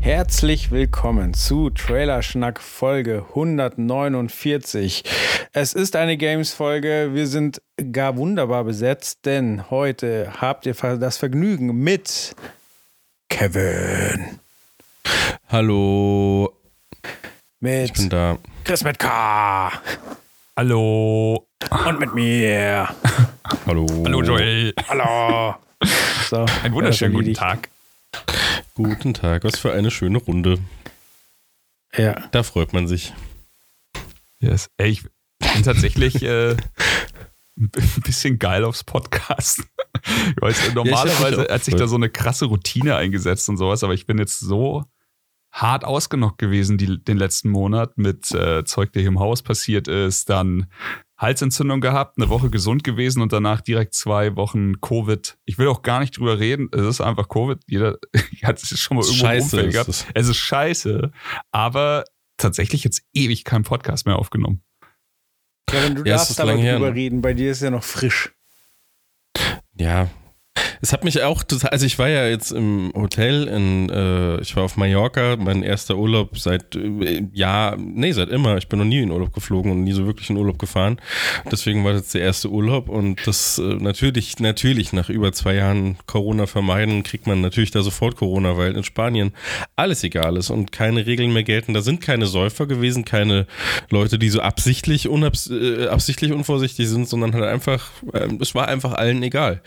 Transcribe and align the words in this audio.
Herzlich 0.00 0.70
willkommen 0.70 1.34
zu 1.34 1.70
Trailerschnack 1.70 2.60
Folge 2.60 3.24
149. 3.30 5.04
Es 5.52 5.74
ist 5.74 5.96
eine 5.96 6.16
Games-Folge. 6.16 7.10
Wir 7.12 7.26
sind 7.26 7.60
gar 7.92 8.16
wunderbar 8.16 8.64
besetzt, 8.64 9.20
denn 9.26 9.70
heute 9.70 10.32
habt 10.40 10.66
ihr 10.66 10.74
das 10.74 11.18
Vergnügen 11.18 11.76
mit 11.82 12.34
Kevin. 13.28 14.38
Hallo. 15.48 16.52
Mit 17.60 17.84
Ich 17.86 17.92
bin 17.94 18.08
da. 18.08 18.38
Chris 18.64 18.84
mit 18.84 18.98
K. 18.98 19.72
Hallo. 20.56 21.46
Und 21.86 22.00
mit 22.00 22.14
mir. 22.14 22.88
Hallo. 23.66 23.86
Hallo 24.04 24.22
Joel. 24.22 24.74
Hallo. 24.88 25.54
So, 26.28 26.44
Einen 26.62 26.74
wunderschönen 26.74 27.14
guten. 27.14 27.32
Tag. 27.32 27.70
Guten 28.74 29.14
Tag. 29.14 29.44
Was 29.44 29.58
für 29.58 29.72
eine 29.72 29.90
schöne 29.90 30.18
Runde. 30.18 30.58
Ja. 31.96 32.28
Da 32.30 32.42
freut 32.42 32.72
man 32.72 32.86
sich. 32.86 33.12
Yes. 34.40 34.70
Ey, 34.76 34.90
ich 34.90 35.02
bin 35.02 35.62
tatsächlich 35.64 36.22
äh, 36.22 36.56
ein 37.58 37.70
bisschen 38.04 38.38
geil 38.38 38.64
aufs 38.64 38.84
Podcast. 38.84 39.64
Ich 40.04 40.40
weiß, 40.40 40.74
normalerweise 40.74 41.46
auch 41.46 41.52
hat 41.52 41.64
sich 41.64 41.74
da 41.74 41.88
so 41.88 41.96
eine 41.96 42.08
krasse 42.08 42.46
Routine 42.46 42.96
eingesetzt 42.96 43.48
und 43.48 43.56
sowas, 43.56 43.82
aber 43.82 43.94
ich 43.94 44.06
bin 44.06 44.18
jetzt 44.18 44.38
so 44.38 44.84
hart 45.50 45.84
ausgenockt 45.84 46.38
gewesen 46.38 46.78
die, 46.78 47.02
den 47.02 47.18
letzten 47.18 47.50
Monat 47.50 47.98
mit 47.98 48.30
äh, 48.32 48.64
Zeug, 48.64 48.92
der 48.92 49.02
hier 49.02 49.08
im 49.08 49.18
Haus 49.18 49.42
passiert 49.42 49.88
ist, 49.88 50.30
dann 50.30 50.66
Halsentzündung 51.18 51.80
gehabt, 51.80 52.16
eine 52.16 52.28
Woche 52.28 52.48
gesund 52.48 52.84
gewesen 52.84 53.22
und 53.22 53.32
danach 53.32 53.60
direkt 53.60 53.92
zwei 53.94 54.36
Wochen 54.36 54.80
Covid. 54.80 55.36
Ich 55.46 55.58
will 55.58 55.66
auch 55.68 55.82
gar 55.82 55.98
nicht 56.00 56.16
drüber 56.16 56.38
reden. 56.38 56.68
Es 56.72 56.82
ist 56.82 57.00
einfach 57.00 57.28
Covid. 57.28 57.58
Jeder 57.66 57.98
hat 58.42 58.62
es 58.62 58.78
schon 58.78 58.96
mal 58.96 59.02
irgendwo 59.02 59.24
im 59.24 59.28
Scheiße 59.28 59.44
Umfeld 59.56 59.66
ist 59.68 59.72
gehabt. 59.74 59.88
es. 59.88 60.06
Es 60.14 60.28
ist 60.28 60.36
scheiße, 60.36 61.10
aber 61.50 62.04
tatsächlich 62.36 62.84
jetzt 62.84 63.02
ewig 63.12 63.44
keinen 63.44 63.64
Podcast 63.64 64.06
mehr 64.06 64.16
aufgenommen. 64.16 64.62
Kevin, 65.66 65.96
du 65.96 66.02
Ja, 66.04 66.14
es 66.14 66.20
darfst 66.20 66.30
ist 66.30 66.40
aber 66.40 66.52
lang 66.52 66.60
her, 66.60 66.74
drüber 66.76 66.90
ne? 66.90 66.94
reden. 66.96 67.20
Bei 67.20 67.34
dir 67.34 67.50
ist 67.50 67.62
ja 67.62 67.70
noch 67.70 67.84
frisch. 67.84 68.32
Ja. 69.74 70.08
Es 70.80 70.92
hat 70.92 71.04
mich 71.04 71.22
auch 71.22 71.42
total, 71.42 71.70
also 71.70 71.86
ich 71.86 71.98
war 71.98 72.08
ja 72.08 72.26
jetzt 72.28 72.52
im 72.52 72.92
Hotel 72.94 73.48
in, 73.48 73.90
äh, 73.90 74.40
ich 74.40 74.54
war 74.56 74.64
auf 74.64 74.76
Mallorca, 74.76 75.36
mein 75.36 75.62
erster 75.62 75.96
Urlaub 75.96 76.38
seit 76.38 76.74
äh, 76.76 77.22
Jahr, 77.32 77.76
nee, 77.76 78.12
seit 78.12 78.28
immer. 78.28 78.56
Ich 78.56 78.68
bin 78.68 78.78
noch 78.78 78.86
nie 78.86 79.00
in 79.00 79.10
Urlaub 79.10 79.32
geflogen 79.32 79.70
und 79.72 79.84
nie 79.84 79.92
so 79.92 80.06
wirklich 80.06 80.30
in 80.30 80.36
Urlaub 80.36 80.58
gefahren. 80.58 81.00
Deswegen 81.50 81.84
war 81.84 81.92
das 81.92 82.10
der 82.10 82.22
erste 82.22 82.50
Urlaub 82.50 82.88
und 82.88 83.26
das 83.26 83.58
äh, 83.58 83.62
natürlich, 83.62 84.38
natürlich 84.38 84.92
nach 84.92 85.08
über 85.08 85.32
zwei 85.32 85.54
Jahren 85.54 85.96
Corona 86.06 86.46
vermeiden, 86.46 87.02
kriegt 87.02 87.26
man 87.26 87.40
natürlich 87.40 87.70
da 87.70 87.82
sofort 87.82 88.16
Corona, 88.16 88.56
weil 88.56 88.76
in 88.76 88.84
Spanien 88.84 89.32
alles 89.76 90.04
egal 90.04 90.36
ist 90.36 90.50
und 90.50 90.72
keine 90.72 91.06
Regeln 91.06 91.32
mehr 91.32 91.44
gelten. 91.44 91.74
Da 91.74 91.82
sind 91.82 92.00
keine 92.00 92.26
Säufer 92.26 92.66
gewesen, 92.66 93.04
keine 93.04 93.46
Leute, 93.90 94.18
die 94.18 94.28
so 94.28 94.40
absichtlich, 94.40 95.08
unabs 95.08 95.50
äh, 95.50 95.88
unvorsichtig 96.32 96.88
sind, 96.88 97.08
sondern 97.08 97.34
halt 97.34 97.44
einfach, 97.44 97.90
äh, 98.12 98.28
es 98.40 98.54
war 98.54 98.68
einfach 98.68 98.92
allen 98.92 99.22
egal. 99.22 99.62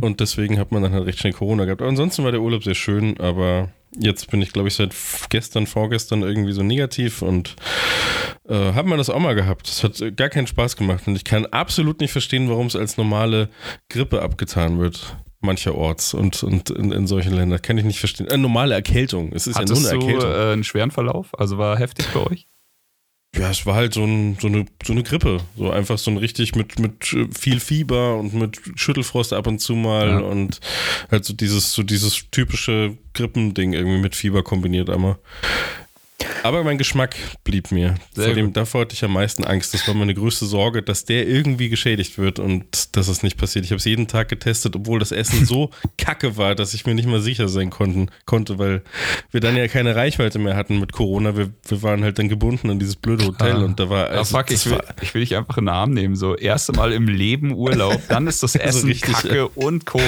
Und 0.00 0.20
deswegen 0.34 0.58
hat 0.58 0.72
man 0.72 0.82
dann 0.82 0.92
halt 0.92 1.06
recht 1.06 1.18
schnell 1.20 1.32
Corona 1.32 1.64
gehabt. 1.64 1.80
Aber 1.80 1.88
ansonsten 1.88 2.24
war 2.24 2.32
der 2.32 2.40
Urlaub 2.40 2.64
sehr 2.64 2.74
schön, 2.74 3.18
aber 3.20 3.70
jetzt 3.98 4.30
bin 4.30 4.42
ich, 4.42 4.52
glaube 4.52 4.68
ich, 4.68 4.74
seit 4.74 4.94
gestern, 5.30 5.66
vorgestern 5.66 6.22
irgendwie 6.22 6.52
so 6.52 6.62
negativ 6.62 7.22
und 7.22 7.54
äh, 8.48 8.72
haben 8.72 8.90
wir 8.90 8.96
das 8.96 9.10
auch 9.10 9.20
mal 9.20 9.34
gehabt. 9.34 9.68
Das 9.68 9.84
hat 9.84 10.16
gar 10.16 10.28
keinen 10.28 10.46
Spaß 10.46 10.76
gemacht 10.76 11.06
und 11.06 11.16
ich 11.16 11.24
kann 11.24 11.46
absolut 11.46 12.00
nicht 12.00 12.12
verstehen, 12.12 12.48
warum 12.48 12.66
es 12.66 12.76
als 12.76 12.96
normale 12.96 13.48
Grippe 13.88 14.22
abgetan 14.22 14.78
wird. 14.80 15.16
Mancherorts 15.40 16.14
und, 16.14 16.42
und 16.42 16.70
in, 16.70 16.90
in 16.90 17.06
solchen 17.06 17.34
Ländern. 17.34 17.60
Kann 17.60 17.76
ich 17.76 17.84
nicht 17.84 17.98
verstehen. 17.98 18.26
Äh, 18.28 18.38
normale 18.38 18.74
Erkältung. 18.74 19.30
Es 19.34 19.46
ist 19.46 19.56
Hattest 19.58 19.84
ja 19.84 19.92
nur 19.92 20.00
du 20.00 20.06
eine 20.06 20.14
Erkältung. 20.14 20.48
äh, 20.48 20.52
einen 20.54 20.64
schweren 20.64 20.90
Verlauf? 20.90 21.38
Also 21.38 21.58
war 21.58 21.78
heftig 21.78 22.06
bei 22.14 22.20
euch? 22.20 22.46
Ja, 23.36 23.50
es 23.50 23.66
war 23.66 23.74
halt 23.74 23.94
so, 23.94 24.04
ein, 24.04 24.36
so, 24.40 24.46
eine, 24.46 24.64
so 24.84 24.92
eine 24.92 25.02
Grippe. 25.02 25.40
So 25.56 25.70
einfach 25.70 25.98
so 25.98 26.10
ein 26.10 26.16
richtig 26.18 26.54
mit, 26.54 26.78
mit 26.78 27.12
äh, 27.12 27.26
viel 27.36 27.58
Fieber 27.60 28.16
und 28.16 28.32
mit 28.34 28.60
Schüttelfrost 28.76 29.32
ab 29.32 29.46
und 29.46 29.58
zu 29.60 29.74
mal 29.74 30.08
Ja. 30.08 30.18
und 30.20 30.60
halt 31.10 31.24
so 31.24 31.34
dieses, 31.34 31.72
so 31.72 31.82
dieses 31.82 32.30
typische 32.30 32.96
Grippending 33.12 33.72
irgendwie 33.72 33.98
mit 34.00 34.14
Fieber 34.14 34.42
kombiniert 34.42 34.88
einmal. 34.90 35.16
Aber 36.42 36.62
mein 36.64 36.78
Geschmack 36.78 37.16
blieb 37.44 37.70
mir. 37.72 37.94
Sehr 38.14 38.26
Vor 38.26 38.34
dem, 38.34 38.46
gut. 38.46 38.56
davor 38.56 38.82
hatte 38.82 38.94
ich 38.94 39.04
am 39.04 39.12
meisten 39.12 39.44
Angst. 39.44 39.74
Das 39.74 39.86
war 39.88 39.94
meine 39.94 40.14
größte 40.14 40.46
Sorge, 40.46 40.82
dass 40.82 41.04
der 41.04 41.26
irgendwie 41.26 41.68
geschädigt 41.68 42.18
wird 42.18 42.38
und 42.38 42.96
dass 42.96 43.08
es 43.08 43.22
nicht 43.22 43.36
passiert. 43.36 43.64
Ich 43.64 43.70
habe 43.70 43.78
es 43.78 43.84
jeden 43.84 44.06
Tag 44.08 44.28
getestet, 44.28 44.76
obwohl 44.76 44.98
das 44.98 45.12
Essen 45.12 45.46
so 45.46 45.70
kacke 45.98 46.36
war, 46.36 46.54
dass 46.54 46.74
ich 46.74 46.86
mir 46.86 46.94
nicht 46.94 47.08
mal 47.08 47.20
sicher 47.20 47.48
sein 47.48 47.70
konnten, 47.70 48.08
konnte, 48.26 48.58
weil 48.58 48.82
wir 49.30 49.40
dann 49.40 49.56
ja 49.56 49.68
keine 49.68 49.96
Reichweite 49.96 50.38
mehr 50.38 50.56
hatten 50.56 50.80
mit 50.80 50.92
Corona. 50.92 51.36
Wir, 51.36 51.50
wir 51.68 51.82
waren 51.82 52.02
halt 52.04 52.18
dann 52.18 52.28
gebunden 52.28 52.70
an 52.70 52.78
dieses 52.78 52.96
blöde 52.96 53.26
Hotel 53.26 53.56
Ah. 53.56 53.64
und 53.64 53.80
da 53.80 53.88
war. 53.90 54.06
Ah, 54.10 54.18
also, 54.18 54.36
fuck, 54.36 54.46
das 54.48 54.64
ich 54.64 54.70
will, 54.70 54.78
war- 54.78 54.84
ich 55.02 55.14
will 55.14 55.20
dich 55.20 55.36
einfach 55.36 55.56
in 55.58 55.64
den 55.64 55.68
Arm 55.70 55.90
nehmen. 55.92 56.16
So, 56.16 56.36
erste 56.36 56.72
Mal 56.72 56.92
im 56.92 57.08
Leben 57.08 57.52
Urlaub, 57.54 58.00
dann 58.08 58.26
ist 58.26 58.42
das 58.42 58.54
Essen 58.54 58.88
richtig, 58.88 59.12
Kacke 59.14 59.48
und 59.48 59.86
Covid. 59.86 60.04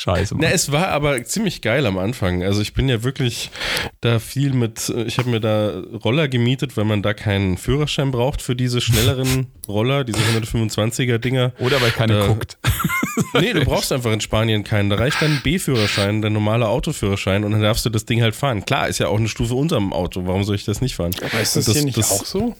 Scheiße. 0.00 0.34
Mann. 0.36 0.44
Na, 0.46 0.50
es 0.54 0.70
war 0.70 0.88
aber 0.88 1.24
ziemlich 1.24 1.60
geil 1.60 1.84
am 1.84 1.98
Anfang. 1.98 2.44
Also 2.44 2.60
ich 2.62 2.72
bin 2.72 2.88
ja 2.88 3.02
wirklich 3.02 3.50
da 4.00 4.20
viel 4.20 4.52
mit, 4.52 4.88
ich 5.06 5.18
habe 5.18 5.28
mir 5.28 5.40
da 5.40 5.80
Roller 6.04 6.28
gemietet, 6.28 6.76
weil 6.76 6.84
man 6.84 7.02
da 7.02 7.14
keinen 7.14 7.56
Führerschein 7.56 8.12
braucht 8.12 8.40
für 8.40 8.54
diese 8.54 8.80
schnelleren 8.80 9.48
Roller, 9.68 10.04
diese 10.04 10.20
125er 10.20 11.18
Dinger. 11.18 11.52
Oder 11.58 11.80
weil 11.80 11.90
keiner 11.90 12.24
Äh, 12.24 12.26
guckt. 12.28 12.58
Nee, 13.34 13.52
du 13.52 13.64
brauchst 13.64 13.90
einfach 13.90 14.12
in 14.12 14.20
Spanien 14.20 14.62
keinen. 14.62 14.88
Da 14.90 14.96
reicht 14.96 15.20
dann 15.20 15.32
ein 15.32 15.40
B-Führerschein, 15.42 16.22
der 16.22 16.30
normale 16.30 16.68
Autoführerschein 16.68 17.42
und 17.42 17.50
dann 17.50 17.60
darfst 17.62 17.84
du 17.84 17.90
das 17.90 18.04
Ding 18.04 18.22
halt 18.22 18.36
fahren. 18.36 18.64
Klar, 18.64 18.86
ist 18.86 19.00
ja 19.00 19.08
auch 19.08 19.18
eine 19.18 19.26
Stufe 19.28 19.54
unterm 19.54 19.92
Auto. 19.92 20.24
Warum 20.26 20.44
soll 20.44 20.54
ich 20.54 20.64
das 20.64 20.80
nicht 20.80 20.94
fahren? 20.94 21.10
Aber 21.20 21.40
ist 21.40 21.56
das, 21.56 21.66
Und 21.66 21.74
hier 21.74 21.82
nicht 21.84 21.98
das- 21.98 22.12
auch 22.12 22.24
so? 22.24 22.54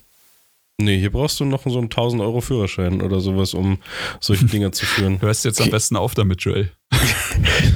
Nee, 0.80 0.98
hier 0.98 1.10
brauchst 1.10 1.40
du 1.40 1.44
noch 1.44 1.64
so 1.64 1.76
einen 1.78 1.86
1000 1.86 2.22
Euro 2.22 2.40
Führerschein 2.40 3.02
oder 3.02 3.18
sowas, 3.20 3.52
um 3.52 3.78
solche 4.20 4.44
Dinger 4.46 4.70
zu 4.70 4.86
führen. 4.86 5.20
Hörst 5.20 5.44
jetzt 5.44 5.60
am 5.60 5.70
besten 5.70 5.96
auf 5.96 6.14
damit, 6.14 6.40
Joel. 6.42 6.70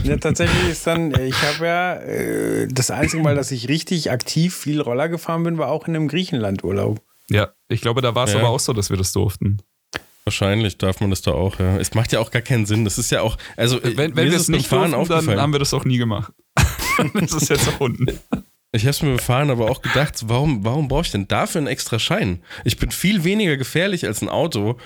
Ja, 0.04 0.16
tatsächlich 0.16 0.68
ist 0.68 0.84
dann, 0.86 1.12
ich 1.22 1.40
habe 1.42 1.64
ja 1.64 1.94
äh, 1.94 2.66
das 2.68 2.90
einzige 2.90 3.22
Mal, 3.22 3.36
dass 3.36 3.52
ich 3.52 3.68
richtig 3.68 4.10
aktiv 4.10 4.56
viel 4.56 4.80
Roller 4.80 5.08
gefahren 5.08 5.44
bin, 5.44 5.58
war 5.58 5.68
auch 5.68 5.86
in 5.86 5.94
einem 5.94 6.08
Griechenland-Urlaub. 6.08 7.00
Ja, 7.30 7.50
ich 7.68 7.80
glaube, 7.80 8.00
da 8.02 8.16
war 8.16 8.24
es 8.24 8.32
Ja. 8.32 8.40
aber 8.40 8.48
auch 8.48 8.58
so, 8.58 8.72
dass 8.72 8.90
wir 8.90 8.96
das 8.96 9.12
durften. 9.12 9.58
Wahrscheinlich 10.24 10.78
darf 10.78 11.00
man 11.00 11.10
das 11.10 11.22
da 11.22 11.30
auch, 11.32 11.60
ja. 11.60 11.76
Es 11.78 11.94
macht 11.94 12.12
ja 12.12 12.18
auch 12.18 12.32
gar 12.32 12.42
keinen 12.42 12.66
Sinn. 12.66 12.84
Das 12.84 12.98
ist 12.98 13.10
ja 13.12 13.20
auch, 13.22 13.38
also 13.56 13.78
Wenn, 13.82 14.16
wenn 14.16 14.30
wir 14.30 14.36
es 14.36 14.48
nicht 14.48 14.66
Fahren 14.66 14.90
durften, 14.92 15.08
dann 15.08 15.18
aufgefallen. 15.18 15.40
haben 15.40 15.52
wir 15.52 15.60
das 15.60 15.72
auch 15.72 15.84
nie 15.84 15.98
gemacht. 15.98 16.32
das 17.14 17.32
ist 17.32 17.48
jetzt 17.48 17.66
erfunden. 17.66 18.06
Ich 18.74 18.82
habe 18.84 18.90
es 18.90 19.02
mir 19.02 19.10
beim 19.10 19.18
Fahren 19.18 19.50
aber 19.50 19.70
auch 19.70 19.82
gedacht, 19.82 20.22
warum, 20.28 20.64
warum 20.64 20.88
brauche 20.88 21.02
ich 21.02 21.10
denn 21.10 21.28
dafür 21.28 21.58
einen 21.58 21.66
extra 21.66 21.98
Schein? 21.98 22.42
Ich 22.64 22.78
bin 22.78 22.90
viel 22.90 23.22
weniger 23.22 23.56
gefährlich 23.58 24.06
als 24.06 24.22
ein 24.22 24.30
Auto. 24.30 24.78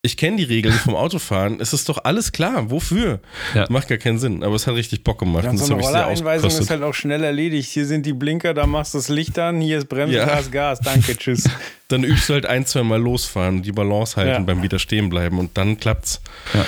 Ich 0.00 0.16
kenne 0.16 0.36
die 0.36 0.44
Regeln 0.44 0.72
vom 0.74 0.94
Autofahren. 0.94 1.60
Es 1.60 1.72
ist 1.72 1.88
doch 1.88 1.98
alles 2.04 2.30
klar. 2.32 2.70
Wofür? 2.70 3.20
Ja. 3.54 3.66
Macht 3.68 3.88
gar 3.88 3.98
keinen 3.98 4.18
Sinn. 4.18 4.42
Aber 4.44 4.54
es 4.54 4.66
hat 4.66 4.74
richtig 4.74 5.02
Bock 5.04 5.18
gemacht. 5.18 5.44
Ja, 5.44 5.50
und 5.50 5.58
so 5.58 5.74
eine 5.74 5.82
Rollereinweisung 5.82 6.48
ist 6.48 6.70
halt 6.70 6.82
auch 6.82 6.94
schnell 6.94 7.24
erledigt. 7.24 7.68
Hier 7.70 7.84
sind 7.86 8.06
die 8.06 8.12
Blinker, 8.12 8.54
da 8.54 8.66
machst 8.66 8.94
du 8.94 8.98
das 8.98 9.08
Licht 9.08 9.36
an, 9.38 9.60
hier 9.60 9.78
ist 9.78 9.88
Bremse, 9.88 10.16
Ja. 10.16 10.24
Gas, 10.26 10.50
Gas, 10.50 10.80
danke, 10.80 11.16
tschüss. 11.18 11.50
Dann 11.88 12.04
übst 12.04 12.28
du 12.28 12.34
halt 12.34 12.46
ein, 12.46 12.64
zwei 12.66 12.84
Mal 12.84 13.00
losfahren, 13.00 13.62
die 13.62 13.72
Balance 13.72 14.16
halten 14.16 14.30
Ja. 14.30 14.38
beim 14.38 14.62
wieder 14.62 14.78
stehen 14.78 15.08
bleiben 15.10 15.38
und 15.40 15.56
dann 15.58 15.78
klappt's. 15.78 16.20
Ja. 16.54 16.64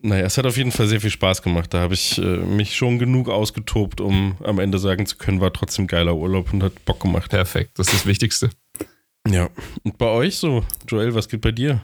Naja, 0.00 0.24
es 0.26 0.38
hat 0.38 0.46
auf 0.46 0.56
jeden 0.56 0.70
Fall 0.70 0.86
sehr 0.86 1.00
viel 1.00 1.10
Spaß 1.10 1.42
gemacht. 1.42 1.74
Da 1.74 1.80
habe 1.80 1.94
ich 1.94 2.18
äh, 2.18 2.22
mich 2.22 2.76
schon 2.76 2.98
genug 2.98 3.28
ausgetobt, 3.28 4.00
um 4.00 4.36
am 4.44 4.60
Ende 4.60 4.78
sagen 4.78 5.06
zu 5.06 5.16
können, 5.16 5.40
war 5.40 5.52
trotzdem 5.52 5.86
geiler 5.88 6.14
Urlaub 6.14 6.52
und 6.52 6.62
hat 6.62 6.84
Bock 6.84 7.00
gemacht. 7.00 7.30
Perfekt, 7.30 7.78
das 7.78 7.88
ist 7.88 7.94
das 7.94 8.06
Wichtigste. 8.06 8.50
Ja. 9.26 9.50
Und 9.82 9.98
bei 9.98 10.06
euch 10.06 10.36
so, 10.36 10.64
Joel, 10.86 11.14
was 11.14 11.28
geht 11.28 11.40
bei 11.40 11.50
dir? 11.52 11.82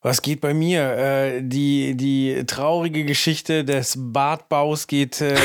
Was 0.00 0.22
geht 0.22 0.40
bei 0.40 0.54
mir? 0.54 0.82
Äh, 0.96 1.42
die, 1.42 1.96
die 1.96 2.44
traurige 2.46 3.04
Geschichte 3.04 3.64
des 3.64 3.96
Badbaus 3.98 4.86
geht 4.86 5.20
äh, 5.20 5.36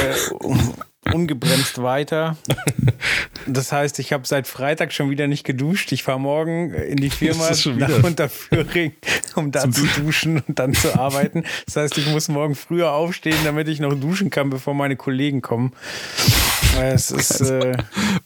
un- 0.44 0.74
ungebremst 1.14 1.82
weiter. 1.82 2.38
Das 3.46 3.72
heißt, 3.72 4.00
ich 4.00 4.14
habe 4.14 4.28
seit 4.28 4.48
Freitag 4.48 4.92
schon 4.92 5.10
wieder 5.10 5.28
nicht 5.28 5.44
geduscht. 5.44 5.92
Ich 5.92 6.04
fahre 6.04 6.20
morgen 6.20 6.74
in 6.74 6.98
die 6.98 7.10
Firma 7.10 7.50
nach 7.50 7.66
wieder. 7.66 8.04
Unterföhring, 8.04 8.94
um 9.36 9.52
da 9.52 9.70
zu 9.70 9.86
duschen 10.02 10.44
und 10.48 10.60
dann 10.60 10.74
zu 10.74 10.98
arbeiten. 11.00 11.44
Das 11.66 11.78
heißt, 11.78 11.98
ich 11.98 12.08
muss 12.08 12.28
morgen 12.28 12.56
früher 12.56 12.92
aufstehen, 12.92 13.38
damit 13.46 13.68
ich 13.68 13.80
noch 13.80 13.94
duschen 13.94 14.30
kann, 14.30 14.50
bevor 14.50 14.74
meine 14.74 14.96
Kollegen 14.96 15.42
kommen. 15.42 15.72
Ist, 16.78 17.42
äh, 17.42 17.76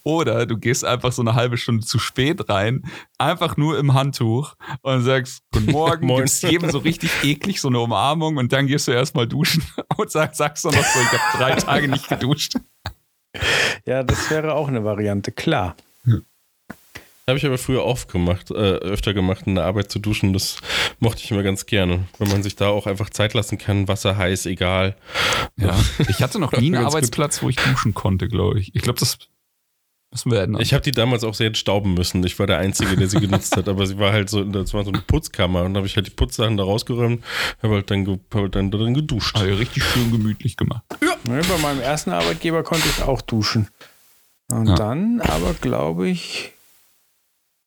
Oder 0.04 0.46
du 0.46 0.58
gehst 0.58 0.84
einfach 0.84 1.12
so 1.12 1.22
eine 1.22 1.34
halbe 1.34 1.56
Stunde 1.56 1.86
zu 1.86 1.98
spät 1.98 2.48
rein, 2.48 2.82
einfach 3.18 3.56
nur 3.56 3.78
im 3.78 3.94
Handtuch 3.94 4.54
und 4.82 5.02
sagst 5.02 5.42
Guten 5.52 5.72
Morgen, 5.72 6.08
gibst 6.08 6.42
jedem 6.42 6.70
so 6.70 6.78
richtig 6.78 7.10
eklig 7.22 7.60
so 7.60 7.68
eine 7.68 7.80
Umarmung 7.80 8.36
und 8.36 8.52
dann 8.52 8.66
gehst 8.66 8.88
du 8.88 8.92
erstmal 8.92 9.26
duschen 9.26 9.62
und 9.96 10.10
sag, 10.10 10.34
sagst 10.34 10.64
dann 10.64 10.74
noch 10.74 10.84
so, 10.84 11.00
ich 11.00 11.08
habe 11.08 11.38
drei 11.38 11.54
Tage 11.56 11.88
nicht 11.88 12.08
geduscht. 12.08 12.56
ja, 13.86 14.02
das 14.02 14.30
wäre 14.30 14.54
auch 14.54 14.68
eine 14.68 14.84
Variante, 14.84 15.32
klar. 15.32 15.76
Habe 17.28 17.38
ich 17.38 17.46
aber 17.46 17.56
früher 17.56 17.84
oft 17.84 18.10
gemacht, 18.10 18.50
äh, 18.50 18.54
öfter 18.54 19.14
gemacht, 19.14 19.46
in 19.46 19.54
der 19.54 19.64
Arbeit 19.64 19.92
zu 19.92 20.00
duschen. 20.00 20.32
Das 20.32 20.56
mochte 20.98 21.22
ich 21.22 21.30
immer 21.30 21.44
ganz 21.44 21.66
gerne. 21.66 22.04
Wenn 22.18 22.28
man 22.28 22.42
sich 22.42 22.56
da 22.56 22.68
auch 22.68 22.86
einfach 22.88 23.10
Zeit 23.10 23.32
lassen 23.34 23.58
kann, 23.58 23.86
Wasser 23.86 24.16
heiß, 24.16 24.46
egal. 24.46 24.96
Ja. 25.56 25.78
Ich 26.08 26.20
hatte 26.22 26.40
noch 26.40 26.50
nie 26.52 26.58
einen 26.66 26.72
Ganz 26.72 26.86
gut. 26.86 26.94
Arbeitsplatz, 26.94 27.42
wo 27.42 27.48
ich 27.48 27.56
duschen 27.56 27.94
konnte, 27.94 28.26
glaube 28.26 28.58
ich. 28.58 28.74
Ich 28.74 28.82
glaube, 28.82 28.98
das 28.98 29.18
müssen 30.10 30.32
wir 30.32 30.40
ändern. 30.42 30.60
Ich 30.60 30.74
habe 30.74 30.82
die 30.82 30.90
damals 30.90 31.22
auch 31.22 31.34
sehr 31.34 31.46
entstauben 31.46 31.94
müssen. 31.94 32.24
Ich 32.24 32.36
war 32.40 32.48
der 32.48 32.58
Einzige, 32.58 32.96
der 32.96 33.06
sie 33.08 33.20
genutzt 33.20 33.56
hat. 33.56 33.68
Aber 33.68 33.86
sie 33.86 33.98
war 33.98 34.12
halt 34.12 34.28
so, 34.28 34.42
das 34.42 34.74
war 34.74 34.82
so 34.84 34.90
eine 34.90 35.00
Putzkammer. 35.00 35.62
Und 35.62 35.74
da 35.74 35.78
habe 35.78 35.86
ich 35.86 35.94
halt 35.94 36.08
die 36.08 36.10
Putzsachen 36.10 36.56
da 36.56 36.64
rausgeräumt, 36.64 37.22
habe 37.62 37.74
halt 37.74 37.90
dann, 37.92 38.04
hab 38.04 38.34
halt 38.34 38.56
dann 38.56 38.72
drin 38.72 38.94
geduscht. 38.94 39.36
Habe 39.36 39.52
ich 39.52 39.58
richtig 39.60 39.84
schön 39.84 40.10
gemütlich 40.10 40.56
gemacht. 40.56 40.82
Ne, 41.22 41.40
bei 41.48 41.58
meinem 41.62 41.80
ersten 41.80 42.10
Arbeitgeber 42.10 42.64
konnte 42.64 42.88
ich 42.88 43.04
auch 43.04 43.22
duschen. 43.22 43.68
Und 44.50 44.66
Ja. 44.66 44.74
dann 44.74 45.20
aber, 45.20 45.54
glaube 45.60 46.08
ich, 46.08 46.50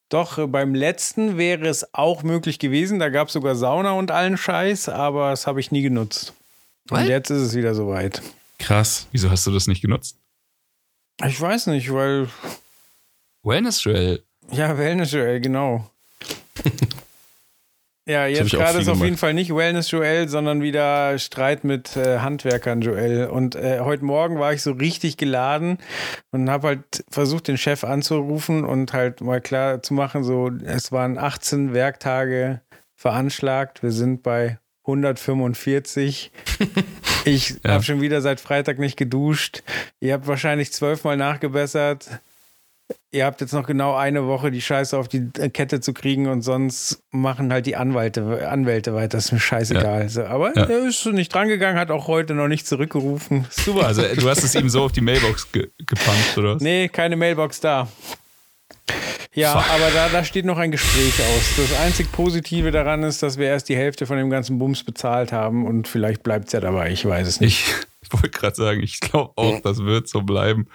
doch, 0.10 0.38
äh, 0.38 0.48
beim 0.48 0.75
letzten 0.75 1.38
wäre 1.38 1.68
es 1.68 1.94
auch 1.94 2.24
möglich 2.24 2.60
gewesen. 2.60 3.00
Da 3.00 3.10
gab 3.10 3.28
es 3.28 3.34
sogar 3.34 3.56
Sauna 3.56 3.94
und 3.94 4.12
allen 4.12 4.38
Scheiß, 4.38 4.90
aber 4.90 5.31
das 5.31 5.48
habe 5.48 5.60
ich 5.60 5.72
nie 5.72 5.81
genutzt. 5.81 6.34
Und 6.90 7.00
Was? 7.00 7.07
jetzt 7.07 7.30
ist 7.31 7.42
es 7.42 7.56
wieder 7.56 7.74
soweit. 7.74 8.22
Krass. 8.60 9.07
Wieso 9.12 9.30
hast 9.31 9.46
du 9.48 9.52
das 9.52 9.68
nicht 9.68 9.81
genutzt? 9.81 10.18
Ich 11.25 11.40
weiß 11.40 11.68
nicht, 11.68 11.92
weil, 11.94 12.28
Wellness 13.44 13.84
Joel. 13.84 14.24
ja, 14.52 14.78
Wellness 14.78 15.12
Joel, 15.12 15.40
genau. 15.40 15.90
ja, 18.07 18.28
jetzt 18.28 18.52
gerade 18.52 18.80
ist 18.80 18.88
auf 18.88 19.02
jeden 19.04 19.18
Fall 19.18 19.34
nicht 19.34 19.54
Wellness 19.56 19.90
Joel, 19.92 20.30
sondern 20.30 20.62
wieder 20.62 21.18
Streit 21.19 21.63
mit 21.63 21.96
äh, 21.98 22.19
Handwerkern 22.19 22.81
Joel. 22.81 23.28
Und 23.28 23.56
äh, 23.56 23.80
heute 23.81 24.06
Morgen 24.06 24.40
war 24.40 24.54
ich 24.54 24.62
so 24.62 24.72
richtig 24.74 25.18
geladen 25.18 25.78
und 26.31 26.50
habe 26.50 26.68
halt 26.68 27.04
versucht, 27.10 27.48
den 27.48 27.57
Chef 27.57 27.84
anzurufen 27.84 28.63
und 28.63 28.94
halt 28.94 29.22
mal 29.22 29.42
klar 29.42 29.81
zu 29.81 29.94
machen, 29.94 30.24
so, 30.24 30.52
es 30.66 30.92
waren 30.92 31.18
18 31.18 31.74
Werktage 31.74 32.62
veranschlagt. 32.96 33.81
Wir 33.84 33.92
sind 33.92 34.24
bei 34.24 34.60
145. 34.86 36.31
Ich 37.28 37.56
Ja. 37.63 37.72
habe 37.72 37.84
schon 37.84 38.01
wieder 38.01 38.22
seit 38.22 38.40
Freitag 38.40 38.78
nicht 38.78 38.98
geduscht. 38.98 39.63
Ihr 40.00 40.13
habt 40.13 40.28
wahrscheinlich 40.28 40.72
zwölfmal 40.72 41.18
nachgebessert. 41.18 42.08
Ihr 43.12 43.26
habt 43.26 43.40
jetzt 43.42 43.54
noch 43.54 43.66
genau 43.66 43.96
eine 43.96 44.28
Woche 44.28 44.52
die 44.52 44.62
Scheiße 44.62 44.98
auf 44.98 45.08
die 45.08 45.30
Kette 45.54 45.80
zu 45.80 45.94
kriegen 45.94 46.28
und 46.28 46.42
sonst 46.42 47.00
machen 47.12 47.52
halt 47.54 47.66
die 47.66 47.76
Anwälte, 47.78 48.48
Anwälte 48.50 48.94
weiter. 48.94 49.18
Das 49.18 49.26
ist 49.28 49.32
mir 49.32 49.40
scheißegal. 49.40 50.10
So, 50.10 50.26
aber 50.26 50.56
Ja. 50.56 50.66
er 50.66 50.86
ist 50.88 51.06
nicht 51.06 51.34
drangegangen, 51.34 51.80
hat 51.80 51.92
auch 51.92 52.08
heute 52.08 52.34
noch 52.36 52.48
nicht 52.50 52.68
zurückgerufen. 52.68 53.46
Super. 53.50 53.86
Also 53.88 54.02
du 54.04 54.30
hast 54.30 54.44
es 54.44 54.54
ihm 54.54 54.70
so 54.70 54.84
auf 54.84 54.92
die 54.92 55.02
Mailbox 55.02 55.52
ge 55.52 55.70
gepuncht, 55.88 56.38
oder? 56.38 56.58
Nee, 56.60 56.90
keine 56.90 57.16
Mailbox 57.16 57.62
da. 57.62 57.88
Ja, 59.34 59.60
Fuck. 59.60 59.74
aber 59.74 59.92
da, 59.94 60.10
da 60.10 60.24
steht 60.24 60.46
noch 60.46 60.58
ein 60.58 60.72
Gespräch 60.72 61.14
aus. 61.20 61.56
Das 61.70 61.80
einzig 61.82 62.12
Positive 62.12 62.72
daran 62.72 63.04
ist, 63.04 63.22
dass 63.24 63.38
wir 63.38 63.48
erst 63.48 63.68
die 63.70 63.76
Hälfte 63.76 64.06
von 64.06 64.18
dem 64.18 64.30
ganzen 64.30 64.60
Bums 64.60 64.84
bezahlt 64.84 65.32
haben 65.32 65.66
und 65.66 65.88
vielleicht 65.88 66.24
bleibt 66.24 66.48
es 66.48 66.54
ja 66.54 66.60
dabei. 66.62 66.92
Ich 66.92 67.06
weiß 67.06 67.28
es 67.28 67.40
nicht. 67.42 67.66
Ich, 67.68 67.74
ich 68.06 68.13
wollte 68.13 68.30
gerade 68.30 68.56
sagen, 68.56 68.84
ich 68.84 69.00
glaube 69.00 69.31
auch, 69.36 69.60
das 69.62 69.80
wird 69.80 70.07
so 70.07 70.22
bleiben. 70.22 70.68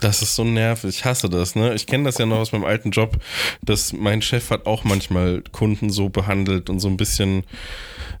Das 0.00 0.20
ist 0.22 0.34
so 0.34 0.44
nervig. 0.44 0.90
Ich 0.90 1.04
hasse 1.04 1.28
das, 1.30 1.54
ne? 1.54 1.74
Ich 1.74 1.86
kenne 1.86 2.04
das 2.04 2.18
ja 2.18 2.26
noch 2.26 2.38
aus 2.38 2.52
meinem 2.52 2.64
alten 2.64 2.90
Job, 2.90 3.16
dass 3.62 3.92
mein 3.92 4.20
Chef 4.22 4.50
hat 4.50 4.66
auch 4.66 4.84
manchmal 4.84 5.42
Kunden 5.52 5.90
so 5.90 6.08
behandelt 6.08 6.68
und 6.70 6.80
so 6.80 6.88
ein 6.88 6.96
bisschen, 6.96 7.44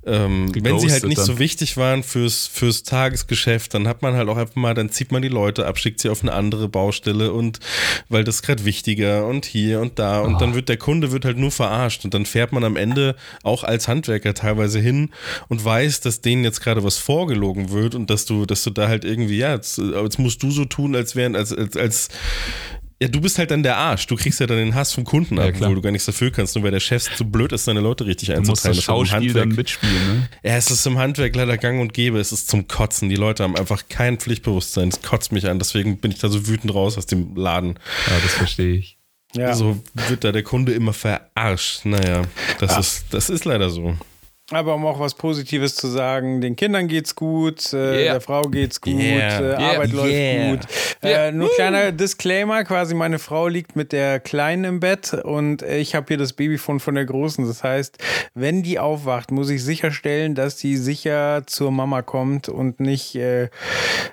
ähm, 0.04 0.52
wenn 0.62 0.78
sie 0.78 0.90
halt 0.90 1.04
nicht 1.04 1.18
dann. 1.18 1.26
so 1.26 1.38
wichtig 1.38 1.76
waren 1.76 2.02
fürs, 2.02 2.46
fürs 2.46 2.82
Tagesgeschäft, 2.82 3.74
dann 3.74 3.86
hat 3.88 4.02
man 4.02 4.14
halt 4.14 4.28
auch 4.28 4.36
einfach 4.36 4.56
mal, 4.56 4.74
dann 4.74 4.90
zieht 4.90 5.12
man 5.12 5.22
die 5.22 5.28
Leute 5.28 5.66
ab, 5.66 5.78
schickt 5.78 6.00
sie 6.00 6.08
auf 6.08 6.22
eine 6.22 6.32
andere 6.32 6.68
Baustelle 6.68 7.32
und 7.32 7.60
weil 8.08 8.24
das 8.24 8.42
gerade 8.42 8.64
wichtiger 8.64 9.26
und 9.26 9.44
hier 9.44 9.80
und 9.80 9.98
da 9.98 10.20
und 10.20 10.36
Ah. 10.36 10.38
dann 10.38 10.54
wird 10.54 10.68
der 10.68 10.76
Kunde 10.76 11.12
wird 11.12 11.24
halt 11.24 11.38
nur 11.38 11.50
verarscht 11.50 12.04
und 12.04 12.14
dann 12.14 12.26
fährt 12.26 12.52
man 12.52 12.64
am 12.64 12.76
Ende 12.76 13.14
auch 13.42 13.64
als 13.64 13.86
Handwerker 13.88 14.34
teilweise 14.34 14.80
hin 14.80 15.10
und 15.48 15.64
weiß, 15.64 16.00
dass 16.00 16.20
denen 16.20 16.42
jetzt 16.44 16.60
gerade 16.62 16.82
was 16.84 16.98
vorgelogen 16.98 17.70
wird 17.70 17.94
und 17.94 18.10
dass 18.10 18.24
du, 18.24 18.44
dass 18.52 18.62
du 18.62 18.70
da 18.70 18.88
halt 18.88 19.04
irgendwie, 19.04 19.38
ja, 19.38 19.54
jetzt, 19.54 19.78
jetzt 19.78 20.18
musst 20.18 20.42
du 20.42 20.50
so 20.50 20.64
tun, 20.64 20.94
als 20.94 21.16
wären, 21.16 21.34
als, 21.34 21.52
als, 21.52 21.76
als 21.76 22.08
ja, 23.02 23.08
du 23.08 23.20
bist 23.20 23.36
halt 23.38 23.50
dann 23.50 23.64
der 23.64 23.76
Arsch. 23.78 24.06
Du 24.06 24.14
kriegst 24.14 24.38
ja 24.38 24.46
dann 24.46 24.58
den 24.58 24.76
Hass 24.76 24.92
vom 24.92 25.02
Kunden 25.02 25.36
Ja, 25.36 25.46
ab, 25.48 25.54
klar. 25.54 25.70
wo 25.70 25.74
du 25.74 25.82
gar 25.82 25.90
nichts 25.90 26.06
dafür 26.06 26.30
kannst, 26.30 26.54
nur 26.54 26.62
weil 26.62 26.70
der 26.70 26.78
Chef 26.78 27.12
zu 27.16 27.24
blöd 27.24 27.50
ist, 27.50 27.64
seine 27.64 27.80
Leute 27.80 28.06
richtig 28.06 28.28
Du 28.28 28.34
musst 28.42 28.64
einzuteilen. 28.64 28.76
das 28.76 28.78
im 28.78 28.82
Schauspiel 28.84 29.32
dann 29.32 29.42
Handwerk- 29.42 29.56
mitspielen, 29.56 30.08
ne? 30.20 30.28
ja, 30.44 30.56
es 30.56 30.70
ist 30.70 30.86
im 30.86 30.98
Handwerk 30.98 31.34
leider 31.34 31.58
gang 31.58 31.80
und 31.80 31.94
gäbe. 31.94 32.20
Es 32.20 32.30
ist 32.30 32.48
zum 32.48 32.68
Kotzen. 32.68 33.08
Die 33.08 33.16
Leute 33.16 33.42
haben 33.42 33.56
einfach 33.56 33.82
kein 33.88 34.18
Pflichtbewusstsein. 34.18 34.88
Es 34.90 35.02
kotzt 35.02 35.32
mich 35.32 35.48
an. 35.48 35.58
Deswegen 35.58 35.98
bin 35.98 36.12
ich 36.12 36.20
da 36.20 36.28
so 36.28 36.46
wütend 36.46 36.72
raus 36.72 36.96
aus 36.96 37.06
dem 37.06 37.34
Laden. 37.34 37.74
Ja, 38.06 38.12
das 38.22 38.34
verstehe 38.34 38.76
ich. 38.76 38.98
Ja. 39.34 39.52
So 39.54 39.82
wird 40.08 40.22
da 40.22 40.30
der 40.30 40.44
Kunde 40.44 40.70
immer 40.72 40.92
verarscht. 40.92 41.84
Naja, 41.84 42.22
das, 42.60 42.78
ist, 42.78 43.06
das 43.10 43.30
ist 43.30 43.44
leider 43.46 43.68
so. 43.70 43.96
Aber 44.52 44.74
um 44.74 44.84
auch 44.86 45.00
was 45.00 45.14
Positives 45.14 45.74
zu 45.74 45.88
sagen, 45.88 46.40
den 46.40 46.56
Kindern 46.56 46.88
geht's 46.88 47.14
gut, 47.14 47.72
äh, 47.72 47.76
Yeah. 48.04 48.12
der 48.12 48.20
Frau 48.20 48.42
geht's 48.42 48.80
gut, 48.80 48.94
Yeah. 48.94 49.38
äh, 49.38 49.42
Yeah. 49.42 49.70
Arbeit 49.72 49.92
läuft 49.92 50.50
gut. 50.50 50.60
Äh, 51.02 51.32
nur 51.32 51.50
kleiner 51.54 51.90
Disclaimer, 51.92 52.62
quasi 52.64 52.94
meine 52.94 53.18
Frau 53.18 53.48
liegt 53.48 53.74
mit 53.76 53.92
der 53.92 54.20
Kleinen 54.20 54.64
im 54.64 54.80
Bett 54.80 55.14
und 55.14 55.62
ich 55.62 55.94
habe 55.94 56.06
hier 56.08 56.18
das 56.18 56.32
Babyphone 56.34 56.80
von 56.80 56.94
der 56.94 57.04
Großen. 57.06 57.46
Das 57.46 57.64
heißt, 57.64 57.98
wenn 58.34 58.62
die 58.62 58.78
aufwacht, 58.78 59.30
muss 59.30 59.50
ich 59.50 59.64
sicherstellen, 59.64 60.34
dass 60.34 60.56
die 60.56 60.76
sicher 60.76 61.42
zur 61.46 61.70
Mama 61.72 62.02
kommt 62.02 62.48
und 62.48 62.78
nicht 62.80 63.14
äh, 63.16 63.48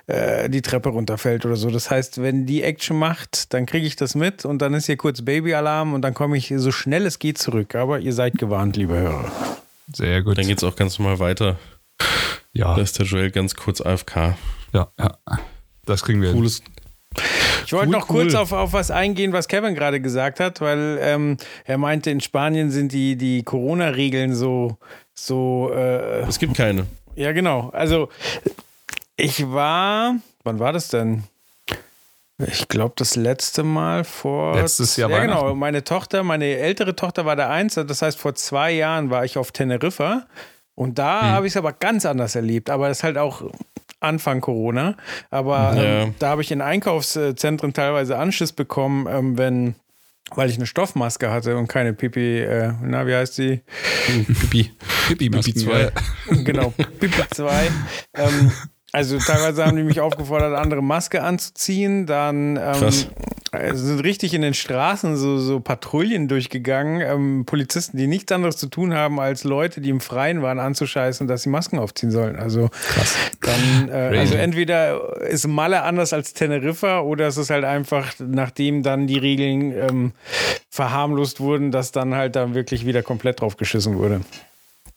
äh, 0.06 0.48
die 0.48 0.62
Treppe 0.62 0.88
runterfällt 0.88 1.44
oder 1.46 1.56
so. 1.56 1.70
Das 1.70 1.90
heißt, 1.90 2.22
wenn 2.22 2.46
die 2.46 2.62
Action 2.62 2.98
macht, 2.98 3.52
dann 3.54 3.66
kriege 3.66 3.86
ich 3.86 3.96
das 3.96 4.14
mit 4.14 4.44
und 4.44 4.60
dann 4.62 4.74
ist 4.74 4.86
hier 4.86 4.96
kurz 4.96 5.22
Babyalarm 5.22 5.94
und 5.94 6.02
dann 6.02 6.14
komme 6.14 6.36
ich 6.36 6.52
so 6.56 6.72
schnell 6.72 7.06
es 7.06 7.18
geht 7.18 7.38
zurück. 7.38 7.74
Aber 7.74 7.98
ihr 8.00 8.12
seid 8.12 8.38
gewarnt, 8.38 8.76
liebe 8.76 8.94
Hörer. 8.96 9.30
Sehr 9.94 10.22
gut. 10.22 10.38
Dann 10.38 10.46
geht's 10.46 10.64
auch 10.64 10.76
ganz 10.76 10.98
normal 10.98 11.18
weiter. 11.18 11.58
ja, 12.52 12.74
Da 12.74 12.82
ist 12.82 12.98
der 12.98 13.06
Joel 13.06 13.30
ganz 13.30 13.54
kurz 13.54 13.80
AFK. 13.80 14.36
ja, 14.72 14.88
ja. 14.98 15.18
Das 15.84 16.02
kriegen 16.02 16.20
wir. 16.22 16.28
hin. 16.28 16.36
Cooles. 16.38 16.62
Ich 17.66 17.72
wollte 17.72 17.86
Cool, 17.88 17.92
noch 17.98 18.06
kurz 18.08 18.32
cool. 18.34 18.40
auf, 18.40 18.52
auf 18.52 18.72
was 18.72 18.90
eingehen, 18.90 19.32
was 19.32 19.48
Kevin 19.48 19.74
gerade 19.74 20.00
gesagt 20.00 20.38
hat, 20.40 20.60
weil 20.60 20.98
ähm, 21.00 21.36
er 21.64 21.78
meinte, 21.78 22.10
in 22.10 22.20
Spanien 22.20 22.70
sind 22.70 22.92
die, 22.92 23.16
die 23.16 23.42
Corona-Regeln 23.42 24.34
so, 24.34 24.78
so 25.14 25.70
äh, 25.74 26.20
Es 26.22 26.38
gibt 26.38 26.54
keine. 26.56 26.86
ja 27.16 27.32
genau. 27.32 27.70
Also 27.70 28.08
ich 29.16 29.50
war, 29.50 30.16
wann 30.44 30.58
war 30.58 30.72
das 30.72 30.88
denn? 30.88 31.24
Ich 32.46 32.68
glaube, 32.68 32.94
das 32.96 33.16
letzte 33.16 33.62
Mal 33.62 34.04
vor. 34.04 34.54
Letztes 34.54 34.96
Jahr 34.96 35.10
Ja, 35.10 35.18
genau. 35.20 35.54
Meine 35.54 35.84
Tochter, 35.84 36.22
meine 36.22 36.46
ältere 36.56 36.94
Tochter 36.96 37.24
war 37.26 37.36
da 37.36 37.50
eins. 37.50 37.74
Das 37.74 38.02
heißt, 38.02 38.18
vor 38.18 38.34
zwei 38.34 38.70
Jahren 38.72 39.10
war 39.10 39.24
ich 39.24 39.36
auf 39.38 39.52
Teneriffa. 39.52 40.26
Und 40.74 40.98
da 40.98 41.20
Hm. 41.22 41.28
habe 41.30 41.46
ich 41.46 41.52
es 41.52 41.56
aber 41.56 41.72
ganz 41.72 42.06
anders 42.06 42.34
erlebt. 42.34 42.70
Aber 42.70 42.88
das 42.88 42.98
ist 42.98 43.04
halt 43.04 43.18
auch 43.18 43.42
Anfang 44.00 44.40
Corona. 44.40 44.96
Aber 45.30 45.74
Ja. 45.76 45.82
ähm, 46.04 46.14
da 46.18 46.28
habe 46.30 46.40
ich 46.42 46.50
in 46.50 46.62
Einkaufszentren 46.62 47.72
teilweise 47.74 48.16
Anschiss 48.16 48.52
bekommen, 48.52 49.06
ähm, 49.10 49.36
wenn. 49.38 49.74
Weil 50.36 50.48
ich 50.48 50.56
eine 50.56 50.66
Stoffmaske 50.66 51.28
hatte 51.32 51.56
und 51.56 51.66
keine 51.66 51.92
Pipi, 51.92 52.38
äh, 52.38 52.72
na, 52.82 53.04
wie 53.04 53.14
heißt 53.16 53.34
sie? 53.34 53.62
Pipi. 54.06 54.70
Pipi 55.08 55.54
zwei. 55.54 55.80
ja. 55.80 55.90
genau, 56.44 56.72
Pipi 57.00 57.10
2. 57.34 57.68
Ähm, 58.14 58.52
also 58.92 59.18
teilweise 59.18 59.64
haben 59.64 59.76
die 59.76 59.84
mich 59.84 60.00
aufgefordert, 60.00 60.56
andere 60.56 60.82
Maske 60.82 61.22
anzuziehen. 61.22 62.06
Dann 62.06 62.56
ähm, 62.56 62.92
äh, 63.52 63.74
sind 63.74 64.00
richtig 64.00 64.34
in 64.34 64.42
den 64.42 64.54
Straßen 64.54 65.16
so, 65.16 65.38
so 65.38 65.60
Patrouillen 65.60 66.26
durchgegangen. 66.26 67.00
Ähm, 67.00 67.44
Polizisten, 67.46 67.96
die 67.96 68.08
nichts 68.08 68.32
anderes 68.32 68.56
zu 68.56 68.66
tun 68.66 68.94
haben, 68.94 69.20
als 69.20 69.44
Leute, 69.44 69.80
die 69.80 69.90
im 69.90 70.00
Freien 70.00 70.42
waren, 70.42 70.58
anzuscheißen, 70.58 71.28
dass 71.28 71.42
sie 71.42 71.50
Masken 71.50 71.78
aufziehen 71.78 72.10
sollen. 72.10 72.36
Also 72.36 72.68
Krass. 72.68 73.16
dann, 73.42 73.88
äh, 73.88 74.18
also 74.18 74.34
entweder 74.34 75.20
ist 75.22 75.46
Malle 75.46 75.82
anders 75.82 76.12
als 76.12 76.32
Teneriffa 76.32 77.00
oder 77.00 77.28
es 77.28 77.36
ist 77.36 77.50
halt 77.50 77.64
einfach, 77.64 78.12
nachdem 78.18 78.82
dann 78.82 79.06
die 79.06 79.18
Regeln 79.18 79.72
ähm, 79.72 80.12
verharmlost 80.68 81.40
wurden, 81.40 81.70
dass 81.70 81.92
dann 81.92 82.14
halt 82.14 82.34
da 82.34 82.54
wirklich 82.54 82.86
wieder 82.86 83.02
komplett 83.02 83.40
drauf 83.40 83.56
geschissen 83.56 83.98
wurde. 83.98 84.20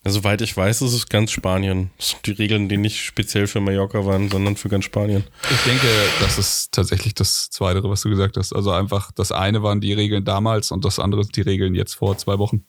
Soweit 0.05 0.41
ich 0.41 0.55
weiß, 0.57 0.81
ist 0.81 0.91
es 0.93 1.07
ganz 1.07 1.31
Spanien. 1.31 1.89
Das 1.97 2.09
sind 2.09 2.25
die 2.25 2.31
Regeln, 2.33 2.67
die 2.67 2.75
nicht 2.77 2.99
speziell 3.05 3.47
für 3.47 3.61
Mallorca 3.61 4.05
waren, 4.05 4.29
sondern 4.29 4.57
für 4.57 4.67
ganz 4.67 4.83
Spanien. 4.83 5.23
Ich 5.49 5.61
denke, 5.63 5.87
das 6.19 6.37
ist 6.37 6.73
tatsächlich 6.73 7.13
das 7.13 7.49
Zweite, 7.49 7.81
was 7.85 8.01
du 8.01 8.09
gesagt 8.09 8.35
hast. 8.35 8.51
Also 8.53 8.71
einfach, 8.71 9.11
das 9.13 9.31
eine 9.31 9.63
waren 9.63 9.79
die 9.79 9.93
Regeln 9.93 10.25
damals 10.25 10.71
und 10.71 10.83
das 10.83 10.99
andere 10.99 11.23
sind 11.23 11.37
die 11.37 11.41
Regeln 11.41 11.73
jetzt 11.73 11.93
vor 11.95 12.17
zwei 12.17 12.37
Wochen. 12.37 12.65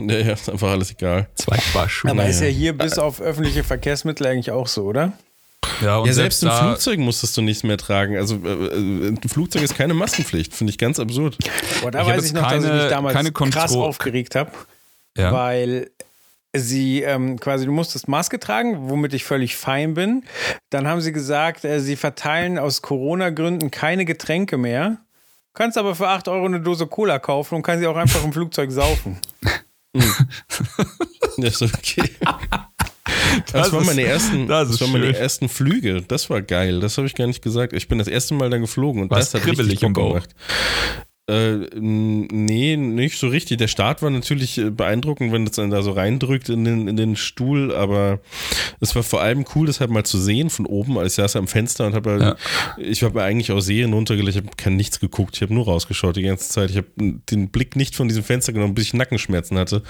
Ja, 0.00 0.16
ja, 0.18 0.32
ist 0.32 0.48
einfach 0.48 0.70
alles 0.70 0.90
egal. 0.90 1.28
Zwei 1.34 1.56
Quatsch. 1.58 2.04
Aber 2.06 2.26
ist 2.26 2.40
ja 2.40 2.46
hier 2.48 2.72
bis 2.76 2.98
auf 2.98 3.20
öffentliche 3.20 3.62
Verkehrsmittel 3.62 4.26
eigentlich 4.26 4.50
auch 4.50 4.66
so, 4.66 4.84
oder? 4.84 5.12
Ja, 5.82 5.98
und 5.98 6.06
Ja, 6.06 6.12
selbst, 6.14 6.42
im 6.42 6.48
da- 6.48 6.58
Flugzeug 6.66 6.98
musstest 6.98 7.36
du 7.36 7.42
nichts 7.42 7.62
mehr 7.62 7.78
tragen. 7.78 8.16
Also 8.16 8.36
äh, 8.44 8.48
äh, 8.48 9.08
ein 9.08 9.20
Flugzeug 9.28 9.62
ist 9.62 9.76
keine 9.76 9.94
Maskenpflicht, 9.94 10.54
finde 10.54 10.70
ich 10.72 10.78
ganz 10.78 10.98
absurd. 10.98 11.36
Boah, 11.82 11.90
da 11.90 12.02
Ich 12.02 12.08
weiß 12.08 12.24
ich 12.26 12.32
noch, 12.32 12.42
dass 12.42 12.54
ich 12.64 12.68
keine- 12.68 12.80
mich 12.82 12.90
damals 12.90 13.14
keine 13.14 13.32
krass 13.32 13.72
aufgeregt 13.72 14.34
habe, 14.34 14.50
Ja. 15.16 15.30
weil 15.32 15.90
sie 16.54 17.02
ähm, 17.02 17.38
quasi, 17.40 17.66
du 17.66 17.72
musstest 17.72 18.08
Maske 18.08 18.38
tragen, 18.40 18.88
womit 18.88 19.12
ich 19.14 19.24
völlig 19.24 19.56
fein 19.56 19.94
bin. 19.94 20.24
Dann 20.70 20.86
haben 20.86 21.00
sie 21.00 21.12
gesagt, 21.12 21.64
äh, 21.64 21.80
sie 21.80 21.96
verteilen 21.96 22.58
aus 22.58 22.80
Corona-Gründen 22.82 23.70
keine 23.70 24.04
Getränke 24.04 24.56
mehr. 24.56 24.98
Kannst 25.52 25.78
aber 25.78 25.94
für 25.94 26.08
8 26.08 26.26
Euro 26.28 26.46
eine 26.46 26.60
Dose 26.60 26.86
Cola 26.86 27.18
kaufen 27.18 27.56
und 27.56 27.62
kann 27.62 27.78
sie 27.78 27.86
auch 27.86 27.96
einfach 27.96 28.24
im 28.24 28.32
Flugzeug 28.32 28.70
saufen. 28.72 29.18
Ja, 31.36 31.48
ist 31.48 31.62
okay. 31.62 32.08
Das, 33.52 33.72
waren 33.72 33.80
ist- 33.82 33.86
meine 33.88 34.02
ersten, 34.04 34.46
das 34.46 34.68
das 34.70 34.80
waren 34.80 34.92
meine 34.92 35.06
schön. 35.06 35.14
ersten 35.14 35.48
Flüge. 35.48 36.02
Das 36.02 36.30
war 36.30 36.40
geil. 36.42 36.78
Das 36.80 36.96
habe 36.96 37.06
ich 37.08 37.14
gar 37.14 37.26
nicht 37.26 37.42
gesagt. 37.42 37.72
Ich 37.72 37.88
bin 37.88 37.98
das 37.98 38.06
erste 38.08 38.34
Mal 38.34 38.50
da 38.50 38.58
geflogen 38.58 39.02
und 39.02 39.10
War's 39.10 39.30
das 39.32 39.40
hat 39.42 39.48
richtig 39.48 39.80
Bock 39.80 39.94
Bauch? 39.94 40.08
gemacht. 40.10 40.30
Äh, 41.26 41.70
nee, 41.80 42.76
nicht 42.76 43.18
so 43.18 43.28
richtig. 43.28 43.56
Der 43.56 43.68
Start 43.68 44.02
war 44.02 44.10
natürlich 44.10 44.58
äh, 44.58 44.68
beeindruckend, 44.68 45.32
wenn 45.32 45.44
es 45.46 45.52
dann 45.52 45.70
da 45.70 45.80
so 45.80 45.92
reindrückt 45.92 46.50
in 46.50 46.66
den, 46.66 46.86
in 46.86 46.96
den 46.96 47.16
Stuhl, 47.16 47.74
aber 47.74 48.20
es 48.80 48.94
war 48.94 49.02
vor 49.02 49.22
allem 49.22 49.46
cool, 49.54 49.66
das 49.66 49.80
halt 49.80 49.90
mal 49.90 50.04
zu 50.04 50.18
sehen 50.18 50.50
von 50.50 50.66
oben. 50.66 50.98
als 50.98 51.12
Ich 51.12 51.16
saß 51.16 51.36
am 51.36 51.48
Fenster 51.48 51.86
und 51.86 51.94
habe 51.94 52.10
halt, 52.10 52.22
Ja. 52.22 52.36
ich 52.76 53.02
habe 53.02 53.22
eigentlich 53.22 53.52
auch 53.52 53.60
Serien 53.60 53.94
runtergelegt, 53.94 54.36
ich 54.36 54.42
habe 54.44 54.54
kein 54.54 54.76
nichts 54.76 55.00
geguckt, 55.00 55.36
ich 55.36 55.42
habe 55.42 55.54
nur 55.54 55.64
rausgeschaut 55.64 56.16
die 56.16 56.22
ganze 56.24 56.50
Zeit. 56.50 56.68
Ich 56.68 56.76
habe 56.76 56.88
den 56.98 57.48
Blick 57.48 57.74
nicht 57.74 57.96
von 57.96 58.06
diesem 58.06 58.22
Fenster 58.22 58.52
genommen, 58.52 58.74
bis 58.74 58.88
ich 58.88 58.94
Nackenschmerzen 58.94 59.56
hatte 59.56 59.82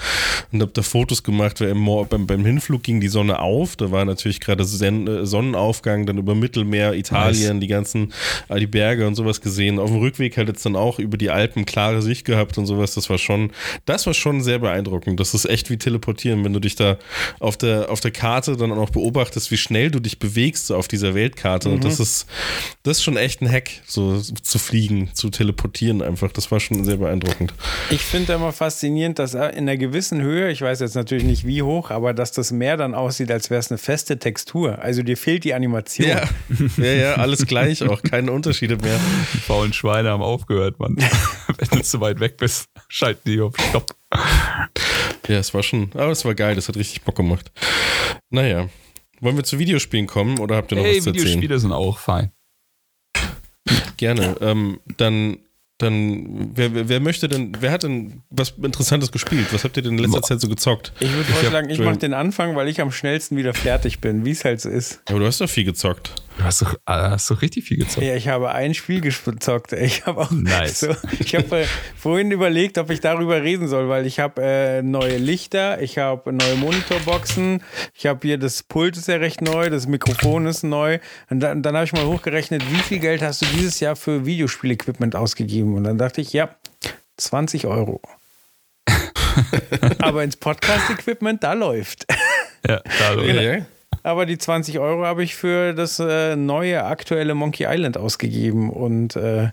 und 0.53 0.61
habe 0.61 0.71
da 0.73 0.83
Fotos 0.83 1.21
gemacht, 1.21 1.59
weil 1.59 1.67
im 1.69 1.85
beim, 2.09 2.27
beim 2.27 2.45
Hinflug 2.45 2.81
ging 2.81 3.01
die 3.01 3.09
Sonne 3.09 3.39
auf, 3.39 3.75
da 3.75 3.91
war 3.91 4.05
natürlich 4.05 4.39
gerade 4.39 4.63
äh, 4.63 5.25
Sonnenaufgang, 5.25 6.05
dann 6.05 6.17
über 6.17 6.33
Mittelmeer, 6.33 6.93
Italien, 6.93 7.59
die 7.59 7.67
ganzen, 7.67 8.13
all 8.47 8.61
die 8.61 8.67
Berge 8.67 9.05
und 9.05 9.15
sowas 9.15 9.41
gesehen. 9.41 9.79
Auf 9.79 9.89
dem 9.91 9.99
Rückweg 9.99 10.37
halt 10.37 10.47
jetzt 10.47 10.65
dann 10.65 10.77
auch 10.77 10.97
über 10.97 11.17
die 11.17 11.24
Alpen 11.29 11.65
klare 11.65 12.01
Sicht 12.01 12.25
gehabt 12.25 12.57
und 12.57 12.65
sowas. 12.65 12.93
Das 12.93 13.09
war 13.09 13.17
schon, 13.17 13.51
das 13.85 14.05
war 14.05 14.13
schon 14.13 14.41
sehr 14.41 14.59
beeindruckend. 14.59 15.19
Das 15.19 15.33
ist 15.33 15.45
echt 15.45 15.69
wie 15.69 15.77
teleportieren, 15.77 16.43
wenn 16.43 16.53
du 16.53 16.59
dich 16.59 16.75
da 16.75 16.97
auf 17.39 17.57
der, 17.57 17.89
auf 17.89 17.99
der 17.99 18.11
Karte 18.11 18.57
dann 18.57 18.71
auch 18.71 18.89
beobachtest, 18.89 19.51
wie 19.51 19.57
schnell 19.57 19.91
du 19.91 19.99
dich 19.99 20.19
bewegst 20.19 20.67
so 20.67 20.75
auf 20.75 20.87
dieser 20.87 21.15
Weltkarte. 21.15 21.69
Und 21.69 21.83
das 21.83 21.99
ist, 21.99 22.27
das 22.83 22.97
ist 22.97 23.03
schon 23.03 23.17
echt 23.17 23.41
ein 23.41 23.51
Hack, 23.51 23.69
so 23.85 24.19
zu 24.19 24.59
fliegen, 24.59 25.09
zu 25.13 25.29
teleportieren 25.29 26.01
einfach. 26.01 26.31
Das 26.31 26.51
war 26.51 26.59
schon 26.59 26.83
sehr 26.83 26.97
beeindruckend. 26.97 27.53
Ich 27.89 28.01
finde 28.01 28.33
immer 28.33 28.51
faszinierend, 28.51 29.19
dass 29.19 29.33
in 29.33 29.41
einer 29.41 29.77
gewissen 29.77 30.21
Höhe, 30.21 30.51
ich 30.51 30.61
weiß 30.61 30.79
jetzt 30.79 30.95
natürlich 30.95 31.23
nicht 31.23 31.45
wie 31.45 31.61
hoch, 31.61 31.91
aber 31.91 32.13
dass 32.13 32.31
das 32.31 32.51
Meer 32.51 32.77
dann 32.77 32.93
aussieht, 32.93 33.31
als 33.31 33.49
wäre 33.49 33.59
es 33.59 33.71
eine 33.71 33.77
feste 33.77 34.19
Textur. 34.19 34.79
Also 34.79 35.03
dir 35.03 35.17
fehlt 35.17 35.43
die 35.43 35.53
Animation. 35.53 36.07
Ja, 36.07 36.23
ja, 36.77 36.93
ja, 36.93 37.13
alles 37.15 37.45
gleich 37.45 37.83
auch, 37.83 38.01
keine 38.01 38.31
Unterschiede 38.31 38.77
mehr. 38.77 38.99
Die 39.33 39.37
faulen 39.37 39.73
Schweine 39.73 40.09
haben 40.09 40.23
aufgehört, 40.23 40.79
Mann. 40.79 40.97
Wenn 41.57 41.69
du 41.79 41.83
zu 41.83 41.99
weit 42.01 42.19
weg 42.19 42.37
bist, 42.37 42.65
schalten 42.87 43.29
die 43.29 43.39
auf 43.41 43.53
Stopp. 43.69 43.95
Ja, 45.27 45.37
es 45.39 45.53
war 45.53 45.63
schon, 45.63 45.91
aber 45.93 46.11
es 46.11 46.23
war 46.25 46.35
geil, 46.35 46.55
das 46.55 46.67
hat 46.67 46.75
richtig 46.77 47.01
Bock 47.03 47.15
gemacht. 47.15 47.51
Naja, 48.29 48.69
wollen 49.21 49.37
wir 49.37 49.43
zu 49.43 49.59
Videospielen 49.59 50.07
kommen 50.07 50.39
oder 50.39 50.55
habt 50.57 50.71
ihr 50.71 50.77
noch 50.77 50.83
Hey, 50.85 50.97
was 50.97 51.03
zu 51.05 51.09
erzählen? 51.09 51.25
Videospiele 51.27 51.59
sind 51.59 51.71
auch 51.71 51.97
fein. 51.99 52.31
Gerne. 53.97 54.35
Ähm, 54.41 54.79
dann, 54.97 55.37
dann, 55.77 56.51
wer, 56.55 56.73
wer, 56.73 56.89
wer 56.89 56.99
möchte 56.99 57.27
denn, 57.27 57.53
wer 57.59 57.71
hat 57.71 57.83
denn 57.83 58.21
was 58.29 58.51
Interessantes 58.61 59.11
gespielt? 59.11 59.47
Was 59.51 59.63
habt 59.63 59.77
ihr 59.77 59.83
denn 59.83 59.93
in 59.93 59.99
letzter 59.99 60.19
Boah. 60.19 60.27
Zeit 60.27 60.41
so 60.41 60.49
gezockt? 60.49 60.91
Ich 60.99 61.11
würde 61.11 61.23
vorschlagen, 61.31 61.69
ich 61.69 61.79
hab- 61.79 61.85
mache 61.85 61.97
den 61.97 62.13
Anfang, 62.13 62.55
weil 62.55 62.67
ich 62.67 62.81
am 62.81 62.91
schnellsten 62.91 63.37
wieder 63.37 63.53
fertig 63.53 63.99
bin, 63.99 64.25
wie 64.25 64.31
es 64.31 64.43
halt 64.45 64.61
so 64.61 64.69
ist. 64.69 65.01
Aber 65.05 65.19
du 65.19 65.25
hast 65.25 65.39
doch 65.41 65.49
viel 65.49 65.63
gezockt. 65.63 66.13
Du 66.37 66.43
hast 66.43 66.61
doch, 66.61 66.73
äh, 66.73 66.77
hast 66.85 67.31
doch 67.31 67.41
richtig 67.41 67.63
viel 67.65 67.77
gezockt. 67.77 68.05
Ja, 68.05 68.13
ich 68.15 68.27
habe 68.27 68.51
ein 68.51 68.73
Spiel 68.73 68.99
gezockt. 68.99 69.71
Ich 69.73 70.05
habe 70.05 70.21
auch 70.21 70.31
Nice. 70.31 70.81
so, 70.81 70.95
ich 71.19 71.33
habe 71.33 71.61
äh, 71.61 71.65
vorhin 71.97 72.31
überlegt, 72.31 72.77
ob 72.77 72.89
ich 72.89 72.99
darüber 72.99 73.41
reden 73.41 73.67
soll, 73.69 73.87
weil 73.87 74.05
ich 74.05 74.19
habe 74.19 74.41
äh, 74.43 74.81
neue 74.81 75.17
Lichter, 75.17 75.81
ich 75.81 75.97
habe 75.97 76.33
neue 76.33 76.55
Monitorboxen, 76.55 77.63
ich 77.93 78.05
habe 78.05 78.19
hier 78.27 78.37
das 78.37 78.63
Pult 78.63 78.97
ist 78.97 79.07
ja 79.07 79.15
recht 79.15 79.41
neu, 79.41 79.69
das 79.69 79.87
Mikrofon 79.87 80.45
ist 80.45 80.63
neu 80.63 80.99
und 81.29 81.39
dann, 81.39 81.63
dann 81.63 81.75
habe 81.75 81.85
ich 81.85 81.93
mal 81.93 82.05
hochgerechnet, 82.05 82.63
wie 82.69 82.79
viel 82.79 82.99
Geld 82.99 83.21
hast 83.21 83.41
du 83.41 83.45
dieses 83.45 83.79
Jahr 83.79 83.95
für 83.95 84.25
Videospielequipment 84.25 85.15
ausgegeben? 85.15 85.75
Und 85.75 85.85
dann 85.85 85.97
dachte 85.97 86.19
ich, 86.19 86.33
ja, 86.33 86.49
20 87.17 87.65
Euro. 87.65 88.01
Aber 89.99 90.23
ins 90.23 90.35
Podcast-Equipment, 90.35 91.43
da 91.43 91.53
läuft. 91.53 92.05
Ja, 92.67 92.81
also, 93.07 93.21
Ja. 93.23 93.65
Aber 94.05 94.27
die 94.27 94.37
20 94.37 94.77
Euro 94.77 95.03
habe 95.03 95.23
ich 95.23 95.35
für 95.35 95.73
das 95.73 95.97
äh, 95.97 96.35
neue 96.35 96.83
aktuelle 96.85 97.33
Monkey 97.33 97.65
Island 97.67 97.97
ausgegeben 97.97 98.69
und 98.69 99.15
äh, 99.15 99.49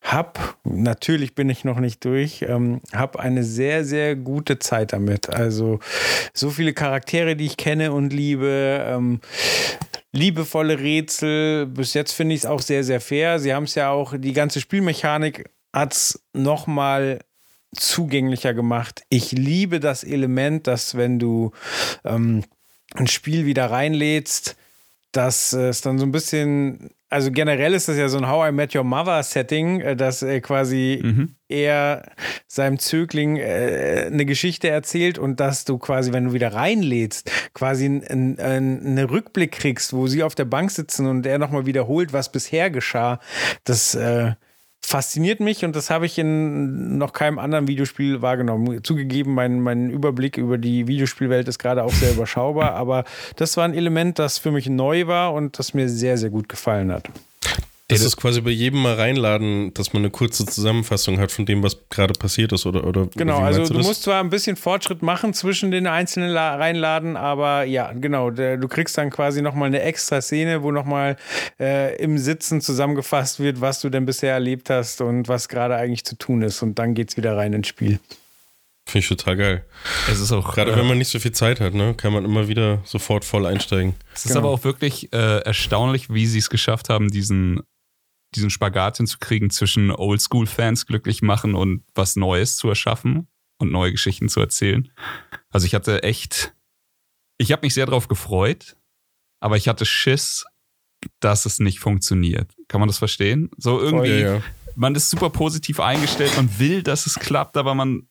hab, 0.00 0.56
natürlich 0.64 1.34
bin 1.34 1.50
ich 1.50 1.62
noch 1.64 1.78
nicht 1.78 2.02
durch, 2.06 2.40
ähm, 2.48 2.80
hab 2.94 3.16
eine 3.16 3.44
sehr, 3.44 3.84
sehr 3.84 4.16
gute 4.16 4.58
Zeit 4.58 4.94
damit. 4.94 5.28
Also 5.28 5.78
so 6.32 6.48
viele 6.48 6.72
Charaktere, 6.72 7.36
die 7.36 7.44
ich 7.44 7.58
kenne 7.58 7.92
und 7.92 8.14
liebe, 8.14 8.82
ähm, 8.82 9.20
liebevolle 10.12 10.78
Rätsel. 10.78 11.66
Bis 11.66 11.92
jetzt 11.92 12.12
finde 12.12 12.34
ich 12.34 12.40
es 12.40 12.46
auch 12.46 12.62
sehr, 12.62 12.84
sehr 12.84 13.02
fair. 13.02 13.40
Sie 13.40 13.52
haben 13.52 13.64
es 13.64 13.74
ja 13.74 13.90
auch, 13.90 14.14
die 14.16 14.32
ganze 14.32 14.62
Spielmechanik 14.62 15.50
hat 15.70 15.92
es 15.92 16.24
nochmal 16.32 17.18
zugänglicher 17.76 18.54
gemacht. 18.54 19.02
Ich 19.10 19.32
liebe 19.32 19.80
das 19.80 20.02
Element, 20.02 20.66
dass 20.66 20.96
wenn 20.96 21.18
du 21.18 21.52
ähm, 22.06 22.42
ein 22.94 23.06
Spiel 23.06 23.46
wieder 23.46 23.70
reinlädst, 23.70 24.56
dass 25.12 25.52
es 25.52 25.82
dann 25.82 25.98
so 25.98 26.06
ein 26.06 26.12
bisschen, 26.12 26.90
also 27.10 27.30
generell 27.30 27.74
ist 27.74 27.86
das 27.88 27.98
ja 27.98 28.08
so 28.08 28.16
ein 28.16 28.28
How 28.28 28.48
I 28.48 28.52
Met 28.52 28.74
Your 28.74 28.84
Mother 28.84 29.22
Setting, 29.22 29.80
äh, 29.82 29.94
dass 29.94 30.22
er 30.22 30.40
quasi 30.40 31.00
Mhm. 31.02 31.34
er 31.48 32.10
seinem 32.48 32.78
Zögling 32.78 33.36
äh, 33.36 34.06
eine 34.06 34.24
Geschichte 34.24 34.68
erzählt 34.70 35.18
und 35.18 35.38
dass 35.38 35.66
du 35.66 35.76
quasi, 35.76 36.12
wenn 36.14 36.24
du 36.24 36.32
wieder 36.32 36.54
reinlädst, 36.54 37.30
quasi 37.52 37.84
einen 37.84 38.38
ein, 38.38 38.86
eine 38.86 39.10
Rückblick 39.10 39.52
kriegst, 39.52 39.92
wo 39.92 40.06
sie 40.06 40.22
auf 40.22 40.34
der 40.34 40.46
Bank 40.46 40.70
sitzen 40.70 41.06
und 41.06 41.26
er 41.26 41.38
nochmal 41.38 41.66
wiederholt, 41.66 42.14
was 42.14 42.32
bisher 42.32 42.70
geschah. 42.70 43.20
Das 43.64 43.94
äh, 43.94 44.32
fasziniert 44.92 45.40
mich 45.40 45.64
und 45.64 45.74
das 45.74 45.88
habe 45.88 46.04
ich 46.04 46.18
in 46.18 46.98
noch 46.98 47.14
keinem 47.14 47.38
anderen 47.38 47.66
Videospiel 47.66 48.20
wahrgenommen. 48.20 48.84
Zugegeben, 48.84 49.32
mein, 49.32 49.60
mein 49.62 49.88
Überblick 49.88 50.36
über 50.36 50.58
die 50.58 50.86
Videospielwelt 50.86 51.48
ist 51.48 51.58
gerade 51.58 51.82
auch 51.82 51.92
sehr 51.92 52.12
überschaubar, 52.12 52.74
aber 52.74 53.04
das 53.36 53.56
war 53.56 53.64
ein 53.64 53.72
Element, 53.72 54.18
das 54.18 54.36
für 54.36 54.50
mich 54.50 54.68
neu 54.68 55.06
war 55.06 55.32
und 55.32 55.58
das 55.58 55.72
mir 55.72 55.88
sehr, 55.88 56.18
sehr 56.18 56.28
gut 56.28 56.46
gefallen 56.46 56.92
hat. 56.92 57.08
Das 57.92 58.02
ist 58.02 58.16
quasi 58.16 58.40
bei 58.40 58.50
jedem 58.50 58.82
mal 58.82 58.94
reinladen, 58.94 59.72
dass 59.74 59.92
man 59.92 60.02
eine 60.02 60.10
kurze 60.10 60.46
Zusammenfassung 60.46 61.18
hat 61.18 61.32
von 61.32 61.46
dem, 61.46 61.62
was 61.62 61.76
gerade 61.88 62.12
passiert 62.14 62.52
ist, 62.52 62.66
oder? 62.66 62.84
oder 62.84 63.08
Genau, 63.14 63.40
wie 63.40 63.44
also 63.44 63.64
du 63.64 63.74
das? 63.74 63.86
musst 63.86 64.02
zwar 64.02 64.20
ein 64.20 64.30
bisschen 64.30 64.56
Fortschritt 64.56 65.02
machen 65.02 65.34
zwischen 65.34 65.70
den 65.70 65.86
einzelnen 65.86 66.30
La 66.30 66.56
reinladen, 66.56 67.16
aber 67.16 67.64
ja, 67.64 67.92
genau, 67.92 68.30
der, 68.30 68.56
du 68.56 68.68
kriegst 68.68 68.96
dann 68.98 69.10
quasi 69.10 69.42
nochmal 69.42 69.68
eine 69.68 69.82
extra 69.82 70.20
Szene, 70.20 70.62
wo 70.62 70.70
nochmal 70.70 71.16
äh, 71.60 71.96
im 71.96 72.18
Sitzen 72.18 72.60
zusammengefasst 72.60 73.40
wird, 73.40 73.60
was 73.60 73.80
du 73.80 73.90
denn 73.90 74.06
bisher 74.06 74.32
erlebt 74.32 74.70
hast 74.70 75.00
und 75.00 75.28
was 75.28 75.48
gerade 75.48 75.76
eigentlich 75.76 76.04
zu 76.04 76.16
tun 76.16 76.42
ist. 76.42 76.62
Und 76.62 76.78
dann 76.78 76.94
geht's 76.94 77.16
wieder 77.16 77.36
rein 77.36 77.52
ins 77.52 77.68
Spiel. 77.68 77.98
Finde 78.86 78.98
ich 79.04 79.08
total 79.08 79.36
geil. 79.36 79.64
Es 80.10 80.18
ist 80.18 80.32
auch, 80.32 80.54
Gerade 80.54 80.72
äh, 80.72 80.76
wenn 80.76 80.86
man 80.86 80.98
nicht 80.98 81.08
so 81.08 81.18
viel 81.18 81.32
Zeit 81.32 81.60
hat, 81.60 81.72
ne, 81.72 81.94
kann 81.94 82.12
man 82.12 82.24
immer 82.24 82.48
wieder 82.48 82.80
sofort 82.84 83.24
voll 83.24 83.46
einsteigen. 83.46 83.94
es 84.12 84.24
ist 84.24 84.32
genau. 84.32 84.40
aber 84.40 84.48
auch 84.50 84.64
wirklich 84.64 85.12
äh, 85.12 85.38
erstaunlich, 85.38 86.12
wie 86.12 86.26
sie 86.26 86.40
es 86.40 86.50
geschafft 86.50 86.88
haben, 86.88 87.10
diesen, 87.10 87.60
diesen 88.34 88.50
Spagat 88.50 88.96
hinzukriegen 88.98 89.50
zwischen 89.50 89.90
Oldschool-Fans 89.90 90.86
glücklich 90.86 91.22
machen 91.22 91.54
und 91.54 91.84
was 91.94 92.16
Neues 92.16 92.56
zu 92.56 92.68
erschaffen 92.68 93.28
und 93.58 93.70
neue 93.70 93.92
Geschichten 93.92 94.28
zu 94.28 94.40
erzählen. 94.40 94.90
Also 95.50 95.66
ich 95.66 95.74
hatte 95.74 96.02
echt, 96.02 96.54
ich 97.38 97.52
habe 97.52 97.64
mich 97.64 97.74
sehr 97.74 97.86
darauf 97.86 98.08
gefreut, 98.08 98.76
aber 99.40 99.56
ich 99.56 99.68
hatte 99.68 99.84
Schiss, 99.84 100.44
dass 101.20 101.46
es 101.46 101.58
nicht 101.58 101.78
funktioniert. 101.80 102.52
Kann 102.68 102.80
man 102.80 102.88
das 102.88 102.98
verstehen? 102.98 103.50
So 103.56 103.80
irgendwie, 103.80 104.20
Ja, 104.20 104.34
ja. 104.36 104.42
man 104.76 104.94
ist 104.94 105.10
super 105.10 105.30
positiv 105.30 105.80
eingestellt, 105.80 106.36
man 106.36 106.58
will, 106.58 106.82
dass 106.82 107.06
es 107.06 107.16
klappt, 107.16 107.56
aber 107.56 107.74
man, 107.74 108.08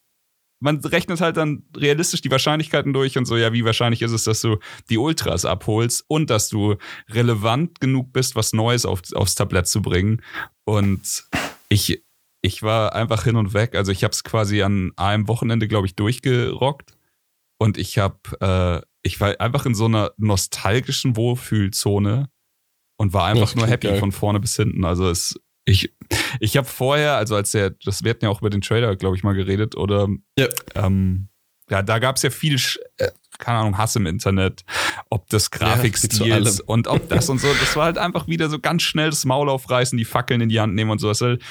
man 0.62 0.78
rechnet 0.78 1.20
halt 1.20 1.36
dann 1.36 1.64
realistisch 1.76 2.20
die 2.20 2.30
Wahrscheinlichkeiten 2.30 2.92
durch 2.92 3.18
und 3.18 3.26
so, 3.26 3.36
ja, 3.36 3.52
wie 3.52 3.64
wahrscheinlich 3.64 4.00
ist 4.00 4.12
es, 4.12 4.24
dass 4.24 4.40
du 4.40 4.58
die 4.88 4.96
Ultras 4.96 5.44
abholst 5.44 6.04
und 6.06 6.30
dass 6.30 6.48
du 6.48 6.76
relevant 7.10 7.80
genug 7.80 8.12
bist, 8.12 8.36
was 8.36 8.52
Neues 8.52 8.86
auf, 8.86 9.02
aufs 9.14 9.34
Tablett 9.34 9.66
zu 9.66 9.82
bringen. 9.82 10.22
Und 10.64 11.24
ich, 11.68 12.04
ich 12.42 12.62
war 12.62 12.94
einfach 12.94 13.24
hin 13.24 13.36
und 13.36 13.54
weg. 13.54 13.74
Also 13.74 13.90
ich 13.90 14.04
habe 14.04 14.12
es 14.12 14.22
quasi 14.22 14.62
an 14.62 14.92
einem 14.96 15.26
Wochenende, 15.26 15.66
glaube 15.66 15.88
ich, 15.88 15.96
durchgerockt. 15.96 16.92
Und 17.58 17.76
ich 17.76 17.98
habe, 17.98 18.18
äh, 18.40 18.86
ich 19.02 19.20
war 19.20 19.40
einfach 19.40 19.66
in 19.66 19.74
so 19.74 19.86
einer 19.86 20.12
nostalgischen 20.16 21.16
Wohlfühlzone 21.16 22.30
und 22.98 23.12
war 23.12 23.24
einfach 23.26 23.56
nur 23.56 23.66
happy 23.66 23.88
geil. 23.88 23.98
von 23.98 24.12
vorne 24.12 24.38
bis 24.38 24.54
hinten. 24.54 24.84
Also 24.84 25.10
es, 25.10 25.40
ich, 25.64 25.92
ich 26.40 26.56
habe 26.56 26.66
vorher, 26.66 27.16
also 27.16 27.36
als 27.36 27.52
der, 27.52 27.70
das 27.84 28.02
wir 28.02 28.10
hatten 28.10 28.24
ja 28.24 28.30
auch 28.30 28.40
über 28.40 28.50
den 28.50 28.60
Trailer, 28.60 28.96
glaube 28.96 29.16
ich, 29.16 29.22
mal 29.22 29.34
geredet, 29.34 29.76
oder 29.76 30.08
Ja. 30.38 30.48
ähm, 30.74 31.28
ja, 31.70 31.82
da 31.82 31.98
gab 31.98 32.16
es 32.16 32.22
ja 32.22 32.30
viel, 32.30 32.56
äh, 32.98 33.08
keine 33.38 33.58
Ahnung, 33.58 33.78
Hass 33.78 33.96
im 33.96 34.06
Internet, 34.06 34.62
ob 35.08 35.28
das 35.30 35.50
Grafikstils 35.50 36.58
ja, 36.58 36.64
und 36.66 36.86
ob 36.86 37.08
das 37.08 37.28
und 37.28 37.40
so. 37.40 37.48
Das 37.60 37.76
war 37.76 37.84
halt 37.84 37.98
einfach 37.98 38.26
wieder 38.26 38.50
so 38.50 38.58
ganz 38.58 38.82
schnell 38.82 39.10
das 39.10 39.24
Maul 39.24 39.48
aufreißen, 39.48 39.96
die 39.96 40.04
Fackeln 40.04 40.40
in 40.40 40.48
die 40.48 40.60
Hand 40.60 40.74
nehmen 40.74 40.90
und 40.90 40.98
so. 40.98 41.08
Halt, 41.08 41.42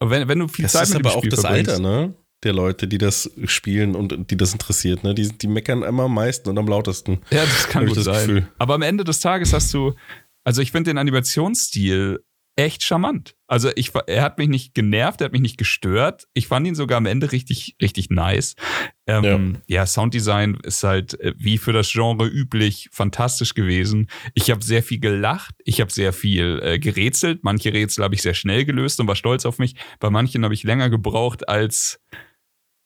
wenn, 0.00 0.28
wenn 0.28 0.38
du 0.40 0.48
viel 0.48 0.64
das 0.64 0.72
Zeit 0.72 0.82
ist 0.88 0.94
mit 0.94 1.06
aber 1.06 1.16
auch 1.16 1.24
das 1.26 1.44
Alter, 1.44 1.78
ne? 1.78 2.14
Der 2.44 2.52
Leute, 2.52 2.88
die 2.88 2.98
das 2.98 3.30
spielen 3.44 3.94
und 3.94 4.30
die 4.30 4.36
das 4.36 4.52
interessiert, 4.52 5.04
ne? 5.04 5.14
Die, 5.14 5.28
die 5.28 5.46
meckern 5.46 5.84
immer 5.84 6.04
am 6.04 6.14
meisten 6.14 6.48
und 6.50 6.58
am 6.58 6.66
lautesten. 6.66 7.20
Ja, 7.30 7.44
das 7.44 7.68
kann 7.68 7.86
gut 7.86 7.96
das 7.96 8.04
sein. 8.04 8.26
Gefühl. 8.26 8.48
Aber 8.58 8.74
am 8.74 8.82
Ende 8.82 9.04
des 9.04 9.20
Tages 9.20 9.52
hast 9.52 9.72
du, 9.72 9.94
also 10.44 10.60
ich 10.60 10.72
finde 10.72 10.90
den 10.90 10.98
Animationsstil 10.98 12.22
echt 12.56 12.82
charmant. 12.82 13.34
Also 13.46 13.70
ich, 13.76 13.92
er 14.06 14.22
hat 14.22 14.38
mich 14.38 14.48
nicht 14.48 14.74
genervt, 14.74 15.20
er 15.20 15.26
hat 15.26 15.32
mich 15.32 15.40
nicht 15.40 15.58
gestört. 15.58 16.26
Ich 16.34 16.48
fand 16.48 16.66
ihn 16.66 16.74
sogar 16.74 16.98
am 16.98 17.06
Ende 17.06 17.32
richtig, 17.32 17.76
richtig 17.80 18.10
nice. 18.10 18.56
Ähm, 19.06 19.58
ja. 19.68 19.80
ja, 19.80 19.86
Sounddesign 19.86 20.58
ist 20.62 20.82
halt 20.84 21.18
äh, 21.20 21.34
wie 21.38 21.58
für 21.58 21.72
das 21.72 21.90
Genre 21.90 22.26
üblich 22.26 22.88
fantastisch 22.92 23.54
gewesen. 23.54 24.08
Ich 24.34 24.50
habe 24.50 24.62
sehr 24.62 24.82
viel 24.82 25.00
gelacht, 25.00 25.54
ich 25.64 25.80
habe 25.80 25.92
sehr 25.92 26.12
viel 26.12 26.60
äh, 26.62 26.78
gerätselt. 26.78 27.42
Manche 27.42 27.72
Rätsel 27.72 28.04
habe 28.04 28.14
ich 28.14 28.22
sehr 28.22 28.34
schnell 28.34 28.64
gelöst 28.64 29.00
und 29.00 29.08
war 29.08 29.16
stolz 29.16 29.46
auf 29.46 29.58
mich. 29.58 29.74
Bei 29.98 30.10
manchen 30.10 30.44
habe 30.44 30.54
ich 30.54 30.62
länger 30.62 30.90
gebraucht 30.90 31.48
als 31.48 32.00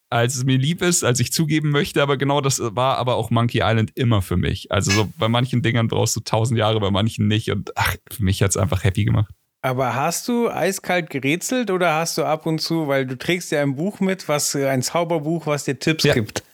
als 0.09 0.37
es 0.37 0.45
mir 0.45 0.57
lieb 0.57 0.83
ist, 0.83 1.03
als 1.03 1.19
ich 1.19 1.33
zugeben 1.33 1.71
möchte, 1.71 2.01
aber 2.01 2.17
genau 2.17 2.41
das 2.41 2.61
war 2.63 2.97
aber 2.99 3.17
auch 3.17 3.31
Monkey 3.31 3.59
Island 3.63 3.91
immer 3.97 4.23
für 4.23 4.37
mich. 4.37 4.71
Also 4.71 4.93
so 4.93 5.13
bei 5.19 5.29
manchen 5.29 5.63
Dingern 5.63 5.89
brauchst 5.89 6.15
du 6.15 6.21
tausend 6.21 6.59
Jahre, 6.59 6.79
bei 6.79 6.93
manchen 6.93 7.27
nicht 7.27 7.51
und 7.51 7.77
ach, 7.77 7.97
für 8.11 8.23
mich 8.23 8.41
hat 8.41 8.51
es 8.51 8.57
einfach 8.57 8.85
happy 8.85 9.05
gemacht. 9.05 9.35
Aber 9.67 9.97
hast 9.97 10.29
du 10.29 10.49
eiskalt 10.49 11.11
gerätselt 11.11 11.73
oder 11.73 11.95
hast 11.95 12.17
du 12.19 12.25
ab 12.25 12.47
und 12.47 12.61
zu, 12.61 12.87
weil 12.87 13.05
du 13.05 13.19
trägst 13.19 13.51
ja 13.51 13.63
ein 13.63 13.75
Buch 13.75 13.99
mit, 13.99 14.29
was 14.29 14.55
ein 14.55 14.81
Zauberbuch, 14.81 15.49
was 15.49 15.65
dir 15.65 15.77
Tipps 15.77 16.05
ja. 16.05 16.15
gibt. 16.15 16.45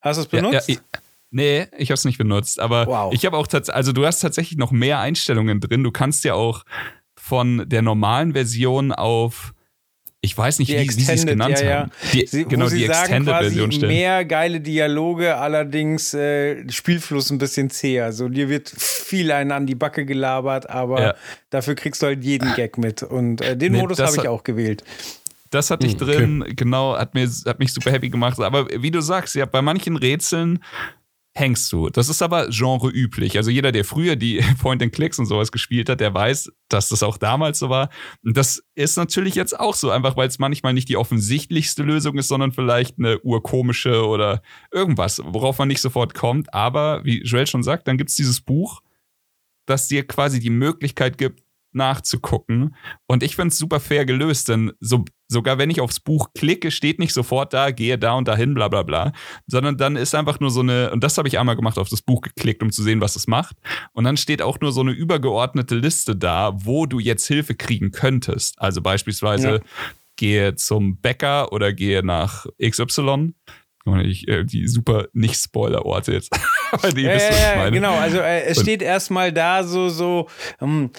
Hast 0.00 0.18
du 0.18 0.22
es 0.22 0.28
benutzt? 0.28 0.68
Ja, 0.68 0.74
ja, 0.74 0.80
ich, 0.92 1.00
nee, 1.32 1.66
ich 1.76 1.90
habe 1.90 1.94
es 1.94 2.04
nicht 2.04 2.18
benutzt. 2.18 2.60
Aber 2.60 2.86
wow. 2.86 3.12
ich 3.12 3.26
habe 3.26 3.36
auch 3.36 3.48
tatsächlich, 3.48 3.74
also 3.74 3.90
du 3.90 4.06
hast 4.06 4.20
tatsächlich 4.20 4.60
noch 4.60 4.70
mehr 4.70 5.00
Einstellungen 5.00 5.58
drin. 5.58 5.82
Du 5.82 5.90
kannst 5.90 6.22
ja 6.22 6.34
auch 6.34 6.62
von 7.16 7.68
der 7.68 7.82
normalen 7.82 8.32
Version 8.32 8.92
auf 8.92 9.54
ich 10.24 10.38
weiß 10.38 10.60
nicht, 10.60 10.70
die 10.70 10.78
wie, 10.78 10.88
wie 10.88 11.02
sie 11.02 11.12
es 11.12 11.26
genannt 11.26 11.58
ja, 11.58 11.66
ja. 11.66 11.80
haben. 11.80 11.90
Die, 12.12 12.26
sie, 12.28 12.44
genau, 12.44 12.68
die 12.68 12.84
Extended-Version 12.84 13.72
stellen. 13.72 13.92
Mehr 13.92 14.24
geile 14.24 14.60
Dialoge, 14.60 15.36
allerdings 15.36 16.14
äh, 16.14 16.70
Spielfluss 16.70 17.30
ein 17.30 17.38
bisschen 17.38 17.70
zäher. 17.70 18.12
So, 18.12 18.28
dir 18.28 18.48
wird 18.48 18.68
viel 18.70 19.32
einen 19.32 19.50
an 19.50 19.66
die 19.66 19.74
Backe 19.74 20.06
gelabert, 20.06 20.70
aber 20.70 21.00
ja. 21.00 21.14
dafür 21.50 21.74
kriegst 21.74 22.02
du 22.02 22.06
halt 22.06 22.22
jeden 22.22 22.54
Gag 22.54 22.78
mit. 22.78 23.02
Und 23.02 23.40
äh, 23.40 23.56
den 23.56 23.72
nee, 23.72 23.80
Modus 23.80 23.98
habe 23.98 24.16
ich 24.16 24.28
auch 24.28 24.44
gewählt. 24.44 24.84
Das 25.50 25.72
hatte 25.72 25.88
ich 25.88 25.94
hm, 25.94 25.98
drin, 25.98 26.42
okay. 26.42 26.54
genau, 26.54 26.96
hat, 26.96 27.14
mir, 27.14 27.28
hat 27.44 27.58
mich 27.58 27.72
super 27.72 27.90
happy 27.90 28.08
gemacht. 28.08 28.38
Aber 28.38 28.68
wie 28.70 28.92
du 28.92 29.00
sagst, 29.00 29.34
ja, 29.34 29.44
bei 29.44 29.60
manchen 29.60 29.96
Rätseln 29.96 30.60
hängst 31.34 31.72
du. 31.72 31.88
Das 31.88 32.08
ist 32.08 32.20
aber 32.20 32.48
genreüblich. 32.48 33.36
Also 33.36 33.50
jeder, 33.50 33.72
der 33.72 33.84
früher 33.84 34.16
die 34.16 34.42
Point-and-Clicks 34.60 35.18
und 35.18 35.26
sowas 35.26 35.50
gespielt 35.50 35.88
hat, 35.88 36.00
der 36.00 36.12
weiß, 36.12 36.52
dass 36.68 36.88
das 36.88 37.02
auch 37.02 37.16
damals 37.16 37.58
so 37.58 37.70
war. 37.70 37.88
Und 38.22 38.36
das 38.36 38.62
ist 38.74 38.96
natürlich 38.96 39.34
jetzt 39.34 39.58
auch 39.58 39.74
so, 39.74 39.90
einfach 39.90 40.16
weil 40.16 40.28
es 40.28 40.38
manchmal 40.38 40.74
nicht 40.74 40.88
die 40.88 40.96
offensichtlichste 40.96 41.82
Lösung 41.82 42.18
ist, 42.18 42.28
sondern 42.28 42.52
vielleicht 42.52 42.98
eine 42.98 43.18
urkomische 43.20 44.06
oder 44.06 44.42
irgendwas, 44.70 45.22
worauf 45.24 45.58
man 45.58 45.68
nicht 45.68 45.80
sofort 45.80 46.14
kommt. 46.14 46.52
Aber 46.52 47.04
wie 47.04 47.22
Joel 47.22 47.46
schon 47.46 47.62
sagt, 47.62 47.88
dann 47.88 47.96
gibt 47.96 48.10
es 48.10 48.16
dieses 48.16 48.40
Buch, 48.40 48.82
das 49.66 49.88
dir 49.88 50.06
quasi 50.06 50.38
die 50.38 50.50
Möglichkeit 50.50 51.18
gibt, 51.18 51.41
nachzugucken. 51.74 52.74
Und 53.06 53.22
ich 53.22 53.36
finde 53.36 53.48
es 53.48 53.58
super 53.58 53.80
fair 53.80 54.04
gelöst, 54.04 54.48
denn 54.48 54.72
so, 54.80 55.04
sogar 55.28 55.58
wenn 55.58 55.70
ich 55.70 55.80
aufs 55.80 56.00
Buch 56.00 56.28
klicke, 56.34 56.70
steht 56.70 56.98
nicht 56.98 57.12
sofort 57.12 57.52
da, 57.52 57.70
gehe 57.70 57.98
da 57.98 58.14
und 58.14 58.28
dahin, 58.28 58.54
bla 58.54 58.68
bla 58.68 58.82
bla, 58.82 59.12
sondern 59.46 59.76
dann 59.76 59.96
ist 59.96 60.14
einfach 60.14 60.40
nur 60.40 60.50
so 60.50 60.60
eine, 60.60 60.90
und 60.90 61.02
das 61.02 61.18
habe 61.18 61.28
ich 61.28 61.38
einmal 61.38 61.56
gemacht, 61.56 61.78
auf 61.78 61.88
das 61.88 62.02
Buch 62.02 62.20
geklickt, 62.20 62.62
um 62.62 62.70
zu 62.70 62.82
sehen, 62.82 63.00
was 63.00 63.16
es 63.16 63.26
macht. 63.26 63.56
Und 63.92 64.04
dann 64.04 64.16
steht 64.16 64.42
auch 64.42 64.60
nur 64.60 64.72
so 64.72 64.80
eine 64.80 64.92
übergeordnete 64.92 65.74
Liste 65.74 66.16
da, 66.16 66.52
wo 66.54 66.86
du 66.86 66.98
jetzt 66.98 67.26
Hilfe 67.26 67.54
kriegen 67.54 67.90
könntest. 67.90 68.60
Also 68.60 68.82
beispielsweise 68.82 69.48
ja. 69.48 69.60
gehe 70.16 70.54
zum 70.56 70.98
Bäcker 70.98 71.52
oder 71.52 71.72
gehe 71.72 72.04
nach 72.04 72.46
XY 72.62 73.34
ich, 74.04 74.28
äh, 74.28 74.44
die 74.44 74.68
super 74.68 75.06
Nicht-Spoiler-Orte 75.12 76.12
jetzt. 76.12 76.30
Die 76.96 77.02
ja, 77.02 77.68
genau, 77.68 77.94
also 77.94 78.18
äh, 78.18 78.44
es 78.44 78.58
steht 78.60 78.80
erstmal 78.80 79.30
da 79.30 79.62
so, 79.62 79.90
so, 79.90 80.28
um, 80.58 80.90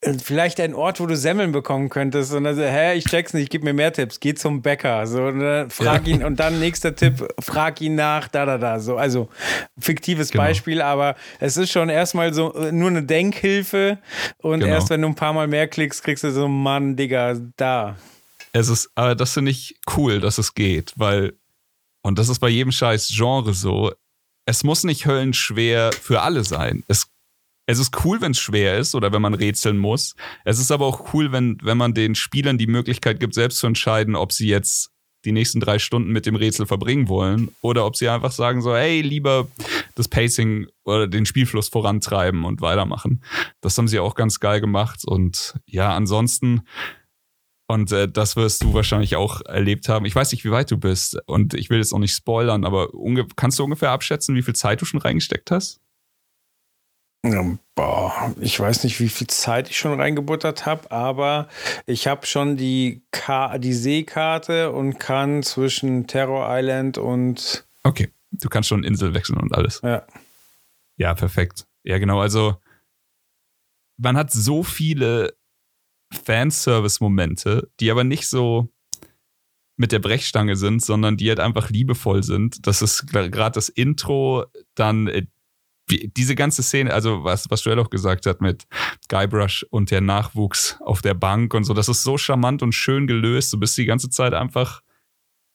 äh, 0.00 0.14
vielleicht 0.14 0.58
ein 0.58 0.74
Ort, 0.74 0.98
wo 0.98 1.06
du 1.06 1.16
Semmeln 1.16 1.52
bekommen 1.52 1.90
könntest. 1.90 2.32
Und 2.34 2.42
dann 2.42 2.56
so, 2.56 2.62
hä, 2.62 2.94
ich 2.94 3.04
check's 3.04 3.32
nicht, 3.32 3.50
gib 3.50 3.62
mir 3.62 3.72
mehr 3.72 3.92
Tipps, 3.92 4.18
geh 4.18 4.34
zum 4.34 4.62
Bäcker. 4.62 5.06
So, 5.06 5.26
und 5.26 5.38
dann 5.38 5.70
frag 5.70 6.08
ja. 6.08 6.14
ihn, 6.14 6.24
und 6.24 6.40
dann 6.40 6.58
nächster 6.58 6.94
Tipp, 6.96 7.24
frag 7.38 7.80
ihn 7.80 7.94
nach, 7.94 8.26
da, 8.26 8.46
da, 8.46 8.58
da. 8.58 8.80
So, 8.80 8.96
also 8.96 9.28
fiktives 9.78 10.32
genau. 10.32 10.44
Beispiel, 10.44 10.82
aber 10.82 11.14
es 11.38 11.56
ist 11.56 11.70
schon 11.70 11.88
erstmal 11.88 12.34
so 12.34 12.52
äh, 12.54 12.72
nur 12.72 12.90
eine 12.90 13.04
Denkhilfe. 13.04 13.98
Und 14.38 14.60
genau. 14.60 14.72
erst 14.72 14.90
wenn 14.90 15.02
du 15.02 15.08
ein 15.08 15.14
paar 15.14 15.34
Mal 15.34 15.46
mehr 15.46 15.68
klickst, 15.68 16.02
kriegst 16.02 16.24
du 16.24 16.32
so, 16.32 16.48
Mann, 16.48 16.96
Digga, 16.96 17.36
da. 17.56 17.96
Es 18.52 18.68
ist, 18.68 18.90
aber 18.94 19.14
das 19.14 19.34
finde 19.34 19.52
ich 19.52 19.76
cool, 19.96 20.18
dass 20.18 20.38
es 20.38 20.54
geht, 20.54 20.94
weil 20.96 21.34
und 22.06 22.20
das 22.20 22.28
ist 22.28 22.38
bei 22.38 22.48
jedem 22.48 22.70
scheiß 22.70 23.08
Genre 23.08 23.52
so. 23.52 23.90
Es 24.44 24.62
muss 24.62 24.84
nicht 24.84 25.06
höllenschwer 25.06 25.90
für 25.92 26.22
alle 26.22 26.44
sein. 26.44 26.84
Es, 26.86 27.08
es 27.66 27.80
ist 27.80 28.04
cool, 28.04 28.20
wenn 28.20 28.30
es 28.30 28.38
schwer 28.38 28.78
ist 28.78 28.94
oder 28.94 29.10
wenn 29.10 29.20
man 29.20 29.34
rätseln 29.34 29.76
muss. 29.76 30.14
Es 30.44 30.60
ist 30.60 30.70
aber 30.70 30.86
auch 30.86 31.12
cool, 31.12 31.32
wenn, 31.32 31.58
wenn 31.62 31.76
man 31.76 31.94
den 31.94 32.14
Spielern 32.14 32.58
die 32.58 32.68
Möglichkeit 32.68 33.18
gibt, 33.18 33.34
selbst 33.34 33.58
zu 33.58 33.66
entscheiden, 33.66 34.14
ob 34.14 34.30
sie 34.30 34.46
jetzt 34.46 34.92
die 35.24 35.32
nächsten 35.32 35.58
drei 35.58 35.80
Stunden 35.80 36.12
mit 36.12 36.26
dem 36.26 36.36
Rätsel 36.36 36.64
verbringen 36.66 37.08
wollen 37.08 37.50
oder 37.60 37.84
ob 37.84 37.96
sie 37.96 38.08
einfach 38.08 38.30
sagen 38.30 38.62
so, 38.62 38.76
hey, 38.76 39.00
lieber 39.00 39.48
das 39.96 40.06
Pacing 40.06 40.68
oder 40.84 41.08
den 41.08 41.26
Spielfluss 41.26 41.68
vorantreiben 41.70 42.44
und 42.44 42.60
weitermachen. 42.60 43.20
Das 43.60 43.76
haben 43.76 43.88
sie 43.88 43.98
auch 43.98 44.14
ganz 44.14 44.38
geil 44.38 44.60
gemacht 44.60 45.04
und 45.04 45.58
ja, 45.66 45.92
ansonsten 45.92 46.62
und 47.68 47.92
äh, 47.92 48.08
das 48.08 48.36
wirst 48.36 48.62
du 48.62 48.74
wahrscheinlich 48.74 49.16
auch 49.16 49.40
erlebt 49.42 49.88
haben. 49.88 50.06
Ich 50.06 50.14
weiß 50.14 50.32
nicht, 50.32 50.44
wie 50.44 50.50
weit 50.50 50.70
du 50.70 50.78
bist 50.78 51.18
und 51.26 51.54
ich 51.54 51.70
will 51.70 51.78
jetzt 51.78 51.92
auch 51.92 51.98
nicht 51.98 52.14
spoilern, 52.14 52.64
aber 52.64 52.88
kannst 53.36 53.58
du 53.58 53.64
ungefähr 53.64 53.90
abschätzen, 53.90 54.34
wie 54.34 54.42
viel 54.42 54.54
Zeit 54.54 54.80
du 54.80 54.84
schon 54.84 55.00
reingesteckt 55.00 55.50
hast? 55.50 55.80
Boah, 57.74 58.34
ich 58.40 58.58
weiß 58.58 58.84
nicht, 58.84 59.00
wie 59.00 59.08
viel 59.08 59.26
Zeit 59.26 59.68
ich 59.68 59.78
schon 59.78 59.98
reingebuttert 60.00 60.64
habe, 60.64 60.90
aber 60.90 61.48
ich 61.84 62.06
habe 62.06 62.24
schon 62.24 62.56
die, 62.56 63.02
Ka 63.10 63.58
die 63.58 63.74
Seekarte 63.74 64.70
und 64.72 64.98
kann 64.98 65.42
zwischen 65.42 66.06
Terror 66.06 66.46
Island 66.48 66.98
und. 66.98 67.66
Okay, 67.82 68.10
du 68.30 68.48
kannst 68.48 68.68
schon 68.68 68.84
Insel 68.84 69.12
wechseln 69.12 69.38
und 69.38 69.52
alles. 69.54 69.80
Ja. 69.82 70.06
Ja, 70.96 71.14
perfekt. 71.14 71.66
Ja, 71.82 71.98
genau. 71.98 72.20
Also, 72.20 72.56
man 73.98 74.16
hat 74.16 74.30
so 74.30 74.62
viele 74.62 75.34
Fanservice-Momente, 76.16 77.70
die 77.80 77.90
aber 77.90 78.04
nicht 78.04 78.28
so 78.28 78.68
mit 79.76 79.92
der 79.92 79.98
Brechstange 79.98 80.56
sind, 80.56 80.82
sondern 80.82 81.16
die 81.16 81.28
halt 81.28 81.40
einfach 81.40 81.70
liebevoll 81.70 82.22
sind. 82.22 82.66
Das 82.66 82.82
ist 82.82 83.06
gerade 83.08 83.52
das 83.52 83.68
Intro, 83.68 84.46
dann 84.74 85.06
äh, 85.06 85.26
diese 85.88 86.34
ganze 86.34 86.62
Szene, 86.62 86.92
also 86.92 87.22
was, 87.22 87.48
was 87.50 87.64
Joel 87.64 87.78
auch 87.78 87.90
gesagt 87.90 88.26
hat 88.26 88.40
mit 88.40 88.66
Guybrush 89.08 89.64
und 89.70 89.90
der 89.90 90.00
Nachwuchs 90.00 90.78
auf 90.80 91.00
der 91.00 91.14
Bank 91.14 91.54
und 91.54 91.64
so, 91.64 91.74
das 91.74 91.88
ist 91.88 92.02
so 92.02 92.18
charmant 92.18 92.62
und 92.62 92.72
schön 92.72 93.06
gelöst. 93.06 93.52
Du 93.52 93.58
bist 93.58 93.78
die 93.78 93.84
ganze 93.84 94.10
Zeit 94.10 94.34
einfach, 94.34 94.82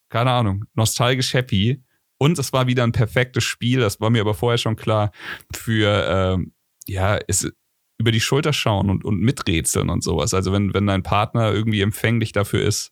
keine 0.10 0.32
Ahnung, 0.32 0.66
nostalgisch 0.74 1.34
happy. 1.34 1.84
Und 2.18 2.38
es 2.38 2.54
war 2.54 2.68
wieder 2.68 2.84
ein 2.84 2.92
perfektes 2.92 3.44
Spiel, 3.44 3.80
das 3.80 4.00
war 4.00 4.12
mir 4.12 4.22
aber 4.22 4.36
vorher 4.36 4.60
schon 4.60 4.76
klar, 4.76 5.12
für, 5.54 6.06
ähm, 6.08 6.54
ja, 6.86 7.20
es, 7.28 7.52
über 8.02 8.12
die 8.12 8.20
Schulter 8.20 8.52
schauen 8.52 8.90
und, 8.90 9.06
und 9.06 9.22
miträtseln 9.22 9.90
und 9.90 10.04
sowas. 10.04 10.34
Also 10.34 10.52
wenn, 10.52 10.74
wenn 10.74 10.88
dein 10.88 11.04
Partner 11.04 11.54
irgendwie 11.54 11.82
empfänglich 11.82 12.34
dafür 12.34 12.62
ist, 12.62 12.92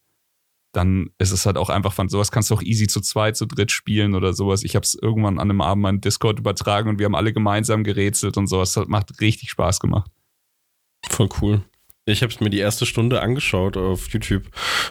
dann 0.72 1.10
ist 1.17 1.32
es 1.32 1.45
halt 1.45 1.58
auch 1.58 1.69
einfach 1.69 1.93
von 1.93 2.10
sowas 2.10 2.32
kannst 2.32 2.52
du 2.52 2.56
auch 2.56 2.62
easy 2.62 2.88
zu 2.88 3.02
zweit, 3.02 3.36
zu 3.36 3.45
dritt 3.45 3.72
spielen 3.72 4.13
oder 4.13 4.34
sowas. 4.34 4.63
Ich 4.63 4.76
habe 4.76 4.84
es 4.84 4.93
irgendwann 4.95 5.39
an 5.39 5.50
einem 5.50 5.62
Abend 5.62 5.82
meinen 5.82 6.02
Discord 6.02 6.39
übertragen 6.39 6.89
und 6.89 7.00
wir 7.00 7.06
haben 7.06 7.15
alle 7.15 7.34
gemeinsam 7.34 7.84
gerätselt 7.84 8.38
und 8.38 8.48
sowas. 8.48 8.74
Das 8.74 8.88
macht 8.88 9.19
richtig 9.19 9.50
Spaß 9.50 9.80
gemacht. 9.80 10.12
Voll 11.10 11.30
cool. 11.41 11.62
Ich 12.06 12.22
habe 12.22 12.32
es 12.32 12.39
mir 12.39 12.50
die 12.50 12.60
erste 12.60 12.86
Stunde 12.86 13.22
angeschaut 13.22 13.78
auf 13.78 14.10
YouTube 14.10 14.43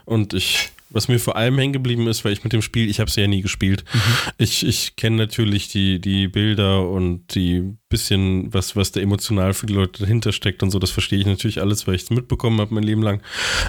und 0.04 0.34
ich, 0.34 0.70
was 0.90 1.08
mir 1.08 1.18
vor 1.18 1.36
allem 1.36 1.58
hängen 1.58 1.72
geblieben 1.72 2.06
ist, 2.06 2.24
weil 2.24 2.32
ich 2.32 2.44
mit 2.44 2.52
dem 2.52 2.62
Spiel, 2.62 2.88
ich 2.88 3.00
habe 3.00 3.08
es 3.08 3.16
ja 3.16 3.26
nie 3.26 3.42
gespielt. 3.42 3.84
Mhm. 3.92 4.32
Ich, 4.38 4.66
ich 4.66 4.96
kenne 4.96 5.16
natürlich 5.16 5.68
die, 5.68 6.00
die 6.00 6.28
Bilder 6.28 6.88
und 6.88 7.34
die 7.34 7.76
bisschen, 7.88 8.52
was, 8.52 8.76
was 8.76 8.92
da 8.92 9.00
emotional 9.00 9.54
für 9.54 9.66
die 9.66 9.72
Leute 9.72 10.02
dahinter 10.02 10.32
steckt 10.32 10.62
und 10.62 10.70
so, 10.70 10.78
das 10.78 10.90
verstehe 10.90 11.18
ich 11.18 11.26
natürlich 11.26 11.60
alles, 11.60 11.86
weil 11.86 11.94
ich 11.94 12.02
es 12.02 12.10
mitbekommen 12.10 12.60
habe 12.60 12.74
mein 12.74 12.82
Leben 12.82 13.02
lang. 13.02 13.22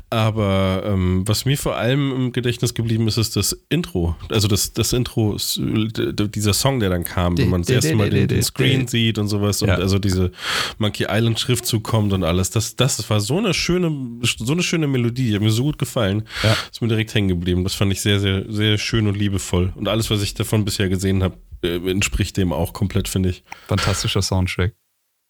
Aber 0.09 0.83
ähm, 0.85 1.23
was 1.25 1.45
mir 1.45 1.57
vor 1.57 1.77
allem 1.77 2.11
im 2.13 2.31
Gedächtnis 2.31 2.73
geblieben 2.73 3.07
ist, 3.07 3.17
ist 3.17 3.35
das 3.35 3.57
Intro. 3.69 4.15
Also 4.29 4.47
das, 4.47 4.73
das 4.73 4.91
Intro, 4.91 5.37
dieser 5.37 6.53
Song, 6.53 6.79
der 6.79 6.89
dann 6.89 7.03
kam, 7.05 7.37
wenn 7.37 7.49
man 7.49 7.61
das 7.61 7.69
erste 7.69 7.95
Mal 7.95 8.09
den, 8.09 8.27
den 8.27 8.43
Screen 8.43 8.87
sieht 8.87 9.17
und 9.17 9.27
sowas 9.29 9.61
und 9.61 9.69
also 9.69 9.99
diese 9.99 10.31
Monkey 10.77 11.05
Island 11.09 11.39
Schriftzug 11.39 11.83
kommt 11.83 12.11
und 12.11 12.23
alles. 12.23 12.49
Das, 12.49 12.75
das 12.75 13.09
war 13.09 13.21
so 13.21 13.37
eine 13.37 13.53
schöne, 13.53 13.91
so 14.21 14.51
eine 14.51 14.63
schöne 14.63 14.87
Melodie. 14.87 15.29
Die 15.29 15.35
hat 15.35 15.41
mir 15.41 15.51
so 15.51 15.63
gut 15.63 15.77
gefallen. 15.77 16.23
Ja. 16.43 16.57
Ist 16.71 16.81
mir 16.81 16.87
direkt 16.87 17.13
hängen 17.13 17.29
geblieben. 17.29 17.63
Das 17.63 17.75
fand 17.75 17.91
ich 17.91 18.01
sehr, 18.01 18.19
sehr, 18.19 18.45
sehr 18.51 18.77
schön 18.77 19.07
und 19.07 19.15
liebevoll. 19.15 19.71
Und 19.75 19.87
alles, 19.87 20.09
was 20.09 20.21
ich 20.21 20.33
davon 20.33 20.65
bisher 20.65 20.89
gesehen 20.89 21.23
habe, 21.23 21.37
entspricht 21.61 22.37
dem 22.37 22.53
auch 22.53 22.73
komplett, 22.73 23.07
finde 23.07 23.29
ich. 23.29 23.43
Fantastischer 23.67 24.21
Soundtrack. 24.21 24.73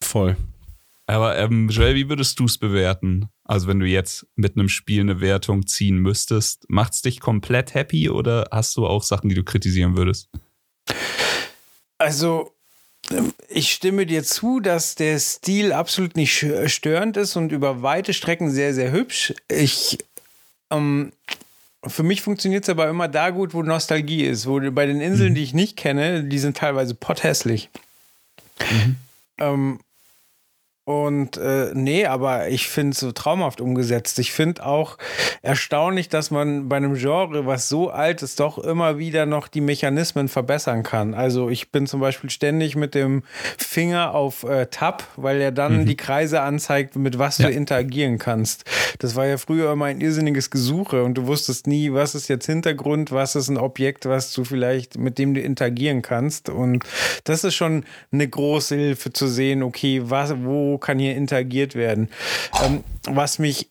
Voll. 0.01 0.37
Aber 1.07 1.37
ähm, 1.39 1.69
Joel, 1.69 1.95
wie 1.95 2.07
würdest 2.07 2.39
du 2.39 2.45
es 2.45 2.59
bewerten? 2.59 3.29
Also 3.43 3.67
wenn 3.67 3.79
du 3.79 3.87
jetzt 3.87 4.27
mit 4.35 4.55
einem 4.55 4.69
Spiel 4.69 5.01
eine 5.01 5.21
Wertung 5.21 5.65
ziehen 5.65 5.97
müsstest, 5.97 6.69
macht 6.69 6.93
es 6.93 7.01
dich 7.01 7.19
komplett 7.19 7.73
happy 7.73 8.11
oder 8.11 8.47
hast 8.51 8.77
du 8.77 8.85
auch 8.85 9.01
Sachen, 9.01 9.27
die 9.27 9.35
du 9.35 9.43
kritisieren 9.43 9.97
würdest? 9.97 10.29
Also 11.97 12.53
ähm, 13.09 13.33
ich 13.47 13.71
stimme 13.71 14.05
dir 14.05 14.23
zu, 14.23 14.59
dass 14.59 14.93
der 14.93 15.17
Stil 15.17 15.73
absolut 15.73 16.15
nicht 16.15 16.45
störend 16.67 17.17
ist 17.17 17.35
und 17.35 17.51
über 17.51 17.81
weite 17.81 18.13
Strecken 18.13 18.51
sehr, 18.51 18.75
sehr 18.75 18.91
hübsch. 18.91 19.33
Ich 19.47 19.97
ähm, 20.69 21.11
für 21.87 22.03
mich 22.03 22.21
funktioniert 22.21 22.63
es 22.63 22.69
aber 22.69 22.89
immer 22.89 23.07
da 23.07 23.29
gut, 23.29 23.53
wo 23.53 23.63
Nostalgie 23.63 24.25
ist. 24.25 24.47
Wo 24.47 24.59
bei 24.71 24.85
den 24.85 25.01
Inseln, 25.01 25.31
mhm. 25.31 25.35
die 25.35 25.43
ich 25.43 25.53
nicht 25.53 25.77
kenne, 25.77 26.23
die 26.23 26.39
sind 26.39 26.57
teilweise 26.57 26.93
potthässlich. 26.93 27.69
Mhm. 28.59 28.95
Ähm, 29.37 29.79
und 30.89 31.37
äh, 31.37 31.69
nee, 31.75 32.07
aber 32.07 32.47
ich 32.47 32.67
finde 32.67 32.93
es 32.93 32.99
so 32.99 33.11
traumhaft 33.11 33.61
umgesetzt. 33.61 34.17
Ich 34.17 34.31
finde 34.31 34.65
auch 34.65 34.97
erstaunlich, 35.43 36.09
dass 36.09 36.31
man 36.31 36.67
bei 36.67 36.77
einem 36.77 36.95
Genre, 36.95 37.45
was 37.45 37.69
so 37.69 37.91
alt 37.91 38.23
ist, 38.23 38.39
doch 38.39 38.57
immer 38.57 38.97
wieder 38.97 39.27
noch 39.27 39.47
die 39.47 39.61
Mechanismen 39.61 40.29
verbessern 40.29 40.81
kann. 40.81 41.13
Also 41.13 41.51
ich 41.51 41.71
bin 41.71 41.85
zum 41.85 41.99
Beispiel 41.99 42.31
ständig 42.31 42.75
mit 42.75 42.95
dem 42.95 43.21
Finger 43.59 44.15
auf 44.15 44.41
äh, 44.41 44.65
Tab, 44.65 45.03
weil 45.15 45.39
er 45.41 45.51
dann 45.51 45.81
mhm. 45.81 45.85
die 45.85 45.95
Kreise 45.95 46.41
anzeigt, 46.41 46.95
mit 46.95 47.19
was 47.19 47.37
ja. 47.37 47.49
du 47.49 47.53
interagieren 47.53 48.17
kannst. 48.17 48.65
Das 48.97 49.15
war 49.15 49.27
ja 49.27 49.37
früher 49.37 49.71
immer 49.71 49.85
ein 49.85 50.01
irrsinniges 50.01 50.49
Gesuche 50.49 51.03
und 51.03 51.13
du 51.13 51.27
wusstest 51.27 51.67
nie, 51.67 51.93
was 51.93 52.15
ist 52.15 52.29
jetzt 52.29 52.47
Hintergrund, 52.47 53.11
was 53.11 53.35
ist 53.35 53.49
ein 53.49 53.59
Objekt, 53.59 54.07
was 54.07 54.33
du 54.33 54.43
vielleicht, 54.43 54.97
mit 54.97 55.19
dem 55.19 55.35
du 55.35 55.39
interagieren 55.39 56.01
kannst. 56.01 56.49
Und 56.49 56.83
das 57.25 57.43
ist 57.43 57.53
schon 57.53 57.85
eine 58.11 58.27
große 58.27 58.75
Hilfe 58.75 59.13
zu 59.13 59.27
sehen, 59.27 59.61
okay, 59.61 60.01
was, 60.03 60.33
wo 60.43 60.78
kann 60.79 60.99
hier 60.99 61.15
interagiert 61.15 61.75
werden. 61.75 62.09
Ähm, 62.63 62.83
was 63.05 63.39
mich 63.39 63.69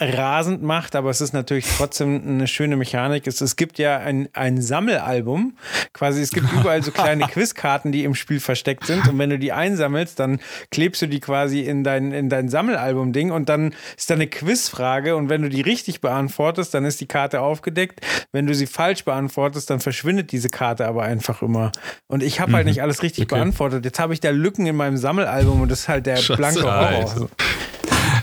rasend 0.00 0.62
macht, 0.62 0.94
aber 0.94 1.10
es 1.10 1.20
ist 1.20 1.32
natürlich 1.32 1.66
trotzdem 1.76 2.22
eine 2.26 2.46
schöne 2.46 2.76
Mechanik. 2.76 3.26
Es, 3.26 3.40
es 3.40 3.56
gibt 3.56 3.78
ja 3.78 3.98
ein, 3.98 4.28
ein 4.32 4.60
Sammelalbum. 4.62 5.56
Quasi, 5.92 6.22
es 6.22 6.30
gibt 6.30 6.52
überall 6.52 6.82
so 6.82 6.92
kleine 6.92 7.26
Quizkarten, 7.28 7.90
die 7.90 8.04
im 8.04 8.14
Spiel 8.14 8.40
versteckt 8.40 8.86
sind. 8.86 9.08
Und 9.08 9.18
wenn 9.18 9.30
du 9.30 9.38
die 9.38 9.52
einsammelst, 9.52 10.20
dann 10.20 10.40
klebst 10.70 11.02
du 11.02 11.06
die 11.06 11.20
quasi 11.20 11.60
in 11.60 11.84
dein, 11.84 12.12
in 12.12 12.28
dein 12.28 12.48
Sammelalbum-Ding 12.48 13.30
und 13.30 13.48
dann 13.48 13.74
ist 13.96 14.10
da 14.10 14.14
eine 14.14 14.28
Quizfrage. 14.28 15.16
Und 15.16 15.28
wenn 15.28 15.42
du 15.42 15.48
die 15.48 15.62
richtig 15.62 16.00
beantwortest, 16.00 16.74
dann 16.74 16.84
ist 16.84 17.00
die 17.00 17.06
Karte 17.06 17.40
aufgedeckt. 17.40 18.00
Wenn 18.32 18.46
du 18.46 18.54
sie 18.54 18.66
falsch 18.66 19.04
beantwortest, 19.04 19.70
dann 19.70 19.80
verschwindet 19.80 20.32
diese 20.32 20.48
Karte 20.48 20.86
aber 20.86 21.02
einfach 21.02 21.42
immer. 21.42 21.72
Und 22.06 22.22
ich 22.22 22.40
habe 22.40 22.52
halt 22.52 22.66
mhm. 22.66 22.70
nicht 22.70 22.82
alles 22.82 23.02
richtig 23.02 23.24
okay. 23.24 23.34
beantwortet. 23.34 23.84
Jetzt 23.84 23.98
habe 23.98 24.14
ich 24.14 24.20
da 24.20 24.30
Lücken 24.30 24.66
in 24.66 24.76
meinem 24.76 24.96
Sammelalbum 24.96 25.60
und 25.60 25.70
das 25.70 25.80
ist 25.80 25.88
halt 25.88 26.06
der 26.06 26.16
Scheiße, 26.16 26.36
blanke 26.36 26.62
Horror. 26.62 27.28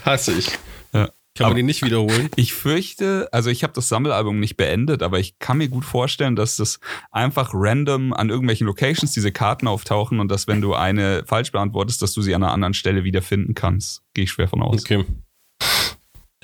Hasse 0.05 0.33
ich. 0.33 0.57
Kann 1.35 1.47
man 1.47 1.55
den 1.57 1.65
nicht 1.65 1.83
wiederholen? 1.83 2.29
Ich 2.37 2.53
fürchte, 2.53 3.27
also 3.31 3.49
ich 3.49 3.63
habe 3.63 3.73
das 3.73 3.89
Sammelalbum 3.89 4.39
nicht 4.39 4.57
beendet, 4.57 5.03
aber 5.03 5.19
ich 5.19 5.37
kann 5.39 5.57
mir 5.57 5.67
gut 5.67 5.85
vorstellen, 5.85 6.35
dass 6.35 6.57
das 6.57 6.79
einfach 7.11 7.51
random 7.53 8.13
an 8.13 8.29
irgendwelchen 8.29 8.67
Locations 8.67 9.11
diese 9.11 9.31
Karten 9.31 9.67
auftauchen 9.67 10.19
und 10.19 10.29
dass 10.29 10.47
wenn 10.47 10.61
du 10.61 10.73
eine 10.73 11.23
falsch 11.25 11.51
beantwortest, 11.51 12.01
dass 12.01 12.13
du 12.13 12.21
sie 12.21 12.33
an 12.35 12.43
einer 12.43 12.53
anderen 12.53 12.73
Stelle 12.73 13.03
wiederfinden 13.03 13.53
kannst. 13.53 14.01
Gehe 14.13 14.23
ich 14.23 14.31
schwer 14.31 14.47
von 14.47 14.61
aus. 14.61 14.81
Okay. 14.81 15.05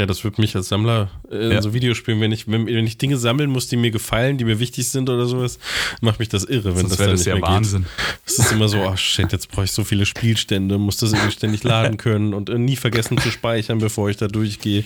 Ja, 0.02 0.08
das 0.08 0.24
wird 0.24 0.40
mich 0.40 0.56
als 0.56 0.68
Sammler 0.68 1.12
äh, 1.30 1.36
in 1.36 1.52
ja. 1.52 1.62
so 1.62 1.76
Videospielen, 1.76 2.20
wenn 2.22 2.32
ich, 2.32 2.48
wenn, 2.48 2.66
wenn, 2.66 2.88
ich 2.88 2.98
Dinge 2.98 3.18
sammeln 3.18 3.52
muss, 3.52 3.68
die 3.68 3.76
mir 3.76 3.92
gefallen, 3.92 4.40
die 4.40 4.46
mir 4.46 4.58
wichtig 4.58 4.90
sind 4.90 5.12
oder 5.12 5.28
sowas, 5.28 5.60
macht 6.02 6.18
mich 6.18 6.28
das 6.28 6.44
irre, 6.44 6.76
wenn 6.76 6.88
Sonst 6.88 6.94
das 6.94 6.98
dann 6.98 7.10
das 7.12 7.20
nicht 7.20 7.28
ja 7.28 7.36
mehr 7.36 7.44
Wahnsinn. 7.44 7.84
geht. 7.84 8.20
Es 8.26 8.40
ist 8.40 8.52
immer 8.52 8.68
so, 8.68 8.82
ach 8.82 8.98
shit, 8.98 9.32
jetzt 9.32 9.50
brauche 9.50 9.66
ich 9.66 9.72
so 9.72 9.84
viele 9.84 10.08
Spielstände, 10.08 10.80
muss 10.80 10.98
das 10.98 11.14
irgendwie 11.14 11.34
ständig 11.34 11.62
laden 11.64 11.98
können 11.98 12.34
und 12.34 12.50
äh, 12.50 12.58
nie 12.58 12.78
vergessen 12.78 13.20
zu 13.20 13.30
speichern, 13.30 13.78
bevor 13.78 14.10
ich 14.10 14.18
da 14.18 14.28
durchgehe. 14.28 14.86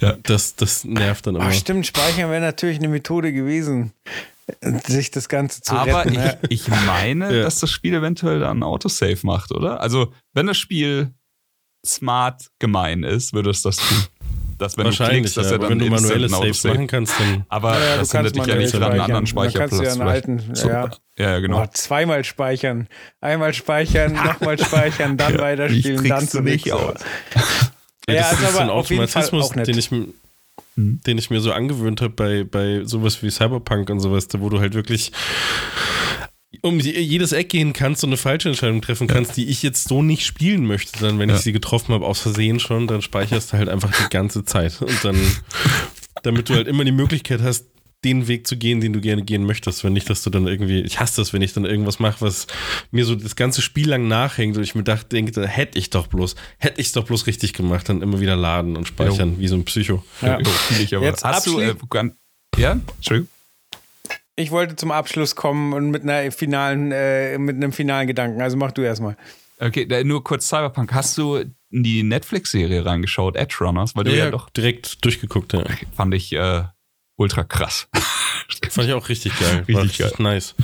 Ja. 0.00 0.16
Das, 0.24 0.56
das 0.56 0.82
nervt 0.82 1.28
dann 1.28 1.36
immer. 1.36 1.44
Ach 1.44 1.52
stimmt, 1.52 1.86
speichern 1.86 2.28
wäre 2.28 2.40
natürlich 2.40 2.78
eine 2.78 2.88
Methode 2.88 3.32
gewesen 3.32 3.92
sich 4.84 5.12
das 5.12 5.28
Ganze 5.28 5.60
zu 5.62 5.72
Aber 5.72 6.04
retten. 6.04 6.18
Aber 6.18 6.38
ich, 6.48 6.66
ich 6.66 6.68
meine, 6.84 7.32
ja. 7.36 7.42
dass 7.44 7.60
das 7.60 7.70
Spiel 7.70 7.94
eventuell 7.94 8.40
dann 8.40 8.64
Autosave 8.64 9.20
macht, 9.22 9.52
oder? 9.52 9.80
Also, 9.80 10.12
wenn 10.32 10.48
das 10.48 10.58
Spiel 10.58 11.14
smart 11.86 12.50
gemein 12.58 13.04
ist, 13.04 13.32
würde 13.32 13.50
es 13.50 13.62
das 13.62 13.76
tun 13.76 14.06
dass 14.60 14.76
wenn 14.76 14.84
du 14.84 14.92
klickst, 14.92 15.36
dass 15.36 15.46
ja, 15.46 15.52
er 15.52 15.58
dann 15.58 15.70
wenn 15.70 15.78
du 15.78 15.86
manuelle 15.86 16.28
Saves 16.28 16.64
machen 16.64 16.86
kannst, 16.86 17.18
dann. 17.18 17.44
Aber 17.48 17.72
ja, 17.72 17.96
das 17.96 18.12
hindert 18.12 18.36
dich 18.36 18.46
ja 18.46 18.54
nicht 18.56 18.74
an 18.74 18.82
einen 18.82 19.00
anderen 19.00 19.26
Speicherplatz. 19.26 19.70
Kannst 19.70 19.96
du 19.96 20.00
ja, 20.00 20.06
alten, 20.06 20.42
ja. 20.54 20.90
ja, 21.18 21.38
genau. 21.40 21.62
Oh, 21.62 21.66
zweimal 21.72 22.24
speichern, 22.24 22.88
einmal 23.20 23.54
speichern, 23.54 24.12
nochmal 24.24 24.58
speichern, 24.58 25.16
dann 25.16 25.34
ja, 25.34 25.40
weiterspielen, 25.40 26.08
dann 26.08 26.28
zu 26.28 26.40
nicht 26.42 26.70
aus. 26.72 26.96
Ja, 28.08 28.30
das 28.30 28.40
ist 28.40 28.52
so 28.52 28.58
ein 28.58 28.70
Automatismus, 28.70 29.50
den 29.50 29.78
ich 29.78 29.90
hm. 29.90 31.00
den 31.06 31.18
ich 31.18 31.30
mir 31.30 31.40
so 31.40 31.52
angewöhnt 31.52 32.00
habe 32.00 32.12
bei, 32.12 32.44
bei 32.44 32.84
sowas 32.84 33.22
wie 33.22 33.30
Cyberpunk 33.30 33.90
und 33.90 34.00
sowas, 34.00 34.28
wo 34.38 34.48
du 34.48 34.60
halt 34.60 34.74
wirklich 34.74 35.12
um 36.62 36.80
jedes 36.80 37.32
Eck 37.32 37.48
gehen 37.50 37.72
kannst 37.72 38.04
und 38.04 38.10
eine 38.10 38.16
falsche 38.16 38.48
Entscheidung 38.48 38.82
treffen 38.82 39.06
kannst, 39.06 39.36
die 39.36 39.48
ich 39.48 39.62
jetzt 39.62 39.88
so 39.88 40.02
nicht 40.02 40.26
spielen 40.26 40.66
möchte, 40.66 40.98
dann, 41.00 41.18
wenn 41.18 41.28
ja. 41.28 41.36
ich 41.36 41.42
sie 41.42 41.52
getroffen 41.52 41.94
habe, 41.94 42.06
aus 42.06 42.20
Versehen 42.20 42.60
schon, 42.60 42.86
dann 42.86 43.02
speicherst 43.02 43.52
du 43.52 43.58
halt 43.58 43.68
einfach 43.68 43.90
die 43.90 44.10
ganze 44.10 44.44
Zeit. 44.44 44.80
Und 44.82 45.04
dann, 45.04 45.16
damit 46.22 46.48
du 46.48 46.54
halt 46.54 46.68
immer 46.68 46.84
die 46.84 46.92
Möglichkeit 46.92 47.40
hast, 47.42 47.66
den 48.04 48.28
Weg 48.28 48.46
zu 48.46 48.56
gehen, 48.56 48.80
den 48.80 48.92
du 48.92 49.00
gerne 49.00 49.22
gehen 49.22 49.44
möchtest. 49.44 49.84
Wenn 49.84 49.92
nicht, 49.92 50.08
dass 50.08 50.22
du 50.22 50.30
dann 50.30 50.46
irgendwie, 50.46 50.80
ich 50.80 51.00
hasse 51.00 51.20
das, 51.20 51.32
wenn 51.32 51.42
ich 51.42 51.52
dann 51.52 51.66
irgendwas 51.66 51.98
mache, 51.98 52.22
was 52.22 52.46
mir 52.90 53.04
so 53.04 53.14
das 53.14 53.36
ganze 53.36 53.60
Spiel 53.60 53.88
lang 53.88 54.08
nachhängt 54.08 54.56
und 54.56 54.62
ich 54.62 54.74
mir 54.74 54.82
dachte, 54.82 55.08
denke, 55.10 55.32
da 55.32 55.42
hätte 55.42 55.78
ich 55.78 55.90
doch 55.90 56.06
bloß, 56.06 56.34
hätte 56.58 56.80
ich 56.80 56.88
es 56.88 56.92
doch 56.92 57.04
bloß 57.04 57.26
richtig 57.26 57.52
gemacht, 57.52 57.88
dann 57.88 58.00
immer 58.00 58.20
wieder 58.20 58.36
laden 58.36 58.76
und 58.76 58.88
speichern, 58.88 59.34
jo. 59.34 59.38
wie 59.40 59.48
so 59.48 59.56
ein 59.56 59.64
Psycho. 59.64 60.02
Ja, 60.22 60.38
aber. 60.94 61.04
Jetzt 61.04 61.24
hast 61.24 61.46
du, 61.46 61.60
äh, 61.60 61.74
ja, 62.56 62.80
Entschuldigung. 62.96 63.28
Ich 64.40 64.50
wollte 64.50 64.74
zum 64.76 64.90
Abschluss 64.90 65.36
kommen 65.36 65.74
und 65.74 65.90
mit 65.90 66.02
einer 66.02 66.32
finalen, 66.32 66.92
äh, 66.92 67.36
mit 67.38 67.56
einem 67.56 67.72
finalen 67.72 68.06
Gedanken. 68.06 68.40
Also 68.40 68.56
mach 68.56 68.72
du 68.72 68.82
erstmal. 68.82 69.16
Okay, 69.58 69.86
nur 70.04 70.24
kurz 70.24 70.48
Cyberpunk. 70.48 70.94
Hast 70.94 71.18
du 71.18 71.36
in 71.36 71.82
die 71.82 72.02
Netflix-Serie 72.02 72.84
reingeschaut, 72.86 73.36
Edge 73.36 73.56
Runners? 73.60 73.94
Weil 73.94 74.04
du 74.04 74.16
ja, 74.16 74.24
ja 74.24 74.30
doch 74.30 74.48
direkt 74.48 75.04
durchgeguckt, 75.04 75.52
ja. 75.52 75.64
Fand 75.92 76.14
ich 76.14 76.32
äh, 76.32 76.64
ultra 77.16 77.44
krass. 77.44 77.88
Fand 78.70 78.88
ich 78.88 78.94
auch 78.94 79.08
richtig 79.08 79.38
geil. 79.38 79.64
Richtig, 79.68 79.76
richtig 79.76 79.98
geil. 79.98 80.12
nice. 80.18 80.54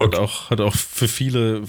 Hat, 0.00 0.16
auch, 0.16 0.50
hat 0.50 0.60
auch 0.60 0.74
für 0.74 1.08
viele 1.08 1.62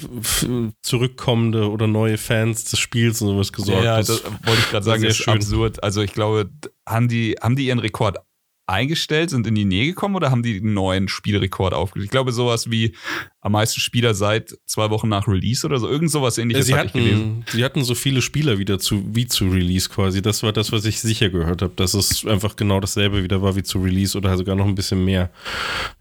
zurückkommende 0.81 1.69
oder 1.69 1.87
neue 1.87 2.17
Fans 2.17 2.65
des 2.65 2.79
Spiels 2.79 3.21
und 3.21 3.29
sowas 3.29 3.53
gesorgt. 3.53 3.83
Ja, 3.83 3.97
das, 3.97 4.07
das 4.07 4.23
wollte 4.23 4.59
ich 4.59 4.69
gerade 4.69 4.85
sagen, 4.85 5.03
ist 5.03 5.17
schön. 5.17 5.35
absurd. 5.35 5.83
Also 5.83 6.01
ich 6.01 6.13
glaube, 6.13 6.49
haben 6.87 7.07
die, 7.07 7.35
haben 7.41 7.55
die 7.55 7.67
ihren 7.67 7.79
Rekord 7.79 8.17
eingestellt, 8.65 9.29
sind 9.29 9.45
in 9.45 9.55
die 9.55 9.65
Nähe 9.65 9.87
gekommen 9.87 10.15
oder 10.15 10.31
haben 10.31 10.43
die 10.43 10.57
einen 10.57 10.73
neuen 10.73 11.07
Spielrekord 11.07 11.73
aufgelegt? 11.73 12.05
Ich 12.05 12.11
glaube, 12.11 12.31
sowas 12.31 12.71
wie 12.71 12.95
am 13.41 13.51
meisten 13.51 13.81
Spieler 13.81 14.13
seit 14.13 14.57
zwei 14.65 14.89
Wochen 14.89 15.09
nach 15.09 15.27
Release 15.27 15.65
oder 15.65 15.77
so. 15.77 15.89
Irgend 15.89 16.09
sowas 16.09 16.37
ähnliches 16.37 16.67
sie 16.67 16.75
hatten. 16.75 17.43
Sie 17.51 17.63
hatten 17.65 17.83
so 17.83 17.93
viele 17.93 18.21
Spieler 18.21 18.57
wieder 18.57 18.79
zu, 18.79 19.03
wie 19.13 19.27
zu 19.27 19.49
Release 19.49 19.89
quasi. 19.89 20.21
Das 20.21 20.43
war 20.43 20.53
das, 20.53 20.71
was 20.71 20.85
ich 20.85 21.01
sicher 21.01 21.29
gehört 21.29 21.61
habe, 21.61 21.73
dass 21.75 21.93
es 21.93 22.25
einfach 22.25 22.55
genau 22.55 22.79
dasselbe 22.79 23.21
wieder 23.21 23.41
war 23.41 23.57
wie 23.57 23.63
zu 23.63 23.79
Release 23.81 24.17
oder 24.17 24.37
sogar 24.37 24.55
noch 24.55 24.65
ein 24.65 24.75
bisschen 24.75 25.03
mehr. 25.03 25.29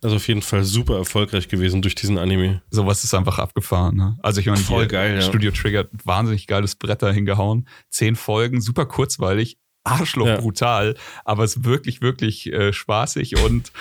Also 0.00 0.16
auf 0.16 0.28
jeden 0.28 0.42
Fall 0.42 0.62
super 0.62 0.98
erfolgreich 0.98 1.48
gewesen 1.48 1.82
durch 1.82 1.96
diesen 1.96 2.16
Anime. 2.16 2.62
Sowas 2.70 3.02
ist 3.02 3.12
einfach 3.12 3.40
abgefahren. 3.40 3.96
Ne? 3.96 4.16
Also 4.22 4.40
ich 4.40 4.46
meine, 4.46 4.58
Voll 4.58 4.86
geil, 4.86 5.16
ja. 5.16 5.22
Studio 5.22 5.50
Trigger 5.50 5.88
wahnsinnig 6.04 6.46
geiles 6.46 6.76
Brett 6.76 7.02
da 7.02 7.10
hingehauen. 7.10 7.66
Zehn 7.90 8.14
Folgen, 8.14 8.60
super 8.60 8.86
kurzweilig, 8.86 9.58
Arschloch 9.84 10.26
ja. 10.26 10.40
brutal, 10.40 10.94
aber 11.24 11.44
es 11.44 11.56
ist 11.56 11.64
wirklich, 11.64 12.02
wirklich 12.02 12.52
äh, 12.52 12.72
spaßig 12.72 13.42
und 13.44 13.72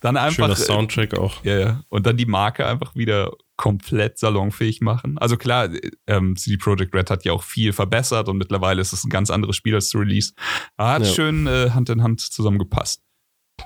dann 0.00 0.16
einfach. 0.16 0.44
Schöner 0.44 0.56
Soundtrack 0.56 1.18
auch. 1.18 1.44
Ja, 1.44 1.58
ja. 1.58 1.84
Und 1.88 2.06
dann 2.06 2.16
die 2.16 2.26
Marke 2.26 2.66
einfach 2.66 2.94
wieder 2.94 3.32
komplett 3.56 4.18
salonfähig 4.18 4.80
machen. 4.80 5.18
Also 5.18 5.36
klar, 5.36 5.68
ähm, 6.06 6.34
CD 6.36 6.56
Projekt 6.56 6.94
Red 6.94 7.10
hat 7.10 7.26
ja 7.26 7.32
auch 7.32 7.42
viel 7.42 7.74
verbessert 7.74 8.28
und 8.28 8.38
mittlerweile 8.38 8.80
ist 8.80 8.94
es 8.94 9.04
ein 9.04 9.10
ganz 9.10 9.28
anderes 9.30 9.54
Spiel 9.54 9.74
als 9.74 9.90
zu 9.90 9.98
Release. 9.98 10.32
Aber 10.78 10.92
hat 10.92 11.02
ja. 11.02 11.12
schön 11.12 11.46
äh, 11.46 11.70
Hand 11.70 11.90
in 11.90 12.02
Hand 12.02 12.20
zusammengepasst. 12.20 13.02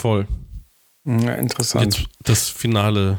Voll. 0.00 0.26
Ja, 1.06 1.34
interessant. 1.34 1.96
Jetzt 1.96 2.08
das 2.22 2.48
Finale, 2.48 3.18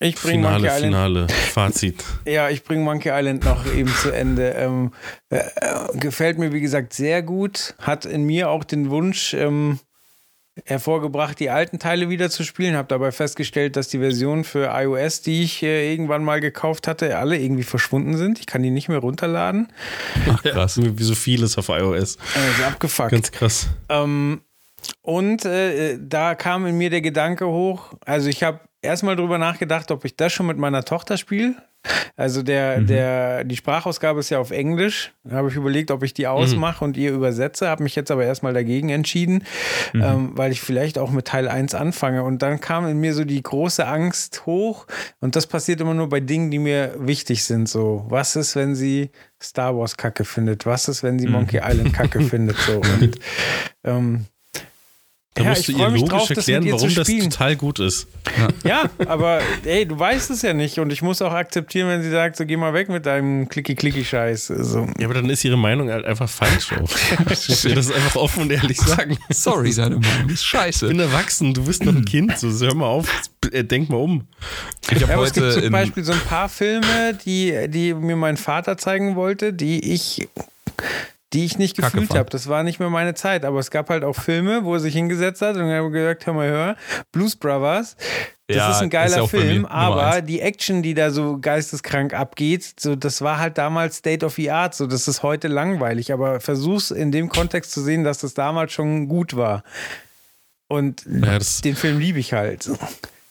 ich 0.00 0.14
bringe 0.14 0.46
Finale, 0.46 0.52
Monkey 0.52 0.66
Island. 0.66 0.94
Finale, 0.94 1.26
Fazit. 1.28 2.04
Ja, 2.24 2.48
ich 2.48 2.64
bringe 2.64 2.84
Monkey 2.84 3.10
Island 3.10 3.44
noch 3.44 3.66
eben 3.74 3.92
zu 3.94 4.10
Ende. 4.10 4.50
Ähm, 4.50 4.92
äh, 5.28 5.38
äh, 5.38 5.98
gefällt 5.98 6.38
mir, 6.38 6.52
wie 6.52 6.60
gesagt, 6.60 6.94
sehr 6.94 7.22
gut. 7.22 7.74
Hat 7.80 8.06
in 8.06 8.24
mir 8.24 8.48
auch 8.48 8.64
den 8.64 8.90
Wunsch 8.90 9.34
ähm, 9.34 9.78
hervorgebracht, 10.64 11.38
die 11.40 11.50
alten 11.50 11.78
Teile 11.78 12.08
wieder 12.08 12.30
zu 12.30 12.44
spielen. 12.44 12.76
Habe 12.76 12.88
dabei 12.88 13.12
festgestellt, 13.12 13.76
dass 13.76 13.88
die 13.88 13.98
Versionen 13.98 14.44
für 14.44 14.70
iOS, 14.72 15.20
die 15.20 15.42
ich 15.42 15.62
äh, 15.62 15.90
irgendwann 15.92 16.24
mal 16.24 16.40
gekauft 16.40 16.88
hatte, 16.88 17.18
alle 17.18 17.38
irgendwie 17.38 17.62
verschwunden 17.62 18.16
sind. 18.16 18.38
Ich 18.38 18.46
kann 18.46 18.62
die 18.62 18.70
nicht 18.70 18.88
mehr 18.88 18.98
runterladen. 18.98 19.68
Ach, 20.30 20.42
krass. 20.42 20.80
Wie 20.80 21.04
so 21.04 21.14
vieles 21.14 21.58
auf 21.58 21.68
iOS. 21.68 22.18
Also 22.34 22.62
abgefuckt. 22.64 23.10
Ganz 23.10 23.32
krass. 23.32 23.68
Ähm, 23.88 24.40
und 25.02 25.44
äh, 25.44 25.98
da 26.00 26.34
kam 26.34 26.66
in 26.66 26.76
mir 26.76 26.90
der 26.90 27.00
Gedanke 27.00 27.46
hoch, 27.46 27.94
also 28.04 28.28
ich 28.28 28.42
habe 28.42 28.60
erstmal 28.82 29.16
drüber 29.16 29.38
nachgedacht, 29.38 29.90
ob 29.90 30.04
ich 30.04 30.16
das 30.16 30.32
schon 30.32 30.46
mit 30.46 30.58
meiner 30.58 30.84
Tochter 30.84 31.16
spiele. 31.16 31.56
Also 32.16 32.42
der, 32.42 32.80
mhm. 32.80 32.86
der, 32.86 33.44
die 33.44 33.56
Sprachausgabe 33.56 34.20
ist 34.20 34.30
ja 34.30 34.40
auf 34.40 34.50
Englisch. 34.50 35.12
Da 35.22 35.36
habe 35.36 35.48
ich 35.48 35.54
überlegt, 35.54 35.90
ob 35.90 36.02
ich 36.02 36.12
die 36.12 36.26
ausmache 36.26 36.84
mhm. 36.84 36.88
und 36.88 36.96
ihr 36.96 37.12
übersetze, 37.12 37.68
habe 37.68 37.84
mich 37.84 37.94
jetzt 37.94 38.10
aber 38.10 38.24
erstmal 38.24 38.52
dagegen 38.52 38.88
entschieden, 38.88 39.44
mhm. 39.92 40.02
ähm, 40.02 40.30
weil 40.34 40.50
ich 40.50 40.60
vielleicht 40.60 40.98
auch 40.98 41.10
mit 41.10 41.26
Teil 41.26 41.48
1 41.48 41.74
anfange. 41.74 42.24
Und 42.24 42.42
dann 42.42 42.60
kam 42.60 42.86
in 42.88 42.98
mir 42.98 43.14
so 43.14 43.24
die 43.24 43.42
große 43.42 43.86
Angst 43.86 44.44
hoch. 44.44 44.86
Und 45.20 45.36
das 45.36 45.46
passiert 45.46 45.80
immer 45.80 45.94
nur 45.94 46.08
bei 46.08 46.20
Dingen, 46.20 46.50
die 46.50 46.58
mir 46.58 46.94
wichtig 46.98 47.44
sind. 47.44 47.68
So, 47.68 48.04
was 48.08 48.34
ist, 48.36 48.56
wenn 48.56 48.74
sie 48.74 49.10
Star 49.40 49.76
Wars 49.76 49.96
Kacke 49.96 50.24
findet? 50.24 50.66
Was 50.66 50.88
ist, 50.88 51.02
wenn 51.04 51.18
sie 51.18 51.28
Monkey 51.28 51.60
Island 51.62 51.94
Kacke 51.94 52.20
findet? 52.28 52.56
So. 52.58 52.80
Und 52.80 53.18
ähm, 53.84 54.26
da 55.38 55.44
ja, 55.44 55.50
musst 55.50 55.68
du 55.68 55.72
ihr 55.72 55.88
logisch 55.88 56.08
drauf, 56.08 56.30
erklären, 56.30 56.70
warum 56.70 56.94
das 56.94 57.06
total 57.06 57.56
gut 57.56 57.78
ist. 57.78 58.08
Ja. 58.36 58.48
ja. 58.98 59.06
aber 59.06 59.40
ey, 59.64 59.86
du 59.86 59.98
weißt 59.98 60.30
es 60.30 60.42
ja 60.42 60.52
nicht 60.52 60.78
und 60.78 60.92
ich 60.92 61.02
muss 61.02 61.22
auch 61.22 61.32
akzeptieren, 61.32 61.88
wenn 61.88 62.02
sie 62.02 62.10
sagt, 62.10 62.36
so 62.36 62.44
geh 62.44 62.56
mal 62.56 62.74
weg 62.74 62.88
mit 62.88 63.06
deinem 63.06 63.48
Klicki-Klicki-Scheiß. 63.48 64.48
So. 64.48 64.86
Ja, 64.98 65.06
aber 65.06 65.14
dann 65.14 65.30
ist 65.30 65.44
ihre 65.44 65.56
Meinung 65.56 65.90
halt 65.90 66.04
einfach 66.04 66.28
falsch. 66.28 66.72
ich 67.30 67.64
will 67.64 67.74
das 67.74 67.92
einfach 67.92 68.16
offen 68.16 68.42
und 68.44 68.52
ehrlich 68.52 68.80
sagen. 68.80 69.16
Sorry, 69.30 69.72
deine 69.74 69.96
Meinung 69.96 70.28
ist 70.28 70.44
scheiße. 70.44 70.86
Ich 70.86 70.90
bin 70.90 71.00
erwachsen, 71.00 71.54
du 71.54 71.64
bist 71.64 71.84
noch 71.84 71.94
ein 71.94 72.04
Kind, 72.04 72.36
so 72.38 72.48
hör 72.66 72.74
mal 72.74 72.86
auf, 72.86 73.08
äh, 73.52 73.64
denk 73.64 73.88
mal 73.88 73.96
um. 73.96 74.26
Ich 74.90 75.00
ja, 75.00 75.08
aber 75.08 75.24
es 75.24 75.32
gibt 75.32 75.52
zum 75.52 75.70
Beispiel 75.70 76.04
so 76.04 76.12
ein 76.12 76.20
paar 76.20 76.48
Filme, 76.48 77.16
die, 77.24 77.68
die 77.68 77.94
mir 77.94 78.16
mein 78.16 78.36
Vater 78.36 78.76
zeigen 78.76 79.16
wollte, 79.16 79.52
die 79.52 79.92
ich 79.92 80.28
die 81.32 81.44
ich 81.44 81.58
nicht 81.58 81.76
Kacke 81.76 82.00
gefühlt 82.00 82.18
habe. 82.18 82.30
Das 82.30 82.48
war 82.48 82.62
nicht 82.62 82.80
mehr 82.80 82.90
meine 82.90 83.14
Zeit. 83.14 83.44
Aber 83.44 83.58
es 83.58 83.70
gab 83.70 83.90
halt 83.90 84.04
auch 84.04 84.14
Filme, 84.14 84.64
wo 84.64 84.74
er 84.74 84.80
sich 84.80 84.94
hingesetzt 84.94 85.42
hat 85.42 85.56
und 85.56 85.68
er 85.68 85.88
gesagt, 85.90 86.26
hör 86.26 86.34
mal, 86.34 86.48
hör, 86.48 86.76
Blues 87.12 87.36
Brothers. 87.36 87.96
Das 88.46 88.56
ja, 88.56 88.70
ist 88.70 88.80
ein 88.80 88.88
geiler 88.88 89.24
ist 89.24 89.30
Film, 89.30 89.66
aber 89.66 90.22
die 90.22 90.40
Action, 90.40 90.82
die 90.82 90.94
da 90.94 91.10
so 91.10 91.38
geisteskrank 91.38 92.14
abgeht, 92.14 92.80
so 92.80 92.96
das 92.96 93.20
war 93.20 93.38
halt 93.38 93.58
damals 93.58 93.98
State 93.98 94.24
of 94.24 94.36
the 94.36 94.50
Art, 94.50 94.74
so 94.74 94.86
das 94.86 95.06
ist 95.06 95.22
heute 95.22 95.48
langweilig, 95.48 96.14
aber 96.14 96.40
versuch's 96.40 96.90
in 96.90 97.12
dem 97.12 97.28
Kontext 97.28 97.72
zu 97.72 97.82
sehen, 97.82 98.04
dass 98.04 98.20
das 98.20 98.32
damals 98.32 98.72
schon 98.72 99.06
gut 99.06 99.36
war. 99.36 99.64
Und 100.66 101.04
ja, 101.06 101.38
den 101.62 101.76
Film 101.76 101.98
liebe 101.98 102.20
ich 102.20 102.32
halt. 102.32 102.70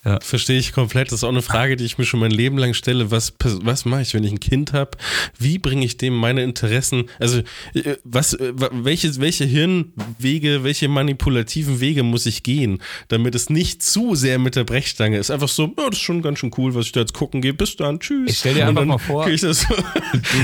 Ja. 0.06 0.20
Verstehe 0.22 0.58
ich 0.58 0.72
komplett. 0.72 1.08
Das 1.08 1.20
ist 1.20 1.24
auch 1.24 1.30
eine 1.30 1.42
Frage, 1.42 1.76
die 1.76 1.84
ich 1.84 1.98
mir 1.98 2.06
schon 2.06 2.20
mein 2.20 2.32
Leben 2.32 2.58
lang 2.58 2.74
stelle. 2.74 3.12
Was, 3.12 3.34
was 3.44 3.84
mache 3.86 4.04
ich, 4.04 4.14
wenn 4.14 4.24
ich 4.24 4.32
ein 4.32 4.40
Kind 4.40 4.74
habe? 4.74 4.92
Wie 5.38 5.58
bringe 5.58 5.84
ich 5.84 5.98
dem 5.98 6.16
meine 6.16 6.44
Interessen? 6.44 7.10
Also, 7.20 7.40
äh, 7.74 7.98
was, 8.04 8.34
äh, 8.34 8.54
welche, 8.56 9.20
welche 9.20 9.44
Hirnwege, 9.44 10.64
welche 10.64 10.88
manipulativen 10.88 11.80
Wege 11.80 12.04
muss 12.04 12.26
ich 12.26 12.44
gehen, 12.44 12.82
damit 13.10 13.36
es 13.36 13.50
nicht 13.50 13.84
zu 13.84 14.16
sehr 14.16 14.40
mit 14.40 14.56
der 14.56 14.64
Brechstange 14.64 15.18
ist? 15.18 15.30
Einfach 15.30 15.50
so, 15.50 15.74
ja, 15.78 15.90
das 15.90 15.98
ist 15.98 16.02
schon 16.02 16.22
ganz 16.22 16.40
schön 16.40 16.52
cool, 16.58 16.74
was 16.74 16.86
ich 16.86 16.92
da 16.94 17.02
jetzt 17.02 17.14
gucken 17.14 17.42
gehe. 17.42 17.54
Bis 17.54 17.76
dann, 17.76 18.00
tschüss. 18.00 18.32
Ich 18.32 18.38
stell 18.38 18.54
dir 18.54 18.68
einfach 18.68 18.86
mal 18.86 19.00
vor, 19.00 19.26
du, 19.26 19.36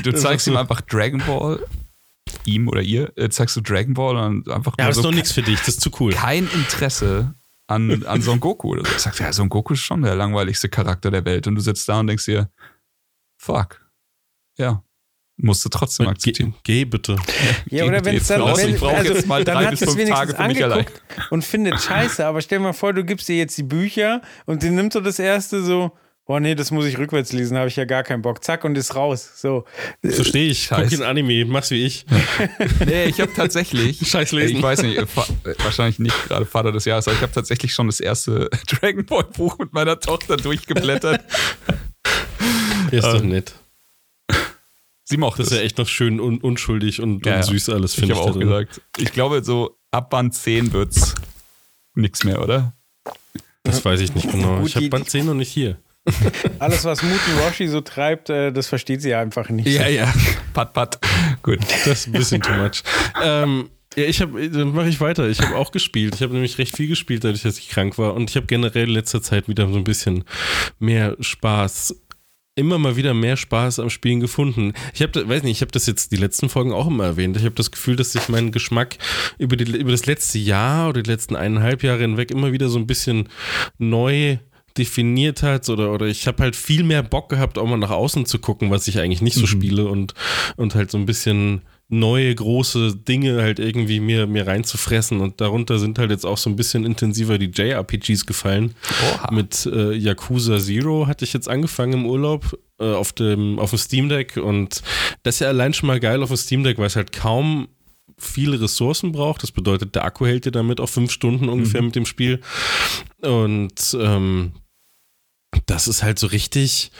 du 0.03 0.13
zeigst 0.15 0.47
ihm 0.47 0.57
einfach 0.57 0.81
Dragon 0.81 1.21
Ball 1.25 1.59
ihm 2.45 2.67
oder 2.67 2.81
ihr, 2.81 3.11
äh, 3.15 3.29
zeigst 3.29 3.55
du 3.55 3.61
Dragon 3.61 3.93
Ball 3.93 4.17
und 4.17 4.49
einfach. 4.49 4.73
Ja, 4.77 4.87
das 4.87 4.97
ist 4.97 5.05
doch 5.05 5.11
nichts 5.11 5.31
für 5.31 5.41
dich, 5.41 5.59
das 5.59 5.69
ist 5.69 5.81
zu 5.81 5.91
cool. 5.99 6.11
Kein 6.11 6.49
Interesse 6.53 7.35
an, 7.67 8.05
an 8.05 8.21
Son 8.21 8.39
Goku 8.39 8.69
oder 8.69 8.85
so. 8.85 8.91
Ich 8.95 9.01
sag, 9.01 9.19
ja, 9.19 9.31
Son 9.31 9.49
Goku 9.49 9.73
ist 9.73 9.81
schon 9.81 10.01
der 10.01 10.15
langweiligste 10.15 10.69
Charakter 10.69 11.11
der 11.11 11.25
Welt. 11.25 11.47
Und 11.47 11.55
du 11.55 11.61
sitzt 11.61 11.87
da 11.87 11.99
und 11.99 12.07
denkst 12.07 12.25
dir, 12.25 12.49
fuck. 13.37 13.81
Ja. 14.57 14.83
Musst 15.35 15.65
du 15.65 15.69
trotzdem 15.69 16.07
akzeptieren. 16.07 16.53
Geh, 16.63 16.79
geh 16.79 16.85
bitte. 16.85 17.15
Ja, 17.69 17.85
oder 17.87 18.05
wenn 18.05 18.17
es 18.17 18.27
dann, 18.27 18.41
raus, 18.41 18.59
wenn, 18.59 18.81
also, 18.83 19.13
jetzt 19.13 19.27
mal 19.27 19.43
dann 19.43 19.65
hat 19.65 19.73
es 19.73 19.97
wenigstens 19.97 20.35
angeguckt 20.35 21.01
und 21.31 21.43
findet 21.43 21.81
scheiße. 21.81 22.23
Aber 22.25 22.39
stell 22.41 22.59
dir 22.59 22.65
mal 22.65 22.73
vor, 22.73 22.93
du 22.93 23.03
gibst 23.03 23.27
dir 23.27 23.37
jetzt 23.37 23.57
die 23.57 23.63
Bücher 23.63 24.21
und 24.45 24.61
die 24.61 24.69
nimmt 24.69 24.93
so 24.93 24.99
das 24.99 25.17
erste 25.17 25.63
so, 25.63 25.91
Boah, 26.25 26.39
nee, 26.39 26.55
das 26.55 26.71
muss 26.71 26.85
ich 26.85 26.97
rückwärts 26.97 27.33
lesen, 27.33 27.57
habe 27.57 27.67
ich 27.67 27.75
ja 27.75 27.83
gar 27.83 28.03
keinen 28.03 28.21
Bock. 28.21 28.41
Zack 28.45 28.63
und 28.63 28.77
ist 28.77 28.95
raus. 28.95 29.29
So. 29.35 29.65
Verstehe 30.01 30.51
ich. 30.51 30.63
Scheiß. 30.63 30.89
Guck 30.89 30.99
in 30.99 31.03
Anime, 31.03 31.43
mach's 31.43 31.69
wie 31.69 31.83
ich. 31.83 32.05
nee, 32.85 33.05
ich 33.05 33.19
habe 33.19 33.33
tatsächlich. 33.35 33.99
Scheiß 34.09 34.31
lesen. 34.31 34.55
Ich 34.55 34.63
weiß 34.63 34.83
nicht, 34.83 35.01
wahrscheinlich 35.63 35.99
nicht 35.99 36.15
gerade 36.27 36.45
Vater 36.45 36.71
des 36.71 36.85
Jahres, 36.85 37.09
aber 37.09 37.17
ich 37.17 37.21
habe 37.21 37.33
tatsächlich 37.33 37.73
schon 37.73 37.87
das 37.87 37.99
erste 37.99 38.49
Dragon 38.67 39.05
Ball 39.05 39.25
Buch 39.25 39.57
mit 39.57 39.73
meiner 39.73 39.99
Tochter 39.99 40.37
durchgeblättert. 40.37 41.25
Ist 42.91 43.03
doch 43.03 43.21
ähm, 43.21 43.29
nett. 43.29 43.55
Sie 45.03 45.17
mochte 45.17 45.43
Das 45.43 45.51
ist 45.51 45.57
ja 45.57 45.63
echt 45.63 45.77
noch 45.77 45.89
schön 45.89 46.21
un 46.21 46.37
unschuldig 46.39 47.01
und, 47.01 47.25
ja, 47.25 47.37
und 47.37 47.43
süß 47.43 47.67
alles, 47.67 47.95
finde 47.95 48.13
ich. 48.13 48.19
Ich 48.19 48.25
habe 48.25 48.31
auch 48.31 48.39
gesagt. 48.39 48.81
Ich 48.97 49.11
glaube, 49.11 49.43
so 49.43 49.77
ab 49.91 50.09
Band 50.09 50.33
10 50.33 50.71
wird's 50.71 51.15
nichts 51.95 52.23
mehr, 52.23 52.41
oder? 52.41 52.73
Das 53.63 53.83
weiß 53.83 53.99
ich 53.99 54.15
nicht 54.15 54.31
genau. 54.31 54.65
ich 54.65 54.77
habe 54.77 54.87
Band 54.87 55.09
10 55.09 55.25
noch 55.25 55.33
nicht 55.33 55.51
hier. 55.51 55.77
Alles, 56.59 56.83
was 56.83 57.01
Muten 57.01 57.37
Roshi 57.45 57.67
so 57.67 57.81
treibt, 57.81 58.29
äh, 58.29 58.51
das 58.51 58.67
versteht 58.67 59.01
sie 59.01 59.13
einfach 59.13 59.49
nicht. 59.49 59.67
Ja, 59.67 59.87
ja. 59.87 60.13
Pat, 60.53 60.73
pat. 60.73 60.99
Gut, 61.41 61.59
das 61.85 61.87
ist 61.87 62.07
ein 62.07 62.13
bisschen 62.13 62.41
too 62.41 62.53
much. 62.53 62.83
Ähm, 63.23 63.69
ja, 63.95 64.03
ich 64.03 64.21
habe, 64.21 64.49
dann 64.49 64.73
mache 64.73 64.89
ich 64.89 64.99
weiter. 64.99 65.29
Ich 65.29 65.39
habe 65.41 65.55
auch 65.55 65.71
gespielt. 65.71 66.15
Ich 66.15 66.21
habe 66.21 66.33
nämlich 66.33 66.57
recht 66.57 66.75
viel 66.75 66.87
gespielt, 66.87 67.23
dadurch, 67.23 67.43
dass 67.43 67.57
ich 67.57 67.69
krank 67.69 67.97
war. 67.97 68.15
Und 68.15 68.29
ich 68.29 68.35
habe 68.35 68.47
generell 68.47 68.87
in 68.87 68.93
letzter 68.93 69.21
Zeit 69.21 69.47
wieder 69.47 69.67
so 69.67 69.77
ein 69.77 69.83
bisschen 69.83 70.23
mehr 70.79 71.15
Spaß 71.19 71.95
immer 72.55 72.77
mal 72.77 72.95
wieder 72.95 73.13
mehr 73.13 73.35
Spaß 73.35 73.79
am 73.79 73.89
Spielen 73.89 74.19
gefunden. 74.19 74.73
Ich 74.93 75.01
habe, 75.01 75.27
weiß 75.27 75.43
nicht, 75.43 75.57
ich 75.57 75.61
habe 75.61 75.71
das 75.71 75.87
jetzt 75.87 76.11
die 76.11 76.17
letzten 76.17 76.49
Folgen 76.49 76.71
auch 76.71 76.87
immer 76.87 77.05
erwähnt. 77.05 77.35
Ich 77.35 77.45
habe 77.45 77.55
das 77.55 77.71
Gefühl, 77.71 77.95
dass 77.95 78.11
sich 78.11 78.29
mein 78.29 78.51
Geschmack 78.51 78.97
über, 79.39 79.55
die, 79.55 79.63
über 79.75 79.91
das 79.91 80.05
letzte 80.05 80.37
Jahr 80.37 80.89
oder 80.89 81.01
die 81.01 81.09
letzten 81.09 81.35
eineinhalb 81.35 81.81
Jahre 81.83 82.01
hinweg 82.01 82.29
immer 82.29 82.51
wieder 82.51 82.69
so 82.69 82.77
ein 82.77 82.85
bisschen 82.87 83.29
neu 83.79 84.37
definiert 84.77 85.43
hat 85.43 85.69
oder, 85.69 85.91
oder 85.91 86.07
ich 86.07 86.27
habe 86.27 86.43
halt 86.43 86.55
viel 86.55 86.83
mehr 86.83 87.03
Bock 87.03 87.29
gehabt, 87.29 87.57
auch 87.57 87.67
mal 87.67 87.77
nach 87.77 87.91
außen 87.91 88.25
zu 88.25 88.39
gucken, 88.39 88.71
was 88.71 88.87
ich 88.87 88.99
eigentlich 88.99 89.21
nicht 89.21 89.35
so 89.35 89.41
mhm. 89.41 89.47
spiele 89.47 89.87
und, 89.87 90.13
und 90.55 90.75
halt 90.75 90.91
so 90.91 90.97
ein 90.97 91.05
bisschen 91.05 91.61
neue 91.89 92.33
große 92.33 92.95
Dinge 92.95 93.41
halt 93.41 93.59
irgendwie 93.59 93.99
mir, 93.99 94.25
mir 94.25 94.47
reinzufressen 94.47 95.21
und 95.21 95.39
darunter 95.41 95.77
sind 95.77 95.99
halt 95.99 96.11
jetzt 96.11 96.25
auch 96.25 96.37
so 96.37 96.49
ein 96.49 96.55
bisschen 96.55 96.85
intensiver 96.85 97.37
die 97.37 97.51
JRPGs 97.53 98.25
gefallen. 98.25 98.73
Oha. 99.13 99.31
Mit 99.31 99.65
äh, 99.65 99.93
Yakuza 99.93 100.59
Zero 100.59 101.07
hatte 101.07 101.25
ich 101.25 101.33
jetzt 101.33 101.47
angefangen 101.47 101.93
im 101.93 102.05
Urlaub 102.05 102.57
äh, 102.79 102.85
auf, 102.85 103.13
dem, 103.13 103.59
auf 103.59 103.69
dem 103.69 103.79
Steam 103.79 104.09
Deck 104.09 104.37
und 104.37 104.81
das 105.21 105.35
ist 105.35 105.39
ja 105.41 105.49
allein 105.49 105.73
schon 105.73 105.87
mal 105.87 105.99
geil 105.99 106.23
auf 106.23 106.29
dem 106.29 106.37
Steam 106.37 106.63
Deck, 106.63 106.77
weil 106.77 106.87
es 106.87 106.95
halt 106.95 107.11
kaum 107.11 107.67
viele 108.17 108.59
Ressourcen 108.61 109.11
braucht. 109.11 109.43
Das 109.43 109.51
bedeutet, 109.51 109.95
der 109.95 110.05
Akku 110.05 110.25
hält 110.25 110.45
dir 110.45 110.51
damit 110.51 110.79
auch 110.79 110.89
fünf 110.89 111.11
Stunden 111.11 111.49
ungefähr 111.49 111.81
mhm. 111.81 111.87
mit 111.87 111.95
dem 111.95 112.05
Spiel. 112.05 112.41
Und 113.21 113.97
ähm, 113.99 114.53
das 115.65 115.87
ist 115.87 116.03
halt 116.03 116.19
so 116.19 116.27
richtig, 116.27 116.91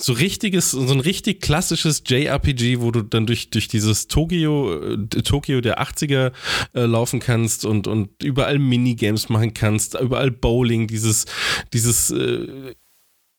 so 0.00 0.12
richtiges, 0.12 0.70
so 0.70 0.92
ein 0.92 1.00
richtig 1.00 1.40
klassisches 1.40 2.02
JRPG, 2.06 2.80
wo 2.80 2.90
du 2.90 3.02
dann 3.02 3.26
durch, 3.26 3.50
durch 3.50 3.68
dieses 3.68 4.08
Tokio, 4.08 4.94
äh, 4.94 5.06
Tokio 5.22 5.60
der 5.60 5.82
80er 5.82 6.32
äh, 6.74 6.80
laufen 6.80 7.20
kannst 7.20 7.64
und, 7.64 7.86
und 7.86 8.22
überall 8.22 8.58
Minigames 8.58 9.28
machen 9.28 9.54
kannst, 9.54 9.94
überall 9.94 10.30
Bowling, 10.30 10.86
dieses, 10.86 11.26
dieses, 11.72 12.10
äh, 12.10 12.74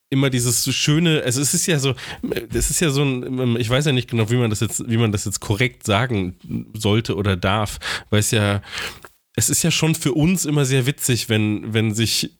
immer 0.09 0.29
dieses 0.29 0.73
schöne, 0.73 1.23
also 1.23 1.41
es 1.41 1.53
ist 1.53 1.65
ja 1.65 1.79
so, 1.79 1.95
es 2.53 2.69
ist 2.69 2.79
ja 2.79 2.91
so 2.91 3.03
ein, 3.03 3.57
ich 3.59 3.69
weiß 3.69 3.85
ja 3.85 3.91
nicht 3.91 4.09
genau, 4.09 4.29
wie 4.29 4.35
man 4.35 4.51
das 4.51 4.59
jetzt, 4.59 4.87
wie 4.87 4.97
man 4.97 5.11
das 5.11 5.25
jetzt 5.25 5.41
korrekt 5.41 5.85
sagen 5.85 6.35
sollte 6.73 7.15
oder 7.15 7.35
darf, 7.35 7.79
weil 8.11 8.19
es 8.19 8.29
ja, 8.29 8.61
es 9.35 9.49
ist 9.49 9.63
ja 9.63 9.71
schon 9.71 9.95
für 9.95 10.13
uns 10.13 10.45
immer 10.45 10.65
sehr 10.65 10.85
witzig, 10.85 11.29
wenn, 11.29 11.73
wenn 11.73 11.93
sich 11.95 12.37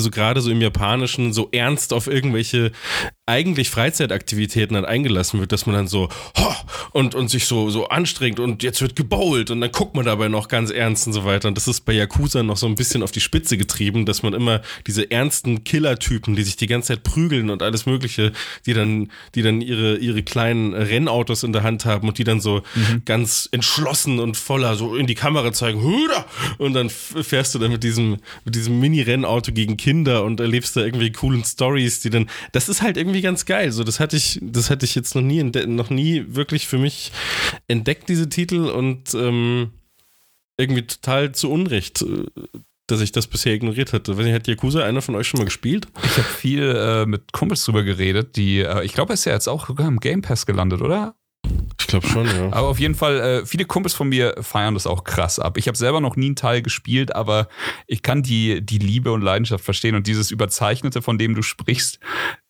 so 0.00 0.10
gerade 0.10 0.40
so 0.40 0.50
im 0.50 0.60
Japanischen 0.60 1.32
so 1.32 1.48
ernst 1.52 1.92
auf 1.92 2.06
irgendwelche 2.06 2.72
eigentlich 3.26 3.68
Freizeitaktivitäten 3.68 4.74
dann 4.74 4.84
eingelassen 4.84 5.38
wird, 5.40 5.52
dass 5.52 5.66
man 5.66 5.74
dann 5.74 5.88
so 5.88 6.08
ho, 6.38 6.54
und, 6.92 7.14
und 7.14 7.28
sich 7.28 7.44
so, 7.44 7.68
so 7.68 7.88
anstrengt 7.88 8.40
und 8.40 8.62
jetzt 8.62 8.80
wird 8.80 8.96
gebowlt 8.96 9.50
und 9.50 9.60
dann 9.60 9.70
guckt 9.70 9.94
man 9.94 10.06
dabei 10.06 10.28
noch 10.28 10.48
ganz 10.48 10.70
ernst 10.70 11.06
und 11.06 11.12
so 11.12 11.24
weiter. 11.24 11.48
Und 11.48 11.56
das 11.56 11.68
ist 11.68 11.84
bei 11.84 11.92
Yakuza 11.92 12.42
noch 12.42 12.56
so 12.56 12.66
ein 12.66 12.74
bisschen 12.74 13.02
auf 13.02 13.10
die 13.10 13.20
Spitze 13.20 13.58
getrieben, 13.58 14.06
dass 14.06 14.22
man 14.22 14.32
immer 14.32 14.62
diese 14.86 15.10
ernsten 15.10 15.64
Killertypen, 15.64 16.36
die 16.36 16.42
sich 16.42 16.56
die 16.56 16.66
ganze 16.66 16.88
Zeit 16.88 17.02
prügeln 17.02 17.50
und 17.50 17.62
alles 17.62 17.84
Mögliche, 17.84 18.32
die 18.64 18.72
dann, 18.72 19.10
die 19.34 19.42
dann 19.42 19.60
ihre, 19.60 19.96
ihre 19.96 20.22
kleinen 20.22 20.72
Rennautos 20.72 21.42
in 21.42 21.52
der 21.52 21.62
Hand 21.62 21.84
haben 21.84 22.08
und 22.08 22.18
die 22.18 22.24
dann 22.24 22.40
so 22.40 22.62
mhm. 22.74 23.02
ganz 23.04 23.48
entschlossen 23.52 24.20
und 24.20 24.36
voller 24.36 24.76
so 24.76 24.96
in 24.96 25.06
die 25.06 25.14
Kamera 25.14 25.52
zeigen, 25.52 25.78
und 26.58 26.74
dann 26.74 26.90
fährst 26.90 27.54
du 27.54 27.58
dann 27.58 27.70
mit 27.70 27.82
diesem, 27.82 28.18
mit 28.44 28.54
diesem 28.54 28.78
Mini-Rennauto 28.80 29.52
gegen 29.52 29.76
Kinder 29.76 29.87
und 29.94 30.40
erlebst 30.40 30.76
da 30.76 30.80
irgendwie 30.80 31.12
coolen 31.12 31.44
Stories, 31.44 32.00
die 32.00 32.10
dann, 32.10 32.28
das 32.52 32.68
ist 32.68 32.82
halt 32.82 32.96
irgendwie 32.96 33.22
ganz 33.22 33.44
geil. 33.44 33.72
So, 33.72 33.84
das 33.84 34.00
hatte 34.00 34.16
ich, 34.16 34.38
das 34.42 34.70
hatte 34.70 34.84
ich 34.84 34.94
jetzt 34.94 35.14
noch 35.14 35.22
nie, 35.22 35.42
noch 35.42 35.90
nie 35.90 36.24
wirklich 36.28 36.66
für 36.66 36.78
mich 36.78 37.12
entdeckt, 37.66 38.08
diese 38.08 38.28
Titel 38.28 38.66
und 38.66 39.14
ähm, 39.14 39.70
irgendwie 40.56 40.86
total 40.86 41.32
zu 41.32 41.50
Unrecht 41.50 42.02
äh, 42.02 42.24
dass 42.88 43.00
ich 43.02 43.12
das 43.12 43.26
bisher 43.26 43.54
ignoriert 43.54 43.92
hatte. 43.92 44.16
Weiß 44.16 44.24
nicht, 44.24 44.34
hat 44.34 44.48
Yakuza 44.48 44.82
einer 44.82 45.02
von 45.02 45.14
euch 45.14 45.28
schon 45.28 45.38
mal 45.38 45.44
gespielt? 45.44 45.86
Ich 46.02 46.16
habe 46.16 46.28
viel 46.28 46.62
äh, 46.62 47.06
mit 47.06 47.32
Kumpels 47.32 47.64
drüber 47.64 47.84
geredet, 47.84 48.36
die, 48.36 48.60
äh, 48.60 48.84
ich 48.84 48.94
glaube, 48.94 49.12
er 49.12 49.14
ist 49.14 49.26
ja 49.26 49.32
jetzt 49.32 49.48
auch 49.48 49.68
sogar 49.68 49.86
im 49.86 50.00
Game 50.00 50.22
Pass 50.22 50.46
gelandet, 50.46 50.80
oder? 50.80 51.14
Ich 51.88 51.90
glaube 51.90 52.06
schon, 52.06 52.26
ja. 52.26 52.52
Aber 52.52 52.68
auf 52.68 52.78
jeden 52.78 52.94
Fall, 52.94 53.18
äh, 53.18 53.46
viele 53.46 53.64
Kumpels 53.64 53.94
von 53.94 54.10
mir 54.10 54.34
feiern 54.42 54.74
das 54.74 54.86
auch 54.86 55.04
krass 55.04 55.38
ab. 55.38 55.56
Ich 55.56 55.68
habe 55.68 55.78
selber 55.78 56.02
noch 56.02 56.16
nie 56.16 56.26
einen 56.26 56.36
Teil 56.36 56.60
gespielt, 56.60 57.14
aber 57.14 57.48
ich 57.86 58.02
kann 58.02 58.22
die, 58.22 58.60
die 58.60 58.76
Liebe 58.76 59.10
und 59.10 59.22
Leidenschaft 59.22 59.64
verstehen. 59.64 59.94
Und 59.94 60.06
dieses 60.06 60.30
Überzeichnete, 60.30 61.00
von 61.00 61.16
dem 61.16 61.34
du 61.34 61.40
sprichst, 61.40 61.98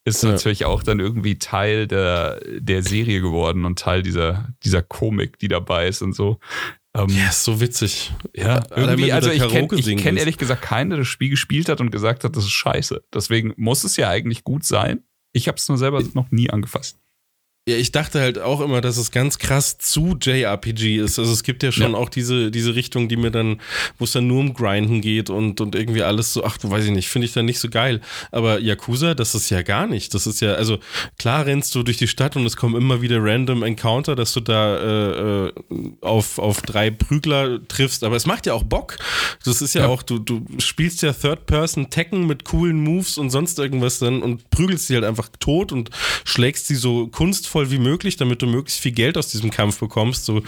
ist 0.05 0.25
ja. 0.25 0.31
natürlich 0.31 0.65
auch 0.65 0.83
dann 0.83 0.99
irgendwie 0.99 1.39
Teil 1.39 1.87
der, 1.87 2.41
der 2.59 2.83
Serie 2.83 3.21
geworden 3.21 3.65
und 3.65 3.79
Teil 3.79 4.03
dieser, 4.03 4.49
dieser 4.65 4.83
Komik, 4.83 5.39
die 5.39 5.47
dabei 5.47 5.87
ist 5.87 6.03
und 6.03 6.15
so. 6.15 6.41
Ähm, 6.97 7.07
ja, 7.11 7.29
ist 7.29 7.45
so 7.45 7.61
witzig. 7.61 8.13
Ja, 8.35 8.65
irgendwie, 8.75 9.13
also 9.13 9.31
ich 9.31 9.47
kenne 9.47 9.69
kenn 9.69 10.17
ehrlich 10.17 10.39
gesagt 10.39 10.63
keinen, 10.63 10.91
der 10.91 10.99
das 10.99 11.07
Spiel 11.07 11.31
gespielt 11.31 11.69
hat 11.69 11.81
und 11.81 11.93
gesagt 11.93 12.25
hat, 12.25 12.35
das 12.35 12.43
ist 12.43 12.51
scheiße. 12.51 13.05
Deswegen 13.15 13.55
muss 13.57 13.85
es 13.85 13.97
ja 13.97 14.09
eigentlich 14.09 14.43
gut 14.43 14.65
sein. 14.65 15.05
Ich 15.33 15.47
habe 15.47 15.59
es 15.59 15.69
nur 15.69 15.79
selber 15.79 16.03
noch 16.15 16.33
nie 16.33 16.51
angefasst. 16.51 16.99
Ja, 17.69 17.77
ich 17.77 17.93
dachte 17.93 18.19
halt 18.19 18.39
auch 18.39 18.63
immer, 18.63 18.81
dass 18.81 18.97
es 18.97 19.11
ganz 19.11 19.39
krass 19.39 19.77
zu 19.77 20.17
JRPG 20.19 20.97
ist. 20.97 21.19
Also 21.19 21.31
es 21.31 21.43
gibt 21.43 21.63
ja 21.63 21.71
schon 21.71 21.93
ja. 21.93 21.99
auch 21.99 22.09
diese, 22.09 22.51
diese 22.51 22.75
Richtung, 22.75 23.11
die 23.11 23.19
mir 23.19 23.31
dann, 23.31 23.61
wo 23.99 24.05
es 24.05 24.13
dann 24.13 24.27
nur 24.27 24.41
um 24.41 24.55
Grinden 24.55 25.03
geht 25.03 25.29
und, 25.29 25.61
und 25.61 25.75
irgendwie 25.75 26.03
alles 26.03 26.33
so, 26.33 26.45
ach, 26.45 26.57
weiß 26.63 26.87
ich 26.87 26.93
nicht, 26.93 27.11
finde 27.11 27.27
ich 27.27 27.35
dann 27.35 27.45
nicht 27.45 27.59
so 27.59 27.69
geil. 27.69 28.01
Aber 28.33 28.59
Yakuza, 28.59 29.15
das 29.15 29.35
ist 29.35 29.51
ja 29.51 29.61
gar 29.61 29.87
nicht. 29.87 30.15
Das 30.15 30.27
ist 30.27 30.41
ja, 30.41 30.55
also 30.55 30.79
klar 31.19 31.45
rennst 31.45 31.75
du 31.75 31.83
durch 31.83 31.99
die 31.99 32.09
Stadt 32.09 32.37
und 32.37 32.47
es 32.47 32.57
kommen 32.57 32.75
immer 32.75 33.03
wieder 33.03 33.19
random 33.21 33.63
Encounter, 33.63 34.17
dass 34.17 34.33
du 34.33 34.41
da 34.41 34.79
äh, 34.79 35.49
äh 35.49 35.53
auf, 36.01 36.39
auf 36.39 36.63
drei 36.63 36.91
Prügler 36.91 37.61
triffst, 37.69 38.03
aber 38.03 38.17
es 38.17 38.25
macht 38.25 38.47
ja 38.47 38.55
auch 38.55 38.63
Bock. 38.63 38.97
Das 39.45 39.61
ist 39.61 39.75
ja, 39.75 39.83
ja. 39.83 39.89
auch, 39.89 40.03
du, 40.03 40.19
du 40.19 40.47
spielst 40.57 41.03
ja 41.03 41.13
Third-Person 41.13 41.91
Tekken 41.91 42.27
mit 42.27 42.45
coolen 42.45 42.83
Moves 42.83 43.19
und 43.19 43.29
sonst 43.29 43.59
irgendwas 43.59 43.99
dann 43.99 44.23
und 44.23 44.49
prügelst 44.49 44.87
sie 44.87 44.95
halt 44.95 45.05
einfach 45.05 45.29
tot 45.39 45.71
und 45.71 45.91
schlägst 46.25 46.67
sie 46.67 46.77
so 46.77 47.09
kunstvoll 47.09 47.58
sinnvoll 47.59 47.71
wie 47.71 47.79
möglich, 47.79 48.17
damit 48.17 48.43
du 48.43 48.47
möglichst 48.47 48.81
viel 48.81 48.93
Geld 48.93 49.17
aus 49.17 49.29
diesem 49.29 49.51
Kampf 49.51 49.79
bekommst. 49.79 50.25
So 50.25 50.43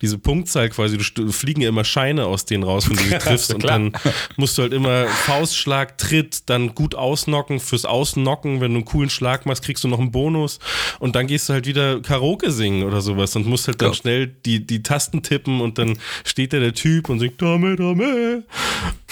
diese 0.00 0.18
Punktzahl 0.18 0.68
quasi, 0.70 0.98
du 0.98 1.32
fliegen 1.32 1.60
ja 1.60 1.68
immer 1.68 1.84
Scheine 1.84 2.26
aus 2.26 2.44
denen 2.44 2.64
raus, 2.64 2.88
wenn 2.88 2.96
du 2.96 3.02
sie 3.04 3.18
triffst. 3.18 3.54
und 3.54 3.64
dann 3.64 3.92
musst 4.36 4.58
du 4.58 4.62
halt 4.62 4.72
immer 4.72 5.06
Faustschlag, 5.06 5.98
Tritt, 5.98 6.48
dann 6.48 6.74
gut 6.74 6.94
ausnocken, 6.94 7.60
fürs 7.60 7.84
Ausnocken, 7.84 8.60
wenn 8.60 8.72
du 8.72 8.78
einen 8.78 8.84
coolen 8.84 9.10
Schlag 9.10 9.46
machst, 9.46 9.64
kriegst 9.64 9.84
du 9.84 9.88
noch 9.88 9.98
einen 9.98 10.10
Bonus. 10.10 10.58
Und 10.98 11.14
dann 11.16 11.26
gehst 11.26 11.48
du 11.48 11.52
halt 11.52 11.66
wieder 11.66 12.00
Karaoke 12.00 12.50
singen 12.50 12.84
oder 12.84 13.00
sowas 13.00 13.36
und 13.36 13.46
musst 13.46 13.68
halt 13.68 13.80
dann 13.80 13.90
ja. 13.90 13.94
schnell 13.94 14.26
die, 14.26 14.66
die 14.66 14.82
Tasten 14.82 15.22
tippen 15.22 15.60
und 15.60 15.78
dann 15.78 15.98
steht 16.24 16.52
da 16.52 16.58
der 16.58 16.74
Typ 16.74 17.08
und 17.08 17.20
singt 17.20 17.40
Dame, 17.40 17.76
Dame. 17.76 18.44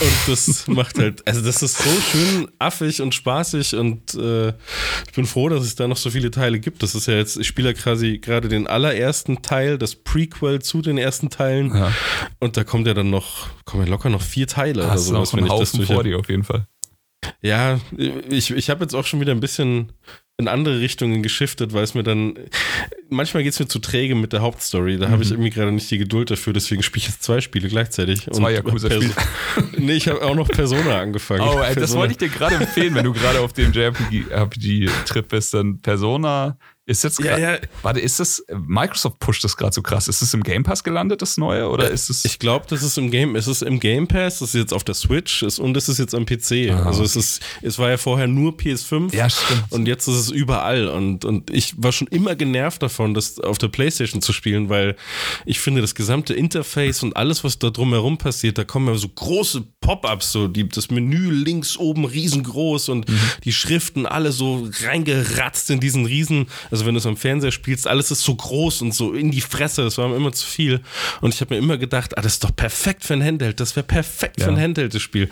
Und 0.00 0.12
das 0.26 0.66
macht 0.66 0.98
halt, 0.98 1.26
also 1.26 1.40
das 1.40 1.62
ist 1.62 1.78
so 1.78 1.90
schön 2.10 2.48
affig 2.58 3.00
und 3.00 3.14
spaßig 3.14 3.76
und 3.76 4.14
äh, 4.14 4.48
ich 4.48 5.12
bin 5.14 5.24
froh, 5.24 5.48
dass 5.48 5.62
es 5.62 5.76
da 5.76 5.86
noch 5.86 5.96
so 5.96 6.10
viele 6.10 6.32
Teile 6.32 6.58
gibt. 6.58 6.82
Das 6.82 6.96
ist 6.96 7.06
ja 7.06 7.14
jetzt, 7.14 7.36
ich 7.36 7.46
spiele 7.46 7.68
ja 7.68 7.74
quasi 7.74 8.18
gerade 8.18 8.48
den 8.48 8.66
allerersten 8.66 9.42
Teil, 9.42 9.78
das 9.78 9.94
Prequel 9.94 10.60
zu 10.60 10.82
den 10.82 10.98
ersten 10.98 11.30
Teilen. 11.30 11.74
Ja. 11.74 11.92
Und 12.40 12.56
da 12.56 12.64
kommt 12.64 12.88
ja 12.88 12.94
dann 12.94 13.10
noch, 13.10 13.48
kommen 13.64 13.84
ja 13.84 13.90
locker 13.90 14.08
noch 14.08 14.22
vier 14.22 14.48
Teile 14.48 14.88
Hast 14.88 15.08
oder 15.08 15.24
sowas, 15.24 15.36
wenn 15.36 15.46
ich 15.46 15.52
das 15.52 15.72
durch. 15.72 15.86
vor 15.86 16.02
dir 16.02 16.18
auf 16.18 16.28
jeden 16.28 16.44
Fall. 16.44 16.66
Ja, 17.40 17.80
ich, 17.96 18.50
ich 18.50 18.70
habe 18.70 18.84
jetzt 18.84 18.94
auch 18.94 19.06
schon 19.06 19.20
wieder 19.20 19.32
ein 19.32 19.40
bisschen 19.40 19.92
in 20.36 20.48
andere 20.48 20.80
Richtungen 20.80 21.22
geschiftet, 21.22 21.72
weil 21.72 21.84
es 21.84 21.94
mir 21.94 22.02
dann 22.02 22.36
manchmal 23.08 23.42
geht 23.42 23.52
es 23.52 23.60
mir 23.60 23.68
zu 23.68 23.78
träge 23.78 24.14
mit 24.14 24.32
der 24.32 24.42
Hauptstory. 24.42 24.98
Da 24.98 25.06
mhm. 25.06 25.12
habe 25.12 25.22
ich 25.22 25.30
irgendwie 25.30 25.50
gerade 25.50 25.72
nicht 25.72 25.90
die 25.90 25.98
Geduld 25.98 26.30
dafür, 26.30 26.52
deswegen 26.52 26.82
spiele 26.82 27.02
ich 27.02 27.08
jetzt 27.08 27.22
zwei 27.22 27.40
Spiele 27.40 27.68
gleichzeitig. 27.68 28.26
Zwei 28.30 28.52
Yakuza-Spiele. 28.52 29.14
nee, 29.78 29.92
ich 29.92 30.08
habe 30.08 30.22
auch 30.22 30.34
noch 30.34 30.48
Persona 30.48 31.00
angefangen. 31.00 31.42
Oh, 31.42 31.60
ey, 31.60 31.74
das 31.74 31.94
wollte 31.94 32.12
ich 32.12 32.18
dir 32.18 32.28
gerade 32.28 32.56
empfehlen, 32.56 32.94
wenn 32.94 33.04
du 33.04 33.12
gerade 33.12 33.40
auf 33.40 33.52
dem 33.52 33.72
JRPG-Trip 33.72 35.28
bist, 35.28 35.54
dann 35.54 35.80
Persona 35.80 36.58
ist 36.86 37.02
jetzt 37.02 37.18
ja, 37.20 37.38
ja. 37.38 37.58
Warte, 37.80 38.00
ist 38.00 38.20
das 38.20 38.44
Microsoft 38.54 39.18
pusht 39.18 39.42
das 39.42 39.56
gerade 39.56 39.72
so 39.72 39.80
krass? 39.80 40.06
Ist 40.06 40.20
es 40.20 40.34
im 40.34 40.42
Game 40.42 40.64
Pass 40.64 40.84
gelandet, 40.84 41.22
das 41.22 41.38
neue 41.38 41.70
oder 41.70 41.90
ist 41.90 42.10
es 42.10 42.26
Ich 42.26 42.38
glaube, 42.38 42.66
das 42.68 42.82
ist 42.82 42.98
im 42.98 43.10
Game, 43.10 43.36
es 43.36 43.48
ist 43.48 43.62
im 43.62 43.80
Game 43.80 44.06
Pass, 44.06 44.40
das 44.40 44.50
ist 44.50 44.54
jetzt 44.54 44.74
auf 44.74 44.84
der 44.84 44.94
Switch 44.94 45.42
ist, 45.42 45.58
und 45.58 45.74
es 45.78 45.88
ist 45.88 45.98
jetzt 45.98 46.14
am 46.14 46.26
PC. 46.26 46.70
Aha. 46.70 46.86
Also 46.86 47.02
es 47.02 47.16
ist 47.16 47.42
es 47.62 47.78
war 47.78 47.88
ja 47.88 47.96
vorher 47.96 48.26
nur 48.26 48.52
PS5 48.52 49.14
ja, 49.14 49.30
stimmt. 49.30 49.64
und 49.70 49.88
jetzt 49.88 50.08
ist 50.08 50.16
es 50.16 50.30
überall 50.30 50.88
und 50.88 51.24
und 51.24 51.50
ich 51.50 51.72
war 51.78 51.90
schon 51.90 52.08
immer 52.08 52.36
genervt 52.36 52.82
davon, 52.82 53.14
das 53.14 53.40
auf 53.40 53.56
der 53.56 53.68
PlayStation 53.68 54.20
zu 54.20 54.34
spielen, 54.34 54.68
weil 54.68 54.94
ich 55.46 55.60
finde 55.60 55.80
das 55.80 55.94
gesamte 55.94 56.34
Interface 56.34 57.02
und 57.02 57.16
alles 57.16 57.44
was 57.44 57.58
da 57.58 57.70
drumherum 57.70 58.18
passiert, 58.18 58.58
da 58.58 58.64
kommen 58.64 58.88
ja 58.88 58.94
so 58.94 59.08
große 59.08 59.62
Pop-ups 59.80 60.32
so, 60.32 60.48
die 60.48 60.68
das 60.68 60.90
Menü 60.90 61.30
links 61.30 61.78
oben 61.78 62.04
riesengroß 62.04 62.90
und 62.90 63.08
mhm. 63.08 63.18
die 63.44 63.54
Schriften 63.54 64.04
alle 64.04 64.32
so 64.32 64.68
reingeratzt 64.82 65.70
in 65.70 65.80
diesen 65.80 66.04
riesen 66.04 66.46
also 66.74 66.86
wenn 66.86 66.94
du 66.94 66.98
es 66.98 67.06
am 67.06 67.16
Fernseher 67.16 67.52
spielst, 67.52 67.86
alles 67.86 68.10
ist 68.10 68.22
so 68.22 68.34
groß 68.34 68.82
und 68.82 68.92
so 68.92 69.12
in 69.12 69.30
die 69.30 69.40
Fresse, 69.40 69.84
das 69.84 69.96
war 69.96 70.08
mir 70.08 70.16
immer 70.16 70.32
zu 70.32 70.44
viel. 70.44 70.80
Und 71.20 71.32
ich 71.32 71.40
habe 71.40 71.54
mir 71.54 71.58
immer 71.60 71.78
gedacht, 71.78 72.18
ah, 72.18 72.20
das 72.20 72.32
ist 72.32 72.42
doch 72.42 72.54
perfekt 72.54 73.04
für 73.04 73.14
ein 73.14 73.22
Handheld, 73.22 73.60
das 73.60 73.76
wäre 73.76 73.86
perfekt 73.86 74.40
ja. 74.40 74.46
für 74.46 74.50
ein 74.50 74.60
Handheld, 74.60 74.92
das 74.92 75.00
Spiel. 75.00 75.30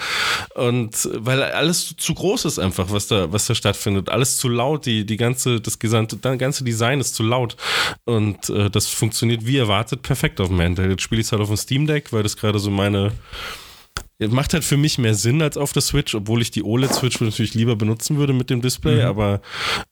Und 0.55 1.09
weil 1.15 1.43
alles 1.43 1.97
zu 1.97 2.15
groß 2.15 2.45
ist 2.45 2.61
einfach, 2.61 2.91
was 2.91 3.09
da, 3.09 3.33
was 3.33 3.47
da 3.47 3.57
stattfindet. 3.57 4.09
Alles 4.09 4.37
zu 4.37 4.49
laut, 4.49 4.87
die, 4.87 5.05
die 5.05 5.17
ganze, 5.17 5.61
das 5.61 5.81
gesamte, 5.81 6.17
das 6.17 6.39
ganze 6.39 6.63
Design 6.63 7.01
ist 7.01 7.17
zu 7.17 7.25
laut. 7.25 7.57
Und 8.05 8.49
äh, 8.49 8.71
das 8.71 8.87
funktioniert 8.87 9.45
wie 9.45 9.57
erwartet 9.57 10.03
perfekt 10.03 10.41
auf 10.41 10.47
dem 10.47 10.61
Handheld. 10.61 10.91
Jetzt 10.91 11.03
spiele 11.03 11.23
ich 11.23 11.27
es 11.27 11.33
halt 11.33 11.43
auf 11.43 11.49
dem 11.49 11.57
Steam 11.57 11.89
Deck, 11.89 12.13
weil 12.13 12.23
das 12.23 12.37
gerade 12.37 12.61
so 12.61 12.71
meine 12.71 13.11
Macht 14.29 14.55
halt 14.55 14.65
für 14.65 14.77
mich 14.77 14.99
mehr 14.99 15.15
Sinn 15.15 15.43
als 15.43 15.57
auf 15.57 15.73
der 15.73 15.83
Switch, 15.83 16.15
obwohl 16.15 16.43
ich 16.43 16.51
die 16.51 16.63
OLED-Switch 16.63 17.21
natürlich 17.21 17.55
lieber 17.55 17.77
benutzen 17.77 18.17
würde 18.17 18.33
mit 18.33 18.51
dem 18.51 18.61
Display. 18.61 18.97
Mhm. 18.97 19.09
Aber, 19.09 19.43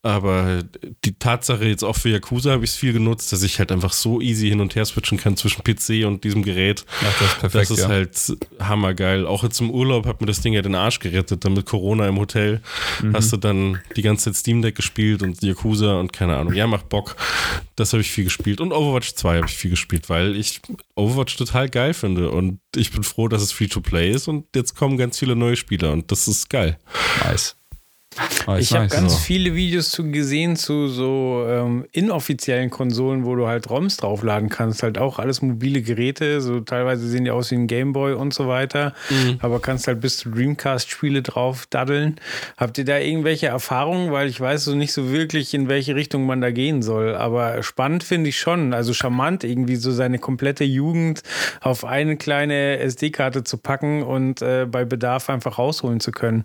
aber 0.03 0.63
die 1.05 1.19
Tatsache 1.19 1.65
jetzt 1.65 1.83
auch 1.83 1.97
für 1.97 2.11
Yakuza 2.11 2.53
habe 2.53 2.65
ich 2.65 2.71
es 2.71 2.77
viel 2.77 2.93
genutzt, 2.93 3.33
dass 3.33 3.43
ich 3.43 3.59
halt 3.59 3.73
einfach 3.73 3.93
so 3.93 4.21
easy 4.21 4.49
hin 4.49 4.61
und 4.61 4.75
her 4.75 4.85
switchen 4.85 5.19
kann 5.19 5.37
zwischen 5.37 5.63
PC 5.65 6.07
und 6.07 6.25
diesem 6.25 6.43
Gerät. 6.43 6.85
Ach, 7.01 7.19
das 7.19 7.29
ist 7.29 7.41
perfekt. 7.41 7.71
Das 7.71 7.71
ist 7.71 7.85
ja. 7.85 7.89
halt 7.89 8.37
hammergeil. 8.61 9.27
Auch 9.27 9.43
jetzt 9.43 9.61
im 9.61 9.71
Urlaub 9.71 10.07
hat 10.07 10.21
mir 10.21 10.27
das 10.27 10.41
Ding 10.41 10.53
ja 10.53 10.63
den 10.63 10.75
Arsch 10.75 10.99
gerettet. 11.01 11.45
Dann 11.45 11.55
mit 11.55 11.67
Corona 11.67 12.09
im 12.09 12.19
Hotel 12.19 12.61
mhm. 13.03 13.15
hast 13.15 13.33
du 13.33 13.37
dann 13.37 13.81
die 13.97 14.03
ganze 14.03 14.27
Zeit 14.27 14.37
Steam 14.37 14.63
Deck 14.63 14.75
gespielt 14.75 15.23
und 15.23 15.43
Yakuza 15.43 15.99
und 15.99 16.13
keine 16.13 16.37
Ahnung. 16.37 16.55
Ja, 16.55 16.67
macht 16.67 16.89
Bock. 16.89 17.17
Das 17.77 17.93
habe 17.93 18.03
ich 18.03 18.11
viel 18.11 18.25
gespielt. 18.25 18.61
Und 18.61 18.73
Overwatch 18.73 19.15
2 19.15 19.37
habe 19.37 19.47
ich 19.47 19.57
viel 19.57 19.71
gespielt, 19.71 20.09
weil 20.09 20.37
ich 20.37 20.61
Overwatch 20.95 21.37
total 21.37 21.69
geil 21.69 21.95
finde. 21.95 22.31
Und 22.31 22.61
ich 22.77 22.93
bin 22.93 23.03
froh, 23.03 23.29
dass 23.29 23.43
es 23.43 23.53
Free-to-Play 23.53 24.11
ist 24.11 24.20
und 24.29 24.47
jetzt 24.55 24.75
kommen 24.75 24.97
ganz 24.97 25.19
viele 25.19 25.37
neue 25.37 25.57
Spieler 25.57 25.93
und 25.93 26.11
das 26.11 26.29
ist 26.29 26.49
geil. 26.49 26.79
Nice. 27.25 27.57
Oh, 28.49 28.57
ich 28.57 28.75
habe 28.75 28.89
ganz 28.89 29.13
so. 29.13 29.19
viele 29.19 29.55
Videos 29.55 29.91
zu 29.91 30.11
gesehen 30.11 30.57
zu 30.57 30.89
so 30.89 31.45
ähm, 31.49 31.87
inoffiziellen 31.93 32.69
Konsolen, 32.69 33.25
wo 33.25 33.37
du 33.37 33.47
halt 33.47 33.71
ROMs 33.71 33.99
draufladen 33.99 34.49
kannst. 34.49 34.83
Halt 34.83 34.99
auch 34.99 35.21
alles 35.21 35.43
mobile 35.43 35.81
Geräte, 35.81 36.41
so 36.41 36.59
teilweise 36.61 37.07
sehen 37.07 37.25
die 37.25 37.31
aus 37.31 37.53
wie 37.53 37.55
ein 37.55 37.69
Gameboy 37.69 38.15
und 38.15 38.35
so 38.35 38.49
weiter. 38.49 38.95
Mhm. 39.11 39.39
Aber 39.41 39.61
kannst 39.61 39.87
halt 39.87 40.01
bis 40.01 40.19
zu 40.19 40.31
Dreamcast-Spiele 40.31 41.23
drauf 41.23 41.67
daddeln. 41.71 42.17
Habt 42.57 42.79
ihr 42.79 42.85
da 42.85 42.99
irgendwelche 42.99 43.47
Erfahrungen? 43.47 44.11
Weil 44.11 44.29
ich 44.29 44.41
weiß 44.41 44.65
so 44.65 44.75
nicht 44.75 44.93
so 44.93 45.13
wirklich, 45.13 45.55
in 45.55 45.69
welche 45.69 45.95
Richtung 45.95 46.27
man 46.27 46.41
da 46.41 46.51
gehen 46.51 46.83
soll. 46.83 47.15
Aber 47.15 47.63
spannend 47.63 48.03
finde 48.03 48.31
ich 48.31 48.41
schon. 48.41 48.75
Also 48.75 48.93
charmant, 48.93 49.45
irgendwie 49.45 49.77
so 49.77 49.93
seine 49.93 50.19
komplette 50.19 50.65
Jugend 50.65 51.23
auf 51.61 51.85
eine 51.85 52.17
kleine 52.17 52.81
SD-Karte 52.81 53.45
zu 53.45 53.57
packen 53.57 54.03
und 54.03 54.43
äh, 54.43 54.67
bei 54.69 54.85
Bedarf 54.85 55.31
einfach 55.31 55.59
rausholen 55.59 56.01
zu 56.01 56.11
können. 56.11 56.45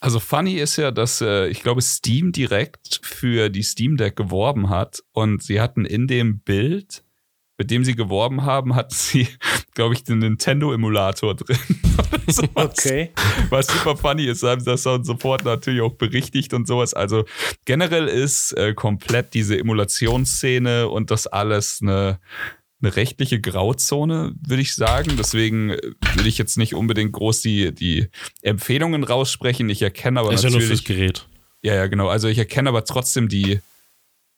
Also 0.00 0.20
funny 0.20 0.54
ist 0.54 0.76
ja, 0.76 0.90
dass 0.90 1.20
äh, 1.20 1.48
ich 1.48 1.62
glaube 1.62 1.82
Steam 1.82 2.32
direkt 2.32 3.00
für 3.02 3.48
die 3.48 3.62
Steam 3.62 3.96
Deck 3.96 4.16
geworben 4.16 4.70
hat 4.70 5.02
und 5.12 5.42
sie 5.42 5.60
hatten 5.60 5.84
in 5.84 6.06
dem 6.06 6.40
Bild 6.40 7.02
mit 7.58 7.72
dem 7.72 7.84
sie 7.84 7.96
geworben 7.96 8.44
haben, 8.44 8.76
hatten 8.76 8.94
sie, 8.94 9.28
glaube 9.74 9.94
ich, 9.94 10.04
den 10.04 10.20
Nintendo-Emulator 10.20 11.34
drin. 11.34 11.58
okay. 12.54 13.10
Was 13.50 13.66
super 13.66 13.96
funny 13.96 14.26
ist, 14.26 14.44
haben 14.44 14.64
das 14.64 14.86
und 14.86 15.04
sofort 15.04 15.44
natürlich 15.44 15.82
auch 15.82 15.94
berichtigt 15.94 16.54
und 16.54 16.66
sowas. 16.66 16.94
Also 16.94 17.24
generell 17.64 18.06
ist 18.06 18.52
äh, 18.52 18.74
komplett 18.74 19.34
diese 19.34 19.58
Emulationsszene 19.58 20.88
und 20.88 21.10
das 21.10 21.26
alles 21.26 21.80
eine 21.82 22.20
eine 22.80 22.94
rechtliche 22.94 23.40
Grauzone, 23.40 24.34
würde 24.40 24.62
ich 24.62 24.74
sagen. 24.74 25.16
Deswegen 25.18 25.70
äh, 25.70 25.80
will 26.14 26.26
ich 26.26 26.38
jetzt 26.38 26.58
nicht 26.58 26.74
unbedingt 26.74 27.12
groß 27.12 27.40
die, 27.40 27.74
die 27.74 28.08
Empfehlungen 28.42 29.04
raussprechen. 29.04 29.68
Ich 29.68 29.82
erkenne 29.82 30.20
aber 30.20 30.32
ist 30.32 30.44
natürlich. 30.44 30.54
Ja 30.54 30.68
nur 30.68 30.68
fürs 30.68 30.84
Gerät. 30.84 31.28
Ja, 31.62 31.74
ja, 31.74 31.86
genau. 31.86 32.08
Also 32.08 32.28
ich 32.28 32.38
erkenne 32.38 32.68
aber 32.68 32.84
trotzdem 32.84 33.28
die, 33.28 33.60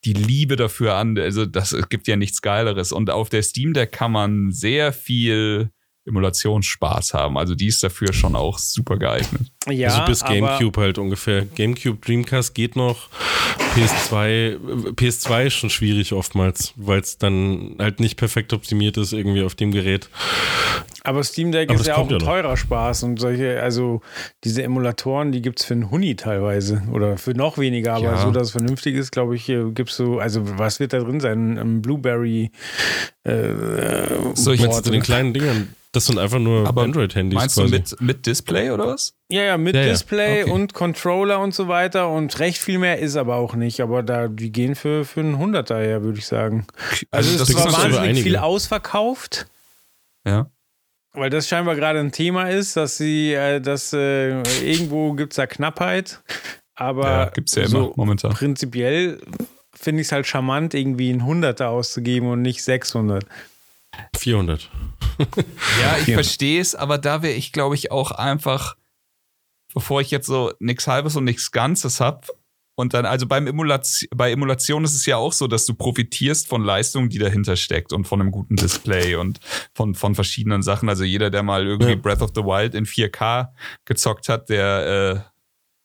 die 0.04 0.14
Liebe 0.14 0.56
dafür 0.56 0.94
an. 0.94 1.18
Also 1.18 1.44
das 1.44 1.76
gibt 1.90 2.08
ja 2.08 2.16
nichts 2.16 2.40
Geileres. 2.40 2.92
Und 2.92 3.10
auf 3.10 3.28
der 3.28 3.42
Steam 3.42 3.74
Deck 3.74 3.92
kann 3.92 4.12
man 4.12 4.52
sehr 4.52 4.92
viel 4.92 5.70
Emulationsspaß 6.10 7.14
haben. 7.14 7.38
Also 7.38 7.54
die 7.54 7.66
ist 7.66 7.82
dafür 7.82 8.12
schon 8.12 8.36
auch 8.36 8.58
super 8.58 8.98
geeignet. 8.98 9.50
Ja, 9.68 9.88
also 9.88 10.04
bis 10.04 10.24
GameCube 10.24 10.80
halt 10.80 10.98
ungefähr. 10.98 11.46
GameCube, 11.46 11.98
Dreamcast 12.04 12.54
geht 12.54 12.76
noch. 12.76 13.08
PS2, 13.74 14.94
PS2 14.94 15.46
ist 15.46 15.54
schon 15.54 15.70
schwierig 15.70 16.12
oftmals, 16.12 16.72
weil 16.76 17.00
es 17.00 17.18
dann 17.18 17.76
halt 17.78 18.00
nicht 18.00 18.16
perfekt 18.16 18.52
optimiert 18.52 18.96
ist 18.96 19.12
irgendwie 19.12 19.42
auf 19.42 19.54
dem 19.54 19.70
Gerät. 19.70 20.08
Aber 21.02 21.24
Steam 21.24 21.52
Deck 21.52 21.70
Aber 21.70 21.80
ist 21.80 21.86
ja 21.86 21.96
auch 21.96 22.08
ein 22.08 22.10
ja 22.10 22.18
teurer 22.18 22.56
Spaß 22.56 23.04
und 23.04 23.18
solche, 23.18 23.62
also 23.62 24.02
diese 24.44 24.62
Emulatoren, 24.62 25.32
die 25.32 25.40
gibt 25.40 25.60
es 25.60 25.66
für 25.66 25.74
einen 25.74 25.90
Huni 25.90 26.16
teilweise 26.16 26.82
oder 26.92 27.16
für 27.16 27.32
noch 27.32 27.58
weniger, 27.58 27.94
aber 27.94 28.04
ja. 28.04 28.18
so, 28.18 28.30
dass 28.30 28.48
es 28.48 28.50
vernünftig 28.52 28.96
ist, 28.96 29.10
glaube 29.10 29.36
ich, 29.36 29.46
gibt 29.46 29.90
es 29.90 29.96
so, 29.96 30.18
also 30.18 30.58
was 30.58 30.80
wird 30.80 30.92
da 30.92 30.98
drin 30.98 31.20
sein? 31.20 31.58
Ein 31.58 31.80
Blueberry 31.80 32.50
äh, 33.24 33.52
so, 34.34 34.52
ich 34.52 34.68
zu 34.68 34.90
den 34.90 35.02
kleinen 35.02 35.32
Dingern 35.32 35.74
das 35.92 36.06
sind 36.06 36.18
einfach 36.18 36.38
nur 36.38 36.68
Android-Handys. 36.68 37.36
Meinst 37.36 37.56
quasi. 37.56 37.70
du 37.70 37.76
mit, 37.76 38.00
mit 38.00 38.26
Display 38.26 38.70
oder 38.70 38.86
was? 38.86 39.14
Ja, 39.28 39.42
ja, 39.42 39.58
mit 39.58 39.74
ja, 39.74 39.82
Display 39.82 40.38
ja. 40.38 40.44
Okay. 40.44 40.52
und 40.52 40.72
Controller 40.74 41.40
und 41.40 41.52
so 41.52 41.66
weiter. 41.66 42.08
Und 42.08 42.38
recht 42.38 42.58
viel 42.58 42.78
mehr 42.78 43.00
ist 43.00 43.16
aber 43.16 43.36
auch 43.36 43.54
nicht. 43.54 43.80
Aber 43.80 44.02
da, 44.02 44.28
die 44.28 44.52
gehen 44.52 44.76
für, 44.76 45.04
für 45.04 45.20
einen 45.20 45.38
Hunderter 45.38 45.78
her, 45.78 46.02
würde 46.02 46.18
ich 46.18 46.26
sagen. 46.26 46.66
Also, 47.10 47.32
also 47.32 47.42
es 47.42 47.54
war 47.54 47.72
wahnsinnig 47.72 48.22
viel 48.22 48.36
ausverkauft. 48.36 49.48
Ja. 50.24 50.50
Weil 51.12 51.30
das 51.30 51.48
scheinbar 51.48 51.74
gerade 51.74 51.98
ein 51.98 52.12
Thema 52.12 52.48
ist, 52.48 52.76
dass 52.76 52.96
sie, 52.96 53.32
äh, 53.34 53.60
dass 53.60 53.92
äh, 53.92 54.42
irgendwo 54.62 55.14
gibt 55.14 55.32
es 55.32 55.36
da 55.36 55.46
Knappheit. 55.48 56.22
Aber 56.76 57.04
ja, 57.04 57.24
gibt's 57.30 57.56
ja 57.56 57.66
so 57.66 57.86
immer 57.86 57.92
momentan. 57.96 58.32
Prinzipiell 58.32 59.20
finde 59.74 60.02
ich 60.02 60.06
es 60.06 60.12
halt 60.12 60.26
charmant, 60.26 60.72
irgendwie 60.72 61.10
ein 61.10 61.24
Hunderter 61.24 61.70
auszugeben 61.70 62.28
und 62.28 62.42
nicht 62.42 62.62
600. 62.62 63.24
400. 64.16 64.70
ja, 65.80 65.98
ich 65.98 66.14
verstehe 66.14 66.60
es, 66.60 66.74
aber 66.74 66.98
da 66.98 67.22
wäre 67.22 67.34
ich, 67.34 67.52
glaube 67.52 67.74
ich, 67.74 67.90
auch 67.90 68.10
einfach, 68.10 68.76
bevor 69.74 70.00
ich 70.00 70.10
jetzt 70.10 70.26
so 70.26 70.52
nichts 70.58 70.86
Halbes 70.86 71.16
und 71.16 71.24
nichts 71.24 71.50
Ganzes 71.50 72.00
habe, 72.00 72.26
und 72.80 72.94
dann, 72.94 73.04
also 73.04 73.26
beim 73.26 73.46
Emulation, 73.46 74.08
bei 74.16 74.32
Emulation 74.32 74.84
ist 74.84 74.94
es 74.94 75.04
ja 75.04 75.18
auch 75.18 75.34
so, 75.34 75.46
dass 75.46 75.66
du 75.66 75.74
profitierst 75.74 76.48
von 76.48 76.64
Leistung, 76.64 77.10
die 77.10 77.18
dahinter 77.18 77.56
steckt 77.56 77.92
und 77.92 78.06
von 78.06 78.22
einem 78.22 78.30
guten 78.30 78.56
Display 78.56 79.16
und 79.16 79.38
von, 79.74 79.94
von 79.94 80.14
verschiedenen 80.14 80.62
Sachen. 80.62 80.88
Also 80.88 81.04
jeder, 81.04 81.28
der 81.28 81.42
mal 81.42 81.66
irgendwie 81.66 81.90
ja. 81.90 81.96
Breath 81.96 82.22
of 82.22 82.30
the 82.34 82.42
Wild 82.42 82.74
in 82.74 82.86
4K 82.86 83.48
gezockt 83.84 84.30
hat, 84.30 84.48
der, 84.48 85.24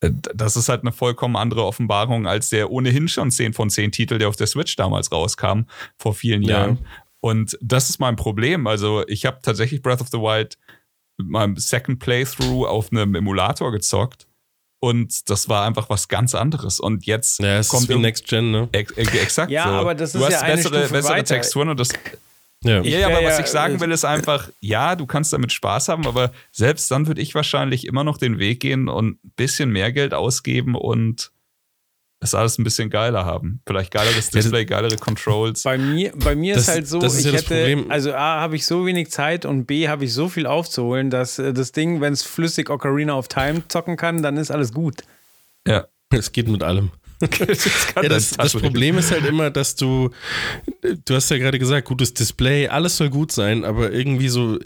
äh, 0.00 0.10
das 0.34 0.56
ist 0.56 0.70
halt 0.70 0.82
eine 0.82 0.92
vollkommen 0.92 1.36
andere 1.36 1.66
Offenbarung 1.66 2.26
als 2.26 2.48
der 2.48 2.70
ohnehin 2.70 3.08
schon 3.08 3.30
10 3.30 3.52
von 3.52 3.68
10 3.68 3.92
Titel, 3.92 4.16
der 4.18 4.28
auf 4.28 4.36
der 4.36 4.46
Switch 4.46 4.74
damals 4.76 5.12
rauskam, 5.12 5.62
vor 5.98 6.14
vielen 6.14 6.42
Jahren. 6.42 6.78
Ja. 6.80 6.88
Und 7.26 7.58
das 7.60 7.90
ist 7.90 7.98
mein 7.98 8.14
Problem. 8.14 8.68
Also 8.68 9.04
ich 9.08 9.26
habe 9.26 9.40
tatsächlich 9.42 9.82
Breath 9.82 10.00
of 10.00 10.06
the 10.12 10.18
Wild 10.18 10.58
mit 11.18 11.28
meinem 11.28 11.56
Second 11.56 11.98
Playthrough 11.98 12.68
auf 12.68 12.92
einem 12.92 13.16
Emulator 13.16 13.72
gezockt. 13.72 14.28
Und 14.78 15.28
das 15.28 15.48
war 15.48 15.66
einfach 15.66 15.90
was 15.90 16.06
ganz 16.06 16.36
anderes. 16.36 16.78
Und 16.78 17.04
jetzt 17.04 17.40
ja, 17.40 17.58
es 17.58 17.68
kommt 17.68 17.88
ist 17.90 17.96
wie 17.96 17.98
Next 17.98 18.28
Gen, 18.28 18.52
ne? 18.52 18.68
Ex 18.70 18.92
exakt. 18.92 19.50
Ja, 19.50 19.64
so. 19.64 19.70
aber 19.70 19.96
das 19.96 20.14
ist 20.14 20.20
du 20.20 20.24
hast 20.24 20.34
ja 20.34 20.40
eine 20.42 20.54
bessere, 20.54 20.78
Stufe 20.78 20.92
bessere 20.92 21.12
weiter. 21.14 21.34
Texturen 21.34 21.68
und 21.70 21.80
das. 21.80 21.88
Ja. 22.62 22.82
ja, 22.82 22.98
ja, 23.00 23.06
aber 23.08 23.20
ja, 23.20 23.28
was 23.28 23.40
ich 23.40 23.46
sagen 23.46 23.80
will, 23.80 23.90
ist 23.90 24.04
einfach, 24.04 24.48
ja, 24.60 24.94
du 24.94 25.06
kannst 25.06 25.32
damit 25.32 25.52
Spaß 25.52 25.88
haben, 25.88 26.06
aber 26.06 26.30
selbst 26.52 26.88
dann 26.92 27.08
würde 27.08 27.20
ich 27.22 27.34
wahrscheinlich 27.34 27.86
immer 27.86 28.04
noch 28.04 28.18
den 28.18 28.38
Weg 28.38 28.60
gehen 28.60 28.88
und 28.88 29.24
ein 29.24 29.32
bisschen 29.34 29.70
mehr 29.70 29.90
Geld 29.90 30.14
ausgeben 30.14 30.76
und 30.76 31.32
es 32.26 32.34
alles 32.34 32.58
ein 32.58 32.64
bisschen 32.64 32.90
geiler 32.90 33.24
haben. 33.24 33.60
Vielleicht 33.66 33.92
geileres 33.92 34.30
Display, 34.30 34.64
geilere 34.64 34.96
Controls. 34.96 35.62
Bei 35.62 35.78
mir, 35.78 36.12
bei 36.14 36.36
mir 36.36 36.54
das, 36.54 36.64
ist 36.64 36.68
halt 36.68 36.88
so, 36.88 37.00
ist 37.00 37.18
ich 37.18 37.26
ja 37.26 37.32
hätte, 37.32 37.84
also 37.88 38.12
A, 38.12 38.40
habe 38.40 38.56
ich 38.56 38.66
so 38.66 38.86
wenig 38.86 39.10
Zeit 39.10 39.44
und 39.44 39.66
B, 39.66 39.88
habe 39.88 40.04
ich 40.04 40.12
so 40.12 40.28
viel 40.28 40.46
aufzuholen, 40.46 41.10
dass 41.10 41.38
äh, 41.38 41.52
das 41.52 41.72
Ding, 41.72 42.00
wenn 42.00 42.12
es 42.12 42.22
flüssig 42.22 42.70
Ocarina 42.70 43.16
of 43.16 43.28
Time 43.28 43.62
zocken 43.68 43.96
kann, 43.96 44.22
dann 44.22 44.36
ist 44.36 44.50
alles 44.50 44.72
gut. 44.72 45.02
Ja. 45.66 45.86
Es 46.10 46.32
geht 46.32 46.48
mit 46.48 46.62
allem. 46.62 46.90
das, 47.20 47.64
ja, 47.96 48.02
das, 48.02 48.30
das 48.30 48.52
Problem 48.52 48.98
ist 48.98 49.10
halt 49.10 49.24
immer, 49.24 49.50
dass 49.50 49.74
du, 49.74 50.10
du 50.82 51.14
hast 51.14 51.30
ja 51.30 51.38
gerade 51.38 51.58
gesagt, 51.58 51.88
gutes 51.88 52.12
Display, 52.12 52.68
alles 52.68 52.98
soll 52.98 53.08
gut 53.08 53.32
sein, 53.32 53.64
aber 53.64 53.90
irgendwie 53.90 54.28
so, 54.28 54.58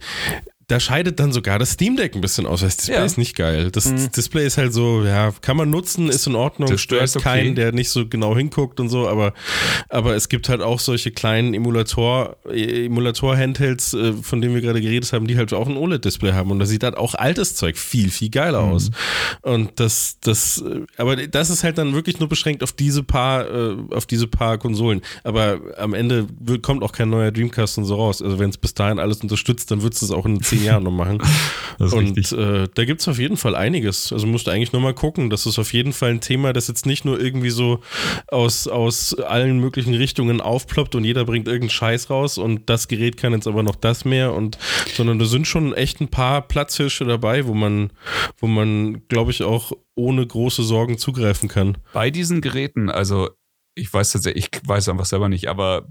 da 0.71 0.79
scheidet 0.79 1.19
dann 1.19 1.33
sogar 1.33 1.59
das 1.59 1.73
Steam 1.73 1.97
Deck 1.97 2.15
ein 2.15 2.21
bisschen 2.21 2.47
aus. 2.47 2.61
Das 2.61 2.77
Display 2.77 2.95
ja. 2.95 3.05
ist 3.05 3.19
nicht 3.19 3.35
geil. 3.35 3.73
Das 3.73 3.87
mhm. 3.87 4.13
Display 4.13 4.47
ist 4.47 4.57
halt 4.57 4.73
so, 4.73 5.05
ja, 5.05 5.33
kann 5.41 5.57
man 5.57 5.69
nutzen, 5.69 6.09
ist 6.09 6.29
in 6.29 6.37
Ordnung, 6.37 6.71
das 6.71 6.81
stört 6.81 7.11
okay. 7.17 7.23
keinen, 7.23 7.55
der 7.57 7.73
nicht 7.73 7.91
so 7.91 8.07
genau 8.07 8.37
hinguckt 8.37 8.79
und 8.79 8.89
so, 8.89 9.09
aber, 9.09 9.35
aber 9.89 10.15
es 10.15 10.29
gibt 10.29 10.49
halt 10.49 10.61
auch 10.61 10.79
solche 10.79 11.11
kleinen 11.11 11.55
Emulator, 11.55 12.37
Emulator-Handhelds, 12.49 13.95
äh, 13.95 14.13
von 14.23 14.41
denen 14.41 14.55
wir 14.55 14.61
gerade 14.61 14.81
geredet 14.81 15.13
haben, 15.13 15.27
die 15.27 15.37
halt 15.37 15.53
auch 15.53 15.67
ein 15.67 15.77
OLED-Display 15.77 16.33
haben 16.33 16.53
und 16.53 16.61
da 16.61 16.67
sieht 16.67 16.85
halt 16.85 16.97
auch 16.97 17.15
altes 17.15 17.57
Zeug 17.57 17.77
viel, 17.77 18.11
viel 18.11 18.31
geiler 18.31 18.63
mhm. 18.63 18.73
aus. 18.73 18.91
Und 19.43 19.81
das, 19.81 20.19
das, 20.21 20.63
aber 20.97 21.17
das 21.17 21.51
ist 21.51 21.65
halt 21.65 21.79
dann 21.79 21.95
wirklich 21.95 22.21
nur 22.21 22.29
beschränkt 22.29 22.63
auf 22.63 22.73
diese 22.73 23.03
paar, 23.03 23.51
äh, 23.51 23.77
auf 23.91 24.07
diese 24.07 24.29
paar 24.29 24.59
Konsolen. 24.59 25.01
Aber 25.25 25.59
am 25.79 25.95
Ende 25.95 26.29
kommt 26.63 26.85
auch 26.85 26.93
kein 26.93 27.11
neuer 27.11 27.33
Dreamcast 27.33 27.79
und 27.79 27.87
so 27.87 27.97
raus. 27.97 28.23
Also 28.23 28.39
wenn 28.39 28.51
es 28.51 28.57
bis 28.57 28.75
dahin 28.75 29.01
alles 29.01 29.21
unterstützt, 29.21 29.73
dann 29.73 29.83
wird 29.83 29.95
es 29.95 30.01
das 30.01 30.13
auch 30.13 30.27
in 30.27 30.41
10 30.41 30.60
zehn 30.60 30.60
Jahren 30.65 30.85
noch 30.85 30.91
machen. 30.91 31.23
und 31.79 32.33
äh, 32.33 32.69
da 32.73 32.85
gibt 32.85 33.01
es 33.01 33.09
auf 33.09 33.19
jeden 33.19 33.37
Fall 33.37 33.55
einiges. 33.55 34.13
Also 34.13 34.27
musst 34.27 34.47
du 34.47 34.51
eigentlich 34.51 34.73
nur 34.73 34.83
mal 34.83 34.95
gucken. 34.95 35.31
Das 35.31 35.47
ist 35.47 35.59
auf 35.59 35.73
jeden 35.73 35.93
Fall 35.93 36.11
ein 36.11 36.21
Thema, 36.21 36.53
das 36.53 36.69
jetzt 36.69 36.87
nicht 36.87 37.05
nur 37.05 37.21
irgendwie 37.21 37.51
so 37.51 37.81
aus, 38.29 38.69
aus 38.69 39.15
allen 39.15 39.61
möglichen 39.61 39.95
Richtungen 39.95 40.41
aufploppt 40.41 40.95
und 40.95 41.05
jeder 41.05 41.25
bringt 41.25 41.47
irgendeinen 41.47 41.71
Scheiß 41.71 42.11
raus 42.11 42.39
und 42.39 42.69
das 42.69 42.89
Gerät 42.89 43.17
kann 43.17 43.33
jetzt 43.33 43.47
aber 43.47 43.63
noch 43.63 43.77
das 43.77 44.05
mehr 44.05 44.35
und 44.35 44.59
sondern 44.95 45.19
da 45.19 45.25
sind 45.25 45.47
schon 45.47 45.73
echt 45.73 46.01
ein 46.01 46.09
paar 46.09 46.43
Platzhirsche 46.43 47.05
dabei, 47.05 47.47
wo 47.47 47.55
man, 47.55 47.91
wo 48.39 48.47
man, 48.47 49.07
glaube 49.09 49.31
ich, 49.31 49.43
auch 49.43 49.73
ohne 49.95 50.27
große 50.27 50.63
Sorgen 50.63 50.99
zugreifen 50.99 51.49
kann. 51.49 51.79
Bei 51.93 52.11
diesen 52.11 52.41
Geräten, 52.41 52.91
also 52.91 53.31
ich 53.75 53.93
weiß 53.93 54.13
tatsächlich, 54.13 54.49
ich 54.53 54.69
weiß 54.69 54.89
einfach 54.89 55.07
selber 55.07 55.29
nicht, 55.29 55.49
aber 55.49 55.89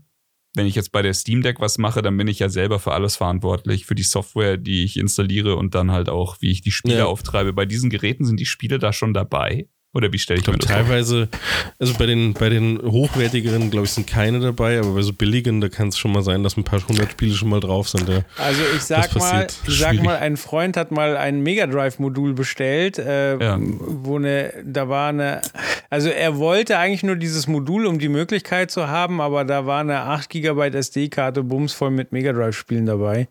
wenn 0.55 0.65
ich 0.65 0.75
jetzt 0.75 0.91
bei 0.91 1.01
der 1.01 1.13
Steam 1.13 1.41
Deck 1.41 1.59
was 1.59 1.77
mache, 1.77 2.01
dann 2.01 2.17
bin 2.17 2.27
ich 2.27 2.39
ja 2.39 2.49
selber 2.49 2.79
für 2.79 2.91
alles 2.91 3.15
verantwortlich, 3.15 3.85
für 3.85 3.95
die 3.95 4.03
Software, 4.03 4.57
die 4.57 4.83
ich 4.83 4.97
installiere 4.97 5.55
und 5.55 5.75
dann 5.75 5.91
halt 5.91 6.09
auch, 6.09 6.37
wie 6.39 6.51
ich 6.51 6.61
die 6.61 6.71
Spiele 6.71 6.99
ja. 6.99 7.05
auftreibe. 7.05 7.53
Bei 7.53 7.65
diesen 7.65 7.89
Geräten 7.89 8.25
sind 8.25 8.39
die 8.39 8.45
Spiele 8.45 8.79
da 8.79 8.91
schon 8.91 9.13
dabei. 9.13 9.67
Oder 9.91 10.13
wie 10.13 10.19
stelle 10.19 10.39
ich, 10.39 10.47
ich 10.47 10.53
mir 10.53 10.59
das 10.59 10.69
teilweise, 10.69 11.27
vor? 11.31 11.71
also 11.79 11.93
bei 11.95 12.05
den, 12.05 12.33
bei 12.33 12.49
den 12.49 12.79
hochwertigeren, 12.79 13.71
glaube 13.71 13.87
ich, 13.87 13.91
sind 13.91 14.05
keine 14.05 14.39
dabei, 14.39 14.77
aber 14.77 14.93
bei 14.93 15.01
so 15.01 15.13
billigen, 15.13 15.61
da 15.61 15.69
kann 15.69 15.87
es 15.87 15.97
schon 15.97 16.11
mal 16.11 16.21
sein, 16.21 16.43
dass 16.43 16.57
ein 16.57 16.63
paar 16.63 16.79
hundert 16.87 17.11
Spiele 17.11 17.33
schon 17.33 17.49
mal 17.49 17.59
drauf 17.59 17.89
sind. 17.89 18.07
Ja. 18.07 18.21
Also 18.37 18.61
ich 18.75 18.83
sag 18.83 19.15
mal, 19.15 19.47
ich 19.67 19.79
sag 19.79 20.03
mal, 20.03 20.17
ein 20.17 20.37
Freund 20.37 20.77
hat 20.77 20.91
mal 20.91 21.17
ein 21.17 21.41
Mega 21.41 21.65
Drive-Modul 21.65 22.35
bestellt, 22.35 22.99
äh, 22.99 23.39
ja. 23.39 23.57
wo 23.59 24.17
eine, 24.17 24.53
da 24.63 24.89
war 24.89 25.09
eine, 25.09 25.41
also 25.89 26.09
er 26.09 26.37
wollte 26.37 26.77
eigentlich 26.77 27.01
nur 27.01 27.15
dieses 27.15 27.47
Modul, 27.47 27.87
um 27.87 27.97
die 27.97 28.09
Möglichkeit 28.09 28.69
zu 28.69 28.89
haben, 28.89 29.19
aber 29.21 29.43
da 29.43 29.65
war 29.65 29.79
eine 29.79 30.01
8 30.01 30.29
GB 30.29 30.67
SD-Karte 30.67 31.41
bumsvoll 31.41 31.89
mit 31.89 32.11
Mega 32.11 32.31
Drive-Spielen 32.31 32.85
dabei. 32.85 33.27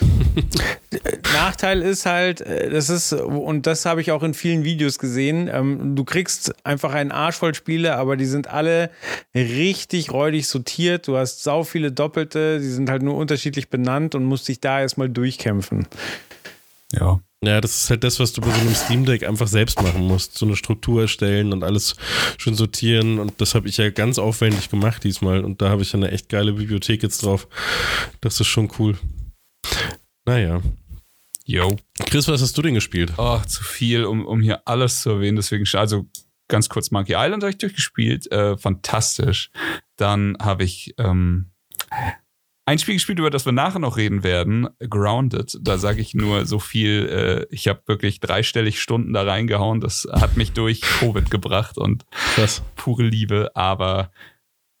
Nachteil 1.32 1.82
ist 1.82 2.06
halt, 2.06 2.40
äh, 2.40 2.70
das 2.70 2.88
ist, 2.88 3.12
und 3.12 3.66
das 3.66 3.84
habe 3.84 4.00
ich 4.00 4.10
auch 4.10 4.22
in 4.22 4.34
vielen 4.34 4.64
Videos 4.64 4.98
gesehen, 4.98 5.48
ähm, 5.52 5.96
du 5.96 6.04
kriegst 6.04 6.54
einfach 6.64 6.92
einen 6.92 7.12
Arsch 7.12 7.36
voll 7.36 7.54
Spiele, 7.54 7.96
aber 7.96 8.16
die 8.16 8.26
sind 8.26 8.48
alle 8.48 8.90
richtig 9.34 10.10
räudig 10.10 10.48
sortiert. 10.48 11.08
Du 11.08 11.16
hast 11.16 11.42
sau 11.42 11.64
viele 11.64 11.92
Doppelte, 11.92 12.58
die 12.60 12.68
sind 12.68 12.90
halt 12.90 13.02
nur 13.02 13.16
unterschiedlich 13.16 13.68
benannt 13.68 14.14
und 14.14 14.24
musst 14.24 14.48
dich 14.48 14.60
da 14.60 14.80
erstmal 14.80 15.08
durchkämpfen. 15.08 15.86
Ja. 16.92 17.20
Ja, 17.44 17.60
das 17.60 17.82
ist 17.82 17.90
halt 17.90 18.04
das, 18.04 18.20
was 18.20 18.32
du 18.32 18.40
bei 18.40 18.52
so 18.52 18.60
einem 18.60 18.74
Steam 18.74 19.04
Deck 19.04 19.24
einfach 19.24 19.48
selbst 19.48 19.82
machen 19.82 20.06
musst. 20.06 20.38
So 20.38 20.46
eine 20.46 20.54
Struktur 20.54 21.02
erstellen 21.02 21.52
und 21.52 21.64
alles 21.64 21.96
schön 22.38 22.54
sortieren. 22.54 23.18
Und 23.18 23.40
das 23.40 23.56
habe 23.56 23.66
ich 23.68 23.78
ja 23.78 23.90
ganz 23.90 24.20
aufwendig 24.20 24.70
gemacht 24.70 25.02
diesmal. 25.02 25.44
Und 25.44 25.60
da 25.60 25.68
habe 25.68 25.82
ich 25.82 25.92
eine 25.92 26.12
echt 26.12 26.28
geile 26.28 26.52
Bibliothek 26.52 27.02
jetzt 27.02 27.24
drauf. 27.24 27.48
Das 28.20 28.38
ist 28.38 28.46
schon 28.46 28.70
cool. 28.78 28.96
Naja. 30.24 30.60
Yo. 31.44 31.76
Chris, 32.06 32.28
was 32.28 32.40
hast 32.40 32.56
du 32.56 32.62
denn 32.62 32.74
gespielt? 32.74 33.12
Oh, 33.16 33.40
zu 33.46 33.64
viel, 33.64 34.04
um, 34.04 34.24
um 34.26 34.40
hier 34.40 34.66
alles 34.66 35.02
zu 35.02 35.10
erwähnen. 35.10 35.36
Deswegen, 35.36 35.66
also 35.76 36.06
ganz 36.48 36.68
kurz 36.68 36.90
Monkey 36.90 37.14
Island 37.16 37.42
habe 37.42 37.50
ich 37.50 37.58
durchgespielt. 37.58 38.30
Äh, 38.30 38.56
fantastisch. 38.56 39.50
Dann 39.96 40.36
habe 40.40 40.64
ich 40.64 40.94
ähm, 40.98 41.50
ein 42.64 42.78
Spiel 42.78 42.94
gespielt, 42.94 43.18
über 43.18 43.30
das 43.30 43.44
wir 43.44 43.52
nachher 43.52 43.80
noch 43.80 43.96
reden 43.96 44.22
werden, 44.22 44.68
Grounded. 44.78 45.58
Da 45.60 45.78
sage 45.78 46.00
ich 46.00 46.14
nur 46.14 46.46
so 46.46 46.60
viel, 46.60 47.08
äh, 47.08 47.54
ich 47.54 47.66
habe 47.66 47.82
wirklich 47.86 48.20
dreistellig 48.20 48.80
Stunden 48.80 49.12
da 49.12 49.22
reingehauen. 49.22 49.80
Das 49.80 50.06
hat 50.10 50.36
mich 50.36 50.52
durch 50.52 50.80
Covid 50.80 51.30
gebracht 51.30 51.76
und 51.76 52.04
Krass. 52.34 52.62
pure 52.76 53.02
Liebe. 53.02 53.50
Aber 53.56 54.12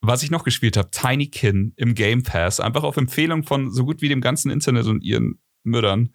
was 0.02 0.22
ich 0.22 0.30
noch 0.30 0.44
gespielt 0.44 0.76
habe, 0.76 0.90
Tiny 0.90 1.28
Kin 1.28 1.72
im 1.76 1.94
Game 1.94 2.22
Pass, 2.24 2.60
einfach 2.60 2.82
auf 2.82 2.96
Empfehlung 2.96 3.44
von 3.44 3.70
so 3.70 3.84
gut 3.84 4.02
wie 4.02 4.08
dem 4.08 4.20
ganzen 4.20 4.50
Internet 4.50 4.86
und 4.86 5.02
ihren 5.02 5.40
Müttern, 5.62 6.10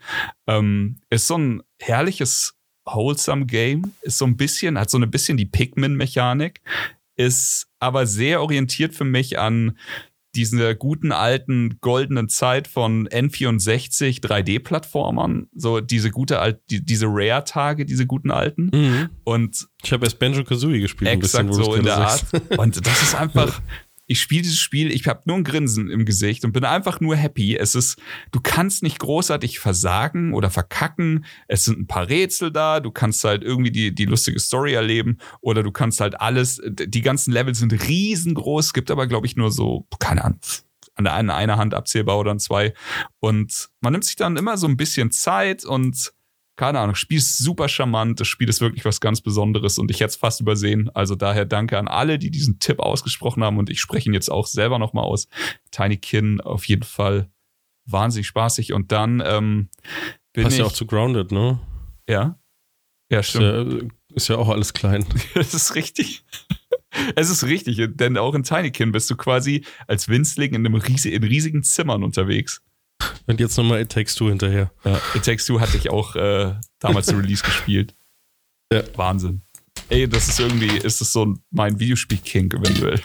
ähm, 0.45 0.99
ist 1.09 1.27
so 1.27 1.37
ein 1.37 1.63
herrliches 1.79 2.53
wholesome 2.85 3.45
Game, 3.45 3.93
ist 4.01 4.17
so 4.17 4.25
ein 4.25 4.37
bisschen, 4.37 4.77
hat 4.77 4.89
so 4.89 4.97
ein 4.97 5.09
bisschen 5.09 5.37
die 5.37 5.45
Pikmin-Mechanik, 5.45 6.61
ist 7.15 7.67
aber 7.79 8.05
sehr 8.05 8.41
orientiert 8.41 8.93
für 8.93 9.05
mich 9.05 9.39
an 9.39 9.77
diese 10.37 10.75
guten 10.75 11.11
alten 11.11 11.79
goldenen 11.81 12.29
Zeit 12.29 12.67
von 12.67 13.07
N64 13.09 14.21
3D-Plattformern, 14.21 15.47
so 15.55 15.81
diese 15.81 16.11
gute 16.11 16.39
alt, 16.39 16.61
die, 16.69 16.85
diese 16.85 17.07
Rare-Tage, 17.07 17.85
diese 17.85 18.05
guten 18.05 18.31
alten. 18.31 18.69
Mhm. 18.73 19.09
Und 19.23 19.67
Ich 19.83 19.91
habe 19.91 20.05
erst 20.05 20.19
Banjo 20.19 20.43
Kazooie 20.43 20.79
gespielt. 20.79 21.09
ein 21.09 21.17
exakt 21.17 21.47
bisschen, 21.47 21.65
wo 21.65 21.71
so 21.71 21.75
in 21.75 21.83
der 21.83 21.95
gerade 21.95 22.11
Art. 22.11 22.19
sagst. 22.19 22.57
Und 22.57 22.85
das 22.87 23.01
ist 23.01 23.15
einfach. 23.15 23.61
Ich 24.07 24.21
spiele 24.21 24.43
dieses 24.43 24.59
Spiel, 24.59 24.89
ich 24.91 25.05
habe 25.07 25.23
nur 25.25 25.35
ein 25.35 25.43
Grinsen 25.43 25.89
im 25.89 26.05
Gesicht 26.05 26.45
und 26.45 26.53
bin 26.53 26.63
einfach 26.63 27.01
nur 27.01 27.17
happy. 27.17 27.57
Es 27.57 27.75
ist, 27.75 27.99
du 28.31 28.39
kannst 28.41 28.81
nicht 28.81 28.99
großartig 28.99 29.59
versagen 29.59 30.33
oder 30.33 30.49
verkacken. 30.49 31.25
Es 31.49 31.65
sind 31.65 31.77
ein 31.77 31.87
paar 31.87 32.07
Rätsel 32.07 32.51
da. 32.51 32.79
Du 32.79 32.91
kannst 32.91 33.23
halt 33.25 33.43
irgendwie 33.43 33.71
die, 33.71 33.93
die 33.93 34.05
lustige 34.05 34.39
Story 34.39 34.73
erleben 34.73 35.17
oder 35.41 35.61
du 35.61 35.71
kannst 35.71 35.99
halt 35.99 36.21
alles. 36.21 36.61
Die 36.65 37.01
ganzen 37.01 37.33
Level 37.33 37.53
sind 37.53 37.73
riesengroß. 37.73 38.67
Es 38.67 38.73
gibt 38.73 38.91
aber, 38.91 39.07
glaube 39.07 39.27
ich, 39.27 39.35
nur 39.35 39.51
so, 39.51 39.85
keine 39.99 40.23
Ahnung, 40.23 40.39
an 40.95 41.03
der 41.03 41.13
einen 41.13 41.29
einer 41.29 41.57
Hand 41.57 41.73
abzählbar 41.73 42.17
oder 42.17 42.31
an 42.31 42.39
zwei. 42.39 42.73
Und 43.19 43.69
man 43.81 43.91
nimmt 43.91 44.05
sich 44.05 44.15
dann 44.15 44.37
immer 44.37 44.57
so 44.57 44.67
ein 44.67 44.77
bisschen 44.77 45.11
Zeit 45.11 45.65
und 45.65 46.13
keine 46.57 46.79
Ahnung, 46.79 46.95
Spiel 46.95 47.19
ist 47.19 47.37
super 47.37 47.69
charmant, 47.69 48.19
das 48.19 48.27
Spiel 48.27 48.49
ist 48.49 48.61
wirklich 48.61 48.83
was 48.83 48.99
ganz 48.99 49.21
Besonderes 49.21 49.77
und 49.77 49.91
ich 49.91 49.99
hätte 49.99 50.09
es 50.09 50.15
fast 50.15 50.41
übersehen. 50.41 50.89
Also 50.93 51.15
daher 51.15 51.45
danke 51.45 51.77
an 51.77 51.87
alle, 51.87 52.17
die 52.17 52.31
diesen 52.31 52.59
Tipp 52.59 52.79
ausgesprochen 52.79 53.43
haben 53.43 53.57
und 53.57 53.69
ich 53.69 53.79
spreche 53.79 54.09
ihn 54.09 54.13
jetzt 54.13 54.29
auch 54.29 54.47
selber 54.47 54.79
nochmal 54.79 55.05
aus. 55.05 55.27
Tiny 55.71 55.97
Kin 55.97 56.41
auf 56.41 56.65
jeden 56.65 56.83
Fall 56.83 57.29
wahnsinnig 57.85 58.27
spaßig 58.27 58.73
und 58.73 58.91
dann 58.91 59.23
ähm, 59.25 59.69
bin 60.33 60.43
Passt 60.43 60.55
ich, 60.55 60.59
ja 60.59 60.65
auch 60.65 60.73
zu 60.73 60.87
Grounded, 60.87 61.31
ne? 61.31 61.59
ja, 62.09 62.39
ja 63.11 63.19
Ist 63.19 63.29
stimmt, 63.29 63.73
ja, 63.73 64.15
ist 64.15 64.27
ja 64.27 64.37
auch 64.37 64.49
alles 64.49 64.73
klein. 64.73 65.05
das 65.35 65.53
ist 65.53 65.75
richtig. 65.75 66.25
Es 67.15 67.29
ist 67.29 67.43
richtig, 67.43 67.79
denn 67.95 68.17
auch 68.17 68.33
in 68.33 68.41
Tiny 68.41 68.71
Kin 68.71 68.91
bist 68.91 69.09
du 69.11 69.15
quasi 69.15 69.63
als 69.85 70.09
Winzling 70.09 70.55
in 70.55 70.65
einem 70.65 70.75
riesi 70.75 71.09
in 71.09 71.23
riesigen 71.23 71.61
Zimmern 71.61 72.03
unterwegs. 72.03 72.63
Und 73.27 73.39
jetzt 73.39 73.57
nochmal 73.57 73.81
It 73.81 73.89
Takes 73.91 74.15
Two 74.15 74.29
hinterher. 74.29 74.71
Ja, 74.85 74.99
It 75.15 75.23
Takes 75.23 75.45
Two 75.45 75.59
hatte 75.59 75.77
ich 75.77 75.89
auch 75.89 76.15
äh, 76.15 76.55
damals 76.79 77.07
zu 77.07 77.15
Release 77.17 77.43
gespielt. 77.43 77.93
Ja. 78.71 78.83
Wahnsinn. 78.95 79.41
Ey, 79.89 80.07
das 80.07 80.27
ist 80.29 80.39
irgendwie, 80.39 80.77
ist 80.77 80.99
das 81.01 81.11
so 81.13 81.25
ein- 81.25 81.39
mein 81.51 81.79
Videospiel-Kink 81.79 82.53
eventuell. 82.55 83.01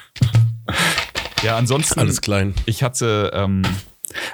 ja, 1.43 1.57
ansonsten, 1.57 1.99
Alles 2.01 2.21
klein. 2.21 2.55
ich 2.67 2.83
hatte, 2.83 3.31
ähm, 3.35 3.63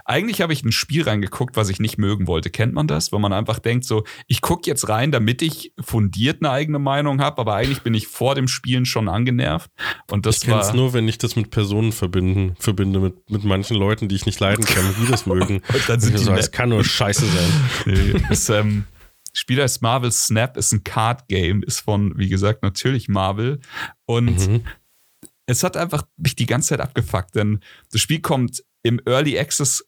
eigentlich 0.05 0.41
habe 0.41 0.53
ich 0.53 0.62
ein 0.64 0.72
Spiel 0.72 1.03
reingeguckt, 1.03 1.57
was 1.57 1.68
ich 1.68 1.81
nicht 1.81 1.99
mögen 1.99 2.26
wollte. 2.26 2.51
Kennt 2.51 2.74
man 2.74 2.87
das? 2.87 3.12
Wenn 3.12 3.20
man 3.20 3.33
einfach 3.33 3.59
denkt, 3.59 3.85
so, 3.85 4.05
ich 4.26 4.41
gucke 4.41 4.68
jetzt 4.68 4.89
rein, 4.89 5.12
damit 5.12 5.43
ich 5.43 5.72
fundiert 5.81 6.43
eine 6.43 6.51
eigene 6.51 6.79
Meinung 6.79 7.20
habe, 7.20 7.39
aber 7.41 7.55
eigentlich 7.55 7.83
bin 7.83 7.95
ich 7.95 8.07
vor 8.09 8.35
dem 8.35 8.49
Spielen 8.49 8.87
schon 8.87 9.09
angenervt. 9.09 9.70
Und 10.11 10.26
das 10.26 10.37
Ich 10.39 10.43
kenne 10.43 10.61
es 10.61 10.72
nur, 10.72 10.93
wenn 10.93 11.09
ich 11.09 11.18
das 11.18 11.37
mit 11.37 11.51
Personen 11.51 11.93
verbinden, 11.93 12.57
verbinde, 12.59 13.01
mit, 13.01 13.31
mit 13.31 13.45
manchen 13.45 13.76
Leuten, 13.76 14.09
die 14.09 14.14
ich 14.16 14.26
nicht 14.26 14.41
leiden 14.41 14.64
kann, 14.64 14.85
die 15.01 15.11
das 15.11 15.26
mögen. 15.26 15.62
Und 15.72 15.89
dann 15.89 16.01
sind 16.01 16.18
die 16.18 16.22
so, 16.22 16.33
es 16.33 16.51
kann 16.51 16.68
nur 16.70 16.85
scheiße 16.85 17.26
sein. 17.26 17.53
Nee, 17.87 18.14
ist, 18.31 18.49
ähm, 18.49 18.85
Spiel 19.33 19.62
heißt 19.62 19.83
Marvel 19.83 20.11
Snap, 20.11 20.57
ist 20.57 20.72
ein 20.72 20.83
Card 20.85 21.29
Game, 21.29 21.62
ist 21.62 21.81
von, 21.81 22.12
wie 22.16 22.29
gesagt, 22.29 22.62
natürlich 22.62 23.09
Marvel. 23.09 23.61
Und 24.07 24.49
Mhm. 24.49 24.62
es 25.47 25.62
hat 25.62 25.76
einfach 25.76 26.03
mich 26.16 26.35
die 26.35 26.47
ganze 26.47 26.70
Zeit 26.70 26.81
abgefuckt, 26.81 27.35
denn 27.35 27.61
das 27.93 28.01
Spiel 28.01 28.20
kommt 28.20 28.62
im 28.83 29.01
Early 29.07 29.39
Access 29.39 29.85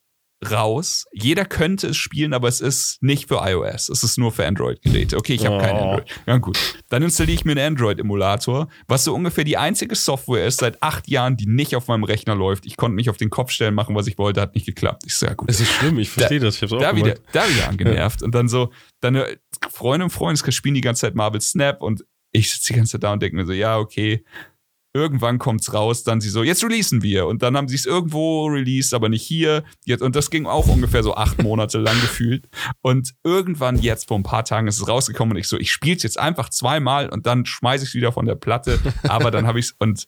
raus. 0.49 1.05
Jeder 1.13 1.45
könnte 1.45 1.87
es 1.89 1.97
spielen, 1.97 2.33
aber 2.33 2.47
es 2.47 2.61
ist 2.61 2.97
nicht 3.03 3.27
für 3.27 3.41
iOS. 3.47 3.89
Es 3.89 4.01
ist 4.01 4.17
nur 4.17 4.31
für 4.31 4.43
Android-Geräte. 4.43 5.15
Okay, 5.17 5.35
ich 5.35 5.45
habe 5.45 5.59
kein 5.59 5.75
Oh. 5.75 5.79
Android. 5.91 6.09
Ja, 6.25 6.37
gut. 6.37 6.57
Dann 6.89 7.03
installiere 7.03 7.35
ich 7.35 7.45
mir 7.45 7.51
einen 7.51 7.73
Android-Emulator, 7.73 8.67
was 8.87 9.03
so 9.03 9.13
ungefähr 9.13 9.43
die 9.43 9.57
einzige 9.57 9.93
Software 9.95 10.47
ist 10.47 10.59
seit 10.61 10.81
acht 10.81 11.07
Jahren, 11.07 11.37
die 11.37 11.45
nicht 11.45 11.75
auf 11.75 11.87
meinem 11.87 12.03
Rechner 12.03 12.33
läuft. 12.33 12.65
Ich 12.65 12.75
konnte 12.75 12.95
mich 12.95 13.11
auf 13.11 13.17
den 13.17 13.29
Kopf 13.29 13.51
stellen, 13.51 13.75
machen, 13.75 13.93
was 13.95 14.07
ich 14.07 14.17
wollte, 14.17 14.41
hat 14.41 14.55
nicht 14.55 14.65
geklappt. 14.65 15.03
Ich 15.05 15.13
so, 15.13 15.27
ja 15.27 15.35
gut 15.35 15.47
Es 15.47 15.59
ist 15.59 15.71
schlimm, 15.73 15.99
ich 15.99 16.09
verstehe 16.09 16.39
das. 16.39 16.55
Ich 16.55 16.63
hab's 16.63 16.73
auch 16.73 16.79
da 16.79 16.95
wieder, 16.95 17.15
da 17.33 17.47
wieder 17.47 17.69
angenervt. 17.69 18.23
Und 18.23 18.33
dann 18.33 18.47
so, 18.47 18.71
deine 18.99 19.37
Freunde 19.69 20.05
und 20.05 20.09
Freunde 20.09 20.51
spielen 20.51 20.73
die 20.73 20.81
ganze 20.81 21.01
Zeit 21.01 21.13
Marvel 21.13 21.39
Snap 21.41 21.83
und 21.83 22.03
ich 22.31 22.51
sitze 22.51 22.73
die 22.73 22.77
ganze 22.77 22.93
Zeit 22.93 23.03
da 23.03 23.13
und 23.13 23.21
denke 23.21 23.35
mir 23.35 23.45
so, 23.45 23.53
ja, 23.53 23.77
okay. 23.77 24.23
Irgendwann 24.93 25.39
kommt's 25.39 25.73
raus, 25.73 26.03
dann 26.03 26.19
sie 26.19 26.29
so, 26.29 26.43
jetzt 26.43 26.63
releasen 26.63 27.01
wir. 27.01 27.27
Und 27.27 27.43
dann 27.43 27.55
haben 27.55 27.67
sie 27.69 27.75
es 27.75 27.85
irgendwo 27.85 28.47
released, 28.47 28.93
aber 28.93 29.07
nicht 29.07 29.23
hier. 29.23 29.63
Jetzt, 29.85 30.01
und 30.01 30.15
das 30.15 30.29
ging 30.29 30.45
auch 30.45 30.67
ungefähr 30.67 31.01
so 31.01 31.15
acht 31.15 31.41
Monate 31.41 31.77
lang 31.77 31.95
gefühlt. 32.01 32.49
Und 32.81 33.13
irgendwann 33.23 33.77
jetzt, 33.77 34.09
vor 34.09 34.17
ein 34.17 34.23
paar 34.23 34.43
Tagen, 34.43 34.67
ist 34.67 34.77
es 34.79 34.87
rausgekommen 34.87 35.33
und 35.33 35.39
ich 35.39 35.47
so, 35.47 35.57
ich 35.57 35.71
spiele 35.71 35.95
es 35.95 36.03
jetzt 36.03 36.19
einfach 36.19 36.49
zweimal 36.49 37.09
und 37.09 37.25
dann 37.25 37.45
schmeiße 37.45 37.83
ich 37.85 37.91
es 37.91 37.95
wieder 37.95 38.11
von 38.11 38.25
der 38.25 38.35
Platte. 38.35 38.79
Aber 39.03 39.31
dann 39.31 39.47
habe 39.47 39.59
ich 39.59 39.67
es 39.67 39.75
und 39.79 40.07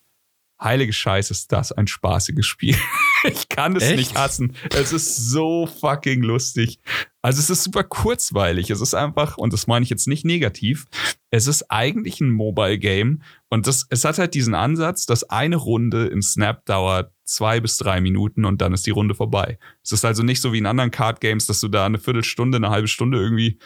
heilige 0.62 0.94
Scheiße, 0.94 1.32
ist 1.32 1.52
das 1.52 1.72
ein 1.72 1.88
spaßiges 1.88 2.46
Spiel. 2.46 2.76
ich 3.32 3.50
kann 3.50 3.76
es 3.76 3.84
Echt? 3.84 3.96
nicht 3.98 4.16
hassen. 4.16 4.56
Es 4.76 4.94
ist 4.94 5.30
so 5.30 5.66
fucking 5.66 6.22
lustig. 6.22 6.80
Also 7.22 7.40
es 7.40 7.50
ist 7.50 7.64
super 7.64 7.84
kurzweilig. 7.84 8.70
Es 8.70 8.82
ist 8.82 8.94
einfach, 8.94 9.38
und 9.38 9.54
das 9.54 9.68
meine 9.68 9.84
ich 9.84 9.90
jetzt 9.90 10.08
nicht 10.08 10.26
negativ, 10.26 10.86
es 11.30 11.48
ist 11.48 11.72
eigentlich 11.72 12.20
ein 12.22 12.30
Mobile 12.30 12.78
Game 12.78 13.22
und 13.50 13.66
das, 13.68 13.88
es 13.90 14.06
hat 14.06 14.18
halt 14.18 14.34
diesen 14.34 14.56
Ansatz, 14.56 15.06
dass 15.06 15.30
eine 15.30 15.56
Runde 15.56 16.08
in 16.08 16.22
Snap 16.22 16.66
dauert 16.66 17.12
zwei 17.24 17.60
bis 17.60 17.78
drei 17.78 18.02
Minuten 18.02 18.46
und 18.46 18.62
dann 18.62 18.74
ist 18.74 18.86
die 18.86 18.92
Runde 18.92 19.16
vorbei. 19.16 19.58
Es 19.84 19.92
ist 19.92 20.06
also 20.06 20.24
nicht 20.24 20.42
so 20.42 20.54
wie 20.54 20.58
in 20.58 20.66
anderen 20.66 20.92
Card 20.92 21.22
Games, 21.22 21.46
dass 21.46 21.62
du 21.62 21.70
da 21.70 21.86
eine 21.86 21.98
Viertelstunde, 21.98 22.58
eine 22.58 22.70
halbe 22.70 22.88
Stunde 22.88 23.18
irgendwie 23.18 23.58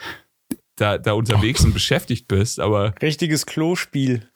da, 0.75 0.97
da 0.97 1.13
unterwegs 1.13 1.65
und 1.65 1.73
beschäftigt 1.73 2.27
bist, 2.27 2.59
aber 2.59 2.93
Richtiges 3.01 3.45
Klospiel. 3.45 4.29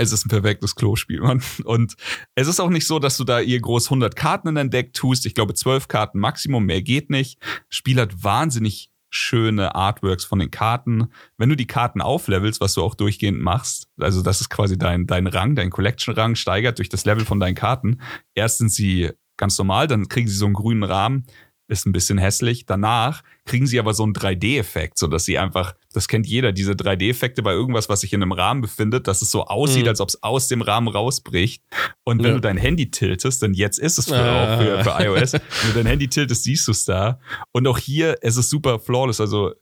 Es 0.00 0.12
ist 0.12 0.26
ein 0.26 0.30
perfektes 0.30 0.74
Klospiel, 0.74 1.20
Mann. 1.20 1.42
Und 1.64 1.94
es 2.34 2.48
ist 2.48 2.60
auch 2.60 2.70
nicht 2.70 2.86
so, 2.86 2.98
dass 2.98 3.16
du 3.16 3.24
da 3.24 3.40
ihr 3.40 3.60
groß 3.60 3.86
100 3.86 4.16
Karten 4.16 4.48
in 4.48 4.54
dein 4.54 4.70
Deck 4.70 4.92
tust. 4.92 5.26
Ich 5.26 5.34
glaube, 5.34 5.54
12 5.54 5.88
Karten 5.88 6.18
Maximum, 6.18 6.64
mehr 6.64 6.82
geht 6.82 7.10
nicht. 7.10 7.40
Spiel 7.68 8.00
hat 8.00 8.22
wahnsinnig 8.22 8.90
schöne 9.10 9.74
Artworks 9.74 10.24
von 10.24 10.38
den 10.38 10.50
Karten. 10.50 11.08
Wenn 11.38 11.48
du 11.48 11.56
die 11.56 11.66
Karten 11.66 12.00
auflevelst, 12.00 12.60
was 12.60 12.74
du 12.74 12.82
auch 12.82 12.94
durchgehend 12.94 13.40
machst, 13.40 13.88
also 13.98 14.22
das 14.22 14.40
ist 14.40 14.50
quasi 14.50 14.76
dein, 14.76 15.06
dein 15.06 15.26
Rang, 15.26 15.54
dein 15.54 15.70
Collection-Rang 15.70 16.34
steigert 16.34 16.78
durch 16.78 16.88
das 16.88 17.04
Level 17.04 17.24
von 17.24 17.40
deinen 17.40 17.54
Karten. 17.54 18.00
Erst 18.34 18.58
sind 18.58 18.70
sie 18.70 19.10
ganz 19.38 19.56
normal, 19.56 19.86
dann 19.86 20.08
kriegen 20.08 20.28
sie 20.28 20.36
so 20.36 20.44
einen 20.44 20.54
grünen 20.54 20.82
Rahmen, 20.82 21.24
ist 21.68 21.86
ein 21.86 21.92
bisschen 21.92 22.18
hässlich. 22.18 22.66
Danach 22.66 23.22
kriegen 23.44 23.66
sie 23.66 23.78
aber 23.78 23.94
so 23.94 24.02
einen 24.02 24.14
3D-Effekt, 24.14 24.98
so 24.98 25.06
dass 25.06 25.24
sie 25.26 25.38
einfach, 25.38 25.74
das 25.92 26.08
kennt 26.08 26.26
jeder, 26.26 26.50
diese 26.52 26.72
3D-Effekte 26.72 27.42
bei 27.42 27.52
irgendwas, 27.52 27.88
was 27.88 28.00
sich 28.00 28.12
in 28.12 28.22
einem 28.22 28.32
Rahmen 28.32 28.60
befindet, 28.62 29.06
dass 29.06 29.22
es 29.22 29.30
so 29.30 29.44
aussieht, 29.44 29.82
Mhm. 29.84 29.88
als 29.90 30.00
ob 30.00 30.08
es 30.08 30.22
aus 30.22 30.48
dem 30.48 30.62
Rahmen 30.62 30.88
rausbricht. 30.88 31.62
Und 32.04 32.20
wenn 32.22 32.30
Ja. 32.30 32.34
du 32.36 32.40
dein 32.40 32.56
Handy 32.56 32.90
tiltest, 32.90 33.42
denn 33.42 33.52
jetzt 33.54 33.78
ist 33.78 33.98
es 33.98 34.06
für, 34.06 34.16
Ah. 34.16 34.54
auch 34.56 34.60
für, 34.60 34.84
für 34.84 35.04
iOS, 35.04 35.32
wenn 35.34 35.40
du 35.68 35.74
dein 35.74 35.86
Handy 35.86 36.08
tiltest, 36.08 36.44
siehst 36.44 36.66
du 36.66 36.72
es 36.72 36.84
da. 36.84 37.20
Und 37.52 37.66
auch 37.66 37.78
hier, 37.78 38.16
es 38.22 38.36
ist 38.36 38.50
super 38.50 38.78
flawless. 38.78 39.20
Also 39.20 39.52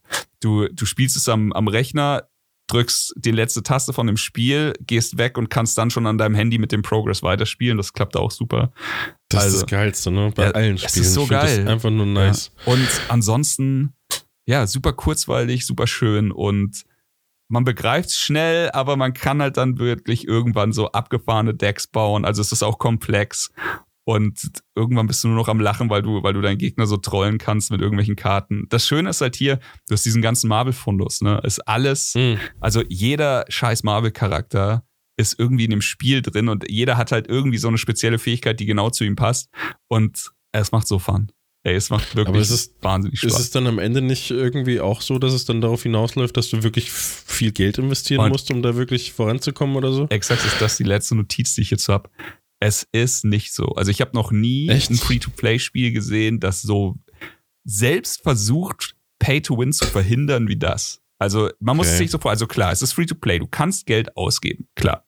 du, 0.41 0.67
du 0.69 0.85
spielst 0.85 1.17
es 1.17 1.27
am, 1.29 1.51
am 1.51 1.67
Rechner, 1.67 2.23
drückst 2.69 3.13
die 3.15 3.31
letzte 3.31 3.63
Taste 3.63 3.93
von 3.93 4.07
dem 4.07 4.17
Spiel, 4.17 4.73
gehst 4.85 5.17
weg 5.17 5.37
und 5.37 5.49
kannst 5.49 5.77
dann 5.77 5.89
schon 5.89 6.05
an 6.05 6.17
deinem 6.17 6.35
Handy 6.35 6.57
mit 6.57 6.73
dem 6.73 6.81
Progress 6.81 7.23
weiterspielen. 7.23 7.77
Das 7.77 7.93
klappt 7.93 8.17
auch 8.17 8.29
super. 8.31 8.73
Das 9.29 9.43
Also- 9.43 9.55
ist 9.57 9.61
das 9.63 9.69
Geilste, 9.69 10.11
ne? 10.11 10.31
Bei 10.35 10.45
Ja, 10.45 10.51
allen 10.51 10.77
Spielen. 10.77 11.05
ist 11.05 11.13
so 11.13 11.23
Ich 11.23 11.29
geil. 11.29 11.63
Das 11.63 11.71
einfach 11.73 11.89
nur 11.89 12.05
nice. 12.05 12.51
Ja. 12.65 12.73
Und 12.73 12.87
ansonsten, 13.09 13.93
ja, 14.45 14.65
super 14.67 14.93
kurzweilig, 14.93 15.65
super 15.65 15.87
schön 15.87 16.31
und 16.31 16.83
man 17.49 17.63
begreift 17.63 18.09
es 18.09 18.17
schnell, 18.17 18.69
aber 18.71 18.97
man 18.97 19.13
kann 19.13 19.41
halt 19.41 19.57
dann 19.57 19.79
wirklich 19.79 20.27
irgendwann 20.27 20.73
so 20.73 20.91
abgefahrene 20.91 21.53
Decks 21.53 21.87
bauen. 21.87 22.25
Also 22.25 22.41
es 22.41 22.51
ist 22.51 22.63
auch 22.63 22.77
komplex. 22.77 23.51
Und 24.05 24.39
irgendwann 24.75 25.07
bist 25.07 25.23
du 25.23 25.27
nur 25.27 25.35
noch 25.37 25.49
am 25.49 25.59
Lachen, 25.59 25.89
weil 25.89 26.01
du, 26.01 26.23
weil 26.23 26.31
du 26.33 26.39
deinen 26.41 26.57
Gegner 26.57 26.87
so 26.87 26.95
trollen 26.95 27.37
kannst 27.37 27.71
mit 27.71 27.81
irgendwelchen 27.81 28.15
Karten. 28.15 28.65
Das 28.69 28.87
Schöne 28.87 29.09
ist 29.09 29.19
halt 29.19 29.35
hier, 29.35 29.57
du 29.87 29.93
hast 29.93 30.05
diesen 30.05 30.21
ganzen 30.21 30.47
Marvel-Fundus, 30.47 31.19
ne? 31.21 31.41
Ist 31.43 31.59
alles, 31.67 32.13
Hm. 32.13 32.37
also 32.61 32.83
jeder 32.87 33.43
scheiß 33.49 33.83
Marvel-Charakter 33.83 34.83
ist 35.17 35.39
irgendwie 35.39 35.65
in 35.65 35.71
dem 35.71 35.81
Spiel 35.81 36.21
drin 36.21 36.47
und 36.47 36.69
jeder 36.69 36.95
hat 36.97 37.11
halt 37.11 37.27
irgendwie 37.27 37.57
so 37.57 37.67
eine 37.67 37.77
spezielle 37.77 38.19
Fähigkeit, 38.19 38.59
die 38.59 38.65
genau 38.65 38.89
zu 38.91 39.03
ihm 39.03 39.15
passt. 39.15 39.49
Und 39.87 40.31
es 40.51 40.71
macht 40.71 40.87
so 40.87 40.99
Fun. 40.99 41.31
Ey, 41.63 41.75
es 41.75 41.89
macht 41.89 42.15
wirklich 42.15 42.27
Aber 42.29 42.39
es 42.39 42.49
ist- 42.51 42.75
wahnsinnig 42.81 43.21
Ist 43.23 43.31
Spaß. 43.31 43.41
es 43.41 43.49
dann 43.51 43.67
am 43.67 43.77
Ende 43.79 44.01
nicht 44.01 44.31
irgendwie 44.31 44.79
auch 44.79 45.01
so, 45.01 45.19
dass 45.19 45.33
es 45.33 45.43
dann 45.43 45.59
darauf 45.59 45.83
hinausläuft, 45.83 46.37
dass 46.37 46.49
du 46.49 46.63
wirklich 46.63 46.91
viel 46.91 47.51
Geld 47.51 47.77
investieren 47.77 48.21
Und- 48.21 48.29
musst, 48.31 48.49
um 48.51 48.61
da 48.61 48.75
wirklich 48.75 49.11
voranzukommen 49.11 49.75
oder 49.75 49.91
so? 49.91 50.05
Exakt 50.09 50.45
ist 50.45 50.61
das 50.61 50.77
die 50.77 50.83
letzte 50.83 51.15
Notiz, 51.15 51.55
die 51.55 51.61
ich 51.61 51.71
jetzt 51.71 51.89
habe. 51.89 52.09
Es 52.59 52.87
ist 52.93 53.25
nicht 53.25 53.53
so. 53.53 53.65
Also 53.69 53.91
ich 53.91 53.99
habe 54.01 54.11
noch 54.13 54.31
nie 54.31 54.69
Echt? 54.69 54.89
ein 54.91 54.95
Free-to-Play-Spiel 54.97 55.91
gesehen, 55.91 56.39
das 56.39 56.61
so 56.61 56.95
selbst 57.65 58.21
versucht, 58.23 58.95
Pay-to-Win 59.19 59.73
zu 59.73 59.85
verhindern 59.85 60.47
wie 60.47 60.57
das. 60.57 61.01
Also 61.19 61.49
man 61.59 61.75
muss 61.77 61.87
Okay. 61.87 61.93
es 61.93 61.97
sich 61.99 62.11
so 62.11 62.19
vor, 62.19 62.31
also 62.31 62.45
klar, 62.47 62.71
es 62.71 62.81
ist 62.81 62.93
Free-to-Play, 62.93 63.39
du 63.39 63.47
kannst 63.47 63.85
Geld 63.87 64.15
ausgeben, 64.15 64.67
klar. 64.75 65.03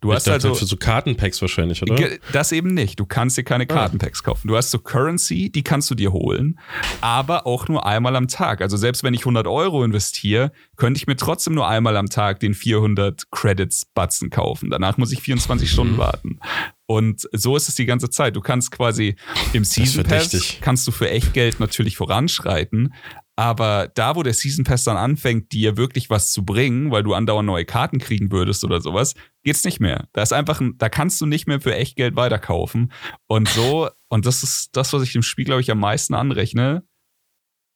Du 0.00 0.08
ich 0.10 0.16
hast 0.16 0.26
dachte 0.26 0.34
also 0.34 0.48
halt 0.48 0.58
für 0.58 0.64
so 0.66 0.76
Kartenpacks 0.76 1.40
wahrscheinlich, 1.40 1.80
oder? 1.82 1.96
Das 2.32 2.50
eben 2.50 2.74
nicht. 2.74 2.98
Du 2.98 3.06
kannst 3.06 3.36
dir 3.38 3.44
keine 3.44 3.64
Ah. 3.64 3.66
Kartenpacks 3.74 4.24
kaufen. 4.24 4.48
Du 4.48 4.56
hast 4.56 4.72
so 4.72 4.78
Currency, 4.80 5.50
die 5.52 5.62
kannst 5.62 5.88
du 5.90 5.94
dir 5.94 6.12
holen, 6.12 6.58
aber 7.00 7.46
auch 7.46 7.68
nur 7.68 7.86
einmal 7.86 8.16
am 8.16 8.26
Tag. 8.26 8.60
Also 8.60 8.76
selbst 8.76 9.04
wenn 9.04 9.14
ich 9.14 9.20
100 9.24 9.46
Euro 9.46 9.84
investiere, 9.84 10.50
könnte 10.76 10.98
ich 10.98 11.06
mir 11.06 11.16
trotzdem 11.16 11.54
nur 11.54 11.68
einmal 11.68 11.96
am 11.96 12.08
Tag 12.08 12.40
den 12.40 12.54
400 12.54 13.30
Credits 13.30 13.84
Batzen 13.94 14.30
kaufen. 14.30 14.70
Danach 14.70 14.96
muss 14.98 15.12
ich 15.12 15.20
24 15.22 15.68
Mhm. 15.68 15.72
Stunden 15.72 15.98
warten. 15.98 16.40
Und 16.86 17.28
so 17.32 17.56
ist 17.56 17.68
es 17.68 17.76
die 17.76 17.86
ganze 17.86 18.10
Zeit. 18.10 18.34
Du 18.36 18.40
kannst 18.40 18.70
quasi 18.72 19.14
im 19.52 19.64
Season 19.64 20.02
Pass 20.04 20.56
kannst 20.60 20.86
du 20.86 20.90
für 20.90 21.08
Echtgeld 21.08 21.60
natürlich 21.60 21.96
voranschreiten. 21.96 22.92
Aber 23.42 23.90
da, 23.92 24.14
wo 24.14 24.22
der 24.22 24.34
Season 24.34 24.62
Pass 24.62 24.84
dann 24.84 24.96
anfängt, 24.96 25.50
dir 25.50 25.76
wirklich 25.76 26.10
was 26.10 26.30
zu 26.30 26.44
bringen, 26.44 26.92
weil 26.92 27.02
du 27.02 27.12
andauernd 27.12 27.48
neue 27.48 27.64
Karten 27.64 27.98
kriegen 27.98 28.30
würdest 28.30 28.62
oder 28.62 28.80
sowas, 28.80 29.14
geht's 29.42 29.64
nicht 29.64 29.80
mehr. 29.80 30.06
Da 30.12 30.22
ist 30.22 30.32
einfach, 30.32 30.60
ein, 30.60 30.78
da 30.78 30.88
kannst 30.88 31.20
du 31.20 31.26
nicht 31.26 31.48
mehr 31.48 31.60
für 31.60 31.74
Echtgeld 31.74 32.14
weiterkaufen. 32.14 32.92
Und 33.26 33.48
so, 33.48 33.90
und 34.08 34.26
das 34.26 34.44
ist 34.44 34.76
das, 34.76 34.92
was 34.92 35.02
ich 35.02 35.12
dem 35.12 35.22
Spiel, 35.22 35.44
glaube 35.44 35.60
ich, 35.60 35.72
am 35.72 35.80
meisten 35.80 36.14
anrechne. 36.14 36.84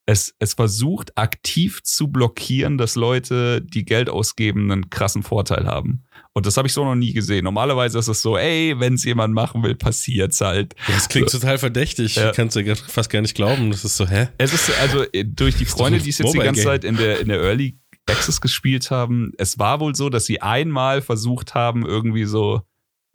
Es, 0.06 0.36
es 0.38 0.54
versucht 0.54 1.18
aktiv 1.18 1.82
zu 1.82 2.12
blockieren, 2.12 2.78
dass 2.78 2.94
Leute, 2.94 3.60
die 3.60 3.84
Geld 3.84 4.08
ausgeben, 4.08 4.70
einen 4.70 4.88
krassen 4.88 5.24
Vorteil 5.24 5.66
haben. 5.66 6.04
Und 6.36 6.44
das 6.44 6.58
habe 6.58 6.68
ich 6.68 6.74
so 6.74 6.84
noch 6.84 6.94
nie 6.94 7.14
gesehen. 7.14 7.44
Normalerweise 7.44 7.98
ist 7.98 8.08
es 8.08 8.20
so, 8.20 8.36
ey, 8.36 8.78
wenn 8.78 8.92
es 8.92 9.04
jemand 9.04 9.32
machen 9.32 9.62
will, 9.62 9.74
passiert's 9.74 10.42
halt. 10.42 10.74
Das 10.86 11.08
klingt 11.08 11.30
total 11.30 11.56
verdächtig. 11.56 12.16
Ja. 12.16 12.28
Ich 12.28 12.36
kann 12.36 12.48
es 12.48 12.54
ja 12.54 12.60
grad 12.60 12.76
fast 12.78 13.08
gar 13.08 13.22
nicht 13.22 13.34
glauben. 13.34 13.70
Das 13.70 13.86
ist 13.86 13.96
so, 13.96 14.06
hä? 14.06 14.28
Es 14.36 14.52
ist 14.52 14.70
also 14.78 15.02
äh, 15.14 15.24
durch 15.24 15.56
die 15.56 15.64
Freunde, 15.64 15.98
die 15.98 16.10
es 16.10 16.18
jetzt 16.18 16.34
die 16.34 16.38
ganze 16.38 16.60
Mobile-Game. 16.60 16.82
Zeit 16.82 16.84
in 16.84 16.98
der, 16.98 17.20
in 17.20 17.28
der 17.28 17.40
Early 17.40 17.78
Access 18.04 18.42
gespielt 18.42 18.90
haben, 18.90 19.32
es 19.38 19.58
war 19.58 19.80
wohl 19.80 19.94
so, 19.94 20.10
dass 20.10 20.26
sie 20.26 20.42
einmal 20.42 21.00
versucht 21.00 21.54
haben, 21.54 21.86
irgendwie 21.86 22.26
so 22.26 22.60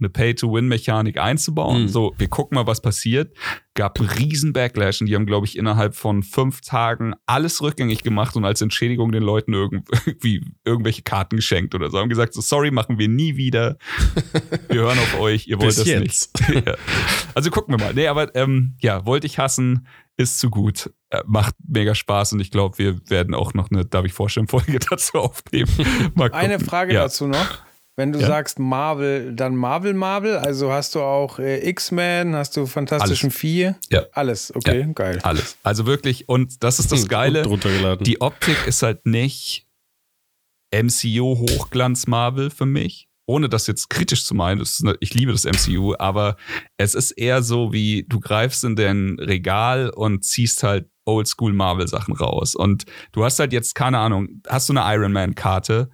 eine 0.02 0.10
Pay-to-Win-Mechanik 0.10 1.18
einzubauen. 1.18 1.84
Mhm. 1.84 1.88
So, 1.88 2.14
wir 2.18 2.28
gucken 2.28 2.56
mal, 2.56 2.68
was 2.68 2.82
passiert. 2.82 3.34
Gab 3.76 4.00
einen 4.00 4.10
riesen 4.10 4.52
Backlash 4.52 5.00
und 5.00 5.08
die 5.08 5.16
haben, 5.16 5.26
glaube 5.26 5.46
ich, 5.46 5.58
innerhalb 5.58 5.96
von 5.96 6.24
fünf 6.24 6.60
Tagen 6.62 7.14
alles 7.26 7.62
rückgängig 7.62 8.04
gemacht 8.04 8.36
und 8.36 8.44
als 8.44 8.62
Entschädigung 8.62 9.12
den 9.12 9.24
Leuten 9.24 9.54
irgend- 9.54 9.88
irgendwie 10.06 10.44
irgendwelche 10.66 11.04
Karten 11.04 11.38
geschenkt 11.38 11.74
oder 11.76 11.90
so. 11.90 12.00
Haben 12.00 12.10
gesagt, 12.10 12.34
so, 12.34 12.42
sorry, 12.42 12.72
machen 12.72 13.00
wir 13.00 13.08
nie 13.08 13.38
wieder. 13.38 13.78
Wir 14.68 14.82
hören 14.82 15.00
auf 15.00 15.20
euch, 15.20 15.48
ihr 15.48 15.60
wollt 15.62 15.78
das 15.78 15.86
jetzt. 15.86 16.38
nicht. 16.50 16.66
ja. 16.68 16.76
Also 17.34 17.50
gucken 17.50 17.74
wir 17.78 17.86
mal. 17.86 17.94
Nee, 17.94 18.08
aber 18.08 18.36
ähm, 18.36 18.76
ja, 18.82 19.06
wollte 19.06 19.28
ich 19.28 19.38
hassen, 19.38 19.88
ist 20.18 20.40
zu 20.40 20.50
gut. 20.50 20.92
Äh, 21.10 21.22
macht 21.26 21.56
mega 21.66 21.96
Spaß 21.96 22.34
und 22.34 22.40
ich 22.42 22.52
glaube, 22.52 22.78
wir 22.78 23.00
werden 23.10 23.34
auch 23.34 23.54
noch 23.54 23.72
eine, 23.72 23.86
darf 23.86 24.06
ich 24.06 24.14
vorstellen, 24.14 24.48
Folge 24.48 24.80
dazu 24.90 25.18
aufnehmen. 25.20 25.72
Eine 26.32 26.60
Frage 26.60 26.94
ja. 26.94 27.04
dazu 27.04 27.28
noch. 27.28 27.60
Wenn 27.98 28.14
du 28.14 28.20
Ja. 28.20 28.28
sagst 28.28 28.58
Marvel, 28.58 29.34
dann 29.36 29.56
Marvel 29.56 29.94
Marvel, 29.94 30.38
also 30.38 30.72
hast 30.72 30.96
du 30.96 31.02
auch 31.02 31.40
äh, 31.40 31.68
X-Men, 31.70 32.36
hast 32.36 32.56
du 32.56 32.66
Fantastischen 32.66 33.32
Vier? 33.32 33.76
Ja. 33.90 34.06
Alles, 34.14 34.56
okay, 34.56 34.90
geil. 34.96 35.20
Alles. 35.24 35.58
Also 35.64 35.86
wirklich, 35.86 36.30
und 36.30 36.64
das 36.64 36.80
ist 36.80 36.92
das 36.92 37.08
Geile. 37.08 37.44
Die 38.02 38.22
Optik 38.22 38.56
ist 38.66 38.82
halt 38.82 39.06
nicht 39.06 39.68
MCU-Hochglanz 40.74 42.08
Marvel 42.08 42.50
für 42.50 42.66
mich. 42.66 43.08
Ohne 43.28 43.50
das 43.50 43.68
jetzt 43.68 43.90
kritisch 43.90 44.26
zu 44.26 44.34
meinen, 44.36 44.62
eine, 44.84 44.96
ich 45.00 45.14
liebe 45.14 45.32
das 45.32 45.46
MCU, 45.46 45.96
aber 46.00 46.36
es 46.78 46.96
ist 46.96 47.12
eher 47.12 47.44
so 47.44 47.72
wie, 47.72 48.06
du 48.08 48.20
greifst 48.20 48.64
in 48.64 48.76
dein 48.76 49.18
Regal 49.20 49.90
und 49.90 50.26
ziehst 50.26 50.64
halt 50.64 50.90
Oldschool 51.06 51.54
Marvel-Sachen 51.54 52.16
raus. 52.16 52.56
Und 52.56 52.86
du 53.12 53.24
hast 53.24 53.40
halt 53.40 53.54
jetzt, 53.54 53.76
keine 53.76 54.00
Ahnung, 54.00 54.42
hast 54.48 54.70
du 54.70 54.74
eine 54.74 54.94
Iron 54.96 55.14
Man-Karte, 55.14 55.90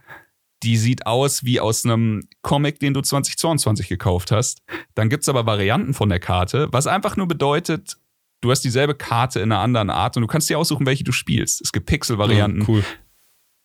die 0.64 0.78
sieht 0.78 1.05
aus 1.05 1.43
wie 1.43 1.60
aus 1.60 1.86
einem 1.86 2.28
Comic, 2.41 2.80
den 2.80 2.93
du 2.93 3.01
2022 3.01 3.88
gekauft 3.88 4.32
hast. 4.32 4.62
Dann 4.95 5.10
gibt's 5.10 5.30
aber 5.30 5.45
Varianten 5.45 5.93
von 5.93 6.10
der 6.10 6.20
Karte, 6.20 6.68
was 6.72 6.88
einfach 6.88 7.16
nur 7.16 7.28
bedeutet, 7.28 7.97
du 8.41 8.51
hast 8.51 8.62
dieselbe 8.62 8.95
Karte 8.95 9.39
in 9.39 9.51
einer 9.51 9.62
anderen 9.62 9.89
Art 9.89 10.18
und 10.18 10.22
du 10.22 10.28
kannst 10.28 10.49
dir 10.49 10.60
aussuchen, 10.60 10.86
welche 10.86 11.03
du 11.03 11.12
spielst. 11.12 11.62
Es 11.62 11.72
gibt 11.72 11.86
Pixel-Varianten, 11.88 12.62
Ja, 12.62 12.68
cool. 12.68 12.84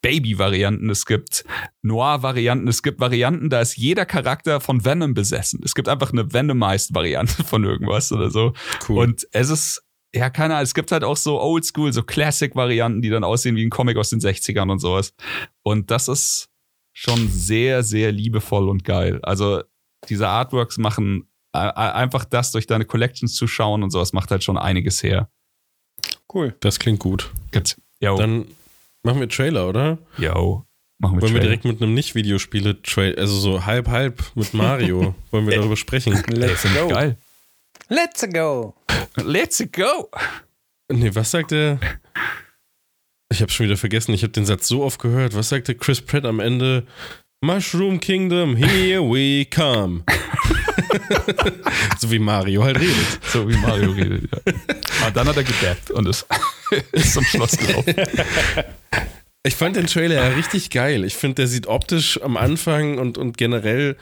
Baby-Varianten, 0.03 0.91
es 0.91 1.07
gibt 1.07 1.45
Noir-Varianten, 1.83 2.67
es 2.67 2.83
gibt 2.83 3.01
Varianten, 3.01 3.51
da 3.51 3.61
ist 3.61 3.77
jeder 3.77 4.05
Charakter 4.05 4.61
von 4.61 4.85
Venom 4.85 5.15
besessen. 5.15 5.61
Es 5.65 5.75
gibt 5.75 5.89
einfach 5.89 6.13
eine 6.13 6.33
Venomized-Variante 6.33 7.45
von 7.45 7.65
irgendwas 7.65 8.11
oder 8.13 8.29
so. 8.31 8.53
Cool. 8.89 8.99
Und 8.99 9.27
es 9.31 9.49
ist, 9.49 9.83
ja, 10.13 10.29
keine 10.29 10.55
Ahnung, 10.55 10.65
es 10.65 10.75
gibt 10.75 10.91
halt 10.91 11.05
auch 11.05 11.17
so 11.17 11.41
Oldschool, 11.41 11.93
so 11.93 12.03
Classic-Varianten, 12.03 13.01
die 13.01 13.11
dann 13.11 13.23
aussehen 13.23 13.55
wie 13.55 13.65
ein 13.65 13.71
Comic 13.71 13.97
aus 13.97 14.11
den 14.11 14.21
60ern 14.21 14.73
und 14.73 14.81
sowas. 14.81 15.15
Und 15.63 15.91
das 15.93 16.09
ist 16.09 16.49
schon 16.93 17.29
sehr, 17.29 17.83
sehr 17.83 18.13
liebevoll 18.13 18.69
und 18.69 18.85
geil. 18.85 19.21
Also 19.23 19.63
diese 20.09 20.29
Artworks 20.29 20.79
machen 20.79 21.29
einfach 21.53 22.25
das 22.25 22.51
durch 22.53 22.67
deine 22.67 22.85
Collections 22.87 23.35
zu 23.35 23.47
schauen 23.47 23.83
und 23.83 23.91
sowas 23.91 24.13
macht 24.13 24.31
halt 24.31 24.43
schon 24.43 24.57
einiges 24.57 25.03
her. 25.03 25.29
Cool. 26.33 26.55
das 26.61 26.79
klingt 26.79 26.99
gut. 27.01 27.31
Gut. 27.53 27.77
Yo, 28.01 28.17
Dann 28.17 28.47
machen 29.03 29.21
wir 29.21 29.29
Trailer, 29.29 29.69
oder? 29.69 29.99
yo. 30.17 30.65
Machen 30.99 31.17
wir 31.17 31.23
Wollen 31.23 31.35
wir 31.35 31.41
Trailer. 31.41 31.57
direkt 31.57 31.65
mit 31.65 31.83
einem 31.83 31.95
Nicht-Videospiele-Trailer, 31.95 33.19
also 33.19 33.35
so 33.39 33.67
halb-halb 33.67 34.23
mit 34.37 34.55
Mario, 34.55 35.15
wollen 35.31 35.47
wir 35.47 35.57
darüber 35.57 35.77
sprechen? 35.77 36.15
Let's 36.29 36.63
go. 36.75 36.89
geil. 36.89 37.19
Let's 37.89 38.27
go. 38.33 38.75
Let's 39.17 39.63
go. 39.73 40.09
Nee, 40.89 41.15
was 41.15 41.31
sagt 41.33 41.51
der? 41.51 41.79
Ich 43.33 43.41
habe 43.41 43.51
schon 43.51 43.65
wieder 43.65 43.79
vergessen, 43.79 44.13
ich 44.13 44.23
habe 44.23 44.33
den 44.33 44.45
Satz 44.45 44.69
so 44.69 44.85
oft 44.85 45.01
gehört. 45.01 45.35
Was 45.35 45.49
sagte 45.49 45.75
Chris 45.75 46.03
Pratt 46.03 46.27
am 46.27 46.39
Ende? 46.39 46.85
Mushroom 47.43 47.99
Kingdom, 47.99 48.55
here 48.55 49.01
we 49.01 49.47
come. 49.47 50.05
so 51.99 52.11
wie 52.11 52.19
Mario 52.19 52.63
halt 52.63 52.79
redet. 52.79 53.21
So 53.27 53.49
wie 53.49 53.57
Mario 53.57 53.93
redet, 53.93 54.31
ja. 54.31 54.53
Aber 55.01 55.11
dann 55.13 55.29
hat 55.29 55.37
er 55.39 55.45
gedappt 55.45 55.91
und 55.93 56.07
ist, 56.09 56.27
ist 56.93 57.15
zum 57.15 57.25
Schloss 57.25 57.57
gelaufen. 57.57 57.95
Ich 59.45 59.57
fand 59.57 59.75
den 59.75 59.89
Trailer 59.89 60.15
ja 60.15 60.29
richtig 60.29 60.71
geil. 60.71 61.03
Ich 61.05 61.17
finde, 61.17 61.37
der 61.37 61.47
sieht 61.49 61.67
optisch 61.67 62.23
am 62.23 62.37
Anfang 62.37 62.99
und, 62.99 63.19
und 63.19 63.37
generell, 63.37 63.97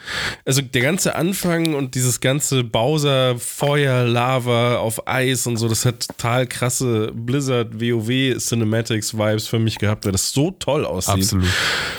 also 0.44 0.60
der 0.60 0.82
ganze 0.82 1.14
Anfang 1.14 1.74
und 1.74 1.94
dieses 1.94 2.20
ganze 2.20 2.62
Bowser, 2.62 3.38
Feuer, 3.38 4.04
Lava 4.04 4.76
auf 4.76 5.08
Eis 5.08 5.46
und 5.46 5.56
so, 5.56 5.66
das 5.66 5.86
hat 5.86 6.08
total 6.08 6.46
krasse 6.46 7.10
Blizzard 7.14 7.80
WoW 7.80 8.36
Cinematics 8.38 9.16
Vibes 9.16 9.46
für 9.48 9.58
mich 9.58 9.78
gehabt, 9.78 10.04
weil 10.04 10.12
das 10.12 10.30
so 10.30 10.50
toll 10.50 10.84
aussieht. 10.84 11.14
Absolut. 11.14 11.48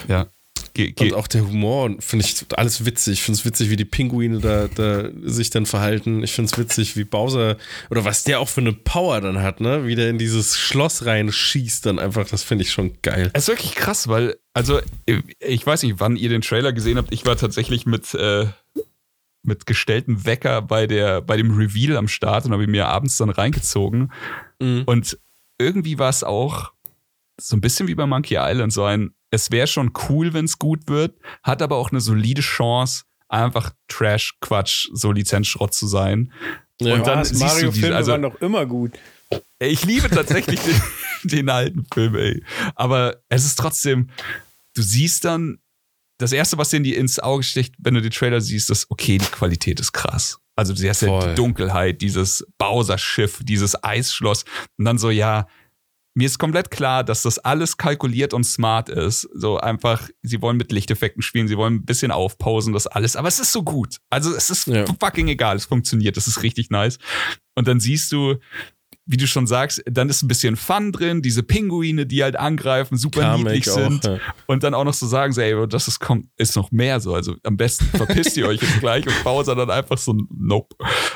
Ja. 0.08 0.28
Ge 0.74 0.94
Und 1.00 1.14
auch 1.14 1.28
der 1.28 1.46
Humor 1.46 1.96
finde 2.00 2.26
ich 2.26 2.46
alles 2.56 2.86
witzig. 2.86 3.14
Ich 3.14 3.24
finde 3.24 3.40
es 3.40 3.46
witzig, 3.46 3.70
wie 3.70 3.76
die 3.76 3.86
Pinguine 3.86 4.40
da, 4.40 4.68
da 4.68 5.10
sich 5.24 5.50
dann 5.50 5.66
verhalten. 5.66 6.24
Ich 6.24 6.32
finde 6.32 6.52
es 6.52 6.58
witzig, 6.58 6.96
wie 6.96 7.04
Bowser 7.04 7.58
oder 7.90 8.06
was 8.06 8.24
der 8.24 8.40
auch 8.40 8.48
für 8.48 8.62
eine 8.62 8.72
Power 8.72 9.20
dann 9.20 9.42
hat, 9.42 9.60
ne? 9.60 9.86
Wie 9.86 9.96
der 9.96 10.10
in 10.10 10.18
dieses 10.18 10.58
Schloss 10.58 11.06
reinschießt 11.06 11.86
dann 11.86 12.00
einfach. 12.00 12.28
Das 12.28 12.44
finde 12.44 12.64
ich 12.64 12.72
schon 12.72 12.94
geil. 13.02 13.32
Es 13.34 13.44
ist 13.44 13.48
wirklich 13.50 13.76
krass, 13.76 14.08
weil, 14.08 14.38
also, 14.54 14.80
ich 15.40 15.66
weiß 15.66 15.84
nicht, 15.84 16.00
wann 16.00 16.16
ihr 16.16 16.30
den 16.30 16.42
Trailer 16.42 16.72
gesehen 16.72 16.98
habt. 16.98 17.12
Ich 17.12 17.26
war 17.26 17.36
tatsächlich 17.36 17.86
mit, 17.86 18.14
äh, 18.14 18.48
mit 19.44 19.66
gestelltem 19.66 20.26
Wecker 20.26 20.62
bei, 20.62 20.88
der, 20.88 21.22
bei 21.22 21.36
dem 21.36 21.52
Reveal 21.52 21.98
am 21.98 22.08
Start 22.08 22.46
und 22.46 22.54
habe 22.54 22.64
ihn 22.64 22.72
mir 22.72 22.88
abends 22.88 23.18
dann 23.18 23.30
reingezogen. 23.30 24.12
Mhm. 24.62 24.84
Und 24.86 25.18
irgendwie 25.60 26.00
war 26.00 26.10
es 26.10 26.24
auch 26.24 26.72
so 27.42 27.56
ein 27.56 27.62
bisschen 27.62 27.88
wie 27.88 27.96
bei 27.96 28.06
Monkey 28.06 28.38
Island, 28.38 28.74
so 28.74 28.84
ein, 28.84 29.14
es 29.30 29.52
wäre 29.52 29.68
schon 29.68 29.92
cool, 30.10 30.34
wenn 30.34 30.46
es 30.46 30.60
gut 30.60 30.88
wird, 30.88 31.18
hat 31.44 31.62
aber 31.62 31.78
auch 31.78 31.92
eine 31.92 32.02
solide 32.02 32.42
Chance, 32.42 33.04
einfach 33.30 33.72
Trash, 33.88 34.36
Quatsch, 34.42 34.89
so 34.94 35.12
Lizenzschrott 35.12 35.74
zu 35.74 35.88
sein. 35.88 36.32
Ja. 36.82 36.96
Und 36.96 37.08
dann 37.08 37.20
Was? 37.20 37.30
siehst 37.30 37.42
du 37.42 37.46
diese, 37.46 37.56
Mario-Filme 37.56 37.96
also, 37.96 38.12
waren 38.12 38.22
doch 38.22 38.42
immer 38.42 38.66
gut. 38.66 38.94
Ey, 39.60 39.70
Ich 39.70 39.86
liebe 39.86 40.10
tatsächlich 40.10 40.60
den, 40.60 40.82
den 41.24 41.50
alten 41.50 41.86
Film, 41.94 42.16
ey. 42.16 42.44
Aber 42.76 43.18
es 43.30 43.46
ist 43.46 43.58
trotzdem, 43.58 44.10
du 44.76 44.82
siehst 44.82 45.26
dann, 45.26 45.60
das 46.18 46.34
erste, 46.34 46.58
was 46.58 46.70
dir 46.70 46.78
in 46.78 46.84
die, 46.84 46.96
ins 46.96 47.20
Auge 47.20 47.42
sticht, 47.42 47.74
wenn 47.80 47.96
du 47.96 48.02
den 48.02 48.12
Trailer 48.12 48.42
siehst, 48.42 48.70
ist, 48.70 48.86
okay, 48.89 49.18
die 49.18 49.26
Qualität 49.26 49.80
ist 49.80 49.92
krass. 49.92 50.39
Also 50.56 50.74
du 50.74 50.88
hast 50.88 51.02
ja 51.02 51.30
die 51.30 51.36
Dunkelheit, 51.36 52.02
dieses 52.02 52.46
Bowser-Schiff, 52.60 53.39
dieses 53.44 53.82
Eisschloss. 53.84 54.46
Und 54.78 54.86
dann 54.86 55.00
so, 55.00 55.10
ja, 55.10 55.48
mir 56.14 56.26
ist 56.26 56.39
komplett 56.39 56.72
klar, 56.72 57.03
dass 57.03 57.22
das 57.24 57.39
alles 57.39 57.78
kalkuliert 57.78 58.34
und 58.34 58.43
smart 58.43 58.89
ist. 58.89 59.30
So 59.34 59.57
einfach, 59.59 60.09
sie 60.24 60.41
wollen 60.41 60.57
mit 60.57 60.72
Lichteffekten 60.72 61.22
spielen, 61.22 61.47
sie 61.47 61.57
wollen 61.57 61.76
ein 61.76 61.86
bisschen 61.86 62.12
aufpausen, 62.12 62.74
das 62.74 62.86
alles. 62.88 63.16
Aber 63.16 63.28
es 63.30 63.39
ist 63.39 63.51
so 63.53 63.64
gut. 63.64 63.97
Also 64.09 64.34
es 64.36 64.49
ist 64.49 64.68
Ja. 64.68 64.86
fucking 64.99 65.28
egal, 65.30 65.55
es 65.55 65.66
funktioniert, 65.66 66.18
das 66.18 66.28
ist 66.28 66.43
richtig 66.43 66.70
nice. 66.70 66.97
Und 67.55 67.68
dann 67.68 67.80
siehst 67.80 68.12
du, 68.12 68.36
wie 69.05 69.18
du 69.18 69.26
schon 69.26 69.47
sagst, 69.47 69.82
dann 69.86 70.09
ist 70.09 70.22
ein 70.22 70.28
bisschen 70.28 70.55
Fun 70.57 70.91
drin, 70.91 71.22
diese 71.22 71.43
Pinguine, 71.43 72.05
die 72.05 72.24
halt 72.24 72.36
angreifen, 72.36 72.97
super 72.97 73.22
Kamek 73.22 73.45
niedlich 73.45 73.66
sind. 73.66 74.05
auch, 74.07 74.12
ja. 74.14 74.20
Und 74.47 74.64
dann 74.64 74.74
auch 74.74 74.84
noch 74.84 74.93
so 74.93 75.07
sagen, 75.07 75.34
so, 75.34 75.41
ey, 75.41 75.68
das 75.68 75.88
ist, 75.88 75.99
kommt, 75.99 76.28
ist 76.38 76.55
noch 76.55 76.72
mehr 76.72 76.99
so. 76.99 77.14
Also 77.16 77.36
am 77.43 77.57
besten 77.57 77.86
verpisst 77.86 78.38
ihr 78.38 78.47
euch 78.49 78.62
jetzt 78.62 78.80
gleich 78.80 79.07
und 79.07 79.24
Bowser 79.24 79.55
dann 79.55 79.70
einfach 79.72 79.97
so, 79.97 80.16
nope. 80.30 80.76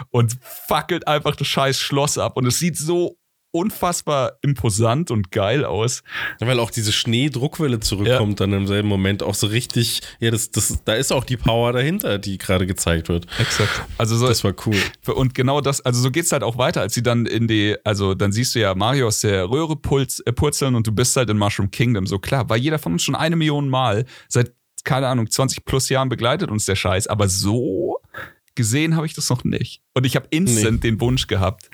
Und 0.09 0.37
fackelt 0.41 1.07
einfach 1.07 1.35
das 1.35 1.47
scheiß 1.47 1.77
Schloss 1.79 2.17
ab. 2.17 2.37
Und 2.37 2.45
es 2.47 2.59
sieht 2.59 2.77
so 2.77 3.17
unfassbar 3.55 4.33
imposant 4.41 5.11
und 5.11 5.31
geil 5.31 5.63
aus. 5.63 6.03
Weil 6.39 6.59
auch 6.59 6.71
diese 6.71 6.91
Schneedruckwelle 6.91 7.79
zurückkommt 7.79 8.41
dann 8.41 8.51
im 8.51 8.67
selben 8.67 8.89
Moment 8.89 9.23
auch 9.23 9.33
so 9.33 9.47
richtig, 9.47 10.01
ja, 10.19 10.29
das, 10.29 10.51
das, 10.51 10.83
da 10.83 10.93
ist 10.93 11.13
auch 11.13 11.23
die 11.23 11.37
Power 11.37 11.71
dahinter, 11.71 12.19
die 12.19 12.37
gerade 12.37 12.67
gezeigt 12.67 13.07
wird. 13.07 13.27
Exakt. 13.39 13.85
Also 13.97 14.17
so, 14.17 14.27
Das 14.27 14.43
war 14.43 14.53
cool. 14.65 14.75
Und 15.15 15.33
genau 15.33 15.61
das, 15.61 15.79
also 15.81 16.01
so 16.01 16.11
geht's 16.11 16.33
halt 16.33 16.43
auch 16.43 16.57
weiter, 16.57 16.81
als 16.81 16.93
sie 16.93 17.03
dann 17.03 17.25
in 17.25 17.47
die, 17.47 17.77
also 17.85 18.13
dann 18.13 18.33
siehst 18.33 18.55
du 18.55 18.59
ja 18.59 18.75
Mario 18.75 19.07
aus 19.07 19.21
der 19.21 19.49
Röhre 19.49 19.77
pulz, 19.77 20.21
äh, 20.25 20.33
purzeln 20.33 20.75
und 20.75 20.85
du 20.85 20.91
bist 20.91 21.15
halt 21.15 21.29
in 21.29 21.37
Mushroom 21.37 21.71
Kingdom. 21.71 22.07
So 22.07 22.19
klar, 22.19 22.49
war 22.49 22.57
jeder 22.57 22.77
von 22.77 22.93
uns 22.93 23.03
schon 23.03 23.15
eine 23.15 23.37
Million 23.37 23.69
Mal 23.69 24.05
seit, 24.27 24.51
keine 24.83 25.07
Ahnung, 25.07 25.29
20 25.29 25.63
plus 25.63 25.87
Jahren 25.87 26.09
begleitet 26.09 26.51
uns 26.51 26.65
der 26.65 26.75
Scheiß, 26.75 27.07
aber 27.07 27.29
so 27.29 27.99
gesehen 28.55 28.95
habe 28.95 29.05
ich 29.05 29.13
das 29.13 29.29
noch 29.29 29.43
nicht. 29.43 29.81
Und 29.93 30.05
ich 30.05 30.15
habe 30.15 30.27
instant 30.29 30.83
den 30.83 30.99
Wunsch 30.99 31.27
gehabt, 31.27 31.69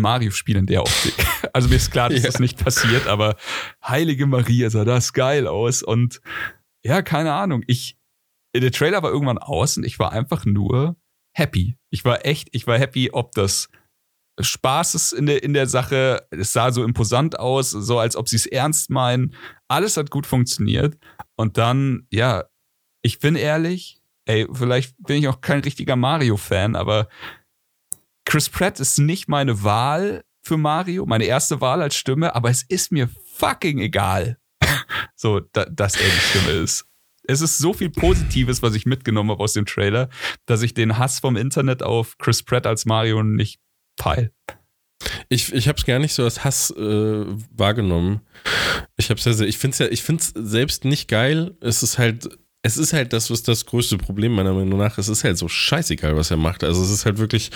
Mario-Spiel 0.00 0.56
in 0.56 0.66
der 0.66 0.82
Optik. 0.82 1.14
Also 1.52 1.68
mir 1.68 1.76
ist 1.76 1.90
klar, 1.90 2.10
dass 2.10 2.20
Ja. 2.22 2.26
das 2.26 2.38
nicht 2.38 2.62
passiert, 2.62 3.06
aber 3.06 3.36
Heilige 3.82 4.26
Maria 4.26 4.68
sah 4.68 4.84
das 4.84 5.12
geil 5.14 5.46
aus 5.46 5.82
und 5.82 6.20
ja, 6.84 7.00
keine 7.02 7.32
Ahnung. 7.32 7.62
Ich, 7.66 7.96
der 8.54 8.70
Trailer 8.72 9.02
war 9.02 9.10
irgendwann 9.10 9.38
aus 9.38 9.76
und 9.78 9.84
ich 9.84 9.98
war 9.98 10.12
einfach 10.12 10.44
nur 10.44 10.96
happy. 11.32 11.78
Ich 11.90 12.04
war 12.04 12.26
echt, 12.26 12.48
ich 12.52 12.66
war 12.66 12.78
happy, 12.78 13.10
ob 13.12 13.32
das 13.32 13.68
Spaß 14.38 14.94
ist 14.96 15.12
in 15.12 15.24
der, 15.26 15.42
in 15.42 15.54
der 15.54 15.66
Sache. 15.66 16.26
Es 16.30 16.52
sah 16.52 16.70
so 16.72 16.84
imposant 16.84 17.38
aus, 17.38 17.70
so 17.70 17.98
als 17.98 18.16
ob 18.16 18.28
sie 18.28 18.36
es 18.36 18.44
ernst 18.46 18.90
meinen. 18.90 19.34
Alles 19.66 19.96
hat 19.96 20.10
gut 20.10 20.26
funktioniert. 20.26 20.98
Und 21.36 21.56
dann, 21.56 22.06
ja, 22.10 22.44
ich 23.02 23.18
bin 23.18 23.36
ehrlich, 23.36 24.02
ey, 24.26 24.46
vielleicht 24.52 24.94
bin 24.98 25.16
ich 25.18 25.28
auch 25.28 25.40
kein 25.40 25.60
richtiger 25.60 25.96
Mario-Fan, 25.96 26.76
aber 26.76 27.08
Chris 28.26 28.50
Pratt 28.50 28.80
ist 28.80 28.98
nicht 28.98 29.28
meine 29.28 29.62
Wahl 29.62 30.24
für 30.42 30.58
Mario, 30.58 31.06
meine 31.06 31.24
erste 31.24 31.60
Wahl 31.60 31.80
als 31.80 31.96
Stimme, 31.96 32.34
aber 32.34 32.50
es 32.50 32.62
ist 32.62 32.92
mir 32.92 33.08
fucking 33.34 33.78
egal, 33.78 34.38
so, 35.16 35.40
da, 35.40 35.64
dass 35.64 35.96
er 35.96 36.08
die 36.08 36.20
Stimme 36.20 36.50
ist. 36.62 36.86
Es 37.28 37.40
ist 37.40 37.58
so 37.58 37.72
viel 37.72 37.90
Positives, 37.90 38.62
was 38.62 38.74
ich 38.74 38.86
mitgenommen 38.86 39.30
habe 39.30 39.42
aus 39.42 39.52
dem 39.52 39.66
Trailer, 39.66 40.08
dass 40.44 40.62
ich 40.62 40.74
den 40.74 40.98
Hass 40.98 41.18
vom 41.18 41.36
Internet 41.36 41.82
auf 41.82 42.18
Chris 42.18 42.42
Pratt 42.42 42.66
als 42.66 42.84
Mario 42.84 43.22
nicht 43.22 43.60
teile. 43.96 44.32
Ich, 45.28 45.52
ich 45.52 45.68
habe 45.68 45.78
es 45.78 45.84
gar 45.84 45.98
nicht 45.98 46.14
so 46.14 46.24
als 46.24 46.44
Hass 46.44 46.70
äh, 46.70 47.24
wahrgenommen. 47.50 48.20
Ich 48.96 49.08
ja, 49.08 49.14
ich 49.16 49.58
finde 49.58 49.74
es 49.74 49.78
ja, 49.78 49.86
ich 49.88 50.02
finde 50.02 50.22
es 50.22 50.32
selbst 50.36 50.84
nicht 50.84 51.08
geil. 51.08 51.56
Es 51.60 51.82
ist 51.82 51.98
halt, 51.98 52.28
es 52.66 52.76
ist 52.76 52.92
halt 52.92 53.12
das, 53.12 53.30
was 53.30 53.44
das 53.44 53.64
größte 53.64 53.96
Problem 53.96 54.32
meiner 54.32 54.52
Meinung 54.52 54.78
nach. 54.78 54.98
ist. 54.98 55.06
Es 55.06 55.18
ist 55.18 55.24
halt 55.24 55.38
so 55.38 55.46
scheißegal, 55.46 56.16
was 56.16 56.32
er 56.32 56.36
macht. 56.36 56.64
Also 56.64 56.82
es 56.82 56.90
ist 56.90 57.06
halt 57.06 57.18
wirklich, 57.18 57.50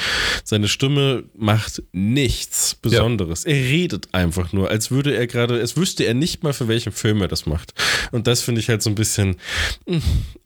seine 0.45 0.69
Stimme 0.69 1.25
macht 1.37 1.83
nichts 1.93 2.77
Besonderes. 2.77 3.45
Er 3.45 3.55
redet 3.55 4.15
einfach 4.15 4.53
nur, 4.53 4.71
als 4.71 4.93
würde 4.93 5.17
er 5.17 5.27
gerade, 5.27 5.59
es 5.59 5.77
wüsste 5.77 6.05
er 6.05 6.15
nicht 6.15 6.45
mal 6.45 6.53
für 6.53 6.69
welchen 6.69 6.93
Film 6.93 7.21
er 7.23 7.29
das 7.29 7.45
macht. 7.45 7.75
Und 8.13 8.29
das 8.29 8.43
finde 8.43 8.61
ich 8.61 8.69
halt 8.69 8.83
so 8.83 8.91
ein 8.91 8.95
bisschen, 8.95 9.37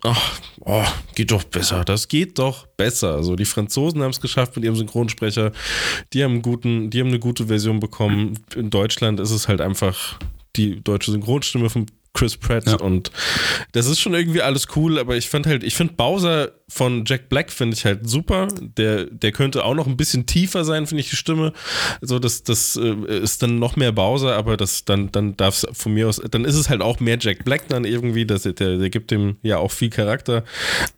ach, 0.03 0.41
oh, 0.61 0.87
geht 1.15 1.31
doch 1.31 1.45
besser. 1.45 1.85
Das 1.85 2.09
geht 2.09 2.39
doch 2.39 2.67
besser. 2.67 3.15
Also 3.15 3.37
die 3.37 3.45
Franzosen 3.45 4.03
haben 4.03 4.11
es 4.13 4.21
geschafft 4.21 4.57
mit 4.57 4.65
ihrem 4.65 4.77
Synchronsprecher. 4.77 5.53
Die 6.15 6.25
haben 6.25 6.41
guten, 6.41 6.89
die 6.89 7.01
haben 7.01 7.09
eine 7.09 7.19
gute 7.19 7.49
Version 7.49 7.81
bekommen. 7.81 8.39
In 8.57 8.71
Deutschland 8.71 9.21
ist 9.21 9.31
es 9.31 9.47
halt 9.47 9.61
einfach 9.61 10.19
die 10.57 10.83
deutsche 10.83 11.11
Synchronstimme 11.11 11.69
von 11.69 11.87
Chris 12.15 12.37
Pratt 12.37 12.67
Ja. 12.67 12.77
und 12.77 13.11
das 13.73 13.87
ist 13.87 14.01
schon 14.01 14.15
irgendwie 14.15 14.41
alles 14.41 14.69
cool, 14.77 14.99
aber 14.99 15.17
ich 15.17 15.29
fand 15.29 15.47
halt, 15.47 15.65
ich 15.65 15.75
finde 15.75 15.95
Bowser 15.95 16.53
von 16.69 17.05
Jack 17.05 17.29
Black 17.29 17.53
finde 17.53 17.77
ich 17.77 17.85
halt 17.85 18.09
super. 18.09 18.49
Der, 18.79 19.05
der 19.05 19.33
könnte 19.33 19.65
auch 19.65 19.75
noch 19.75 19.87
ein 19.87 19.97
bisschen 19.97 20.25
tiefer 20.25 20.65
sein, 20.65 20.87
finde 20.87 21.03
ich 21.03 21.11
die 21.11 21.17
Stimme. 21.17 21.53
So, 22.01 22.19
das, 22.19 22.43
das 22.45 22.77
äh, 22.77 22.95
ist 23.19 23.43
dann 23.43 23.59
noch 23.59 23.77
mehr 23.77 23.93
Bowser, 23.93 24.37
aber 24.37 24.57
das 24.57 24.85
dann, 24.85 25.11
dann 25.13 25.37
darf 25.37 25.63
es 25.63 25.67
von 25.77 25.93
mir 25.93 26.09
aus, 26.09 26.23
dann 26.31 26.45
ist 26.45 26.55
es 26.55 26.71
halt 26.71 26.81
auch 26.81 27.01
mehr 27.01 27.19
Jack 27.21 27.45
Black 27.45 27.69
dann 27.69 27.85
irgendwie. 27.85 28.25
Das, 28.25 28.43
der, 28.45 28.53
der 28.53 28.91
gibt 28.91 29.11
dem 29.11 29.37
ja 29.43 29.59
auch 29.59 29.73
viel 29.73 29.91
Charakter. 29.91 30.45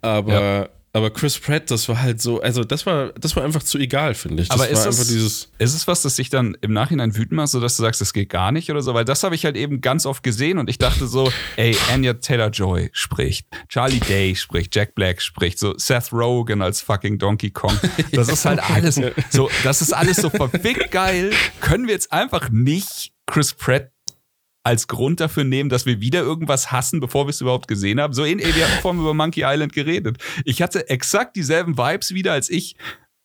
Aber, 0.03 0.71
aber 0.97 1.11
Chris 1.11 1.38
Pratt, 1.38 1.70
das 1.70 1.90
war 1.90 2.01
halt 2.01 2.22
so, 2.22 2.40
also 2.40 2.64
das 2.64 2.86
war, 2.86 3.12
das 3.20 3.36
war 3.36 3.44
einfach 3.44 3.62
zu 3.62 3.76
egal, 3.76 4.14
finde 4.14 4.42
ich. 4.42 4.49
Das 4.49 4.59
Aber 4.59 4.66
ist 4.70 4.82
das, 4.82 4.97
dieses. 5.09 5.51
ist 5.59 5.74
es 5.74 5.86
was, 5.86 6.01
das 6.01 6.14
dich 6.14 6.30
dann 6.30 6.57
im 6.62 6.72
Nachhinein 6.72 7.14
wütend 7.14 7.32
macht, 7.32 7.49
sodass 7.49 7.76
du 7.76 7.82
sagst, 7.82 8.01
das 8.01 8.14
geht 8.14 8.30
gar 8.30 8.51
nicht 8.51 8.70
oder 8.70 8.80
so? 8.80 8.94
Weil 8.94 9.05
das 9.05 9.22
habe 9.22 9.34
ich 9.34 9.44
halt 9.44 9.59
eben 9.59 9.82
ganz 9.82 10.07
oft 10.07 10.22
gesehen 10.22 10.57
und 10.57 10.70
ich 10.70 10.78
dachte 10.78 11.07
so, 11.07 11.30
ey, 11.57 11.76
Anya 11.92 12.14
Taylor-Joy 12.14 12.88
spricht, 12.94 13.47
Charlie 13.68 14.01
Day 14.01 14.34
spricht, 14.36 14.74
Jack 14.74 14.94
Black 14.94 15.20
spricht, 15.20 15.59
so 15.59 15.76
Seth 15.76 16.14
Rogen 16.14 16.62
als 16.62 16.80
fucking 16.80 17.18
Donkey 17.18 17.51
Kong. 17.51 17.78
Das 18.12 18.28
ist 18.28 18.47
halt 18.47 18.61
alles 18.61 18.99
so, 19.30 19.51
das 19.64 19.82
ist 19.82 19.92
alles 19.92 20.16
so 20.16 20.30
verfickt 20.30 20.90
geil. 20.90 21.30
Können 21.61 21.88
wir 21.88 21.92
jetzt 21.92 22.11
einfach 22.11 22.49
nicht 22.49 23.12
Chris 23.26 23.53
Pratt 23.53 23.90
als 24.67 24.89
Grund 24.89 25.21
dafür 25.21 25.45
nehmen, 25.45 25.71
dass 25.71 25.87
wir 25.87 26.01
wieder 26.01 26.23
irgendwas 26.23 26.73
hassen, 26.73 26.99
bevor 26.99 27.27
wir 27.27 27.31
es 27.31 27.41
überhaupt 27.41 27.69
gesehen 27.69 28.01
haben. 28.01 28.12
So 28.12 28.25
ähnlich, 28.25 28.57
wir 28.57 28.67
hatten 28.67 28.83
vorhin 28.83 29.01
über 29.01 29.14
Monkey 29.14 29.45
Island 29.45 29.73
geredet. 29.73 30.19
Ich 30.45 30.61
hatte 30.61 30.91
exakt 30.91 31.37
dieselben 31.37 31.79
Vibes 31.79 32.14
wieder, 32.14 32.33
als 32.33 32.51
ich 32.51 32.75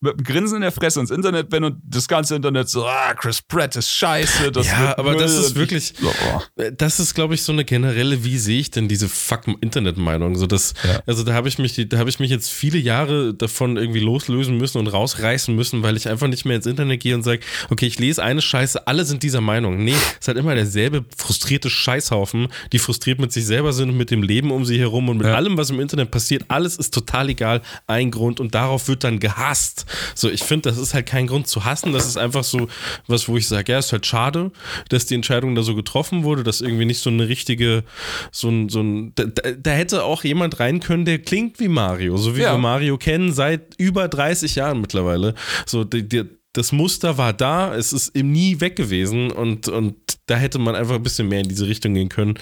mit 0.02 0.14
einem 0.14 0.24
Grinsen 0.24 0.56
in 0.58 0.62
der 0.64 0.72
Fresse 0.72 1.00
ins 1.00 1.12
Internet 1.12 1.50
bin 1.50 1.64
und 1.64 1.78
das 1.84 2.08
ganze 2.08 2.36
Internet 2.36 2.68
so, 2.70 2.86
ah, 2.86 3.14
Chris 3.14 3.42
Pratt 3.42 3.76
ist 3.76 3.90
scheiße. 3.92 4.52
Das 4.52 4.68
Ja, 4.68 4.98
aber 4.98 5.16
das 5.16 5.34
ist 5.38 5.56
wirklich, 5.56 5.94
so, 6.00 6.08
oh. 6.10 6.42
das 6.76 7.00
ist, 7.00 7.14
glaube 7.14 7.36
ich, 7.36 7.44
so 7.44 7.52
eine 7.52 7.64
generelle, 7.64 8.24
wie 8.24 8.38
sehe 8.38 8.60
ich 8.60 8.72
denn 8.72 8.88
diese 8.88 9.08
fuck 9.08 9.42
Internetmeinung? 9.62 10.36
So 10.36 10.48
das, 10.48 10.74
Ja. 10.84 11.02
also 11.06 11.24
da 11.24 11.34
habe 11.34 11.48
ich 11.48 11.60
mich, 11.60 11.88
da 11.88 11.98
habe 12.00 12.10
ich 12.10 12.20
mich 12.20 12.32
jetzt 12.32 12.50
viele 12.52 12.80
Jahre 12.80 13.34
davon 13.36 13.78
irgendwie 13.78 14.00
loslösen 14.00 14.58
müssen 14.58 14.80
und 14.80 14.88
rausreißen 14.88 15.56
müssen, 15.56 15.84
weil 15.84 15.96
ich 15.98 16.10
einfach 16.10 16.28
nicht 16.28 16.46
mehr 16.46 16.56
ins 16.56 16.66
Internet 16.66 17.00
gehe 17.02 17.14
und 17.16 17.24
sage, 17.24 17.42
okay, 17.70 17.86
ich 17.86 18.00
lese 18.00 18.24
eine 18.24 18.42
Scheiße, 18.42 18.88
alle 18.88 19.06
sind 19.06 19.22
dieser 19.24 19.42
Meinung. 19.42 19.84
Nee, 19.84 19.94
es 19.94 20.18
ist 20.22 20.28
halt 20.28 20.38
immer 20.38 20.56
derselbe 20.56 21.06
frustrierte 21.16 21.70
Scheißhaufen, 21.70 22.48
die 22.72 22.80
frustriert 22.80 23.20
mit 23.20 23.32
sich 23.32 23.46
selber 23.46 23.72
sind 23.72 23.90
und 23.92 23.98
mit 23.98 24.10
dem 24.10 24.24
Leben 24.24 24.52
um 24.52 24.66
sie 24.66 24.80
herum 24.80 25.10
und 25.10 25.18
mit 25.18 25.28
Ja. 25.28 25.36
allem, 25.36 25.58
was 25.58 25.70
im 25.70 25.80
Internet 25.80 26.10
passiert. 26.10 26.46
Alles 26.48 26.78
ist 26.78 26.94
total 26.94 27.30
egal, 27.30 27.62
ein 27.88 28.10
Grund 28.10 28.40
und 28.40 28.56
darauf 28.56 28.88
wird 28.88 29.04
dann 29.04 29.20
gehasst. 29.20 29.86
So, 30.16 30.30
ich 30.30 30.44
finde, 30.44 30.70
das 30.70 30.78
ist 30.78 30.94
halt 30.94 31.06
kein 31.06 31.28
Grund 31.28 31.48
zu 31.48 31.66
hassen. 31.66 31.94
Das 31.94 32.08
ist 32.08 32.18
einfach 32.18 32.44
so 32.44 32.68
was, 33.08 33.28
wo 33.28 33.38
ich 33.38 33.48
sage, 33.48 33.72
ja, 33.72 33.80
ist 33.80 33.92
halt 33.92 34.06
schade, 34.06 34.52
dass 34.90 35.06
die 35.06 35.16
Entscheidung 35.16 35.56
da 35.56 35.64
so 35.64 35.76
getroffen 35.76 36.24
wurde, 36.24 36.44
dass 36.44 36.62
irgendwie 36.62 36.86
nicht 36.86 37.00
so 37.00 37.10
eine 37.10 37.28
richtige, 37.28 37.84
so 38.32 38.50
ein, 38.50 38.70
so 38.70 38.82
ein, 38.82 39.14
da, 39.16 39.26
da 39.26 39.72
hätte 39.72 40.04
auch 40.04 40.24
jemand 40.24 40.60
rein 40.60 40.80
können, 40.80 41.06
der 41.06 41.20
klingt 41.20 41.60
wie 41.60 41.68
Mario, 41.68 42.18
so 42.18 42.36
wie 42.36 42.42
Ja. 42.42 42.54
wir 42.54 42.58
Mario 42.60 42.98
kennen 42.98 43.34
seit 43.34 43.76
über 43.78 44.08
30 44.08 44.56
Jahren 44.56 44.82
mittlerweile. 44.82 45.34
So, 45.66 45.84
die, 45.84 46.08
die, 46.08 46.24
das 46.54 46.72
Muster 46.74 47.18
war 47.18 47.32
da, 47.34 47.76
es 47.76 47.94
ist 47.94 48.16
eben 48.16 48.32
nie 48.32 48.60
weg 48.60 48.76
gewesen 48.76 49.32
und, 49.32 49.68
und 49.70 49.96
da 50.26 50.36
hätte 50.36 50.60
man 50.60 50.76
einfach 50.76 50.96
ein 50.96 51.04
bisschen 51.04 51.30
mehr 51.30 51.40
in 51.40 51.48
diese 51.48 51.68
Richtung 51.68 51.94
gehen 51.94 52.10
können. 52.10 52.34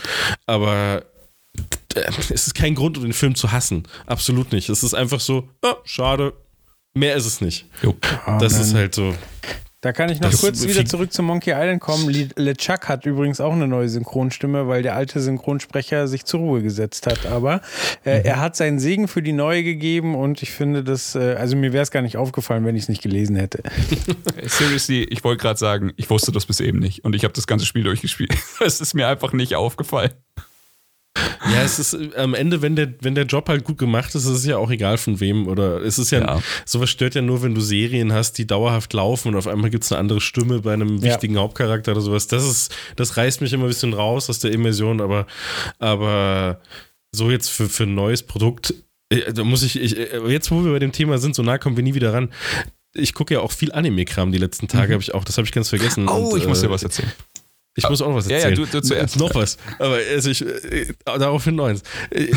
Aber 0.48 1.04
äh, 1.94 2.02
es 2.18 2.32
ist 2.48 2.56
kein 2.56 2.76
Grund, 2.76 2.98
um 2.98 3.04
den 3.04 3.14
Film 3.14 3.36
zu 3.36 3.52
hassen. 3.52 3.84
Absolut 4.08 4.52
nicht. 4.52 4.70
Es 4.70 4.84
ist 4.84 4.94
einfach 4.94 5.20
so, 5.20 5.50
ah, 5.64 5.76
schade. 5.86 6.34
Mehr 6.94 7.16
ist 7.16 7.26
es 7.26 7.42
nicht. 7.42 7.66
Jo. 7.82 7.96
das 8.40 8.54
man. 8.54 8.62
ist 8.62 8.74
halt 8.74 8.96
so. 8.96 9.14
Da 9.82 9.94
kann 9.94 10.10
ich 10.10 10.20
noch 10.20 10.32
Das 10.32 10.42
kurz 10.42 10.68
wieder 10.68 10.84
zurück 10.84 11.14
zu 11.14 11.24
Monkey 11.24 11.52
Island 11.52 11.80
kommen. 11.80 12.10
LeChuck 12.36 12.90
hat 12.90 13.06
übrigens 13.06 13.40
auch 13.40 13.54
eine 13.54 13.66
neue 13.66 13.88
Synchronstimme, 13.88 14.68
weil 14.68 14.84
der 14.84 14.94
alte 14.96 15.22
Synchronsprecher 15.22 16.10
sich 16.10 16.26
zur 16.26 16.42
Ruhe 16.42 16.62
gesetzt 16.62 17.08
hat. 17.08 17.26
Aber 17.26 17.62
äh, 18.04 18.22
er 18.24 18.42
hat 18.42 18.58
seinen 18.58 18.80
Segen 18.80 19.08
für 19.08 19.22
die 19.22 19.32
neue 19.32 19.64
gegeben 19.64 20.16
und 20.16 20.44
ich 20.44 20.52
finde 20.52 20.84
das, 20.84 21.16
äh, 21.16 21.36
also 21.36 21.56
mir 21.56 21.72
wäre 21.72 21.84
es 21.84 21.92
gar 21.92 22.02
nicht 22.02 22.18
aufgefallen, 22.18 22.66
wenn 22.66 22.76
ich 22.76 22.84
es 22.84 22.90
nicht 22.90 23.02
gelesen 23.02 23.38
hätte. 23.38 23.64
Seriously, 24.44 25.04
ich 25.04 25.24
wollte 25.24 25.42
gerade 25.42 25.58
sagen, 25.58 25.94
ich 25.96 26.10
wusste 26.10 26.34
das 26.34 26.46
bis 26.46 26.60
eben 26.60 26.80
nicht 26.80 27.06
und 27.06 27.16
ich 27.16 27.24
habe 27.24 27.34
das 27.34 27.48
ganze 27.48 27.66
Spiel 27.66 27.84
durchgespielt. 27.84 28.36
Es 28.60 28.82
ist 28.82 28.94
mir 28.94 29.08
einfach 29.08 29.32
nicht 29.32 29.56
aufgefallen. 29.56 30.12
Ja, 31.52 31.64
es 31.64 31.80
ist 31.80 31.94
äh, 31.94 32.12
am 32.18 32.34
Ende, 32.34 32.62
wenn 32.62 32.76
der, 32.76 32.94
wenn 33.02 33.16
der 33.16 33.26
Job 33.26 33.50
halt 33.50 33.64
gut 33.64 33.78
gemacht 33.78 34.14
ist, 34.16 34.26
ist 34.26 34.30
es 34.38 34.46
ja 34.46 34.58
auch 34.58 34.70
egal 34.70 34.98
von 34.98 35.20
wem. 35.20 35.48
Oder 35.48 35.82
es 35.82 35.98
ist 35.98 36.12
ja, 36.12 36.20
Ja. 36.22 36.42
sowas 36.66 36.90
stört 36.90 37.16
ja 37.16 37.22
nur, 37.22 37.42
wenn 37.42 37.56
du 37.56 37.62
Serien 37.62 38.14
hast, 38.14 38.34
die 38.38 38.46
dauerhaft 38.48 38.94
laufen 38.94 39.30
und 39.30 39.36
auf 39.36 39.48
einmal 39.48 39.70
gibt 39.70 39.84
es 39.84 39.92
eine 39.92 40.00
andere 40.00 40.22
Stimme 40.22 40.60
bei 40.60 40.74
einem 40.74 40.98
Ja. 40.98 41.04
wichtigen 41.14 41.38
Hauptcharakter 41.38 41.92
oder 41.94 42.02
sowas. 42.02 42.28
Das 42.28 42.44
ist, 42.48 42.74
das 42.96 43.18
reißt 43.18 43.42
mich 43.42 43.52
immer 43.54 43.66
ein 43.66 43.70
bisschen 43.70 43.94
raus 43.94 44.30
aus 44.30 44.40
der 44.40 44.52
Immersion, 44.52 45.02
aber, 45.02 45.26
aber 45.80 46.62
so 47.12 47.32
jetzt 47.32 47.50
für, 47.50 47.68
für 47.70 47.84
ein 47.84 47.96
neues 47.96 48.24
Produkt, 48.24 48.74
äh, 49.10 49.34
da 49.34 49.44
muss 49.44 49.64
ich, 49.64 49.80
ich, 49.82 49.98
äh, 49.98 50.20
jetzt 50.28 50.52
wo 50.52 50.64
wir 50.64 50.72
bei 50.72 50.80
dem 50.80 50.92
Thema 50.92 51.18
sind, 51.18 51.36
so 51.36 51.42
nah 51.44 51.58
kommen 51.58 51.76
wir 51.76 51.84
nie 51.84 51.96
wieder 51.96 52.14
ran. 52.14 52.30
Ich 52.94 53.14
gucke 53.14 53.36
ja 53.36 53.40
auch 53.42 53.52
viel 53.52 53.72
Anime-Kram 53.72 54.32
die 54.32 54.38
letzten 54.40 54.68
Tage, 54.68 54.94
habe 54.94 55.04
ich 55.04 55.14
auch, 55.14 55.24
das 55.24 55.38
habe 55.38 55.46
ich 55.46 55.52
ganz 55.54 55.70
vergessen. 55.70 56.08
Oh, 56.08 56.30
Und, 56.32 56.40
ich 56.40 56.48
muss 56.48 56.62
dir 56.62 56.70
was 56.72 56.84
erzählen. 56.84 57.12
Ich 57.84 57.90
muss 57.90 58.02
auch 58.02 58.14
was 58.14 58.26
Ja, 58.28 58.38
ja, 58.38 58.44
erzählen. 58.50 58.68
du- 58.72 58.80
du 58.80 58.82
zuerst. 58.82 59.18
Noch 59.18 59.34
was. 59.36 59.58
Aber 59.80 59.98
also 60.14 60.30
ich, 60.30 60.42
äh, 60.46 60.88
daraufhin 61.06 61.56
neues. 61.56 61.82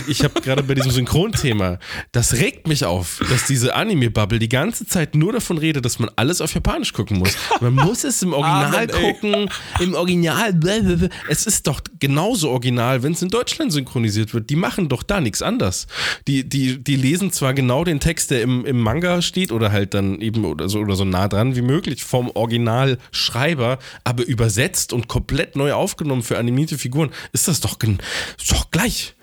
Ich 0.09 0.23
habe 0.25 0.41
gerade 0.41 0.63
bei 0.63 0.75
diesem 0.75 0.91
Synchronthema, 0.91 1.79
das 2.13 2.35
regt 2.35 2.67
mich 2.69 2.85
auf, 2.85 3.21
dass 3.31 3.47
diese 3.47 3.75
Anime-Bubble 3.75 4.39
die 4.39 4.49
ganze 4.49 4.87
Zeit 4.87 5.15
nur 5.15 5.33
davon 5.33 5.59
redet, 5.59 5.85
dass 5.85 5.99
man 5.99 6.11
alles 6.17 6.41
auf 6.41 6.55
Japanisch 6.55 6.93
gucken 6.93 7.19
muss. 7.19 7.37
Man 7.61 7.75
muss 7.75 8.05
es 8.05 8.23
im 8.23 8.33
Original 8.33 8.89
ey. 8.89 9.13
gucken, 9.13 9.49
im 9.81 9.95
Original. 9.95 10.53
blablabla. 10.53 11.09
Es 11.29 11.47
ist 11.47 11.67
doch 11.67 11.81
genauso 12.01 12.51
original, 12.51 13.03
wenn 13.03 13.13
es 13.13 13.23
in 13.23 13.29
Deutschland 13.29 13.73
synchronisiert 13.73 14.35
wird. 14.35 14.51
Die 14.51 14.57
machen 14.57 14.89
doch 14.89 15.03
da 15.03 15.21
nichts 15.21 15.43
anders. 15.43 15.87
Die, 16.29 16.49
die, 16.49 16.83
die 16.83 16.97
lesen 16.97 17.33
zwar 17.33 17.55
genau 17.55 17.85
den 17.85 18.01
Text, 18.01 18.31
der 18.31 18.43
im, 18.43 18.65
im 18.65 18.79
Manga 18.81 19.23
steht 19.23 19.53
oder 19.53 19.73
halt 19.73 19.95
dann 19.95 20.21
eben 20.21 20.45
oder 20.45 20.69
so, 20.69 20.79
oder 20.81 20.95
so 20.97 21.05
nah 21.05 21.29
dran 21.29 21.57
wie 21.57 21.63
möglich 21.63 22.05
vom 22.05 22.31
Originalschreiber, 22.31 23.79
aber 24.05 24.27
übersetzt 24.27 24.93
und 24.93 25.09
komplett 25.09 25.32
neu 25.55 25.73
aufgenommen 25.73 26.23
für 26.23 26.39
animierte 26.39 26.79
Figuren, 26.79 27.11
ist 27.33 27.49
das 27.49 27.61
doch, 27.61 27.79
ist 27.81 28.53
doch 28.53 28.71
gleich. 28.71 29.15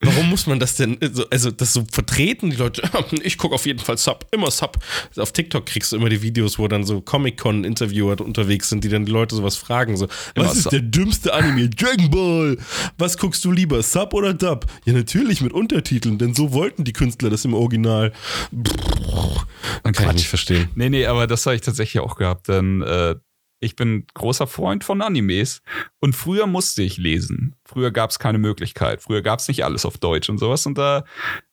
Warum 0.00 0.30
muss 0.30 0.46
man 0.46 0.60
das 0.60 0.76
denn, 0.76 0.96
also, 1.02 1.28
also 1.28 1.50
das 1.50 1.72
so 1.72 1.84
vertreten, 1.90 2.50
die 2.50 2.56
Leute, 2.56 2.82
ich 3.22 3.36
gucke 3.36 3.54
auf 3.54 3.66
jeden 3.66 3.80
Fall 3.80 3.98
Sub, 3.98 4.26
immer 4.30 4.50
Sub. 4.50 4.78
Auf 5.16 5.32
TikTok 5.32 5.66
kriegst 5.66 5.90
du 5.90 5.96
immer 5.96 6.08
die 6.08 6.22
Videos, 6.22 6.58
wo 6.58 6.68
dann 6.68 6.84
so 6.84 7.00
Comic-Con-Interviewer 7.00 8.20
unterwegs 8.20 8.68
sind, 8.68 8.84
die 8.84 8.88
dann 8.88 9.04
die 9.04 9.12
Leute 9.12 9.34
sowas 9.34 9.56
fragen, 9.56 9.96
so, 9.96 10.06
was 10.36 10.54
ist 10.54 10.62
Sub. 10.64 10.70
der 10.70 10.80
dümmste 10.82 11.34
Anime? 11.34 11.68
Dragon 11.68 12.10
Ball! 12.10 12.58
Was 12.96 13.18
guckst 13.18 13.44
du 13.44 13.50
lieber, 13.50 13.82
Sub 13.82 14.14
oder 14.14 14.34
Dub? 14.34 14.66
Ja, 14.84 14.92
natürlich 14.92 15.40
mit 15.40 15.52
Untertiteln, 15.52 16.18
denn 16.18 16.32
so 16.32 16.52
wollten 16.52 16.84
die 16.84 16.92
Künstler 16.92 17.28
das 17.30 17.44
im 17.44 17.54
Original. 17.54 18.12
Kann 19.82 20.10
ich 20.10 20.14
nicht 20.14 20.28
verstehen. 20.28 20.68
Nee, 20.76 20.90
nee, 20.90 21.06
aber 21.06 21.26
das 21.26 21.44
habe 21.46 21.56
ich 21.56 21.62
tatsächlich 21.62 22.00
auch 22.00 22.16
gehabt, 22.16 22.46
denn 22.48 22.82
äh, 22.82 23.16
ich 23.60 23.76
bin 23.76 24.06
großer 24.14 24.46
Freund 24.46 24.84
von 24.84 25.02
Animes 25.02 25.62
und 26.00 26.14
früher 26.14 26.46
musste 26.46 26.82
ich 26.82 26.96
lesen. 26.96 27.56
Früher 27.64 27.90
gab 27.90 28.10
es 28.10 28.18
keine 28.18 28.38
Möglichkeit. 28.38 29.02
Früher 29.02 29.22
gab 29.22 29.40
es 29.40 29.48
nicht 29.48 29.64
alles 29.64 29.84
auf 29.84 29.98
Deutsch 29.98 30.28
und 30.28 30.38
sowas 30.38 30.64
und 30.66 30.78
da, 30.78 31.04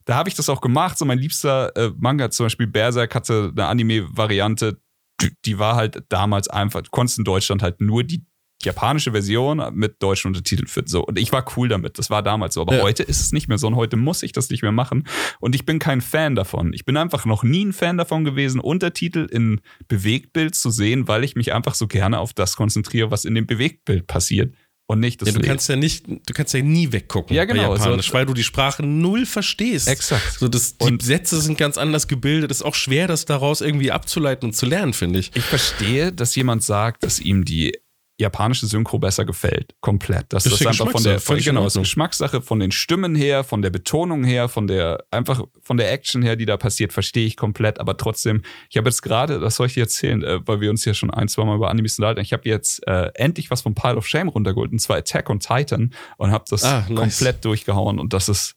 da 0.05 0.15
habe 0.15 0.29
ich 0.29 0.35
das 0.35 0.49
auch 0.49 0.61
gemacht. 0.61 0.97
So 0.97 1.05
mein 1.05 1.19
liebster 1.19 1.75
äh, 1.75 1.91
Manga, 1.97 2.29
zum 2.29 2.45
Beispiel 2.45 2.67
Berserk, 2.67 3.15
hatte 3.15 3.51
eine 3.55 3.65
Anime-Variante, 3.67 4.79
die, 5.21 5.31
die 5.45 5.59
war 5.59 5.75
halt 5.75 6.03
damals 6.09 6.47
einfach, 6.47 6.81
du 6.81 6.89
konntest 6.91 7.17
in 7.17 7.25
Deutschland 7.25 7.63
halt 7.63 7.81
nur 7.81 8.03
die 8.03 8.25
japanische 8.63 9.11
Version 9.11 9.61
mit 9.73 10.01
deutschen 10.01 10.29
Untertiteln 10.29 10.67
finden. 10.67 10.89
So. 10.89 11.05
Und 11.05 11.19
ich 11.19 11.31
war 11.31 11.45
cool 11.55 11.67
damit. 11.67 11.99
Das 11.99 12.09
war 12.09 12.23
damals 12.23 12.55
so. 12.55 12.61
Aber 12.61 12.77
Ja. 12.77 12.81
heute 12.83 13.03
ist 13.03 13.19
es 13.21 13.31
nicht 13.31 13.47
mehr 13.47 13.57
so 13.57 13.67
und 13.67 13.75
heute 13.75 13.95
muss 13.97 14.23
ich 14.23 14.31
das 14.31 14.49
nicht 14.49 14.63
mehr 14.63 14.71
machen. 14.71 15.07
Und 15.39 15.53
ich 15.55 15.65
bin 15.65 15.77
kein 15.79 16.01
Fan 16.01 16.35
davon. 16.35 16.73
Ich 16.73 16.85
bin 16.85 16.97
einfach 16.97 17.25
noch 17.25 17.43
nie 17.43 17.65
ein 17.65 17.73
Fan 17.73 17.97
davon 17.97 18.23
gewesen, 18.23 18.59
Untertitel 18.59 19.27
in 19.31 19.61
Bewegtbild 19.87 20.55
zu 20.55 20.69
sehen, 20.71 21.07
weil 21.07 21.23
ich 21.23 21.35
mich 21.35 21.53
einfach 21.53 21.75
so 21.75 21.87
gerne 21.87 22.19
auf 22.19 22.33
das 22.33 22.55
konzentriere, 22.55 23.11
was 23.11 23.25
in 23.25 23.35
dem 23.35 23.45
Bewegtbild 23.45 24.07
passiert 24.07 24.53
und 24.87 24.99
nicht 24.99 25.21
das 25.21 25.29
Ja, 25.29 25.35
du 25.35 25.41
kannst 25.41 25.67
ja 25.69 25.75
nicht, 25.75 26.07
du 26.07 26.33
kannst 26.33 26.53
ja 26.53 26.61
nie 26.61 26.91
weggucken. 26.91 27.35
Ja, 27.35 27.45
genau, 27.45 27.69
Bei 27.69 27.77
Japanisch, 27.77 28.07
so- 28.07 28.13
weil 28.13 28.25
du 28.25 28.33
die 28.33 28.43
Sprache 28.43 28.83
null 28.85 29.25
verstehst. 29.25 29.87
Exakt. 29.87 30.37
So, 30.39 30.47
das, 30.47 30.77
die 30.77 30.85
Und- 30.85 31.01
Sätze 31.01 31.39
sind 31.41 31.57
ganz 31.57 31.77
anders 31.77 32.07
gebildet. 32.07 32.51
Es 32.51 32.57
ist 32.57 32.63
auch 32.63 32.75
schwer, 32.75 33.07
das 33.07 33.25
daraus 33.25 33.61
irgendwie 33.61 33.91
abzuleiten 33.91 34.49
und 34.49 34.53
zu 34.53 34.65
lernen, 34.65 34.93
finde 34.93 35.19
ich. 35.19 35.31
Ich 35.35 35.43
verstehe, 35.43 36.11
dass 36.11 36.35
jemand 36.35 36.63
sagt, 36.63 37.03
dass 37.03 37.19
ihm 37.19 37.45
die 37.45 37.73
japanische 38.17 38.65
Synchro 38.67 38.97
besser 38.97 39.25
gefällt. 39.25 39.75
Komplett. 39.81 40.27
Das, 40.29 40.45
Das 40.45 40.53
ist 40.53 40.65
einfach 40.65 40.89
von 40.89 41.03
der, 41.03 41.15
Geschmackssache, 41.15 41.35
von, 41.35 41.43
genau, 41.43 41.67
ist. 41.67 41.73
Geschmackssache, 41.77 42.41
von 42.41 42.59
den 42.59 42.71
Stimmen 42.71 43.13
her, 43.13 43.43
von 43.43 43.61
der 43.61 43.69
Betonung 43.71 44.23
her, 44.23 44.47
von 44.47 44.67
der, 44.67 45.03
einfach 45.11 45.43
von 45.61 45.75
der 45.77 45.91
Action 45.91 46.21
her, 46.21 46.35
die 46.37 46.45
da 46.45 46.55
passiert, 46.55 46.93
verstehe 46.93 47.25
ich 47.27 47.35
komplett. 47.35 47.79
Aber 47.79 47.97
trotzdem, 47.97 48.41
ich 48.69 48.77
habe 48.77 48.87
jetzt 48.87 49.01
gerade, 49.01 49.39
das 49.39 49.57
soll 49.57 49.67
ich 49.67 49.73
dir 49.73 49.81
erzählen, 49.83 50.23
äh, 50.23 50.39
weil 50.47 50.61
wir 50.61 50.69
uns 50.69 50.85
ja 50.85 50.93
schon 50.93 51.09
ein, 51.11 51.27
zwei 51.27 51.43
Mal 51.43 51.57
über 51.57 51.69
Animes 51.69 51.97
unterhalten, 51.99 52.21
ich 52.21 52.31
habe 52.31 52.47
jetzt 52.47 52.87
äh, 52.87 53.11
endlich 53.15 53.51
was 53.51 53.61
vom 53.63 53.75
Pile 53.75 53.97
of 53.97 54.07
Shame 54.07 54.29
runtergeholt, 54.29 54.71
und 54.71 54.79
zwar 54.79 54.97
Attack 54.97 55.29
on 55.29 55.39
Titan 55.41 55.93
und 56.17 56.31
habe 56.31 56.45
das 56.49 56.63
Ah, 56.63 56.85
nice. 56.89 57.17
komplett 57.19 57.43
durchgehauen 57.43 57.99
und 57.99 58.13
das 58.13 58.29
ist, 58.29 58.55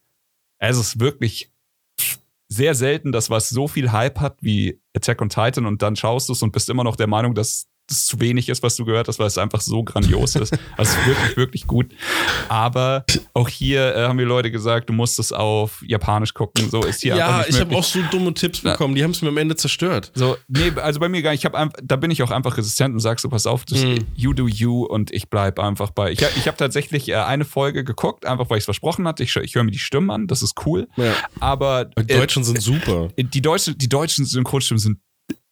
es 0.58 0.76
ist 0.78 1.00
wirklich 1.00 1.50
sehr 2.48 2.74
selten, 2.74 3.12
dass 3.12 3.28
was 3.28 3.48
so 3.50 3.68
viel 3.68 3.92
Hype 3.92 4.20
hat 4.20 4.38
wie 4.40 4.80
Attack 4.94 5.20
on 5.20 5.28
Titan 5.28 5.66
und 5.66 5.82
dann 5.82 5.96
schaust 5.96 6.28
du 6.28 6.32
es 6.32 6.42
und 6.42 6.52
bist 6.52 6.70
immer 6.70 6.84
noch 6.84 6.96
der 6.96 7.06
Meinung, 7.08 7.34
dass 7.34 7.66
das 7.88 8.04
zu 8.06 8.20
wenig 8.20 8.48
ist, 8.48 8.62
was 8.62 8.76
du 8.76 8.84
gehört 8.84 9.08
hast, 9.08 9.18
weil 9.18 9.26
es 9.26 9.38
einfach 9.38 9.60
so 9.60 9.82
grandios 9.82 10.36
ist. 10.36 10.52
Also 10.76 10.96
es 10.98 11.06
wirklich, 11.06 11.36
wirklich 11.36 11.66
gut. 11.66 11.86
Aber 12.48 13.04
auch 13.34 13.48
hier 13.48 13.94
äh, 13.96 14.06
haben 14.06 14.18
die 14.18 14.24
Leute 14.24 14.50
gesagt, 14.50 14.88
du 14.88 14.92
musst 14.92 15.18
es 15.18 15.32
auf 15.32 15.82
Japanisch 15.86 16.34
gucken. 16.34 16.68
So 16.70 16.82
ist 16.84 17.02
hier 17.02 17.14
einfach 17.14 17.28
Ja, 17.28 17.38
nicht 17.38 17.50
ich 17.50 17.60
habe 17.60 17.76
auch 17.76 17.84
so 17.84 18.00
dumme 18.10 18.34
Tipps 18.34 18.60
bekommen, 18.60 18.94
die 18.94 19.02
haben 19.02 19.10
es 19.12 19.22
mir 19.22 19.28
am 19.28 19.36
Ende 19.38 19.56
zerstört. 19.56 20.12
So, 20.14 20.36
nee, 20.48 20.72
also 20.76 21.00
bei 21.00 21.08
mir 21.08 21.22
gar 21.22 21.30
nicht. 21.32 21.40
Ich 21.40 21.44
hab 21.46 21.54
einfach, 21.54 21.78
da 21.82 21.96
bin 21.96 22.10
ich 22.10 22.22
auch 22.22 22.30
einfach 22.30 22.56
resistent 22.56 22.94
und 22.94 23.00
sag 23.00 23.18
so, 23.20 23.28
pass 23.28 23.46
auf, 23.46 23.64
das, 23.64 23.78
Mhm. 23.78 24.06
you 24.14 24.32
do 24.34 24.46
you 24.48 24.84
und 24.84 25.10
ich 25.12 25.30
bleib 25.30 25.58
einfach 25.58 25.90
bei. 25.90 26.12
Ich, 26.12 26.20
ich 26.36 26.46
habe 26.46 26.56
tatsächlich 26.56 27.08
äh, 27.08 27.14
eine 27.14 27.44
Folge 27.44 27.84
geguckt, 27.84 28.26
einfach 28.26 28.50
weil 28.50 28.58
ich 28.58 28.62
es 28.62 28.66
versprochen 28.66 29.06
hatte. 29.06 29.22
Ich, 29.22 29.34
ich 29.36 29.54
höre 29.54 29.64
mir 29.64 29.70
die 29.70 29.78
Stimmen 29.78 30.10
an, 30.10 30.26
das 30.26 30.42
ist 30.42 30.54
cool. 30.66 30.88
Ja. 30.96 31.12
Aber 31.40 31.86
Die 31.86 32.12
äh, 32.12 32.18
Deutschen 32.18 32.44
sind 32.44 32.60
super. 32.60 33.08
die, 33.16 33.40
Deutsche, 33.42 33.74
die 33.74 33.88
deutschen 33.88 34.24
Synchronstimmen 34.26 34.78
sind 34.78 34.98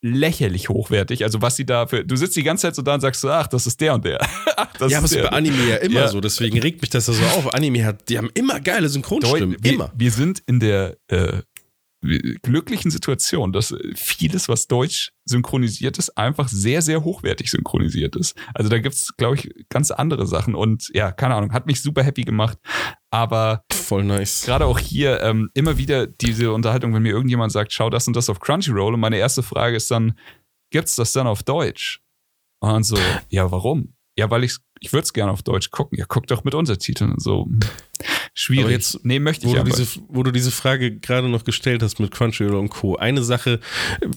lächerlich 0.06 0.68
hochwertig. 0.68 1.24
Also 1.24 1.42
was 1.42 1.56
sie 1.56 1.66
da 1.66 1.86
für. 1.86 2.04
Du 2.04 2.16
sitzt 2.16 2.36
die 2.36 2.42
ganze 2.42 2.62
Zeit 2.62 2.74
so 2.74 2.82
da 2.82 2.94
und 2.94 3.00
sagst 3.00 3.20
so, 3.20 3.30
ach, 3.30 3.46
das 3.46 3.66
ist 3.66 3.80
der 3.80 3.94
und 3.94 4.04
der. 4.04 4.20
ach, 4.56 4.72
das 4.78 4.92
ja, 4.92 4.98
aber 4.98 5.04
ist 5.06 5.12
es 5.16 5.22
bei 5.22 5.28
Anime 5.30 5.68
ja 5.68 5.76
immer 5.76 6.00
Ja. 6.00 6.08
so, 6.08 6.20
deswegen 6.20 6.58
regt 6.60 6.80
mich 6.82 6.90
das 6.90 7.06
ja 7.06 7.12
so 7.14 7.24
auf. 7.24 7.54
Anime 7.54 7.84
hat, 7.84 8.08
die 8.08 8.18
haben 8.18 8.30
immer 8.34 8.60
geile 8.60 8.88
Synchronstimmen. 8.88 9.56
Deu- 9.56 9.64
wir, 9.64 9.72
immer. 9.74 9.92
wir 9.96 10.10
sind 10.10 10.42
in 10.46 10.60
der 10.60 10.96
äh, 11.08 11.42
glücklichen 12.42 12.90
Situation, 12.90 13.52
dass 13.52 13.74
vieles, 13.94 14.48
was 14.48 14.66
deutsch 14.68 15.10
synchronisiert 15.24 15.98
ist, 15.98 16.16
einfach 16.16 16.48
sehr, 16.48 16.82
sehr 16.82 17.02
hochwertig 17.02 17.50
synchronisiert 17.50 18.14
ist. 18.16 18.36
Also 18.54 18.68
da 18.70 18.78
gibt's, 18.78 19.16
glaube 19.16 19.36
ich, 19.36 19.50
ganz 19.70 19.90
andere 19.90 20.26
Sachen 20.26 20.54
und 20.54 20.88
ja, 20.94 21.10
keine 21.10 21.34
Ahnung, 21.34 21.52
hat 21.52 21.66
mich 21.66 21.80
super 21.82 22.04
happy 22.04 22.22
gemacht. 22.22 22.58
Aber 23.10 23.62
Voll 23.86 24.04
nice. 24.04 24.42
gerade 24.44 24.66
auch 24.66 24.78
hier 24.78 25.20
ähm, 25.22 25.50
immer 25.54 25.78
wieder 25.78 26.06
diese 26.06 26.52
Unterhaltung, 26.52 26.92
wenn 26.94 27.02
mir 27.02 27.12
irgendjemand 27.12 27.52
sagt, 27.52 27.72
schau 27.72 27.90
das 27.90 28.06
und 28.06 28.16
das 28.16 28.28
auf 28.28 28.40
Crunchyroll 28.40 28.94
und 28.94 29.00
meine 29.00 29.18
erste 29.18 29.42
Frage 29.42 29.76
ist 29.76 29.90
dann, 29.90 30.18
gibt's 30.70 30.96
das 30.96 31.12
dann 31.12 31.26
auf 31.26 31.42
Deutsch? 31.42 32.00
Und 32.60 32.84
so, 32.84 32.96
ja, 33.28 33.50
warum? 33.50 33.94
Ja, 34.18 34.30
weil 34.30 34.44
ich 34.44 34.56
ich 34.80 34.92
würde 34.92 35.04
es 35.04 35.12
gerne 35.12 35.32
auf 35.32 35.42
Deutsch 35.42 35.70
gucken. 35.70 35.98
Ja, 35.98 36.04
guck 36.06 36.26
doch 36.26 36.44
mit 36.44 36.54
Untertiteln 36.54 37.12
und 37.12 37.22
so. 37.22 37.48
Schwierig. 38.38 38.64
Aber 38.64 38.72
jetzt, 38.72 39.00
nee, 39.02 39.18
möchte 39.18 39.46
Wo 39.46 39.48
ich 39.48 39.54
du, 39.54 39.60
aber. 39.60 39.70
diese, 39.70 39.98
wo 40.08 40.22
du 40.22 40.30
diese 40.30 40.50
Frage 40.50 40.94
gerade 40.94 41.26
noch 41.26 41.44
gestellt 41.44 41.82
hast 41.82 41.98
mit 42.00 42.10
Crunchyroll 42.10 42.56
und 42.56 42.68
Co. 42.68 42.94
Eine 42.96 43.24
Sache, 43.24 43.60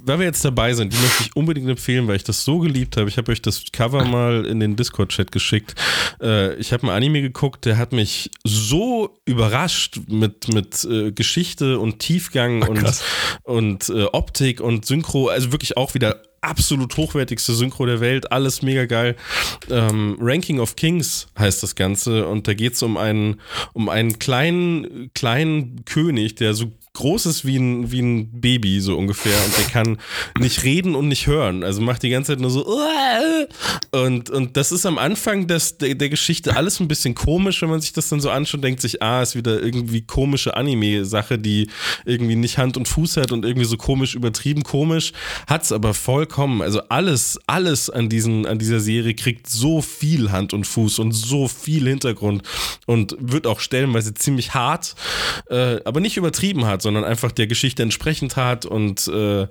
weil 0.04 0.20
wir 0.20 0.26
jetzt 0.26 0.44
dabei 0.44 0.74
sind, 0.74 0.92
die 0.92 0.98
möchte 0.98 1.24
ich 1.24 1.36
unbedingt 1.38 1.70
empfehlen, 1.70 2.06
weil 2.10 2.18
ich 2.18 2.26
das 2.26 2.44
so 2.44 2.60
geliebt 2.60 2.98
habe. 2.98 3.08
Ich 3.08 3.18
habe 3.18 3.32
euch 3.32 3.42
das 3.42 3.64
Cover 3.72 4.04
mal 4.04 4.46
in 4.46 4.60
den 4.60 4.76
Discord-Chat 4.76 5.32
geschickt. 5.32 5.74
Äh, 6.22 6.56
ich 6.56 6.74
habe 6.74 6.84
einen 6.84 6.98
Anime 6.98 7.22
geguckt, 7.22 7.64
der 7.64 7.78
hat 7.78 7.94
mich 7.94 8.30
so 8.44 9.18
überrascht 9.24 10.02
mit, 10.10 10.54
mit 10.54 10.84
äh, 10.84 11.14
Geschichte 11.14 11.80
und 11.80 12.00
Tiefgang 12.00 12.64
und, 12.64 12.80
krass. 12.80 13.02
und 13.44 13.88
äh, 13.88 14.04
Optik 14.04 14.60
und 14.60 14.86
Synchro. 14.86 15.30
Also 15.30 15.54
wirklich 15.54 15.78
auch 15.78 15.94
wieder 15.94 16.22
absolut 16.42 16.96
hochwertigste 16.98 17.54
Synchro 17.54 17.86
der 17.86 18.00
Welt, 18.00 18.32
alles 18.32 18.62
mega 18.62 18.86
geil. 18.86 19.16
Ähm, 19.70 20.18
Ranking 20.20 20.60
of 20.60 20.76
Kings 20.76 21.28
heißt 21.38 21.64
das 21.64 21.76
Ganze 21.76 22.28
und 22.28 22.48
da 22.48 22.54
geht 22.54 22.74
es 22.74 22.84
um 22.84 22.98
einen, 22.98 23.42
um 23.74 23.90
einen 23.90 24.20
kleinen, 24.20 25.12
kleinen 25.14 25.86
König, 25.86 26.36
der 26.36 26.54
so 26.54 26.72
groß 26.94 27.28
ist 27.28 27.46
wie 27.46 27.58
ein, 27.58 27.92
wie 27.92 28.02
ein 28.02 28.42
Baby, 28.42 28.80
so 28.82 28.98
ungefähr. 28.98 29.38
Und 29.46 29.58
der 29.58 29.66
kann 29.66 29.98
nicht 30.40 30.64
reden 30.64 30.96
und 30.96 31.08
nicht 31.08 31.28
hören. 31.28 31.64
Also 31.64 31.82
macht 31.82 32.04
die 32.04 32.10
ganze 32.10 32.34
Zeit 32.34 32.40
nur 32.40 32.50
so. 32.50 32.66
Und, 33.92 34.30
und 34.30 34.58
das 34.58 34.72
ist 34.72 34.86
am 34.86 34.98
Anfang 34.98 35.48
des, 35.48 35.78
der, 35.78 35.96
der 35.96 36.10
Geschichte 36.10 36.56
alles 36.56 36.80
ein 36.80 36.88
bisschen 36.88 37.16
komisch, 37.16 37.62
wenn 37.62 37.70
man 37.70 37.82
sich 37.82 37.94
das 37.94 38.10
dann 38.10 38.20
so 38.20 38.30
anschaut, 38.30 38.64
denkt 38.64 38.82
sich, 38.82 39.02
ah, 39.02 39.22
ist 39.22 39.36
wieder 39.36 39.62
irgendwie 39.62 40.02
komische 40.02 40.58
Anime-Sache, 40.58 41.38
die 41.38 41.70
irgendwie 42.06 42.36
nicht 42.36 42.58
Hand 42.58 42.76
und 42.76 42.88
Fuß 42.88 43.18
hat 43.18 43.32
und 43.32 43.46
irgendwie 43.46 43.66
so 43.66 43.78
komisch 43.78 44.16
übertrieben 44.16 44.64
komisch. 44.64 45.14
Hat's 45.48 45.72
aber 45.72 45.94
vollkommen. 45.94 46.62
Also 46.62 46.82
alles, 46.90 47.40
alles 47.48 47.90
an, 47.90 48.10
diesen, 48.10 48.46
an 48.46 48.60
dieser 48.60 48.80
Serie 48.80 49.14
kriegt 49.14 49.48
so 49.50 49.82
viel 49.82 50.32
Hand 50.32 50.54
und 50.54 50.66
Fuß 50.66 51.00
und 51.00 51.12
so 51.14 51.48
viel 51.48 51.88
Hintergrund 51.88 52.44
und 52.86 53.16
wird 53.20 53.48
auch 53.48 53.60
stellenweise 53.60 54.14
ziemlich 54.14 54.54
hart, 54.54 54.96
äh, 55.50 55.80
aber 55.86 56.00
nicht 56.00 56.18
übertrieben 56.18 56.66
hart, 56.66 56.79
sondern 56.82 57.04
einfach 57.04 57.32
der 57.32 57.48
Geschichte 57.48 57.84
entsprechend 57.84 58.36
hart 58.36 58.66
und 58.66 59.08
äh, 59.08 59.48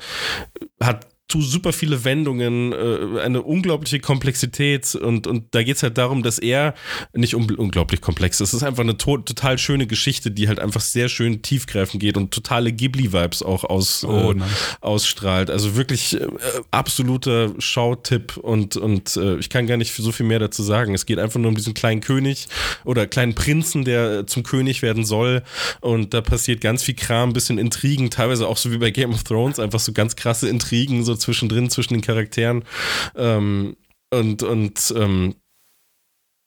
hat 0.81 1.07
tu 1.29 1.43
super 1.43 1.74
viele 1.74 2.05
Wendungen, 2.05 2.72
äh, 2.72 3.20
eine 3.20 3.43
unglaubliche 3.43 4.01
Komplexität 4.01 4.95
und, 4.95 5.26
und 5.26 5.55
da 5.55 5.62
geht's 5.62 5.83
halt 5.83 5.99
darum, 5.99 6.22
dass 6.22 6.39
er 6.39 6.74
nicht 7.12 7.35
un 7.35 7.49
unglaublich 7.55 8.01
komplex 8.01 8.41
ist. 8.41 8.49
Es 8.49 8.55
ist 8.55 8.62
einfach 8.62 8.83
eine 8.83 8.97
to 8.97 9.18
total 9.18 9.59
schöne 9.59 9.87
Geschichte, 9.87 10.31
die 10.31 10.49
halt 10.49 10.59
einfach 10.59 10.81
sehr 10.81 11.11
schön 11.11 11.43
tiefgreifend 11.43 12.01
geht 12.01 12.16
und 12.16 12.33
totale 12.33 12.72
Ghibli-Vibes 12.72 13.43
auch 13.43 13.64
aus, 13.64 14.05
Oh, 14.05 14.33
äh, 14.33 14.37
ausstrahlt. 14.81 15.51
Also 15.51 15.76
wirklich 15.76 16.18
äh, 16.18 16.26
absoluter 16.70 17.53
Schautipp 17.59 18.39
und, 18.39 18.76
und 18.76 19.16
äh, 19.16 19.37
ich 19.37 19.51
kann 19.51 19.66
gar 19.66 19.76
nicht 19.76 19.95
so 19.95 20.12
viel 20.12 20.24
mehr 20.24 20.39
dazu 20.39 20.62
sagen. 20.62 20.95
Es 20.95 21.05
geht 21.05 21.18
einfach 21.18 21.39
nur 21.39 21.51
um 21.51 21.57
diesen 21.57 21.74
kleinen 21.74 22.01
König 22.01 22.49
oder 22.85 23.07
kleinen 23.07 23.35
Prinzen, 23.35 23.85
der 23.85 24.26
zum 24.26 24.45
König 24.45 24.81
werden 24.81 25.05
soll 25.05 25.43
und 25.83 26.14
da 26.14 26.22
passiert 26.22 26.62
ganz 26.62 26.83
viel 26.83 26.95
Kram, 26.95 27.31
ein 27.31 27.33
bisschen 27.35 27.59
Intrigen, 27.59 28.09
teilweise 28.09 28.49
auch 28.49 28.57
so 28.57 28.72
wie 28.72 28.79
bei 28.79 28.91
Game 28.91 29.12
of 29.12 29.24
Thrones, 29.24 29.59
einfach 29.59 29.81
so 29.81 29.93
ganz 29.93 30.16
krasse 30.16 30.49
Intrigen 30.49 31.05
so 31.05 31.18
zwischendrin 31.19 31.71
zwischen 31.71 31.95
den 31.95 32.03
Charakteren 32.03 32.64
ähm, 33.16 33.77
und, 34.12 34.43
und 34.43 34.95
ähm, 34.97 35.35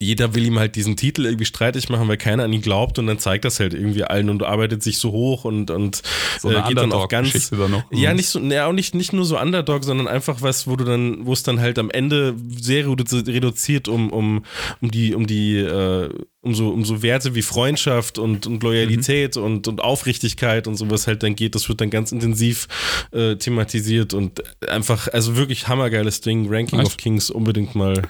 jeder 0.01 0.33
will 0.33 0.45
ihm 0.47 0.57
halt 0.57 0.75
diesen 0.75 0.97
Titel 0.97 1.25
irgendwie 1.25 1.45
streitig 1.45 1.89
machen, 1.89 2.07
weil 2.07 2.17
keiner 2.17 2.45
an 2.45 2.51
ihn 2.53 2.63
glaubt 2.63 2.97
und 2.97 3.05
dann 3.05 3.19
zeigt 3.19 3.45
das 3.45 3.59
halt 3.59 3.75
irgendwie 3.75 4.03
allen 4.03 4.31
und 4.31 4.41
arbeitet 4.41 4.81
sich 4.81 4.97
so 4.97 5.11
hoch 5.11 5.45
und, 5.45 5.69
und 5.69 6.01
So 6.39 6.49
äh, 6.49 6.63
geht 6.67 6.77
dann 6.77 6.91
auch 6.91 7.07
ganz. 7.07 7.51
dann 7.51 7.69
noch. 7.69 7.83
Ja, 7.91 8.15
nicht 8.15 8.29
so, 8.29 8.39
ja, 8.39 8.65
auch 8.65 8.73
nicht, 8.73 8.95
nicht 8.95 9.13
nur 9.13 9.25
so 9.25 9.39
Underdog, 9.39 9.83
sondern 9.83 10.07
einfach 10.07 10.41
was, 10.41 10.65
wo 10.65 10.75
du 10.75 10.85
dann, 10.85 11.27
wo 11.27 11.33
es 11.33 11.43
dann 11.43 11.59
halt 11.59 11.77
am 11.77 11.91
Ende 11.91 12.33
sehr 12.49 12.87
redu- 12.87 13.27
reduziert 13.27 13.87
um, 13.87 14.11
um, 14.11 14.43
um 14.81 14.89
die, 14.89 15.13
um 15.13 15.27
die, 15.27 15.57
äh, 15.57 16.09
um 16.43 16.55
so, 16.55 16.69
um 16.69 16.83
so 16.83 17.03
Werte 17.03 17.35
wie 17.35 17.43
Freundschaft 17.43 18.17
und, 18.17 18.47
und 18.47 18.63
Loyalität 18.63 19.37
und, 19.37 19.67
und 19.67 19.79
Aufrichtigkeit 19.81 20.67
und 20.67 20.75
sowas 20.75 21.05
halt 21.05 21.21
dann 21.21 21.35
geht. 21.35 21.53
Das 21.53 21.69
wird 21.69 21.81
dann 21.81 21.91
ganz 21.91 22.11
intensiv 22.11 22.67
äh, 23.11 23.35
thematisiert 23.35 24.13
und 24.15 24.41
einfach, 24.67 25.07
also 25.09 25.37
wirklich 25.37 25.67
hammergeiles 25.67 26.21
Ding. 26.21 26.51
Ranking 26.51 26.79
Nice. 26.79 26.87
of 26.87 26.97
Kings 26.97 27.29
unbedingt 27.29 27.75
mal, 27.75 28.01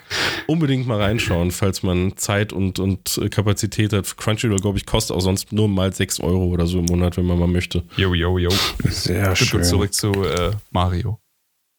unbedingt 0.46 0.86
mal 0.86 1.00
reinschauen, 1.00 1.50
falls 1.50 1.82
man 1.82 2.16
Zeit 2.16 2.54
und, 2.54 2.78
und 2.78 3.18
äh, 3.18 3.28
Kapazität 3.28 3.92
hat. 3.92 4.16
Crunchyroll, 4.16 4.58
glaube 4.58 4.78
ich, 4.78 4.86
kostet 4.86 5.14
auch 5.14 5.20
sonst 5.20 5.52
nur 5.52 5.68
mal 5.68 5.92
6 5.92 6.20
Euro 6.20 6.46
oder 6.46 6.66
so 6.66 6.78
im 6.78 6.86
Monat, 6.86 7.18
wenn 7.18 7.26
man 7.26 7.38
mal 7.38 7.48
möchte. 7.48 7.82
Yo, 7.96 8.14
yo, 8.14 8.38
yo. 8.38 8.50
Sehr 8.88 9.36
schön. 9.36 9.62
zurück 9.62 9.92
zu 9.92 10.10
äh, 10.24 10.52
Mario. 10.70 11.21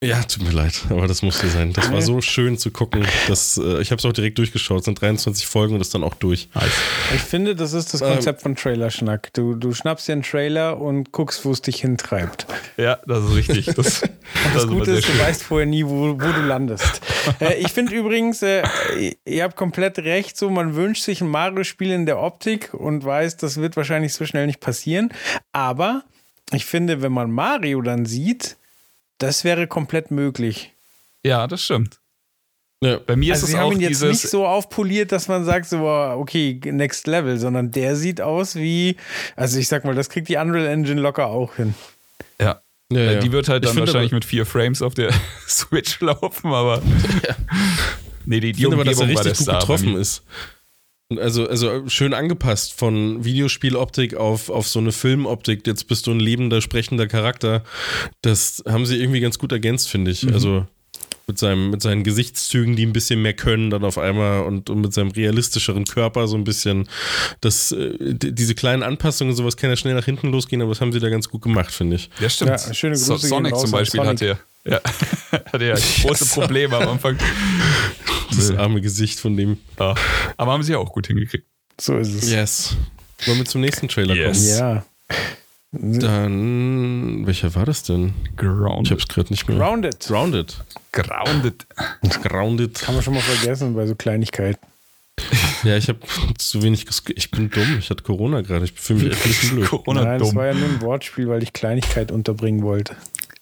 Ja, 0.04 0.22
tut 0.24 0.44
mir 0.44 0.52
leid, 0.52 0.82
aber 0.90 1.08
das 1.08 1.22
musste 1.22 1.48
sein. 1.48 1.72
Das 1.72 1.90
war 1.90 2.02
so 2.02 2.20
schön 2.20 2.58
zu 2.58 2.72
gucken. 2.72 3.06
Dass, 3.30 3.58
äh, 3.58 3.82
ich 3.82 3.90
habe 3.92 4.00
es 4.00 4.06
auch 4.06 4.12
direkt 4.12 4.38
durchgeschaut. 4.38 4.80
Es 4.80 4.86
sind 4.86 5.00
23 5.00 5.48
Folgen 5.48 5.76
und 5.76 5.82
ist 5.82 5.96
dann 5.96 6.04
auch 6.04 6.16
durch. 6.16 6.50
Ich 7.16 7.22
finde, 7.22 7.56
das 7.56 7.72
ist 7.72 7.94
das 7.94 8.02
Ähm. 8.02 8.14
Konzept 8.14 8.42
von 8.42 8.56
Trailerschnack. 8.58 9.32
Du, 9.34 9.56
du 9.56 9.74
schnappst 9.74 10.08
dir 10.10 10.12
einen 10.14 10.24
Trailer 10.24 10.78
und 10.80 11.14
guckst, 11.14 11.46
wo 11.46 11.52
es 11.52 11.62
dich 11.62 11.78
hintreibt. 11.78 12.46
Ja, 12.76 13.00
das 13.08 13.24
ist 13.24 13.36
richtig. 13.36 13.66
Das, 13.68 13.76
das, 14.02 14.10
Das 14.54 14.68
Gute 14.68 14.92
ist, 14.92 15.08
du 15.08 15.12
schön. 15.14 15.22
weißt 15.22 15.44
vorher 15.44 15.68
nie, 15.68 15.86
wo, 15.86 16.10
wo 16.14 16.16
du 16.18 16.42
landest. 16.42 17.02
äh, 17.40 17.56
ich 17.56 17.70
finde 17.70 17.96
übrigens, 17.96 18.42
äh, 18.42 18.64
ihr 19.26 19.44
habt 19.44 19.56
komplett 19.56 20.00
recht, 20.00 20.38
so 20.38 20.50
man 20.50 20.76
wünscht 20.76 21.04
sich 21.04 21.22
ein 21.22 21.30
Mario-Spiel 21.30 21.92
in 21.92 22.06
der 22.06 22.20
Optik 22.20 22.74
und 22.74 23.06
weiß, 23.06 23.38
das 23.38 23.56
wird 23.58 23.78
wahrscheinlich 23.78 24.14
so 24.14 24.26
schnell 24.26 24.48
nicht 24.48 24.60
passieren. 24.60 25.14
Aber 25.54 26.04
ich 26.52 26.66
finde, 26.66 27.02
wenn 27.02 27.14
man 27.14 27.32
Mario 27.32 27.82
dann 27.82 28.06
sieht, 28.06 28.58
das 29.24 29.44
wäre 29.44 29.68
komplett 29.68 30.12
möglich. 30.12 30.72
Ja, 31.26 31.48
das 31.48 31.62
stimmt. 31.64 32.00
Ja. 32.84 32.98
Bei 33.00 33.16
mir 33.16 33.34
Also 33.34 33.46
ist 33.46 33.54
es 33.54 33.56
auch 33.56 33.60
haben 33.62 33.72
ihn 33.74 33.80
jetzt 33.82 33.90
dieses. 34.02 34.24
nicht 34.24 34.30
so 34.30 34.46
aufpoliert, 34.46 35.12
dass 35.14 35.30
man 35.30 35.46
sagt, 35.46 35.68
so, 35.68 35.78
okay, 35.88 36.60
next 36.66 37.08
level, 37.08 37.38
sondern 37.38 37.72
der 37.72 37.96
sieht 37.96 38.20
aus 38.20 38.56
wie, 38.56 38.98
also 39.38 39.58
ich 39.58 39.70
sag 39.70 39.86
mal, 39.86 39.96
das 39.96 40.10
kriegt 40.10 40.28
die 40.28 40.36
Unreal 40.36 40.68
Engine 40.68 41.00
locker 41.00 41.28
auch 41.28 41.56
hin. 41.56 41.74
ja. 42.40 42.62
Ja, 42.92 43.00
Äh, 43.00 43.14
ja. 43.16 43.20
Die 43.22 43.32
wird 43.32 43.48
halt 43.48 43.64
Ich 43.64 43.72
dann 43.72 43.80
wahrscheinlich 43.80 44.12
aber- 44.12 44.18
mit 44.18 44.26
vier 44.26 44.46
Frames 44.46 44.82
auf 44.82 44.94
der 44.94 45.12
Switch 45.48 46.00
laufen, 46.02 46.54
aber. 46.54 46.82
Nee, 48.26 48.40
die, 48.42 48.50
Ich 48.52 48.58
die 48.58 48.64
finde 48.64 48.76
aber, 48.76 48.84
dass 48.86 48.98
er 49.00 49.04
Umgebung 49.04 49.24
richtig 49.26 49.46
gut 49.48 49.60
getroffen 49.60 49.96
ist. 49.98 50.24
Also, 51.20 51.48
also 51.48 51.88
schön 51.88 52.14
angepasst 52.14 52.74
von 52.74 53.24
Videospieloptik 53.24 54.16
auf, 54.16 54.50
auf 54.50 54.68
so 54.68 54.80
eine 54.80 54.92
Filmoptik. 54.92 55.66
Jetzt 55.68 55.88
bist 55.88 56.08
du 56.08 56.12
ein 56.12 56.20
lebender, 56.20 56.62
sprechender 56.62 57.08
Charakter. 57.08 57.64
Das 58.22 58.64
haben 58.68 58.86
sie 58.86 58.98
irgendwie 58.98 59.20
ganz 59.20 59.40
gut 59.40 59.52
ergänzt, 59.52 59.90
finde 59.90 60.12
ich. 60.12 60.24
Mhm. 60.24 60.34
Also 60.34 60.66
mit, 61.28 61.38
seinem, 61.38 61.70
mit 61.70 61.82
seinen 61.82 62.04
Gesichtszügen, 62.04 62.76
die 62.76 62.86
ein 62.86 62.94
bisschen 62.94 63.22
mehr 63.22 63.34
können, 63.34 63.70
dann 63.70 63.84
auf 63.84 63.98
einmal 63.98 64.44
und, 64.44 64.70
und 64.70 64.82
mit 64.82 64.94
seinem 64.94 65.12
realistischeren 65.12 65.86
Körper 65.86 66.28
so 66.28 66.36
ein 66.36 66.44
bisschen. 66.44 66.88
Das, 67.42 67.72
äh, 67.72 67.94
diese 68.00 68.56
kleinen 68.56 68.84
Anpassungen, 68.84 69.36
sowas 69.36 69.58
kann 69.58 69.70
ja 69.70 69.76
schnell 69.76 69.94
nach 69.96 70.06
hinten 70.06 70.30
losgehen, 70.32 70.62
aber 70.62 70.72
das 70.72 70.82
haben 70.82 70.92
sie 70.92 71.00
da 71.00 71.10
ganz 71.10 71.30
gut 71.30 71.42
gemacht, 71.42 71.72
finde 71.74 71.96
ich. 71.96 72.10
Ja, 72.20 72.30
stimmt. 72.30 72.52
Ja, 72.52 72.74
schöne 72.74 72.96
So, 72.96 73.14
Grüße 73.14 73.28
Sonic 73.28 73.46
gehen 73.52 73.54
raus 73.54 73.62
zum 73.62 73.72
Beispiel 73.72 74.00
Sonic. 74.00 74.10
hatte 74.22 74.26
ja, 74.66 74.72
ja, 74.72 74.82
hatte 75.52 75.66
ja 75.66 75.76
große 76.02 76.26
Probleme 76.26 76.78
am 76.78 76.90
Anfang. 76.90 77.18
Das 78.30 78.52
arme 78.52 78.82
Gesicht 78.82 79.20
von 79.20 79.38
dem. 79.38 79.58
Ja. 79.80 79.96
Aber 80.38 80.52
haben 80.54 80.64
sie 80.64 80.72
ja 80.72 80.78
auch 80.80 80.92
gut 80.92 81.08
hingekriegt. 81.08 81.46
So 81.80 81.98
ist 81.98 82.14
es. 82.14 82.32
Yes. 82.32 82.76
Wollen 83.26 83.38
wir 83.38 83.46
zum 83.46 83.62
nächsten 83.62 83.88
Trailer 83.88 84.16
Yes. 84.16 84.58
Ja. 84.58 84.86
Dann, 85.74 87.26
welcher 87.26 87.56
war 87.56 87.66
das 87.66 87.82
denn? 87.84 88.14
Ich 88.26 88.36
Grounded. 88.38 88.92
hab's 88.92 89.08
gerade 89.08 89.30
nicht 89.32 89.48
mehr. 89.48 89.58
Grounded. 89.58 90.06
Grounded. 90.08 90.64
Grounded. 90.92 91.66
Grounded. 92.22 92.76
Kann 92.80 92.94
man 92.94 93.04
schon 93.04 93.16
mal 93.16 93.22
vergessen 93.22 93.74
bei 93.74 93.86
so 93.88 93.96
Kleinigkeiten. 93.96 94.60
Ja, 95.64 95.78
ich 95.78 95.88
habe 95.88 96.00
zu 96.38 96.62
wenig. 96.62 96.86
Ich 97.16 97.32
bin 97.32 97.50
dumm. 97.50 97.78
Ich 97.80 97.90
hatte 97.90 98.04
Corona 98.04 98.42
gerade. 98.42 98.66
Ich 98.66 98.74
fühle 98.74 99.06
mich 99.06 99.14
echt 99.26 99.50
blöd. 99.52 99.66
Corona 99.70 100.04
Nein, 100.04 100.20
das 100.20 100.28
dumm. 100.28 100.38
war 100.38 100.48
ja 100.48 100.54
nur 100.54 100.68
ein 100.68 100.82
Wortspiel, 100.82 101.30
weil 101.30 101.42
ich 101.42 101.54
Kleinigkeit 101.54 102.12
unterbringen 102.12 102.64
wollte. 102.64 102.98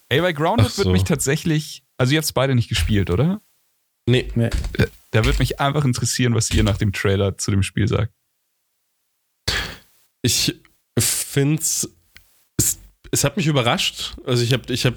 Ey, 0.08 0.20
bei 0.20 0.32
Grounded 0.32 0.70
so. 0.70 0.84
wird 0.84 0.92
mich 0.92 1.02
tatsächlich. 1.02 1.82
Also, 1.96 2.12
ihr 2.12 2.18
habt 2.18 2.26
es 2.26 2.32
beide 2.32 2.54
nicht 2.54 2.68
gespielt, 2.68 3.10
oder? 3.10 3.40
Nee, 4.06 4.28
Nee. 4.36 4.50
Da 5.10 5.24
wird 5.24 5.40
mich 5.40 5.58
einfach 5.58 5.84
interessieren, 5.84 6.32
was 6.36 6.48
ihr 6.52 6.62
nach 6.62 6.78
dem 6.78 6.92
Trailer 6.92 7.36
zu 7.38 7.50
dem 7.50 7.64
Spiel 7.64 7.88
sagt. 7.88 8.12
ich 10.22 10.54
find's. 10.98 11.88
Es, 13.12 13.24
hat 13.24 13.36
mich 13.36 13.46
überrascht. 13.46 14.14
Also 14.26 14.42
ich 14.42 14.52
habe, 14.52 14.72
ich 14.72 14.84
habe, 14.84 14.96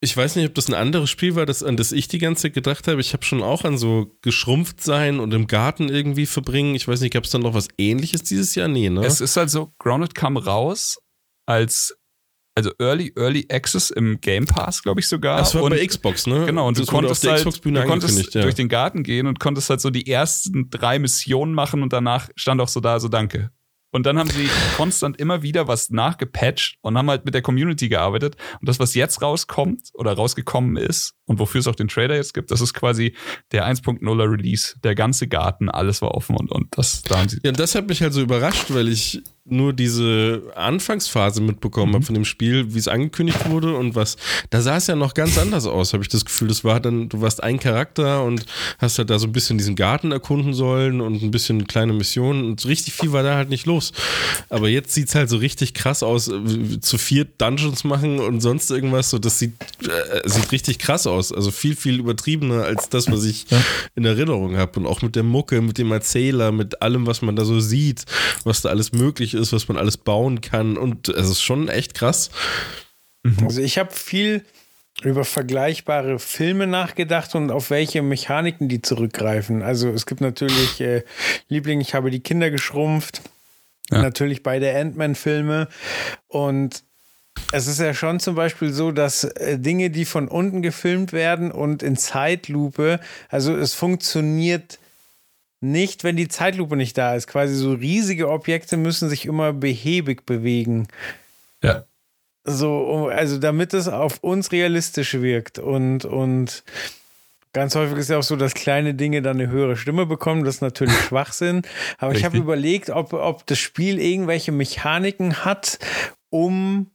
ich 0.00 0.16
weiß 0.16 0.36
nicht, 0.36 0.46
ob 0.46 0.54
das 0.54 0.68
ein 0.68 0.74
anderes 0.74 1.10
Spiel 1.10 1.34
war, 1.34 1.46
das, 1.46 1.62
an 1.62 1.76
das 1.76 1.92
ich 1.92 2.08
die 2.08 2.18
ganze 2.18 2.42
Zeit 2.42 2.54
gedacht 2.54 2.86
habe. 2.86 3.00
Ich 3.00 3.12
habe 3.12 3.24
schon 3.24 3.42
auch 3.42 3.64
an 3.64 3.78
so 3.78 4.16
geschrumpft 4.22 4.82
sein 4.82 5.18
und 5.18 5.32
im 5.34 5.46
Garten 5.46 5.88
irgendwie 5.88 6.26
verbringen. 6.26 6.74
Ich 6.74 6.86
weiß 6.86 7.00
nicht, 7.00 7.12
gab 7.12 7.24
es 7.24 7.30
dann 7.30 7.42
noch 7.42 7.54
was 7.54 7.68
ähnliches 7.78 8.22
dieses 8.22 8.54
Jahr? 8.54 8.68
Nee, 8.68 8.90
ne? 8.90 9.04
Es 9.04 9.20
ist 9.20 9.36
halt 9.36 9.50
so, 9.50 9.72
Grounded 9.78 10.14
kam 10.14 10.36
raus 10.36 10.98
als 11.46 11.96
also 12.56 12.72
Early, 12.78 13.12
Early 13.16 13.46
Access 13.50 13.90
im 13.90 14.18
Game 14.20 14.46
Pass, 14.46 14.82
glaube 14.82 15.00
ich 15.00 15.08
sogar. 15.08 15.38
das 15.38 15.54
war 15.54 15.62
und, 15.62 15.70
bei 15.70 15.86
Xbox, 15.86 16.26
ne? 16.26 16.46
Genau, 16.46 16.66
und 16.66 16.78
das 16.78 16.86
du 16.86 16.92
wurde 16.92 17.08
konntest 17.08 17.26
auf 17.26 17.34
der 17.34 17.44
halt, 17.44 17.64
du 17.64 17.86
konntest 17.86 18.34
ja. 18.34 18.42
durch 18.42 18.54
den 18.54 18.68
Garten 18.68 19.02
gehen 19.02 19.26
und 19.26 19.38
konntest 19.38 19.68
halt 19.68 19.82
so 19.82 19.90
die 19.90 20.06
ersten 20.10 20.70
drei 20.70 20.98
Missionen 20.98 21.52
machen 21.52 21.82
und 21.82 21.92
danach 21.92 22.30
stand 22.34 22.62
auch 22.62 22.68
so 22.68 22.80
da, 22.80 22.98
so 22.98 23.08
danke. 23.08 23.50
Und 23.96 24.04
dann 24.04 24.18
haben 24.18 24.28
sie 24.28 24.50
konstant 24.76 25.18
immer 25.18 25.40
wieder 25.40 25.68
was 25.68 25.88
nachgepatcht 25.88 26.76
und 26.82 26.98
haben 26.98 27.08
halt 27.08 27.24
mit 27.24 27.32
der 27.32 27.40
Community 27.40 27.88
gearbeitet. 27.88 28.36
Und 28.60 28.68
das, 28.68 28.78
was 28.78 28.92
jetzt 28.92 29.22
rauskommt 29.22 29.88
oder 29.94 30.12
rausgekommen 30.12 30.76
ist 30.76 31.14
und 31.26 31.38
wofür 31.38 31.58
es 31.58 31.66
auch 31.66 31.74
den 31.74 31.88
Trailer 31.88 32.14
jetzt 32.14 32.34
gibt, 32.34 32.50
das 32.50 32.60
ist 32.60 32.72
quasi 32.72 33.14
der 33.52 33.66
1.0er 33.66 34.30
Release. 34.30 34.74
Der 34.82 34.94
ganze 34.94 35.28
Garten, 35.28 35.68
alles 35.68 36.00
war 36.02 36.12
offen 36.12 36.36
und, 36.36 36.50
und 36.50 36.68
das, 36.78 37.02
da 37.02 37.18
haben 37.18 37.28
sie. 37.28 37.40
Ja, 37.44 37.52
das 37.52 37.74
hat 37.74 37.88
mich 37.88 38.00
halt 38.00 38.12
so 38.12 38.20
überrascht, 38.20 38.66
weil 38.68 38.88
ich 38.88 39.22
nur 39.48 39.72
diese 39.72 40.42
Anfangsphase 40.56 41.40
mitbekommen 41.40 41.94
habe 41.94 42.04
von 42.04 42.14
dem 42.14 42.24
Spiel, 42.24 42.74
wie 42.74 42.78
es 42.78 42.88
angekündigt 42.88 43.48
wurde 43.48 43.76
und 43.76 43.94
was. 43.94 44.16
Da 44.50 44.60
sah 44.60 44.76
es 44.76 44.88
ja 44.88 44.96
noch 44.96 45.14
ganz 45.14 45.38
anders 45.38 45.66
aus, 45.66 45.92
habe 45.92 46.02
ich 46.02 46.08
das 46.08 46.24
Gefühl. 46.24 46.48
Das 46.48 46.64
war 46.64 46.80
dann, 46.80 47.08
du 47.08 47.20
warst 47.20 47.42
ein 47.42 47.60
Charakter 47.60 48.24
und 48.24 48.44
hast 48.78 48.98
halt 48.98 49.10
da 49.10 49.18
so 49.18 49.26
ein 49.26 49.32
bisschen 49.32 49.56
diesen 49.56 49.76
Garten 49.76 50.10
erkunden 50.10 50.52
sollen 50.52 51.00
und 51.00 51.22
ein 51.22 51.30
bisschen 51.30 51.66
kleine 51.66 51.92
Missionen 51.92 52.44
und 52.44 52.60
so 52.60 52.68
richtig 52.68 52.94
viel 52.94 53.12
war 53.12 53.22
da 53.22 53.36
halt 53.36 53.48
nicht 53.48 53.66
los. 53.66 53.92
Aber 54.48 54.68
jetzt 54.68 54.92
sieht 54.92 55.08
es 55.08 55.14
halt 55.14 55.30
so 55.30 55.36
richtig 55.36 55.74
krass 55.74 56.02
aus, 56.02 56.28
äh, 56.28 56.80
zu 56.80 56.98
vier 56.98 57.24
Dungeons 57.24 57.84
machen 57.84 58.18
und 58.18 58.40
sonst 58.40 58.70
irgendwas. 58.70 59.10
So, 59.10 59.18
das 59.18 59.38
sieht, 59.38 59.52
äh, 59.82 60.28
sieht 60.28 60.50
richtig 60.50 60.80
krass 60.80 61.06
aus. 61.06 61.15
Also 61.16 61.50
viel, 61.50 61.76
viel 61.76 61.98
übertriebener 61.98 62.64
als 62.64 62.88
das, 62.88 63.10
was 63.10 63.24
ich 63.24 63.46
in 63.94 64.04
Erinnerung 64.04 64.56
habe. 64.56 64.80
Und 64.80 64.86
auch 64.86 65.02
mit 65.02 65.16
der 65.16 65.22
Mucke, 65.22 65.60
mit 65.60 65.78
dem 65.78 65.92
Erzähler, 65.92 66.52
mit 66.52 66.82
allem, 66.82 67.06
was 67.06 67.22
man 67.22 67.36
da 67.36 67.44
so 67.44 67.60
sieht, 67.60 68.04
was 68.44 68.62
da 68.62 68.68
alles 68.68 68.92
möglich 68.92 69.34
ist, 69.34 69.52
was 69.52 69.68
man 69.68 69.76
alles 69.76 69.96
bauen 69.96 70.40
kann. 70.40 70.76
Und 70.76 71.08
es 71.08 71.28
ist 71.28 71.42
schon 71.42 71.68
echt 71.68 71.94
krass. 71.94 72.30
Also 73.42 73.60
ich 73.60 73.78
habe 73.78 73.92
viel 73.92 74.44
über 75.02 75.24
vergleichbare 75.24 76.18
Filme 76.18 76.66
nachgedacht 76.66 77.34
und 77.34 77.50
auf 77.50 77.70
welche 77.70 78.02
Mechaniken 78.02 78.68
die 78.68 78.80
zurückgreifen. 78.80 79.62
Also 79.62 79.90
es 79.90 80.06
gibt 80.06 80.20
natürlich 80.20 80.80
äh, 80.80 81.02
Liebling, 81.48 81.80
ich 81.80 81.94
habe 81.94 82.10
die 82.10 82.20
Kinder 82.20 82.50
geschrumpft. 82.50 83.20
Ja. 83.90 84.02
Natürlich 84.02 84.42
beide 84.42 84.74
Ant-Man-Filme. 84.74 85.68
Und 86.28 86.82
es 87.52 87.66
ist 87.66 87.80
ja 87.80 87.94
schon 87.94 88.20
zum 88.20 88.34
Beispiel 88.34 88.72
so, 88.72 88.92
dass 88.92 89.24
äh, 89.24 89.58
Dinge, 89.58 89.90
die 89.90 90.04
von 90.04 90.28
unten 90.28 90.62
gefilmt 90.62 91.12
werden 91.12 91.50
und 91.50 91.82
in 91.82 91.96
Zeitlupe, 91.96 93.00
also 93.28 93.56
es 93.56 93.74
funktioniert 93.74 94.78
nicht, 95.60 96.04
wenn 96.04 96.16
die 96.16 96.28
Zeitlupe 96.28 96.76
nicht 96.76 96.98
da 96.98 97.14
ist. 97.14 97.26
Quasi 97.26 97.54
so 97.54 97.72
riesige 97.72 98.28
Objekte 98.28 98.76
müssen 98.76 99.08
sich 99.08 99.26
immer 99.26 99.52
behäbig 99.52 100.26
bewegen. 100.26 100.88
Ja. 101.62 101.84
So, 102.44 103.08
also 103.08 103.38
damit 103.38 103.74
es 103.74 103.88
auf 103.88 104.18
uns 104.22 104.52
realistisch 104.52 105.14
wirkt 105.14 105.58
und, 105.58 106.04
und 106.04 106.62
ganz 107.52 107.74
häufig 107.74 107.98
ist 107.98 108.10
ja 108.10 108.18
auch 108.18 108.22
so, 108.22 108.36
dass 108.36 108.54
kleine 108.54 108.94
Dinge 108.94 109.22
dann 109.22 109.40
eine 109.40 109.50
höhere 109.50 109.76
Stimme 109.76 110.06
bekommen, 110.06 110.44
das 110.44 110.56
ist 110.56 110.60
natürlich 110.60 110.94
Schwachsinn. 111.08 111.62
Aber 111.98 112.12
ich 112.12 112.24
habe 112.24 112.34
Richtig. 112.34 112.44
überlegt, 112.44 112.90
ob, 112.90 113.14
ob 113.14 113.46
das 113.46 113.58
Spiel 113.58 113.98
irgendwelche 113.98 114.52
Mechaniken 114.52 115.44
hat, 115.44 115.78
um 116.30 116.90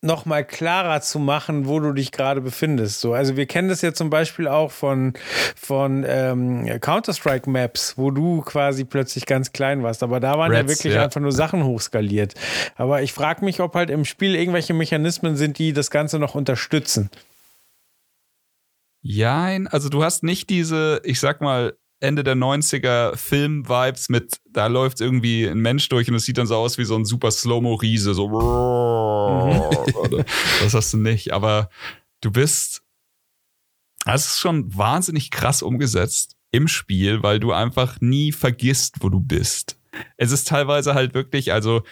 nochmal 0.00 0.44
klarer 0.44 1.00
zu 1.00 1.18
machen, 1.18 1.66
wo 1.66 1.80
du 1.80 1.92
dich 1.92 2.12
gerade 2.12 2.40
befindest. 2.40 3.00
So, 3.00 3.14
also 3.14 3.36
wir 3.36 3.46
kennen 3.46 3.68
das 3.68 3.82
ja 3.82 3.92
zum 3.92 4.10
Beispiel 4.10 4.46
auch 4.46 4.70
von, 4.70 5.14
von 5.56 6.04
ähm, 6.06 6.80
Counter-Strike-Maps, 6.80 7.98
wo 7.98 8.10
du 8.10 8.42
quasi 8.42 8.84
plötzlich 8.84 9.26
ganz 9.26 9.52
klein 9.52 9.82
warst. 9.82 10.02
Aber 10.02 10.20
da 10.20 10.38
waren 10.38 10.52
ja 10.52 10.60
Reds, 10.60 10.70
wirklich 10.70 10.94
ja. 10.94 11.04
einfach 11.04 11.20
nur 11.20 11.32
Sachen 11.32 11.64
hochskaliert. 11.64 12.34
Aber 12.76 13.02
ich 13.02 13.12
frage 13.12 13.44
mich, 13.44 13.60
ob 13.60 13.74
halt 13.74 13.90
im 13.90 14.04
Spiel 14.04 14.34
irgendwelche 14.34 14.74
Mechanismen 14.74 15.36
sind, 15.36 15.58
die 15.58 15.72
das 15.72 15.90
Ganze 15.90 16.18
noch 16.18 16.34
unterstützen. 16.34 17.10
Jein, 19.00 19.68
also 19.68 19.88
du 19.88 20.02
hast 20.02 20.22
nicht 20.22 20.50
diese, 20.50 21.00
ich 21.04 21.20
sag 21.20 21.40
mal, 21.40 21.74
Ende 22.00 22.22
der 22.22 22.36
90er 22.36 23.16
Film-Vibes 23.16 24.08
mit, 24.08 24.40
da 24.50 24.68
läuft 24.68 25.00
irgendwie 25.00 25.46
ein 25.46 25.58
Mensch 25.58 25.88
durch 25.88 26.08
und 26.08 26.14
es 26.14 26.24
sieht 26.24 26.38
dann 26.38 26.46
so 26.46 26.56
aus 26.56 26.78
wie 26.78 26.84
so 26.84 26.94
ein 26.94 27.04
super 27.04 27.30
Slow-Mo-Riese, 27.30 28.14
so. 28.14 28.28
Mhm. 28.28 29.70
das 30.62 30.74
hast 30.74 30.92
du 30.92 30.98
nicht, 30.98 31.32
aber 31.32 31.70
du 32.20 32.30
bist, 32.30 32.82
das 34.04 34.26
ist 34.26 34.38
schon 34.38 34.76
wahnsinnig 34.76 35.30
krass 35.30 35.62
umgesetzt 35.62 36.36
im 36.50 36.68
Spiel, 36.68 37.22
weil 37.22 37.40
du 37.40 37.52
einfach 37.52 38.00
nie 38.00 38.32
vergisst, 38.32 38.96
wo 39.00 39.08
du 39.08 39.20
bist. 39.20 39.78
Es 40.16 40.30
ist 40.30 40.48
teilweise 40.48 40.94
halt 40.94 41.14
wirklich, 41.14 41.52
also 41.52 41.82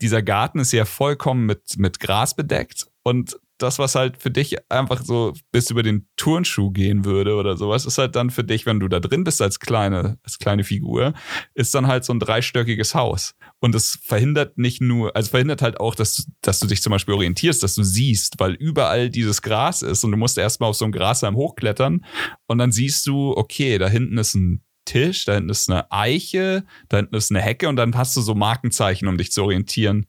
dieser 0.00 0.22
Garten 0.22 0.58
ist 0.58 0.72
ja 0.72 0.84
vollkommen 0.84 1.46
mit, 1.46 1.78
mit 1.78 2.00
Gras 2.00 2.36
bedeckt 2.36 2.88
und 3.02 3.38
das, 3.58 3.78
was 3.78 3.94
halt 3.94 4.20
für 4.20 4.30
dich 4.30 4.56
einfach 4.70 5.02
so 5.04 5.32
bis 5.52 5.70
über 5.70 5.82
den 5.82 6.08
Turnschuh 6.16 6.70
gehen 6.70 7.04
würde 7.04 7.36
oder 7.36 7.56
sowas, 7.56 7.86
ist 7.86 7.98
halt 7.98 8.16
dann 8.16 8.30
für 8.30 8.44
dich, 8.44 8.66
wenn 8.66 8.80
du 8.80 8.88
da 8.88 9.00
drin 9.00 9.24
bist 9.24 9.40
als 9.40 9.60
kleine, 9.60 10.18
als 10.22 10.38
kleine 10.38 10.64
Figur, 10.64 11.14
ist 11.54 11.74
dann 11.74 11.86
halt 11.86 12.04
so 12.04 12.12
ein 12.12 12.18
dreistöckiges 12.18 12.94
Haus. 12.94 13.34
Und 13.60 13.74
es 13.74 13.98
verhindert 14.02 14.58
nicht 14.58 14.80
nur, 14.80 15.14
also 15.14 15.30
verhindert 15.30 15.62
halt 15.62 15.78
auch, 15.78 15.94
dass, 15.94 16.16
du, 16.16 16.22
dass 16.42 16.60
du 16.60 16.66
dich 16.66 16.82
zum 16.82 16.90
Beispiel 16.90 17.14
orientierst, 17.14 17.62
dass 17.62 17.74
du 17.74 17.84
siehst, 17.84 18.34
weil 18.38 18.54
überall 18.54 19.08
dieses 19.08 19.40
Gras 19.40 19.82
ist 19.82 20.04
und 20.04 20.10
du 20.10 20.16
musst 20.16 20.36
erstmal 20.36 20.70
auf 20.70 20.76
so 20.76 20.84
einem 20.84 20.92
Grashalm 20.92 21.36
hochklettern 21.36 22.04
und 22.46 22.58
dann 22.58 22.72
siehst 22.72 23.06
du, 23.06 23.36
okay, 23.36 23.78
da 23.78 23.88
hinten 23.88 24.18
ist 24.18 24.34
ein 24.34 24.64
Tisch, 24.84 25.24
da 25.24 25.34
hinten 25.34 25.50
ist 25.50 25.70
eine 25.70 25.90
Eiche, 25.90 26.64
da 26.88 26.98
hinten 26.98 27.14
ist 27.14 27.30
eine 27.30 27.40
Hecke 27.40 27.68
und 27.68 27.76
dann 27.76 27.96
hast 27.96 28.16
du 28.16 28.20
so 28.20 28.34
Markenzeichen, 28.34 29.08
um 29.08 29.16
dich 29.16 29.32
zu 29.32 29.42
orientieren. 29.42 30.06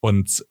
Und 0.00 0.44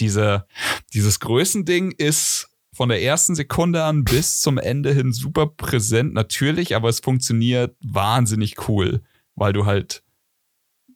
diese, 0.00 0.46
dieses 0.92 1.20
Größending 1.20 1.92
ist 1.92 2.48
von 2.72 2.88
der 2.88 3.02
ersten 3.02 3.34
Sekunde 3.34 3.84
an 3.84 4.04
bis 4.04 4.40
zum 4.40 4.58
Ende 4.58 4.92
hin 4.92 5.12
super 5.12 5.46
präsent, 5.46 6.12
natürlich, 6.12 6.74
aber 6.74 6.88
es 6.88 7.00
funktioniert 7.00 7.76
wahnsinnig 7.84 8.68
cool, 8.68 9.02
weil 9.36 9.52
du 9.52 9.64
halt 9.64 10.02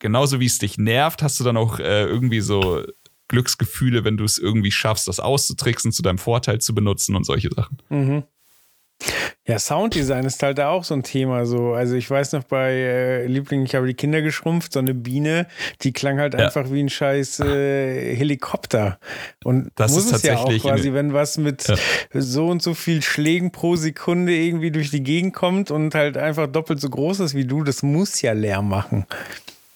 genauso 0.01 0.41
wie 0.41 0.47
es 0.47 0.59
dich 0.59 0.79
nervt, 0.79 1.23
hast 1.23 1.39
du 1.41 1.45
dann 1.45 1.57
auch 1.57 1.79
äh, 1.79 2.05
irgendwie 2.05 2.41
so 2.41 2.85
Glücksgefühle, 3.29 4.05
wenn 4.05 4.17
du 4.17 4.25
es 4.25 4.39
irgendwie 4.39 4.71
schaffst, 4.71 5.07
das 5.07 5.21
auszutricksen, 5.21 5.93
zu 5.93 6.03
deinem 6.03 6.19
Vorteil 6.19 6.61
zu 6.61 6.75
benutzen 6.75 7.15
und 7.15 7.25
solche 7.25 7.51
Sachen. 7.55 7.79
Mhm. 7.91 8.25
Ja, 9.47 9.59
Sounddesign 9.59 10.27
ist 10.27 10.43
halt 10.43 10.61
auch 10.61 10.85
so 10.85 10.93
ein 10.93 11.03
Thema. 11.03 11.47
So, 11.47 11.73
also 11.73 11.95
ich 11.95 12.11
weiß 12.11 12.33
noch 12.33 12.45
bei 12.45 12.71
äh, 12.73 13.27
Liebling, 13.27 13.65
ich 13.65 13.75
habe 13.75 13.87
die 13.87 13.95
Kinder 13.95 14.21
geschrumpft, 14.21 14.75
so 14.75 14.79
eine 14.79 14.93
Biene, 14.93 15.47
die 15.81 15.93
klang 15.93 16.19
halt 16.19 16.35
ja. 16.35 16.41
einfach 16.41 16.71
wie 16.71 16.83
ein 16.83 16.91
scheiß 16.91 17.41
äh, 17.41 18.15
Helikopter. 18.15 18.99
Und 19.45 19.71
das 19.77 19.93
muss 19.93 20.13
es 20.13 20.23
ja 20.23 20.37
auch 20.37 20.53
quasi, 20.59 20.93
wenn 20.93 21.15
was 21.15 21.39
mit 21.39 21.67
ja. 21.67 21.77
so 22.13 22.49
und 22.49 22.61
so 22.61 22.75
viel 22.75 23.01
Schlägen 23.01 23.51
pro 23.51 23.77
Sekunde 23.77 24.35
irgendwie 24.35 24.71
durch 24.71 24.91
die 24.91 25.03
Gegend 25.03 25.33
kommt 25.33 25.71
und 25.71 25.95
halt 25.95 26.19
einfach 26.19 26.47
doppelt 26.47 26.81
so 26.81 26.91
groß 26.91 27.21
ist 27.21 27.35
wie 27.35 27.47
du, 27.47 27.65
das 27.65 27.83
muss 27.83 28.21
ja 28.21 28.33
Lärm 28.33 28.69
machen. 28.69 29.07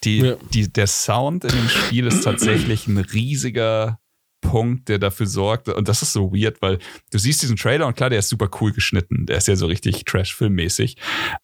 Die, 0.04 0.18
ja. 0.18 0.34
die, 0.52 0.70
der 0.70 0.88
Sound 0.88 1.44
in 1.44 1.50
dem 1.50 1.68
Spiel 1.68 2.08
ist 2.08 2.24
tatsächlich 2.24 2.88
ein 2.88 2.98
riesiger 2.98 4.00
Punkt, 4.42 4.90
der 4.90 4.98
dafür 4.98 5.26
sorgt, 5.26 5.68
und 5.68 5.88
das 5.88 6.02
ist 6.02 6.12
so 6.12 6.32
weird, 6.32 6.60
weil 6.60 6.78
du 7.10 7.18
siehst 7.18 7.40
diesen 7.40 7.56
Trailer 7.56 7.86
und 7.86 7.96
klar, 7.96 8.10
der 8.10 8.18
ist 8.18 8.28
super 8.28 8.50
cool 8.60 8.72
geschnitten, 8.72 9.24
der 9.24 9.38
ist 9.38 9.48
ja 9.48 9.56
so 9.56 9.66
richtig 9.66 10.04
Trash-Film-mäßig. 10.04 10.96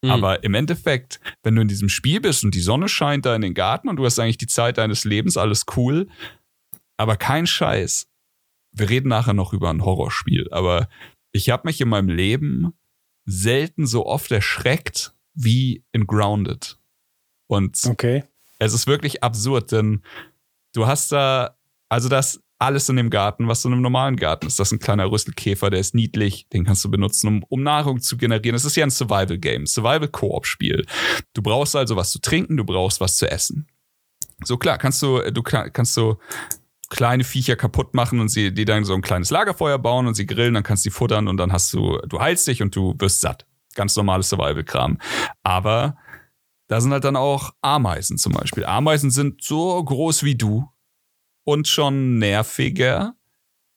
Mhm. 0.03 0.11
Aber 0.11 0.43
im 0.43 0.53
Endeffekt, 0.53 1.19
wenn 1.41 1.55
du 1.55 1.63
in 1.63 1.67
diesem 1.67 1.89
Spiel 1.89 2.21
bist 2.21 2.43
und 2.43 2.53
die 2.53 2.61
Sonne 2.61 2.87
scheint 2.87 3.25
da 3.25 3.35
in 3.35 3.41
den 3.41 3.55
Garten 3.55 3.89
und 3.89 3.95
du 3.95 4.05
hast 4.05 4.19
eigentlich 4.19 4.37
die 4.37 4.47
Zeit 4.47 4.77
deines 4.77 5.05
Lebens, 5.05 5.37
alles 5.37 5.65
cool, 5.75 6.07
aber 6.97 7.17
kein 7.17 7.47
Scheiß. 7.47 8.07
Wir 8.71 8.89
reden 8.89 9.09
nachher 9.09 9.33
noch 9.33 9.53
über 9.53 9.71
ein 9.71 9.83
Horrorspiel, 9.83 10.47
aber 10.51 10.87
ich 11.31 11.49
habe 11.49 11.67
mich 11.67 11.81
in 11.81 11.89
meinem 11.89 12.09
Leben 12.09 12.73
selten 13.25 13.87
so 13.87 14.05
oft 14.05 14.31
erschreckt 14.31 15.15
wie 15.33 15.83
in 15.91 16.05
Grounded. 16.05 16.77
Und 17.47 17.79
okay. 17.87 18.23
es 18.59 18.73
ist 18.73 18.85
wirklich 18.85 19.23
absurd, 19.23 19.71
denn 19.71 20.03
du 20.73 20.85
hast 20.85 21.11
da, 21.11 21.57
also 21.87 22.09
das, 22.09 22.41
alles 22.59 22.89
in 22.89 22.97
dem 22.97 23.09
Garten, 23.09 23.47
was 23.47 23.63
in 23.63 23.71
einem 23.71 23.81
normalen 23.81 24.17
Garten 24.17 24.45
ist. 24.45 24.59
Das 24.59 24.67
ist 24.67 24.73
ein 24.73 24.79
kleiner 24.79 25.09
Rüsselkäfer, 25.09 25.69
der 25.69 25.79
ist 25.79 25.95
niedlich, 25.95 26.47
den 26.49 26.65
kannst 26.65 26.83
du 26.83 26.91
benutzen, 26.91 27.27
um, 27.27 27.43
um 27.47 27.63
Nahrung 27.63 28.01
zu 28.01 28.17
generieren. 28.17 28.55
Es 28.55 28.65
ist 28.65 28.75
ja 28.75 28.85
ein 28.85 28.91
Survival-Game, 28.91 29.65
Survival-Koop-Spiel. 29.65 30.85
Du 31.33 31.41
brauchst 31.41 31.75
also 31.75 31.95
was 31.95 32.11
zu 32.11 32.19
trinken, 32.19 32.57
du 32.57 32.65
brauchst 32.65 32.99
was 32.99 33.15
zu 33.15 33.31
essen. 33.31 33.67
So 34.43 34.57
klar, 34.57 34.77
kannst 34.77 35.01
du, 35.01 35.19
du 35.31 35.41
kannst 35.41 35.95
du 35.95 36.17
kleine 36.89 37.23
Viecher 37.23 37.55
kaputt 37.55 37.93
machen 37.93 38.19
und 38.19 38.29
sie, 38.29 38.53
die 38.53 38.65
dann 38.65 38.83
so 38.83 38.93
ein 38.93 39.01
kleines 39.01 39.29
Lagerfeuer 39.29 39.77
bauen 39.79 40.07
und 40.07 40.15
sie 40.15 40.25
grillen, 40.25 40.53
dann 40.53 40.63
kannst 40.63 40.85
du 40.85 40.89
die 40.89 40.93
futtern 40.93 41.27
und 41.27 41.37
dann 41.37 41.53
hast 41.53 41.73
du, 41.73 41.97
du 42.07 42.19
heilst 42.19 42.45
dich 42.47 42.61
und 42.61 42.75
du 42.75 42.93
wirst 42.97 43.21
satt. 43.21 43.45
Ganz 43.75 43.95
normales 43.95 44.29
Survival-Kram. 44.29 44.97
Aber 45.43 45.97
da 46.67 46.81
sind 46.81 46.91
halt 46.91 47.03
dann 47.05 47.15
auch 47.15 47.51
Ameisen 47.61 48.17
zum 48.17 48.33
Beispiel. 48.33 48.65
Ameisen 48.65 49.11
sind 49.11 49.43
so 49.43 49.81
groß 49.81 50.23
wie 50.23 50.35
du, 50.35 50.67
und 51.49 51.67
schon 51.67 52.19
nerviger. 52.19 53.15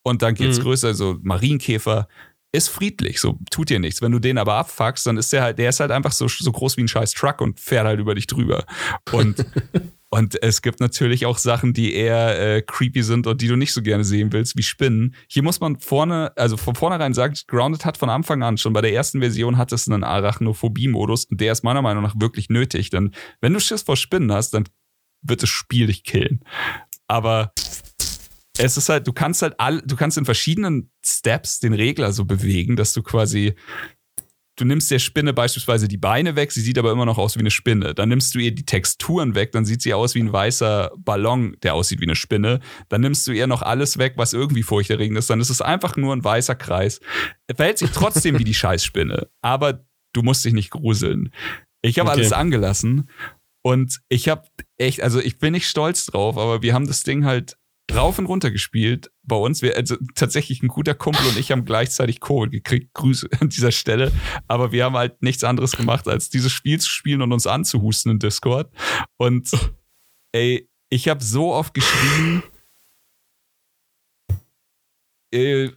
Und 0.02 0.22
dann 0.22 0.34
geht's 0.34 0.58
mhm. 0.58 0.62
größer, 0.62 0.88
also 0.88 1.18
Marienkäfer 1.22 2.08
ist 2.54 2.68
friedlich, 2.68 3.18
so 3.18 3.38
tut 3.50 3.70
dir 3.70 3.80
nichts. 3.80 4.02
Wenn 4.02 4.12
du 4.12 4.18
den 4.18 4.36
aber 4.36 4.54
abfuckst, 4.54 5.06
dann 5.06 5.16
ist 5.16 5.32
der 5.32 5.42
halt, 5.42 5.58
der 5.58 5.70
ist 5.70 5.80
halt 5.80 5.90
einfach 5.90 6.12
so, 6.12 6.28
so 6.28 6.52
groß 6.52 6.76
wie 6.76 6.82
ein 6.82 6.88
scheiß 6.88 7.12
Truck 7.12 7.40
und 7.40 7.58
fährt 7.58 7.86
halt 7.86 7.98
über 7.98 8.14
dich 8.14 8.26
drüber. 8.26 8.66
Und, 9.10 9.46
und 10.10 10.42
es 10.42 10.60
gibt 10.60 10.80
natürlich 10.80 11.24
auch 11.24 11.38
Sachen, 11.38 11.72
die 11.72 11.94
eher 11.94 12.56
äh, 12.56 12.60
creepy 12.60 13.02
sind 13.02 13.26
und 13.26 13.40
die 13.40 13.48
du 13.48 13.56
nicht 13.56 13.72
so 13.72 13.80
gerne 13.80 14.04
sehen 14.04 14.34
willst, 14.34 14.54
wie 14.58 14.62
Spinnen. 14.62 15.14
Hier 15.28 15.42
muss 15.42 15.60
man 15.60 15.80
vorne, 15.80 16.36
also 16.36 16.58
von 16.58 16.74
vornherein 16.74 17.14
sagen, 17.14 17.34
Grounded 17.46 17.86
hat 17.86 17.96
von 17.96 18.10
Anfang 18.10 18.42
an 18.42 18.58
schon 18.58 18.74
bei 18.74 18.82
der 18.82 18.92
ersten 18.92 19.20
Version 19.20 19.56
hat 19.56 19.72
es 19.72 19.88
einen 19.88 20.04
Arachnophobie-Modus 20.04 21.24
und 21.26 21.40
der 21.40 21.52
ist 21.52 21.64
meiner 21.64 21.80
Meinung 21.80 22.02
nach 22.02 22.16
wirklich 22.18 22.50
nötig, 22.50 22.90
denn 22.90 23.12
wenn 23.40 23.54
du 23.54 23.60
Schiss 23.60 23.80
vor 23.80 23.96
Spinnen 23.96 24.30
hast, 24.30 24.50
dann 24.50 24.64
wird 25.22 25.42
das 25.42 25.48
Spiel 25.48 25.86
dich 25.86 26.04
killen. 26.04 26.44
Aber 27.12 27.52
es 28.56 28.78
ist 28.78 28.88
halt, 28.88 29.06
du 29.06 29.12
kannst 29.12 29.42
halt 29.42 29.54
all, 29.58 29.82
du 29.82 29.96
kannst 29.96 30.16
in 30.16 30.24
verschiedenen 30.24 30.90
Steps 31.04 31.60
den 31.60 31.74
Regler 31.74 32.10
so 32.10 32.24
bewegen, 32.24 32.74
dass 32.74 32.94
du 32.94 33.02
quasi, 33.02 33.54
du 34.56 34.64
nimmst 34.64 34.90
der 34.90 34.98
Spinne 34.98 35.34
beispielsweise 35.34 35.88
die 35.88 35.98
Beine 35.98 36.36
weg, 36.36 36.52
sie 36.52 36.62
sieht 36.62 36.78
aber 36.78 36.90
immer 36.90 37.04
noch 37.04 37.18
aus 37.18 37.36
wie 37.36 37.40
eine 37.40 37.50
Spinne. 37.50 37.94
Dann 37.94 38.08
nimmst 38.08 38.34
du 38.34 38.38
ihr 38.38 38.54
die 38.54 38.64
Texturen 38.64 39.34
weg, 39.34 39.52
dann 39.52 39.66
sieht 39.66 39.82
sie 39.82 39.92
aus 39.92 40.14
wie 40.14 40.22
ein 40.22 40.32
weißer 40.32 40.92
Ballon, 40.96 41.54
der 41.62 41.74
aussieht 41.74 42.00
wie 42.00 42.06
eine 42.06 42.16
Spinne. 42.16 42.60
Dann 42.88 43.02
nimmst 43.02 43.26
du 43.26 43.32
ihr 43.32 43.46
noch 43.46 43.60
alles 43.60 43.98
weg, 43.98 44.14
was 44.16 44.32
irgendwie 44.32 44.62
furchterregend 44.62 45.18
ist. 45.18 45.28
Dann 45.28 45.40
ist 45.40 45.50
es 45.50 45.60
einfach 45.60 45.96
nur 45.96 46.16
ein 46.16 46.24
weißer 46.24 46.54
Kreis. 46.54 47.00
Er 47.46 47.56
verhält 47.56 47.76
sich 47.76 47.90
trotzdem 47.90 48.38
wie 48.38 48.44
die 48.44 48.54
Scheißspinne, 48.54 49.28
aber 49.42 49.84
du 50.14 50.22
musst 50.22 50.46
dich 50.46 50.54
nicht 50.54 50.70
gruseln. 50.70 51.30
Ich 51.82 51.98
habe 51.98 52.08
okay. 52.08 52.20
alles 52.20 52.32
angelassen 52.32 53.10
und 53.62 54.00
ich 54.08 54.28
habe 54.28 54.48
echt, 54.76 55.02
also 55.02 55.20
ich 55.20 55.38
bin 55.38 55.52
nicht 55.52 55.68
stolz 55.68 56.06
drauf, 56.06 56.36
aber 56.36 56.62
wir 56.62 56.74
haben 56.74 56.86
das 56.86 57.02
Ding 57.02 57.24
halt 57.24 57.56
rauf 57.92 58.18
und 58.18 58.26
runter 58.26 58.50
gespielt 58.50 59.10
bei 59.22 59.36
uns. 59.36 59.62
Wir, 59.62 59.76
also 59.76 59.96
tatsächlich 60.14 60.62
ein 60.62 60.68
guter 60.68 60.94
Kumpel 60.94 61.26
und 61.26 61.38
ich 61.38 61.52
haben 61.52 61.64
gleichzeitig 61.64 62.20
Covid 62.20 62.50
gekriegt. 62.50 62.94
Grüße 62.94 63.28
an 63.40 63.48
dieser 63.48 63.72
Stelle. 63.72 64.12
Aber 64.48 64.72
wir 64.72 64.84
haben 64.84 64.96
halt 64.96 65.22
nichts 65.22 65.44
anderes 65.44 65.72
gemacht, 65.72 66.08
als 66.08 66.28
dieses 66.30 66.52
Spiel 66.52 66.80
zu 66.80 66.90
spielen 66.90 67.22
und 67.22 67.32
uns 67.32 67.46
anzuhusten 67.46 68.12
in 68.12 68.18
Discord. 68.18 68.72
Und 69.16 69.50
ey, 70.32 70.68
ich 70.90 71.08
habe 71.08 71.22
so 71.22 71.52
oft 71.52 71.74
geschrieben. 71.74 72.42
Äh, 75.32 75.70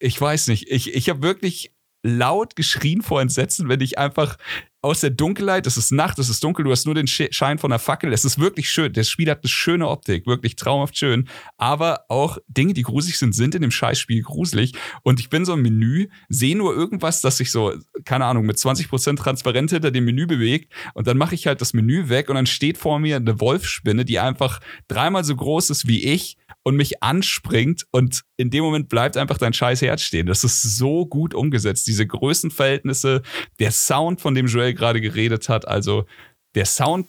ich 0.00 0.20
weiß 0.20 0.48
nicht. 0.48 0.70
Ich, 0.70 0.94
ich 0.94 1.08
habe 1.08 1.22
wirklich 1.22 1.74
laut 2.04 2.56
geschrien 2.56 3.02
vor 3.02 3.20
Entsetzen, 3.20 3.68
wenn 3.68 3.80
ich 3.80 3.98
einfach 3.98 4.38
aus 4.80 5.00
der 5.00 5.10
Dunkelheit, 5.10 5.66
es 5.66 5.76
ist 5.76 5.90
Nacht, 5.90 6.18
es 6.18 6.28
ist 6.28 6.42
dunkel, 6.44 6.64
du 6.64 6.70
hast 6.70 6.86
nur 6.86 6.94
den 6.94 7.08
Schein 7.08 7.58
von 7.58 7.70
der 7.70 7.80
Fackel. 7.80 8.12
Es 8.12 8.24
ist 8.24 8.38
wirklich 8.38 8.70
schön. 8.70 8.92
Das 8.92 9.08
Spiel 9.08 9.28
hat 9.28 9.42
eine 9.42 9.48
schöne 9.48 9.88
Optik, 9.88 10.26
wirklich 10.26 10.54
traumhaft 10.54 10.96
schön. 10.96 11.28
Aber 11.56 12.04
auch 12.08 12.38
Dinge, 12.46 12.74
die 12.74 12.82
gruselig 12.82 13.18
sind, 13.18 13.34
sind 13.34 13.56
in 13.56 13.62
dem 13.62 13.72
Scheißspiel 13.72 14.22
gruselig. 14.22 14.72
Und 15.02 15.18
ich 15.18 15.30
bin 15.30 15.44
so 15.44 15.54
im 15.54 15.62
Menü, 15.62 16.08
sehe 16.28 16.56
nur 16.56 16.74
irgendwas, 16.74 17.20
das 17.20 17.38
sich 17.38 17.50
so, 17.50 17.74
keine 18.04 18.26
Ahnung, 18.26 18.46
mit 18.46 18.56
20% 18.56 19.16
transparent 19.16 19.70
hinter 19.70 19.90
dem 19.90 20.04
Menü 20.04 20.26
bewegt. 20.26 20.72
Und 20.94 21.08
dann 21.08 21.18
mache 21.18 21.34
ich 21.34 21.48
halt 21.48 21.60
das 21.60 21.74
Menü 21.74 22.08
weg 22.08 22.28
und 22.28 22.36
dann 22.36 22.46
steht 22.46 22.78
vor 22.78 23.00
mir 23.00 23.16
eine 23.16 23.40
Wolfspinne, 23.40 24.04
die 24.04 24.20
einfach 24.20 24.60
dreimal 24.86 25.24
so 25.24 25.34
groß 25.34 25.70
ist 25.70 25.88
wie 25.88 26.04
ich 26.04 26.37
und 26.62 26.76
mich 26.76 27.02
anspringt 27.02 27.86
und 27.90 28.22
in 28.36 28.50
dem 28.50 28.64
Moment 28.64 28.88
bleibt 28.88 29.16
einfach 29.16 29.38
dein 29.38 29.52
scheiß 29.52 29.82
Herz 29.82 30.02
stehen. 30.02 30.26
Das 30.26 30.44
ist 30.44 30.62
so 30.62 31.06
gut 31.06 31.34
umgesetzt. 31.34 31.86
Diese 31.86 32.06
Größenverhältnisse, 32.06 33.22
der 33.58 33.72
Sound, 33.72 34.20
von 34.20 34.34
dem 34.34 34.46
Joel 34.46 34.74
gerade 34.74 35.00
geredet 35.00 35.48
hat, 35.48 35.66
also 35.66 36.06
der 36.54 36.66
Sound 36.66 37.08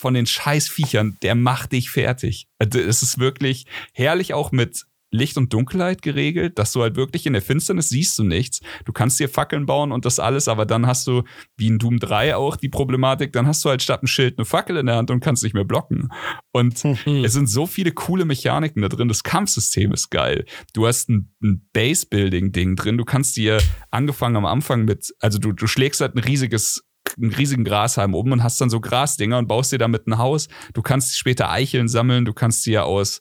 von 0.00 0.14
den 0.14 0.26
scheiß 0.26 0.68
Viechern, 0.68 1.18
der 1.22 1.34
macht 1.34 1.72
dich 1.72 1.90
fertig. 1.90 2.48
Also 2.58 2.78
es 2.78 3.02
ist 3.02 3.18
wirklich 3.18 3.66
herrlich 3.92 4.32
auch 4.32 4.50
mit 4.50 4.86
Licht 5.10 5.36
und 5.36 5.52
Dunkelheit 5.52 6.02
geregelt, 6.02 6.58
dass 6.58 6.72
du 6.72 6.82
halt 6.82 6.96
wirklich 6.96 7.26
in 7.26 7.32
der 7.32 7.42
Finsternis 7.42 7.88
siehst 7.88 8.18
du 8.18 8.24
nichts. 8.24 8.60
Du 8.84 8.92
kannst 8.92 9.18
dir 9.18 9.28
Fackeln 9.28 9.66
bauen 9.66 9.92
und 9.92 10.04
das 10.04 10.18
alles, 10.18 10.48
aber 10.48 10.66
dann 10.66 10.86
hast 10.86 11.06
du, 11.06 11.22
wie 11.56 11.66
in 11.66 11.78
Doom 11.78 11.98
3 11.98 12.36
auch, 12.36 12.56
die 12.56 12.68
Problematik, 12.68 13.32
dann 13.32 13.46
hast 13.46 13.64
du 13.64 13.68
halt 13.68 13.82
statt 13.82 14.02
ein 14.02 14.06
Schild 14.06 14.38
eine 14.38 14.44
Fackel 14.44 14.76
in 14.76 14.86
der 14.86 14.96
Hand 14.96 15.10
und 15.10 15.20
kannst 15.20 15.42
nicht 15.42 15.54
mehr 15.54 15.64
blocken. 15.64 16.08
Und 16.52 16.84
mhm. 16.84 17.24
es 17.24 17.32
sind 17.32 17.48
so 17.48 17.66
viele 17.66 17.92
coole 17.92 18.24
Mechaniken 18.24 18.82
da 18.82 18.88
drin. 18.88 19.08
Das 19.08 19.22
Kampfsystem 19.22 19.92
ist 19.92 20.10
geil. 20.10 20.44
Du 20.72 20.86
hast 20.86 21.08
ein, 21.08 21.34
ein 21.42 21.68
Base-Building-Ding 21.72 22.76
drin. 22.76 22.98
Du 22.98 23.04
kannst 23.04 23.36
dir 23.36 23.58
angefangen 23.90 24.36
am 24.36 24.46
Anfang 24.46 24.84
mit, 24.84 25.12
also 25.20 25.38
du, 25.38 25.52
du 25.52 25.66
schlägst 25.66 26.00
halt 26.00 26.14
ein 26.14 26.20
riesiges 26.20 26.84
einen 27.20 27.32
riesigen 27.32 27.64
Grashalm 27.64 28.14
oben 28.14 28.30
und 28.30 28.42
hast 28.42 28.60
dann 28.60 28.70
so 28.70 28.80
Grasdinger 28.80 29.38
und 29.38 29.48
baust 29.48 29.72
dir 29.72 29.78
damit 29.78 30.06
ein 30.06 30.18
Haus. 30.18 30.48
Du 30.74 30.82
kannst 30.82 31.16
später 31.16 31.50
Eicheln 31.50 31.88
sammeln, 31.88 32.24
du 32.24 32.32
kannst 32.32 32.64
dir 32.66 32.84
aus 32.84 33.20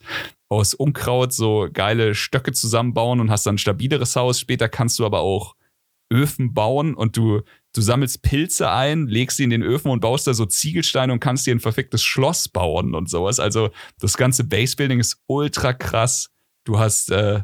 aus 0.49 0.73
Unkraut 0.73 1.31
so 1.31 1.69
geile 1.71 2.15
Stöcke 2.15 2.51
zusammenbauen 2.51 3.19
und 3.19 3.29
hast 3.29 3.45
dann 3.45 3.55
ein 3.55 3.59
stabileres 3.59 4.15
Haus. 4.15 4.39
Später 4.39 4.67
kannst 4.67 4.99
du 4.99 5.05
aber 5.05 5.19
auch 5.19 5.55
Öfen 6.11 6.53
bauen 6.53 6.95
und 6.95 7.17
du, 7.17 7.41
du 7.73 7.81
sammelst 7.81 8.23
Pilze 8.23 8.71
ein, 8.71 9.07
legst 9.07 9.37
sie 9.37 9.43
in 9.43 9.51
den 9.51 9.61
Öfen 9.61 9.91
und 9.91 9.99
baust 9.99 10.25
da 10.25 10.33
so 10.33 10.45
Ziegelsteine 10.45 11.13
und 11.13 11.19
kannst 11.19 11.45
dir 11.45 11.53
ein 11.53 11.59
verficktes 11.59 12.03
Schloss 12.03 12.49
bauen 12.49 12.95
und 12.95 13.09
sowas. 13.09 13.39
Also 13.39 13.69
das 13.99 14.17
ganze 14.17 14.43
Basebuilding 14.43 14.99
ist 14.99 15.21
ultra 15.27 15.73
krass. 15.73 16.31
Du 16.65 16.79
hast, 16.79 17.11
äh, 17.11 17.43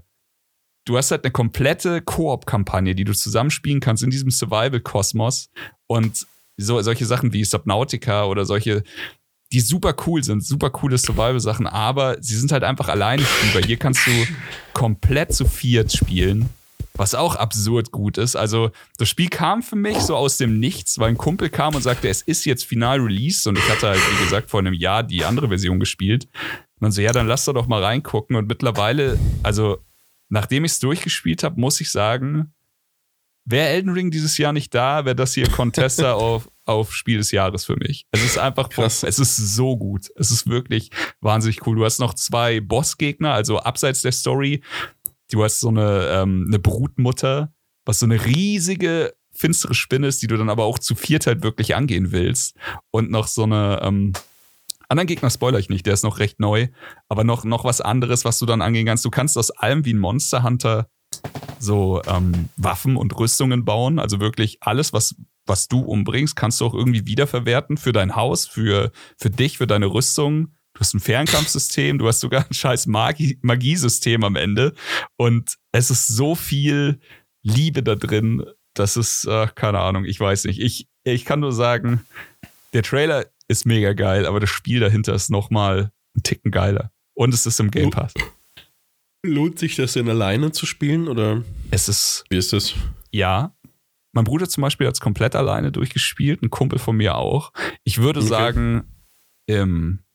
du 0.85 0.97
hast 0.97 1.11
halt 1.11 1.23
eine 1.23 1.31
komplette 1.31 2.01
Koop-Kampagne, 2.01 2.95
die 2.95 3.03
du 3.03 3.13
zusammenspielen 3.13 3.81
kannst 3.81 4.01
in 4.01 4.09
diesem 4.09 4.31
Survival-Kosmos 4.31 5.51
und 5.85 6.25
so, 6.57 6.81
solche 6.81 7.05
Sachen 7.05 7.33
wie 7.33 7.43
Subnautica 7.43 8.25
oder 8.25 8.45
solche 8.45 8.83
die 9.55 9.61
super 9.61 9.95
cool 10.05 10.21
sind, 10.21 10.43
super 10.43 10.69
coole 10.69 10.97
Survival-Sachen, 10.97 11.65
aber 11.65 12.17
sie 12.21 12.35
sind 12.35 12.51
halt 12.51 12.65
einfach 12.65 12.89
alleine 12.89 13.23
spielbar. 13.23 13.63
Hier 13.65 13.77
kannst 13.77 14.05
du 14.05 14.11
komplett 14.73 15.33
zu 15.33 15.45
viert 15.45 15.93
spielen, 15.93 16.49
was 16.93 17.15
auch 17.15 17.37
absurd 17.37 17.93
gut 17.93 18.17
ist. 18.17 18.35
Also, 18.35 18.71
das 18.97 19.07
Spiel 19.07 19.29
kam 19.29 19.63
für 19.63 19.77
mich 19.77 19.97
so 19.99 20.13
aus 20.17 20.35
dem 20.37 20.59
Nichts, 20.59 20.99
weil 20.99 21.07
ein 21.07 21.17
Kumpel 21.17 21.49
kam 21.49 21.73
und 21.73 21.81
sagte, 21.81 22.09
es 22.09 22.21
ist 22.21 22.43
jetzt 22.43 22.65
final 22.65 22.99
released 22.99 23.47
und 23.47 23.57
ich 23.57 23.69
hatte 23.69 23.87
halt, 23.87 24.01
wie 24.01 24.23
gesagt, 24.25 24.49
vor 24.49 24.59
einem 24.59 24.73
Jahr 24.73 25.03
die 25.03 25.23
andere 25.23 25.47
Version 25.47 25.79
gespielt. 25.79 26.25
Und 26.25 26.81
dann 26.81 26.91
so, 26.91 26.99
ja, 26.99 27.13
dann 27.13 27.25
lass 27.25 27.45
doch 27.45 27.67
mal 27.67 27.81
reingucken. 27.81 28.35
Und 28.35 28.49
mittlerweile, 28.49 29.17
also, 29.41 29.77
nachdem 30.27 30.65
ich 30.65 30.73
es 30.73 30.79
durchgespielt 30.79 31.43
habe, 31.43 31.61
muss 31.61 31.79
ich 31.79 31.91
sagen, 31.91 32.53
wäre 33.45 33.69
Elden 33.69 33.93
Ring 33.93 34.11
dieses 34.11 34.37
Jahr 34.37 34.51
nicht 34.51 34.75
da, 34.75 35.05
wäre 35.05 35.15
das 35.15 35.33
hier 35.33 35.49
Contester 35.49 36.15
auf, 36.15 36.49
auf 36.65 36.93
Spiel 36.93 37.17
des 37.17 37.31
Jahres 37.31 37.65
für 37.65 37.75
mich. 37.77 38.05
Es 38.11 38.23
ist 38.23 38.37
einfach, 38.37 38.69
Krass. 38.69 39.03
es 39.03 39.19
ist 39.19 39.37
so 39.37 39.77
gut. 39.77 40.09
Es 40.15 40.31
ist 40.31 40.47
wirklich 40.47 40.89
wahnsinnig 41.21 41.65
cool. 41.65 41.75
Du 41.77 41.85
hast 41.85 41.99
noch 41.99 42.13
zwei 42.13 42.59
Bossgegner, 42.59 43.33
also 43.33 43.59
abseits 43.59 44.01
der 44.01 44.11
Story. 44.11 44.61
Du 45.31 45.43
hast 45.43 45.59
so 45.59 45.69
eine, 45.69 46.07
ähm, 46.11 46.45
eine 46.47 46.59
Brutmutter, 46.59 47.53
was 47.85 47.99
so 47.99 48.05
eine 48.05 48.25
riesige, 48.25 49.13
finstere 49.31 49.75
Spinne 49.75 50.07
ist, 50.07 50.21
die 50.21 50.27
du 50.27 50.37
dann 50.37 50.49
aber 50.49 50.63
auch 50.63 50.79
zu 50.79 50.95
viert 50.95 51.27
halt 51.27 51.43
wirklich 51.43 51.75
angehen 51.75 52.11
willst. 52.11 52.55
Und 52.91 53.11
noch 53.11 53.27
so 53.27 53.43
eine, 53.43 53.79
ähm, 53.83 54.13
anderen 54.87 55.07
Gegner 55.07 55.29
spoiler 55.29 55.59
ich 55.59 55.69
nicht, 55.69 55.85
der 55.85 55.93
ist 55.93 56.03
noch 56.03 56.19
recht 56.19 56.39
neu, 56.39 56.67
aber 57.09 57.23
noch, 57.23 57.43
noch 57.43 57.63
was 57.63 57.81
anderes, 57.81 58.25
was 58.25 58.39
du 58.39 58.45
dann 58.45 58.61
angehen 58.61 58.85
kannst. 58.85 59.05
Du 59.05 59.09
kannst 59.09 59.37
aus 59.37 59.51
allem 59.51 59.85
wie 59.85 59.93
ein 59.93 59.99
Monster 59.99 60.43
Hunter 60.43 60.89
so 61.59 62.01
ähm, 62.07 62.49
Waffen 62.57 62.95
und 62.95 63.17
Rüstungen 63.17 63.65
bauen. 63.65 63.99
Also 63.99 64.19
wirklich 64.19 64.57
alles, 64.61 64.93
was, 64.93 65.15
was 65.45 65.67
du 65.67 65.79
umbringst, 65.81 66.35
kannst 66.35 66.61
du 66.61 66.65
auch 66.65 66.73
irgendwie 66.73 67.05
wiederverwerten 67.05 67.77
für 67.77 67.93
dein 67.93 68.15
Haus, 68.15 68.47
für, 68.47 68.91
für 69.17 69.29
dich, 69.29 69.57
für 69.57 69.67
deine 69.67 69.87
Rüstung. 69.87 70.55
Du 70.73 70.81
hast 70.81 70.93
ein 70.93 70.99
Fernkampfsystem, 70.99 71.97
du 71.97 72.07
hast 72.07 72.19
sogar 72.19 72.45
ein 72.45 72.53
scheiß 72.53 72.87
Magie 72.87 73.39
Magiesystem 73.41 74.23
am 74.23 74.35
Ende. 74.35 74.73
Und 75.17 75.55
es 75.71 75.89
ist 75.89 76.07
so 76.07 76.35
viel 76.35 76.99
Liebe 77.43 77.83
da 77.83 77.95
drin, 77.95 78.43
das 78.73 78.97
ist, 78.97 79.25
äh, 79.25 79.47
keine 79.55 79.79
Ahnung, 79.79 80.05
ich 80.05 80.19
weiß 80.19 80.45
nicht. 80.45 80.59
Ich, 80.59 80.87
ich 81.03 81.25
kann 81.25 81.39
nur 81.39 81.53
sagen, 81.53 82.05
der 82.73 82.83
Trailer 82.83 83.25
ist 83.47 83.65
mega 83.65 83.93
geil, 83.93 84.25
aber 84.25 84.39
das 84.39 84.49
Spiel 84.49 84.79
dahinter 84.79 85.13
ist 85.13 85.29
nochmal 85.29 85.91
ein 86.15 86.23
Ticken 86.23 86.51
geiler. 86.51 86.91
Und 87.13 87.33
es 87.33 87.45
ist 87.45 87.59
im 87.59 87.71
Game 87.71 87.91
Pass. 87.91 88.13
Lohnt 89.25 89.59
sich 89.59 89.75
das 89.75 89.93
denn 89.93 90.09
alleine 90.09 90.51
zu 90.51 90.65
spielen 90.65 91.07
oder? 91.07 91.43
Es 91.71 91.87
ist. 91.87 92.25
Wie 92.29 92.37
ist 92.37 92.53
das? 92.53 92.73
Ja. 93.11 93.55
Mein 94.15 94.23
Bruder 94.23 94.47
zum 94.47 94.61
Beispiel 94.61 94.87
hat 94.87 94.93
es 94.93 95.01
komplett 95.01 95.35
alleine 95.35 95.73
durchgespielt, 95.73 96.41
ein 96.41 96.49
Kumpel 96.49 96.79
von 96.79 96.95
mir 96.95 97.15
auch. 97.15 97.51
Ich 97.83 97.97
würde 97.97 98.21
okay. 98.21 98.29
sagen, 98.29 98.83
im 99.45 100.05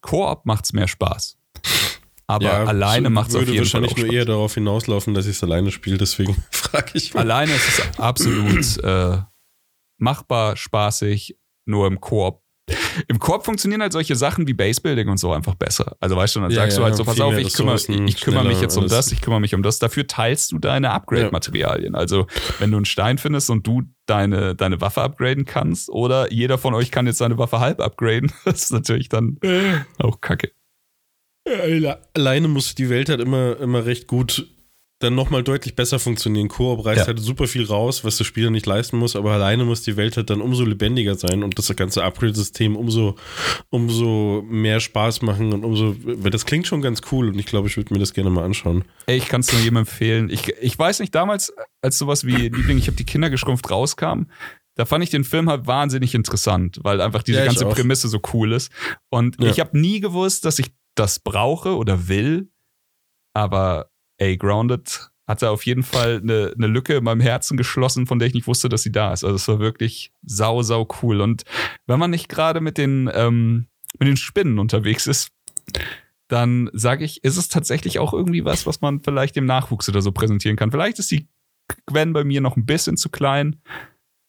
Koop 0.00 0.44
macht 0.46 0.64
es 0.64 0.72
mehr 0.72 0.88
Spaß. 0.88 1.38
Aber 2.26 2.44
ja, 2.44 2.64
alleine 2.64 3.08
macht 3.08 3.30
es 3.30 3.36
auf 3.36 3.42
jeden 3.42 3.52
Fall. 3.52 3.82
wahrscheinlich 3.82 3.96
nur 3.96 4.12
eher 4.12 4.24
darauf 4.24 4.54
hinauslaufen, 4.54 5.14
dass 5.14 5.26
ich 5.26 5.36
es 5.36 5.44
alleine 5.44 5.70
spiele, 5.70 5.96
deswegen 5.96 6.36
frage 6.50 6.90
ich 6.94 7.14
mal. 7.14 7.20
Alleine 7.20 7.54
ist 7.54 7.68
es 7.68 7.98
absolut 7.98 8.78
äh, 8.82 9.22
machbar, 9.98 10.56
spaßig, 10.56 11.38
nur 11.66 11.86
im 11.86 12.00
Koop 12.00 12.42
im 13.08 13.18
Korb 13.18 13.44
funktionieren 13.44 13.82
halt 13.82 13.92
solche 13.92 14.16
Sachen 14.16 14.46
wie 14.46 14.54
Basebuilding 14.54 15.08
und 15.08 15.18
so 15.18 15.32
einfach 15.32 15.54
besser. 15.54 15.96
Also 16.00 16.16
weißt 16.16 16.36
du, 16.36 16.40
dann 16.40 16.50
ja, 16.50 16.56
sagst 16.56 16.76
ja, 16.76 16.80
du 16.80 16.84
halt 16.86 16.96
so, 16.96 17.04
pass 17.04 17.20
auf, 17.20 17.36
ich 17.36 17.52
kümmere, 17.52 17.76
ich 17.76 18.20
kümmere 18.20 18.44
mich 18.44 18.60
jetzt 18.60 18.76
um 18.76 18.88
das, 18.88 19.12
ich 19.12 19.20
kümmere 19.20 19.40
mich 19.40 19.54
um 19.54 19.62
das. 19.62 19.78
Dafür 19.78 20.06
teilst 20.06 20.52
du 20.52 20.58
deine 20.58 20.90
Upgrade-Materialien. 20.90 21.94
Also 21.94 22.26
wenn 22.58 22.70
du 22.70 22.78
einen 22.78 22.86
Stein 22.86 23.18
findest 23.18 23.50
und 23.50 23.66
du 23.66 23.82
deine, 24.06 24.54
deine 24.54 24.80
Waffe 24.80 25.02
upgraden 25.02 25.44
kannst 25.44 25.88
oder 25.88 26.32
jeder 26.32 26.58
von 26.58 26.74
euch 26.74 26.90
kann 26.90 27.06
jetzt 27.06 27.18
seine 27.18 27.38
Waffe 27.38 27.60
halb 27.60 27.80
upgraden, 27.80 28.32
das 28.44 28.64
ist 28.64 28.72
natürlich 28.72 29.08
dann 29.08 29.38
auch 29.98 30.20
kacke. 30.20 30.52
Alleine 32.14 32.48
muss 32.48 32.74
die 32.74 32.90
Welt 32.90 33.08
halt 33.08 33.20
immer, 33.20 33.58
immer 33.58 33.86
recht 33.86 34.06
gut 34.06 34.46
dann 35.00 35.14
nochmal 35.14 35.42
deutlich 35.42 35.74
besser 35.74 35.98
funktionieren. 35.98 36.48
Koop 36.48 36.84
reißt 36.84 37.00
ja. 37.00 37.06
halt 37.06 37.18
super 37.18 37.46
viel 37.46 37.64
raus, 37.64 38.04
was 38.04 38.18
der 38.18 38.24
Spieler 38.24 38.50
nicht 38.50 38.66
leisten 38.66 38.98
muss, 38.98 39.16
aber 39.16 39.32
alleine 39.32 39.64
muss 39.64 39.82
die 39.82 39.96
Welt 39.96 40.16
halt 40.18 40.28
dann 40.28 40.42
umso 40.42 40.64
lebendiger 40.64 41.14
sein 41.14 41.42
und 41.42 41.58
das 41.58 41.74
ganze 41.74 42.04
Upgrade-System 42.04 42.76
umso, 42.76 43.16
umso 43.70 44.44
mehr 44.46 44.78
Spaß 44.78 45.22
machen 45.22 45.54
und 45.54 45.64
umso, 45.64 45.96
weil 46.04 46.30
das 46.30 46.44
klingt 46.44 46.66
schon 46.66 46.82
ganz 46.82 47.00
cool 47.10 47.28
und 47.28 47.38
ich 47.38 47.46
glaube, 47.46 47.68
ich 47.68 47.78
würde 47.78 47.94
mir 47.94 47.98
das 47.98 48.12
gerne 48.12 48.28
mal 48.28 48.44
anschauen. 48.44 48.84
Ey, 49.06 49.16
ich 49.16 49.26
kann 49.26 49.40
es 49.40 49.50
nur 49.50 49.62
jedem 49.62 49.78
empfehlen. 49.78 50.28
Ich, 50.28 50.52
ich 50.60 50.78
weiß 50.78 51.00
nicht, 51.00 51.14
damals, 51.14 51.50
als 51.80 51.96
sowas 51.96 52.26
wie 52.26 52.36
Liebling, 52.36 52.76
ich 52.76 52.86
habe 52.86 52.96
die 52.96 53.06
Kinder 53.06 53.30
geschrumpft 53.30 53.70
rauskam, 53.70 54.24
da 54.74 54.84
fand 54.84 55.02
ich 55.02 55.10
den 55.10 55.24
Film 55.24 55.48
halt 55.48 55.66
wahnsinnig 55.66 56.14
interessant, 56.14 56.78
weil 56.82 57.00
einfach 57.00 57.22
diese 57.22 57.38
ja, 57.38 57.46
ganze 57.46 57.66
auch. 57.66 57.74
Prämisse 57.74 58.08
so 58.08 58.20
cool 58.34 58.52
ist. 58.52 58.70
Und 59.08 59.42
ja. 59.42 59.48
ich 59.48 59.60
habe 59.60 59.78
nie 59.78 60.00
gewusst, 60.00 60.44
dass 60.44 60.58
ich 60.58 60.72
das 60.94 61.20
brauche 61.20 61.76
oder 61.76 62.08
will, 62.08 62.50
aber 63.32 63.90
ey, 64.20 64.36
Grounded 64.36 65.10
hatte 65.26 65.50
auf 65.50 65.64
jeden 65.64 65.82
Fall 65.82 66.20
eine, 66.22 66.52
eine 66.56 66.66
Lücke 66.66 66.96
in 66.96 67.04
meinem 67.04 67.20
Herzen 67.20 67.56
geschlossen, 67.56 68.06
von 68.06 68.18
der 68.18 68.28
ich 68.28 68.34
nicht 68.34 68.46
wusste, 68.46 68.68
dass 68.68 68.82
sie 68.82 68.92
da 68.92 69.12
ist. 69.12 69.24
Also 69.24 69.36
es 69.36 69.48
war 69.48 69.60
wirklich 69.60 70.12
sau, 70.22 70.62
sau 70.62 70.88
cool. 71.02 71.20
Und 71.20 71.44
wenn 71.86 71.98
man 71.98 72.10
nicht 72.10 72.28
gerade 72.28 72.60
mit 72.60 72.78
den, 72.78 73.08
ähm, 73.14 73.66
mit 73.98 74.08
den 74.08 74.16
Spinnen 74.16 74.58
unterwegs 74.58 75.06
ist, 75.06 75.30
dann 76.26 76.68
sage 76.72 77.04
ich, 77.04 77.22
ist 77.24 77.36
es 77.36 77.48
tatsächlich 77.48 77.98
auch 77.98 78.12
irgendwie 78.12 78.44
was, 78.44 78.66
was 78.66 78.80
man 78.80 79.00
vielleicht 79.00 79.36
dem 79.36 79.46
Nachwuchs 79.46 79.88
oder 79.88 80.02
so 80.02 80.12
präsentieren 80.12 80.56
kann. 80.56 80.70
Vielleicht 80.70 80.98
ist 80.98 81.10
die 81.10 81.28
Gwen 81.86 82.12
bei 82.12 82.24
mir 82.24 82.40
noch 82.40 82.56
ein 82.56 82.66
bisschen 82.66 82.96
zu 82.96 83.08
klein, 83.08 83.60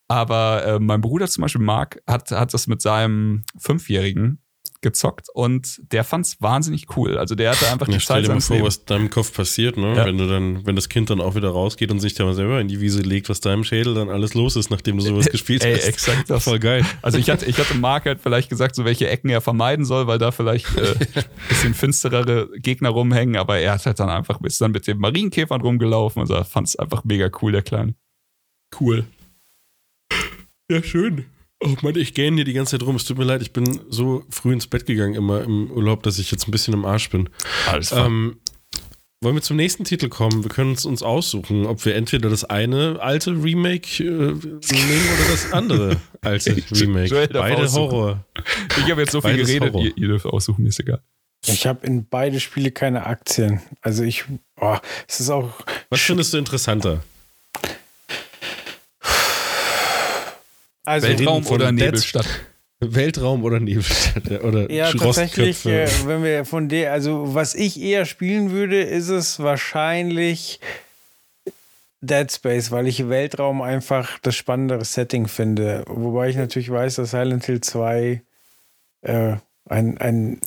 aber 0.08 0.66
äh, 0.66 0.80
mein 0.80 1.02
Bruder 1.02 1.28
zum 1.28 1.42
Beispiel, 1.42 1.62
Marc, 1.62 2.02
hat, 2.08 2.30
hat 2.32 2.54
das 2.54 2.68
mit 2.68 2.82
seinem 2.82 3.44
Fünfjährigen 3.58 4.40
gezockt 4.82 5.28
und 5.34 5.80
der 5.92 6.04
fand's 6.04 6.42
wahnsinnig 6.42 6.96
cool. 6.96 7.18
Also 7.18 7.36
der 7.36 7.52
hatte 7.52 7.70
einfach 7.72 7.86
die 7.86 7.94
ja, 7.94 8.00
Zeit 8.00 8.04
stell 8.04 8.24
dir 8.24 8.34
mal 8.34 8.42
vor, 8.42 8.62
was 8.64 8.86
deinem 8.86 9.10
Kopf 9.10 9.34
passiert, 9.34 9.78
ne? 9.78 9.96
Ja. 9.96 10.06
Wenn 10.06 10.18
du 10.18 10.28
dann, 10.28 10.66
wenn 10.66 10.76
das 10.76 10.90
Kind 10.90 11.10
dann 11.10 11.22
auch 11.22 11.36
wieder 11.36 11.50
rausgeht 11.50 11.92
und 11.92 12.00
sich 12.00 12.16
da 12.16 12.26
mal 12.26 12.34
selber 12.34 12.60
in 12.60 12.68
die 12.68 12.82
Wiese 12.82 13.02
legt, 13.02 13.30
was 13.30 13.40
deinem 13.40 13.64
Schädel 13.64 13.94
dann 13.94 14.10
alles 14.10 14.34
los 14.34 14.56
ist, 14.56 14.72
nachdem 14.72 14.98
du 14.98 15.04
sowas 15.04 15.28
gespielt 15.28 15.64
Ey, 15.64 15.76
hast. 15.76 15.88
exakt 15.88 16.30
das. 16.30 16.44
Voll 16.44 16.60
geil. 16.60 16.86
Also 17.02 17.18
ich 17.18 17.30
hatte, 17.30 17.46
ich 17.46 17.58
hatte 17.58 17.76
Mark 17.76 18.06
halt 18.06 18.20
vielleicht 18.22 18.50
gesagt, 18.50 18.76
so 18.76 18.84
welche 18.86 19.08
Ecken 19.08 19.30
er 19.30 19.42
vermeiden 19.42 19.86
soll, 19.86 20.08
weil 20.08 20.18
da 20.18 20.32
vielleicht 20.32 20.76
äh, 20.76 20.96
bisschen 21.50 21.74
finsterere 21.74 22.50
Gegner 22.58 22.90
rumhängen, 22.90 23.38
aber 23.38 23.60
er 23.60 23.74
hat 23.74 23.86
halt 23.86 24.00
dann 24.00 24.10
einfach 24.10 24.40
bis 24.40 24.58
dann 24.58 24.72
mit 24.72 24.88
den 24.88 24.98
Marienkäfern 24.98 25.62
rumgelaufen 25.62 26.22
und 26.22 26.32
also 26.32 26.44
fand's 26.44 26.76
einfach 26.76 27.04
mega 27.04 27.30
cool, 27.42 27.52
der 27.52 27.62
Kleine. 27.62 27.96
Cool. 28.80 29.06
Ja, 30.72 30.82
schön. 30.82 31.26
Oh 31.64 31.76
Mann, 31.82 31.96
ich 31.96 32.16
gähne 32.16 32.38
hier 32.38 32.46
die 32.46 32.54
ganze 32.54 32.78
Zeit 32.78 32.88
rum. 32.88 32.96
Es 32.96 33.06
tut 33.06 33.20
mir 33.20 33.24
leid, 33.24 33.42
ich 33.44 33.54
bin 33.54 33.82
so 33.90 34.24
früh 34.30 34.52
ins 34.52 34.66
Bett 34.66 34.88
gegangen 34.88 35.14
immer 35.14 35.44
im 35.44 35.70
Urlaub, 35.70 36.02
dass 36.02 36.18
ich 36.18 36.32
jetzt 36.32 36.48
ein 36.48 36.52
bisschen 36.52 36.74
im 36.74 36.86
Arsch 36.86 37.10
bin. 37.10 37.30
Alles 37.68 37.90
klar. 37.90 38.08
Ähm, 38.08 38.38
wollen 39.24 39.36
wir 39.36 39.44
zum 39.44 39.58
nächsten 39.58 39.84
Titel 39.84 40.10
kommen? 40.10 40.44
Wir 40.44 40.50
können 40.50 40.74
es 40.74 40.84
uns 40.84 41.04
aussuchen, 41.04 41.68
ob 41.68 41.86
wir 41.86 41.94
entweder 41.94 42.32
das 42.32 42.44
eine 42.44 43.00
alte 43.00 43.32
Remake 43.32 44.04
äh, 44.04 44.08
nehmen 44.08 44.40
oder 44.42 45.32
das 45.32 45.54
andere 45.54 45.98
alte 46.22 46.56
Remake. 46.72 47.30
Beide 47.32 47.72
Horror. 47.72 48.26
Ich 48.80 48.90
habe 48.90 49.02
jetzt 49.02 49.12
so 49.12 49.22
viel 49.22 49.34
Beides 49.34 49.48
geredet, 49.48 49.76
ihr, 49.76 49.96
ihr, 49.96 50.08
dürft 50.08 50.26
aussuchen, 50.26 50.66
ist 50.66 50.80
egal. 50.80 51.04
Ich 51.46 51.68
habe 51.68 51.86
in 51.86 52.08
beide 52.08 52.40
Spiele 52.40 52.72
keine 52.72 53.06
Aktien. 53.06 53.62
Also 53.82 54.04
ich, 54.04 54.26
oh, 54.60 54.78
es 55.08 55.20
ist 55.20 55.30
auch. 55.30 55.54
Was 55.92 56.02
findest 56.02 56.34
du 56.34 56.40
interessanter? 56.40 57.04
Also 60.86 61.08
Weltraum 61.08 61.46
oder 61.48 61.72
Nebelstadt. 61.72 62.28
Weltraum 62.80 63.44
oder 63.44 63.60
Nebelstadt 63.60 64.44
oder 64.44 64.72
Ja, 64.72 64.92
tatsächlich, 64.92 65.66
äh, 65.66 65.88
wenn 66.06 66.24
wir 66.24 66.46
von 66.46 66.68
der, 66.68 66.92
also 66.92 67.36
was 67.36 67.54
ich 67.54 67.80
eher 67.80 68.06
spielen 68.06 68.52
würde, 68.52 68.82
ist 68.82 69.10
es 69.10 69.40
wahrscheinlich 69.40 70.60
Dead 72.02 72.32
Space, 72.32 72.72
weil 72.72 72.88
ich 72.88 73.08
Weltraum 73.08 73.62
einfach 73.62 74.18
das 74.20 74.36
spannendere 74.36 74.84
Setting 74.84 75.28
finde. 75.28 75.84
Wobei 75.88 76.30
ich 76.30 76.36
natürlich 76.36 76.72
weiß, 76.72 76.96
dass 76.96 77.12
Silent 77.12 77.46
Hill 77.46 77.62
2 77.62 78.24
äh, 79.02 79.36
ein, 79.66 79.98
ein 80.00 80.42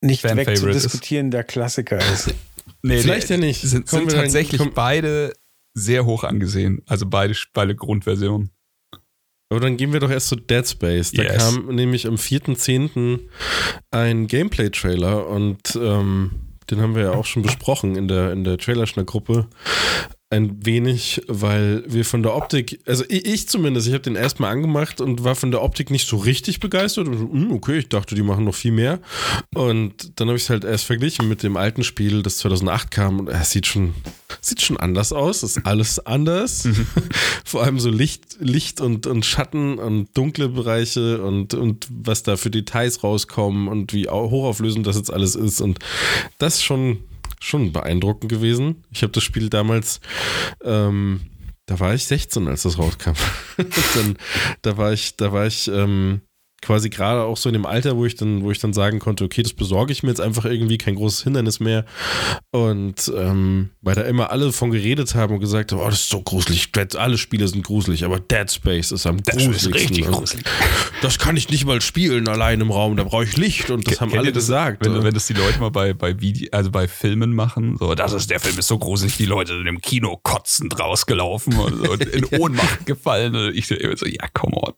nicht 0.00 0.24
wegzudiskutierender 0.24 1.44
Klassiker 1.44 1.98
ist. 1.98 2.34
nee, 2.82 2.98
Vielleicht 2.98 3.30
ja 3.30 3.36
nicht. 3.36 3.62
Sind, 3.62 3.88
sind 3.88 4.10
tatsächlich 4.10 4.60
beide 4.74 5.32
sehr 5.74 6.04
hoch 6.04 6.24
angesehen. 6.24 6.82
Also 6.86 7.06
beide, 7.06 7.34
beide 7.52 7.76
Grundversionen. 7.76 8.50
Aber 9.54 9.60
dann 9.60 9.76
gehen 9.76 9.92
wir 9.92 10.00
doch 10.00 10.10
erst 10.10 10.28
zu 10.28 10.36
Dead 10.36 10.66
Space. 10.66 11.12
Da 11.12 11.22
Yes. 11.22 11.36
kam 11.38 11.66
nämlich 11.74 12.08
am 12.08 12.16
4.10. 12.16 13.20
ein 13.92 14.26
Gameplay-Trailer 14.26 15.28
und 15.28 15.78
ähm, 15.80 16.32
den 16.70 16.80
haben 16.80 16.96
wir 16.96 17.02
ja 17.04 17.10
auch 17.12 17.24
schon 17.24 17.42
besprochen 17.42 17.94
in 17.94 18.08
der, 18.08 18.32
in 18.32 18.42
der 18.42 18.58
Trailerschnack-Gruppe. 18.58 19.46
Ein 20.30 20.64
wenig, 20.66 21.22
weil 21.28 21.84
wir 21.86 22.04
von 22.04 22.22
der 22.24 22.34
Optik, 22.34 22.80
also 22.86 23.04
ich, 23.08 23.46
zumindest, 23.48 23.86
ich 23.86 23.92
habe 23.92 24.02
den 24.02 24.16
erstmal 24.16 24.50
angemacht 24.50 25.00
und 25.00 25.22
war 25.22 25.36
von 25.36 25.52
der 25.52 25.62
Optik 25.62 25.90
nicht 25.90 26.08
so 26.08 26.16
richtig 26.16 26.58
begeistert. 26.58 27.06
Und 27.06 27.18
hm, 27.32 27.52
okay, 27.52 27.78
ich 27.78 27.88
dachte, 27.88 28.16
die 28.16 28.22
machen 28.22 28.44
noch 28.44 28.54
viel 28.54 28.72
mehr. 28.72 29.00
Und 29.54 30.18
dann 30.18 30.26
habe 30.28 30.36
ich 30.36 30.44
es 30.44 30.50
halt 30.50 30.64
erst 30.64 30.86
verglichen 30.86 31.28
mit 31.28 31.42
dem 31.44 31.56
alten 31.56 31.84
Spiel, 31.84 32.22
das 32.22 32.38
2008 32.38 32.90
kam. 32.90 33.20
Und 33.20 33.28
es 33.28 33.50
sieht 33.50 33.66
schon, 33.66 33.94
sieht 34.40 34.60
schon 34.62 34.76
anders 34.78 35.12
aus. 35.12 35.42
Ist 35.44 35.64
alles 35.66 36.04
anders. 36.04 36.66
Vor 37.44 37.62
allem 37.62 37.78
so 37.78 37.90
Licht, 37.90 38.38
Licht 38.40 38.80
und, 38.80 39.06
und 39.06 39.24
Schatten 39.24 39.78
und 39.78 40.08
dunkle 40.16 40.48
Bereiche 40.48 41.22
und, 41.22 41.54
und 41.54 41.86
was 41.90 42.24
da 42.24 42.36
für 42.36 42.50
Details 42.50 43.04
rauskommen 43.04 43.68
und 43.68 43.92
wie 43.92 44.08
au- 44.08 44.30
hochauflösend 44.30 44.84
das 44.86 44.96
jetzt 44.96 45.12
alles 45.12 45.36
ist. 45.36 45.60
Und 45.60 45.78
das 46.38 46.54
ist 46.56 46.64
schon, 46.64 47.00
schon 47.44 47.72
beeindruckend 47.72 48.30
gewesen. 48.30 48.84
Ich 48.90 49.02
habe 49.02 49.12
das 49.12 49.22
Spiel 49.22 49.48
damals, 49.48 50.00
ähm, 50.62 51.20
da 51.66 51.80
war 51.80 51.94
ich 51.94 52.04
16, 52.06 52.48
als 52.48 52.62
das 52.62 52.78
rauskam. 52.78 53.12
dann, 53.94 54.16
da 54.62 54.76
war 54.76 54.92
ich, 54.92 55.16
da 55.16 55.32
war 55.32 55.46
ich 55.46 55.68
ähm, 55.68 56.22
quasi 56.64 56.90
gerade 56.90 57.22
auch 57.22 57.36
so 57.36 57.48
in 57.48 57.52
dem 57.52 57.66
Alter, 57.66 57.96
wo 57.96 58.04
ich 58.06 58.14
dann, 58.16 58.42
wo 58.42 58.50
ich 58.50 58.58
dann 58.58 58.72
sagen 58.72 58.98
konnte, 58.98 59.24
okay, 59.24 59.42
das 59.42 59.52
besorge 59.52 59.92
ich 59.92 60.02
mir 60.02 60.08
jetzt 60.10 60.20
einfach 60.20 60.44
irgendwie, 60.44 60.78
kein 60.78 60.94
großes 60.96 61.22
Hindernis 61.24 61.60
mehr. 61.60 61.84
Und 62.50 63.12
ähm, 63.16 63.70
weil 63.82 63.94
da 63.94 64.02
immer 64.02 64.30
alle 64.30 64.52
von 64.52 64.70
geredet 64.70 65.14
haben 65.14 65.34
und 65.34 65.40
gesagt 65.40 65.72
haben, 65.72 65.80
oh, 65.80 65.86
das 65.86 66.00
ist 66.00 66.10
so 66.10 66.22
gruselig, 66.22 66.70
alle 66.96 67.18
Spiele 67.18 67.46
sind 67.48 67.64
gruselig, 67.64 68.04
aber 68.04 68.20
Dead 68.20 68.50
Space 68.50 68.92
ist 68.92 69.06
am 69.06 69.18
gruseligsten. 69.22 70.04
Und 70.08 70.34
Das 71.02 71.18
kann 71.18 71.36
ich 71.36 71.48
nicht 71.50 71.64
mal 71.66 71.80
spielen 71.80 72.28
allein 72.28 72.60
im 72.60 72.70
Raum, 72.70 72.96
da 72.96 73.04
brauche 73.04 73.24
ich 73.24 73.36
Licht 73.36 73.70
und 73.70 73.86
das 73.86 74.00
haben 74.00 74.10
Kennt 74.10 74.20
alle 74.22 74.32
das, 74.32 74.44
gesagt. 74.44 74.84
Wenn, 74.84 75.02
wenn 75.02 75.14
das 75.14 75.26
die 75.26 75.34
Leute 75.34 75.58
mal 75.60 75.70
bei, 75.70 75.92
bei 75.92 76.20
Video, 76.20 76.48
also 76.52 76.70
bei 76.70 76.88
Filmen 76.88 77.34
machen, 77.34 77.76
so, 77.78 77.94
das 77.94 78.12
ist, 78.12 78.30
der 78.30 78.40
Film 78.40 78.58
ist 78.58 78.68
so 78.68 78.78
gruselig, 78.78 79.16
die 79.16 79.26
Leute 79.26 79.56
sind 79.56 79.66
im 79.66 79.80
Kino 79.80 80.18
kotzend 80.22 80.78
rausgelaufen 80.78 81.54
und, 81.58 81.88
und 81.88 82.02
in 82.04 82.24
Ohnmacht 82.40 82.86
gefallen. 82.86 83.34
Und 83.34 83.54
ich 83.54 83.66
so, 83.66 83.74
ja, 83.74 84.28
come 84.32 84.56
on. 84.56 84.72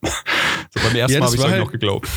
So 0.73 0.79
beim 0.81 0.95
ersten 0.95 1.13
Ja, 1.13 1.19
Mal 1.19 1.25
das 1.25 1.31
habe 1.31 1.35
ich 1.35 1.39
euch 1.39 1.51
halt- 1.51 1.63
noch 1.63 1.71
geglaubt. 1.79 2.09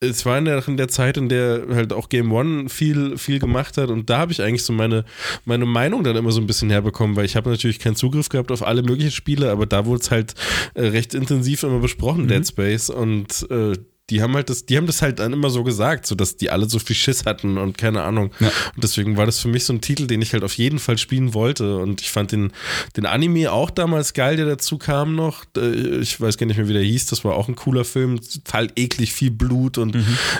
es 0.00 0.26
war 0.26 0.38
in 0.38 0.46
der, 0.46 0.66
in 0.66 0.76
der 0.76 0.88
Zeit, 0.88 1.16
in 1.16 1.28
der 1.28 1.66
halt 1.70 1.92
auch 1.92 2.08
Game 2.08 2.32
One 2.32 2.68
viel, 2.68 3.16
viel 3.16 3.38
gemacht 3.38 3.76
hat 3.78 3.88
und 3.88 4.10
da 4.10 4.18
habe 4.18 4.32
ich 4.32 4.42
eigentlich 4.42 4.64
so 4.64 4.72
meine, 4.72 5.04
meine 5.44 5.64
Meinung 5.64 6.02
dann 6.02 6.16
immer 6.16 6.32
so 6.32 6.40
ein 6.40 6.46
bisschen 6.46 6.70
herbekommen, 6.70 7.16
weil 7.16 7.24
ich 7.24 7.36
habe 7.36 7.50
natürlich 7.50 7.78
keinen 7.78 7.96
Zugriff 7.96 8.28
gehabt 8.28 8.50
auf 8.50 8.66
alle 8.66 8.82
möglichen 8.82 9.12
Spiele, 9.12 9.50
aber 9.50 9.66
da 9.66 9.86
wurde 9.86 10.02
es 10.02 10.10
halt 10.10 10.34
äh, 10.74 10.86
recht 10.86 11.14
intensiv 11.14 11.62
immer 11.62 11.78
besprochen, 11.78 12.26
Dead 12.28 12.46
Space 12.46 12.90
und 12.90 13.46
äh, 13.50 13.74
die 14.10 14.20
haben 14.20 14.34
halt 14.34 14.50
das, 14.50 14.66
die 14.66 14.76
haben 14.76 14.86
das 14.86 15.00
halt 15.00 15.20
dann 15.20 15.32
immer 15.32 15.48
so 15.48 15.62
gesagt, 15.62 16.06
so 16.06 16.14
dass 16.14 16.36
die 16.36 16.50
alle 16.50 16.68
so 16.68 16.78
viel 16.78 16.96
Schiss 16.96 17.24
hatten 17.24 17.56
und 17.56 17.78
keine 17.78 18.02
Ahnung. 18.02 18.30
Ja. 18.40 18.48
Und 18.74 18.82
deswegen 18.82 19.16
war 19.16 19.26
das 19.26 19.38
für 19.38 19.48
mich 19.48 19.64
so 19.64 19.72
ein 19.72 19.80
Titel, 19.80 20.06
den 20.06 20.20
ich 20.20 20.32
halt 20.32 20.42
auf 20.44 20.54
jeden 20.54 20.78
Fall 20.78 20.98
spielen 20.98 21.34
wollte. 21.34 21.76
Und 21.78 22.00
ich 22.00 22.10
fand 22.10 22.32
den, 22.32 22.52
den 22.96 23.06
Anime 23.06 23.52
auch 23.52 23.70
damals 23.70 24.12
geil, 24.12 24.36
der 24.36 24.46
dazu 24.46 24.76
kam 24.76 25.14
noch. 25.14 25.44
Äh, 25.56 26.00
Ich 26.00 26.20
weiß 26.20 26.36
gar 26.36 26.46
nicht 26.46 26.56
mehr, 26.56 26.68
wie 26.68 26.72
der 26.72 26.82
hieß. 26.82 27.06
Das 27.06 27.24
war 27.24 27.34
auch 27.36 27.48
ein 27.48 27.54
cooler 27.54 27.84
Film. 27.84 28.20
Total 28.20 28.68
eklig, 28.76 29.12
viel 29.12 29.30
Blut 29.30 29.78
und 29.78 29.96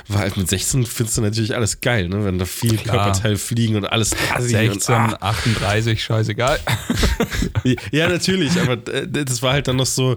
war 0.09 0.19
halt 0.21 0.37
mit 0.37 0.49
16 0.49 0.85
findest 0.85 1.17
du 1.19 1.23
natürlich 1.23 1.55
alles 1.55 1.81
geil, 1.81 2.09
ne? 2.09 2.25
Wenn 2.25 2.39
da 2.39 2.45
viel 2.45 2.77
Klar. 2.77 2.97
Körperteile 3.07 3.37
fliegen 3.37 3.77
und 3.77 3.87
alles 3.87 4.13
assi 4.35 4.57
und, 4.57 4.73
16, 4.83 4.95
ah. 4.95 5.17
38, 5.21 6.03
scheißegal. 6.03 6.59
Ja, 7.93 8.09
natürlich, 8.09 8.59
aber 8.61 8.73
äh, 8.93 9.07
das 9.09 9.41
war 9.43 9.53
halt 9.53 9.69
dann 9.69 9.77
noch 9.77 9.87
so, 9.87 10.17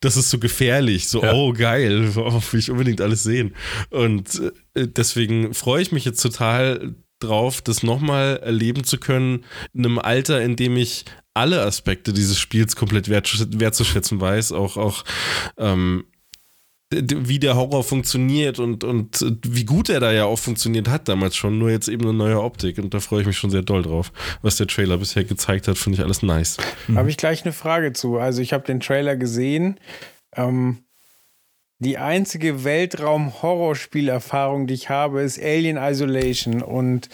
das 0.00 0.16
ist 0.16 0.30
so 0.30 0.38
gefährlich, 0.38 1.08
so, 1.08 1.22
Ja. 1.22 1.32
oh 1.34 1.52
geil, 1.52 2.10
oh, 2.16 2.40
will 2.50 2.60
ich 2.60 2.70
unbedingt 2.70 2.95
alles 3.00 3.22
sehen. 3.22 3.54
Und 3.90 4.42
äh, 4.74 4.88
deswegen 4.88 5.54
freue 5.54 5.82
ich 5.82 5.92
mich 5.92 6.04
jetzt 6.04 6.20
total 6.20 6.94
drauf, 7.20 7.62
das 7.62 7.82
nochmal 7.82 8.38
erleben 8.38 8.84
zu 8.84 8.98
können, 8.98 9.44
in 9.72 9.86
einem 9.86 9.98
Alter, 9.98 10.42
in 10.42 10.56
dem 10.56 10.76
ich 10.76 11.04
alle 11.34 11.62
Aspekte 11.62 12.12
dieses 12.12 12.38
Spiels 12.38 12.76
komplett 12.76 13.08
wert, 13.08 13.30
wertzuschätzen 13.60 14.20
weiß, 14.20 14.52
auch, 14.52 14.76
auch 14.76 15.04
ähm, 15.58 16.04
wie 16.92 17.40
der 17.40 17.56
Horror 17.56 17.82
funktioniert 17.82 18.60
und, 18.60 18.84
und 18.84 19.24
wie 19.44 19.64
gut 19.64 19.88
er 19.88 19.98
da 19.98 20.12
ja 20.12 20.24
auch 20.24 20.38
funktioniert 20.38 20.88
hat 20.88 21.08
damals 21.08 21.34
schon, 21.34 21.58
nur 21.58 21.70
jetzt 21.70 21.88
eben 21.88 22.04
eine 22.04 22.16
neue 22.16 22.40
Optik 22.40 22.78
und 22.78 22.94
da 22.94 23.00
freue 23.00 23.22
ich 23.22 23.26
mich 23.26 23.36
schon 23.36 23.50
sehr 23.50 23.62
doll 23.62 23.82
drauf. 23.82 24.12
Was 24.42 24.56
der 24.56 24.68
Trailer 24.68 24.96
bisher 24.96 25.24
gezeigt 25.24 25.66
hat, 25.66 25.78
finde 25.78 25.98
ich 25.98 26.04
alles 26.04 26.22
nice. 26.22 26.58
Habe 26.94 27.10
ich 27.10 27.16
gleich 27.16 27.44
eine 27.44 27.52
Frage 27.52 27.92
zu. 27.92 28.18
Also 28.18 28.40
ich 28.40 28.52
habe 28.52 28.64
den 28.64 28.80
Trailer 28.80 29.16
gesehen. 29.16 29.80
Ähm, 30.36 30.85
die 31.78 31.98
einzige 31.98 32.64
Weltraum-Horrorspielerfahrung, 32.64 34.66
die 34.66 34.74
ich 34.74 34.88
habe, 34.88 35.22
ist 35.22 35.40
Alien 35.42 35.76
Isolation. 35.76 36.62
Und 36.62 37.08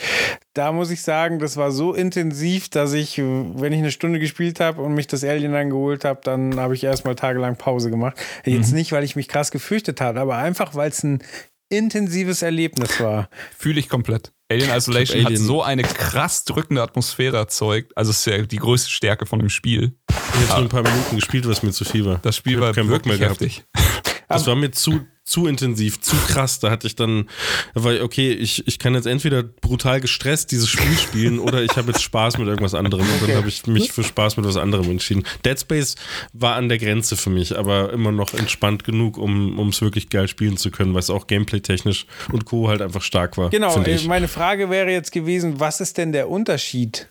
da 0.54 0.72
muss 0.72 0.90
ich 0.90 1.02
sagen, 1.02 1.38
das 1.38 1.56
war 1.56 1.72
so 1.72 1.94
intensiv, 1.94 2.68
dass 2.68 2.92
ich, 2.92 3.18
wenn 3.18 3.72
ich 3.72 3.78
eine 3.80 3.90
Stunde 3.90 4.18
gespielt 4.20 4.60
habe 4.60 4.82
und 4.82 4.94
mich 4.94 5.06
das 5.06 5.24
Alien 5.24 5.52
dann 5.52 5.70
geholt 5.70 6.04
habe, 6.04 6.20
dann 6.22 6.58
habe 6.60 6.74
ich 6.74 6.84
erstmal 6.84 7.14
tagelang 7.16 7.56
Pause 7.56 7.90
gemacht. 7.90 8.16
Jetzt 8.44 8.72
nicht, 8.72 8.92
weil 8.92 9.04
ich 9.04 9.16
mich 9.16 9.28
krass 9.28 9.50
gefürchtet 9.50 10.00
habe, 10.00 10.20
aber 10.20 10.36
einfach, 10.36 10.74
weil 10.74 10.90
es 10.90 11.02
ein 11.02 11.22
intensives 11.68 12.42
Erlebnis 12.42 13.00
war. 13.00 13.28
Fühle 13.58 13.80
ich 13.80 13.88
komplett. 13.88 14.32
Alien 14.50 14.70
Isolation 14.76 15.20
hab 15.20 15.24
hat 15.24 15.32
Alien- 15.32 15.46
so 15.46 15.62
eine 15.62 15.82
krass 15.82 16.44
drückende 16.44 16.82
Atmosphäre 16.82 17.38
erzeugt. 17.38 17.96
Also 17.96 18.10
es 18.10 18.18
ist 18.18 18.26
ja 18.26 18.42
die 18.42 18.58
größte 18.58 18.90
Stärke 18.90 19.24
von 19.24 19.38
dem 19.38 19.48
Spiel. 19.48 19.94
Ich 20.10 20.50
habe 20.50 20.60
nur 20.60 20.64
ein 20.64 20.68
paar 20.68 20.82
Minuten 20.82 21.16
gespielt, 21.16 21.48
was 21.48 21.62
mir 21.62 21.72
zu 21.72 21.86
viel 21.86 22.04
war. 22.04 22.18
Das 22.22 22.36
Spiel 22.36 22.54
Ich 22.54 22.60
war 22.60 22.74
keinen 22.74 22.88
Bock 22.88 23.06
wirklich 23.06 23.18
mehr 23.18 23.28
gehabt. 23.28 23.40
heftig. 23.40 23.64
Das 24.32 24.46
war 24.46 24.56
mir 24.56 24.70
zu, 24.70 25.06
zu 25.24 25.46
intensiv, 25.46 26.00
zu 26.00 26.16
krass. 26.16 26.58
Da 26.58 26.70
hatte 26.70 26.86
ich 26.86 26.96
dann, 26.96 27.28
ich, 27.74 28.02
okay, 28.02 28.32
ich, 28.32 28.66
ich 28.66 28.78
kann 28.78 28.94
jetzt 28.94 29.06
entweder 29.06 29.42
brutal 29.42 30.00
gestresst 30.00 30.50
dieses 30.50 30.68
Spiel 30.68 30.96
spielen 30.98 31.38
oder 31.38 31.62
ich 31.62 31.76
habe 31.76 31.92
jetzt 31.92 32.02
Spaß 32.02 32.38
mit 32.38 32.48
irgendwas 32.48 32.74
anderem. 32.74 33.06
Und 33.06 33.28
dann 33.28 33.36
habe 33.36 33.48
ich 33.48 33.66
mich 33.66 33.92
für 33.92 34.02
Spaß 34.02 34.36
mit 34.36 34.46
was 34.46 34.56
anderem 34.56 34.90
entschieden. 34.90 35.24
Dead 35.44 35.58
Space 35.58 35.94
war 36.32 36.56
an 36.56 36.68
der 36.68 36.78
Grenze 36.78 37.16
für 37.16 37.30
mich, 37.30 37.56
aber 37.56 37.92
immer 37.92 38.12
noch 38.12 38.34
entspannt 38.34 38.84
genug, 38.84 39.16
um 39.16 39.68
es 39.68 39.80
wirklich 39.80 40.10
geil 40.10 40.28
spielen 40.28 40.56
zu 40.56 40.70
können, 40.70 40.92
weil 40.92 41.00
es 41.00 41.10
auch 41.10 41.26
gameplay-technisch 41.26 42.06
und 42.32 42.44
Co. 42.44 42.68
halt 42.68 42.82
einfach 42.82 43.02
stark 43.02 43.36
war. 43.36 43.50
Genau, 43.50 43.80
äh, 43.82 43.98
meine 44.06 44.28
Frage 44.28 44.70
wäre 44.70 44.90
jetzt 44.90 45.12
gewesen, 45.12 45.60
was 45.60 45.80
ist 45.80 45.98
denn 45.98 46.12
der 46.12 46.28
Unterschied? 46.28 47.08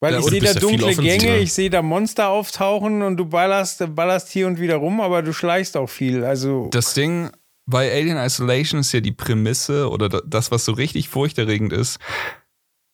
Weil 0.00 0.12
Ja, 0.14 0.20
ich 0.20 0.26
sehe 0.26 0.40
da 0.40 0.46
ja 0.52 0.54
dunkle. 0.54 0.94
Gänge, 0.96 1.38
ich 1.38 1.52
sehe 1.52 1.70
da 1.70 1.82
Monster 1.82 2.28
auftauchen 2.28 3.02
und 3.02 3.16
du 3.16 3.24
ballerst, 3.26 3.82
ballerst 3.94 4.28
hier 4.30 4.46
und 4.46 4.60
wieder 4.60 4.76
rum, 4.76 5.00
aber 5.00 5.22
du 5.22 5.32
schleichst 5.32 5.76
auch 5.76 5.88
viel. 5.88 6.24
Also 6.24 6.68
Das 6.70 6.94
Ding 6.94 7.30
bei 7.66 7.92
Alien 7.92 8.16
Isolation 8.16 8.80
ist 8.80 8.92
ja 8.92 9.00
die 9.00 9.12
Prämisse 9.12 9.90
oder 9.90 10.08
da- 10.08 10.22
das, 10.24 10.50
was 10.50 10.64
so 10.64 10.72
richtig 10.72 11.08
furchterregend 11.08 11.72
ist. 11.72 11.98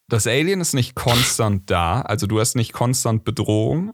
Das 0.08 0.26
Alien 0.26 0.60
ist 0.60 0.74
nicht 0.74 0.94
konstant 0.94 1.70
da, 1.70 2.00
also 2.02 2.26
du 2.26 2.40
hast 2.40 2.56
nicht 2.56 2.72
konstant 2.72 3.24
Bedrohung, 3.24 3.92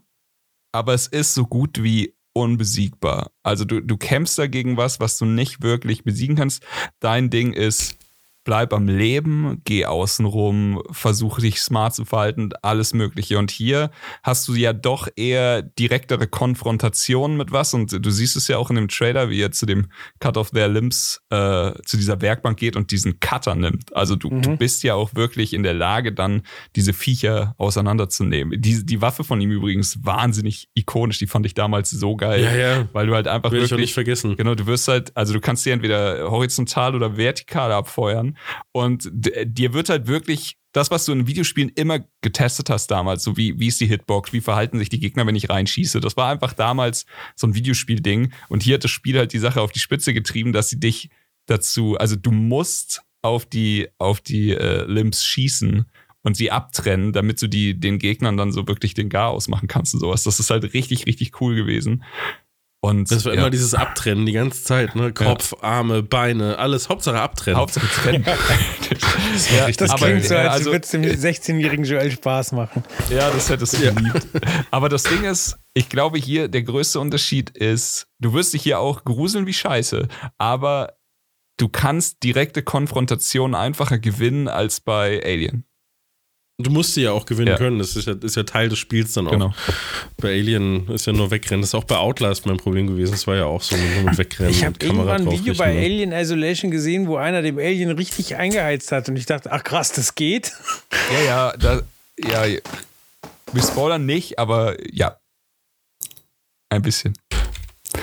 aber 0.73 0.93
es 0.93 1.07
ist 1.07 1.33
so 1.33 1.45
gut 1.45 1.83
wie 1.83 2.15
unbesiegbar. 2.33 3.31
Also 3.43 3.65
du, 3.65 3.81
du 3.81 3.97
kämpfst 3.97 4.37
dagegen 4.39 4.77
was, 4.77 4.99
was 5.01 5.17
du 5.17 5.25
nicht 5.25 5.61
wirklich 5.61 6.03
besiegen 6.03 6.35
kannst. 6.37 6.63
Dein 7.01 7.29
Ding 7.29 7.51
ist, 7.53 7.97
bleib 8.43 8.73
am 8.73 8.87
Leben, 8.87 9.61
geh 9.65 9.85
außen 9.85 10.25
rum, 10.25 10.81
versuche 10.91 11.41
dich 11.41 11.61
smart 11.61 11.93
zu 11.93 12.05
verhalten, 12.05 12.49
alles 12.61 12.93
Mögliche. 12.93 13.37
Und 13.37 13.51
hier 13.51 13.91
hast 14.23 14.47
du 14.47 14.55
ja 14.55 14.73
doch 14.73 15.07
eher 15.15 15.61
direktere 15.61 16.27
Konfrontationen 16.27 17.37
mit 17.37 17.51
was. 17.51 17.73
Und 17.73 18.03
du 18.03 18.09
siehst 18.09 18.35
es 18.35 18.47
ja 18.47 18.57
auch 18.57 18.69
in 18.69 18.77
dem 18.77 18.87
Trailer, 18.87 19.29
wie 19.29 19.41
er 19.41 19.51
zu 19.51 19.65
dem 19.65 19.87
Cut 20.19 20.37
of 20.37 20.51
Their 20.51 20.69
Limbs, 20.69 21.21
äh, 21.29 21.71
zu 21.85 21.97
dieser 21.97 22.21
Werkbank 22.21 22.57
geht 22.57 22.75
und 22.75 22.91
diesen 22.91 23.19
Cutter 23.19 23.55
nimmt. 23.55 23.95
Also 23.95 24.15
du, 24.15 24.29
du 24.29 24.57
bist 24.57 24.83
ja 24.83 24.95
auch 24.95 25.13
wirklich 25.13 25.53
in 25.53 25.63
der 25.63 25.73
Lage, 25.73 26.11
dann 26.11 26.41
diese 26.75 26.93
Viecher 26.93 27.53
auseinanderzunehmen. 27.57 28.59
Die, 28.59 28.85
die 28.85 29.01
Waffe 29.01 29.23
von 29.23 29.39
ihm 29.39 29.51
übrigens 29.51 30.03
wahnsinnig 30.03 30.69
ikonisch, 30.73 31.19
die 31.19 31.27
fand 31.27 31.45
ich 31.45 31.53
damals 31.53 31.91
so 31.91 32.15
geil. 32.15 32.43
Ja, 32.43 32.55
ja. 32.55 32.89
Weil 32.91 33.07
du 33.07 33.13
halt 33.13 33.27
einfach 33.27 33.51
Will 33.51 33.59
ich 33.59 33.65
auch 33.65 33.71
wirklich 33.71 33.89
nicht 33.89 33.93
vergessen. 33.93 34.35
Genau, 34.35 34.55
du 34.55 34.65
wirst 34.65 34.87
halt, 34.87 35.15
also 35.15 35.33
du 35.33 35.39
kannst 35.39 35.65
die 35.65 35.69
entweder 35.69 36.31
horizontal 36.31 36.95
oder 36.95 37.17
vertikal 37.17 37.71
abfeuern 37.71 38.30
und 38.71 39.09
dir 39.11 39.73
wird 39.73 39.89
halt 39.89 40.07
wirklich 40.07 40.57
das, 40.73 40.89
was 40.89 41.05
du 41.05 41.11
in 41.11 41.27
Videospielen 41.27 41.69
immer 41.69 41.99
getestet 42.21 42.69
hast 42.69 42.87
damals, 42.87 43.23
so 43.23 43.35
wie, 43.37 43.59
wie 43.59 43.67
ist 43.67 43.81
die 43.81 43.87
Hitbox, 43.87 44.31
wie 44.31 44.41
verhalten 44.41 44.79
sich 44.79 44.89
die 44.89 44.99
Gegner, 44.99 45.27
wenn 45.27 45.35
ich 45.35 45.49
reinschieße, 45.49 45.99
das 45.99 46.17
war 46.17 46.31
einfach 46.31 46.53
damals 46.53 47.05
so 47.35 47.47
ein 47.47 47.55
Videospiel-Ding 47.55 48.31
und 48.49 48.63
hier 48.63 48.75
hat 48.75 48.83
das 48.83 48.91
Spiel 48.91 49.17
halt 49.17 49.33
die 49.33 49.39
Sache 49.39 49.61
auf 49.61 49.71
die 49.71 49.79
Spitze 49.79 50.13
getrieben, 50.13 50.53
dass 50.53 50.69
sie 50.69 50.79
dich 50.79 51.09
dazu, 51.45 51.97
also 51.97 52.15
du 52.15 52.31
musst 52.31 53.01
auf 53.21 53.45
die, 53.45 53.89
auf 53.97 54.21
die 54.21 54.51
äh, 54.51 54.85
Limbs 54.85 55.23
schießen 55.25 55.85
und 56.23 56.37
sie 56.37 56.51
abtrennen, 56.51 57.13
damit 57.13 57.41
du 57.41 57.47
die, 57.47 57.79
den 57.79 57.99
Gegnern 57.99 58.37
dann 58.37 58.51
so 58.51 58.67
wirklich 58.67 58.93
den 58.93 59.09
Gar 59.09 59.31
ausmachen 59.31 59.67
kannst 59.67 59.93
und 59.93 59.99
sowas. 59.99 60.23
Das 60.23 60.39
ist 60.39 60.49
halt 60.49 60.73
richtig, 60.73 61.05
richtig 61.05 61.41
cool 61.41 61.55
gewesen. 61.55 62.03
Und 62.83 63.11
Das 63.11 63.25
war 63.25 63.33
ja, 63.35 63.41
immer 63.41 63.51
dieses 63.51 63.75
Abtrennen 63.75 64.25
die 64.25 64.31
ganze 64.31 64.63
Zeit, 64.63 64.95
ne? 64.95 65.13
Kopf, 65.13 65.53
Arme, 65.61 66.01
Beine, 66.01 66.57
alles, 66.57 66.89
Hauptsache 66.89 67.19
abtrennen. 67.21 67.59
Hauptsache 67.59 67.85
trennen. 67.87 68.25
richtig 68.89 69.77
Das 69.77 69.91
aber- 69.91 70.07
klingt 70.07 70.25
so, 70.25 70.33
ja, 70.33 70.41
als 70.41 70.53
also- 70.53 70.71
würde 70.71 70.83
es 70.83 70.89
dem 70.89 71.03
16-jährigen 71.03 71.85
Joel 71.85 72.09
Spaß 72.09 72.53
machen. 72.53 72.83
Ja, 73.11 73.29
das 73.29 73.49
hättest 73.49 73.73
du 73.73 73.93
geliebt. 73.93 74.27
Aber 74.71 74.89
das 74.89 75.03
Ding 75.03 75.23
ist, 75.23 75.59
ich 75.75 75.89
glaube 75.89 76.17
hier, 76.17 76.47
der 76.47 76.63
größte 76.63 76.99
Unterschied 76.99 77.51
ist, 77.51 78.07
du 78.19 78.33
wirst 78.33 78.53
dich 78.53 78.63
hier 78.63 78.79
auch 78.79 79.03
gruseln 79.03 79.45
wie 79.45 79.53
Scheiße, 79.53 80.07
aber 80.39 80.93
du 81.57 81.69
kannst 81.69 82.23
direkte 82.23 82.63
Konfrontation 82.63 83.53
einfacher 83.53 83.99
gewinnen 83.99 84.47
als 84.47 84.81
bei 84.81 85.21
Alien. 85.23 85.65
Du 86.63 86.69
musst 86.69 86.93
sie 86.93 87.01
ja 87.03 87.11
auch 87.11 87.25
gewinnen 87.25 87.49
Ja. 87.49 87.57
können. 87.57 87.79
Das 87.79 87.95
ist 87.95 88.07
ja, 88.07 88.13
ist 88.13 88.35
ja 88.35 88.43
Teil 88.43 88.69
des 88.69 88.79
Spiels 88.79 89.13
dann 89.13 89.27
auch. 89.27 89.31
Genau. 89.31 89.53
Bei 90.17 90.29
Alien 90.29 90.87
ist 90.89 91.05
ja 91.07 91.13
nur 91.13 91.31
wegrennen. 91.31 91.61
Das 91.61 91.69
ist 91.69 91.75
auch 91.75 91.83
bei 91.83 91.97
Outlast 91.97 92.45
mein 92.45 92.57
Problem 92.57 92.87
gewesen. 92.87 93.11
Das 93.11 93.27
war 93.27 93.35
ja 93.35 93.45
auch 93.45 93.61
so 93.61 93.75
nur 93.75 94.03
mit 94.03 94.17
wegrennen. 94.17 94.51
Ich 94.51 94.63
habe 94.65 94.75
irgendwann 94.81 95.27
ein 95.27 95.31
Video 95.31 95.53
bei. 95.53 95.77
Alien 95.77 96.11
Isolation 96.11 96.71
gesehen, 96.71 97.07
wo 97.07 97.17
einer 97.17 97.41
dem 97.41 97.57
Alien 97.57 97.91
richtig 97.91 98.35
eingeheizt 98.35 98.91
hat 98.91 99.09
und 99.09 99.15
ich 99.15 99.25
dachte, 99.25 99.51
ach 99.51 99.63
krass, 99.63 99.91
das 99.91 100.15
geht. 100.15 100.53
Ja, 101.13 101.25
ja, 101.25 101.57
da, 101.57 101.81
ja, 102.17 102.45
ja. 102.45 102.59
wir 103.51 103.63
spoilern 103.63 104.05
nicht, 104.05 104.39
aber 104.39 104.75
ja. 104.93 105.17
Ein 106.69 106.81
bisschen. 106.81 107.13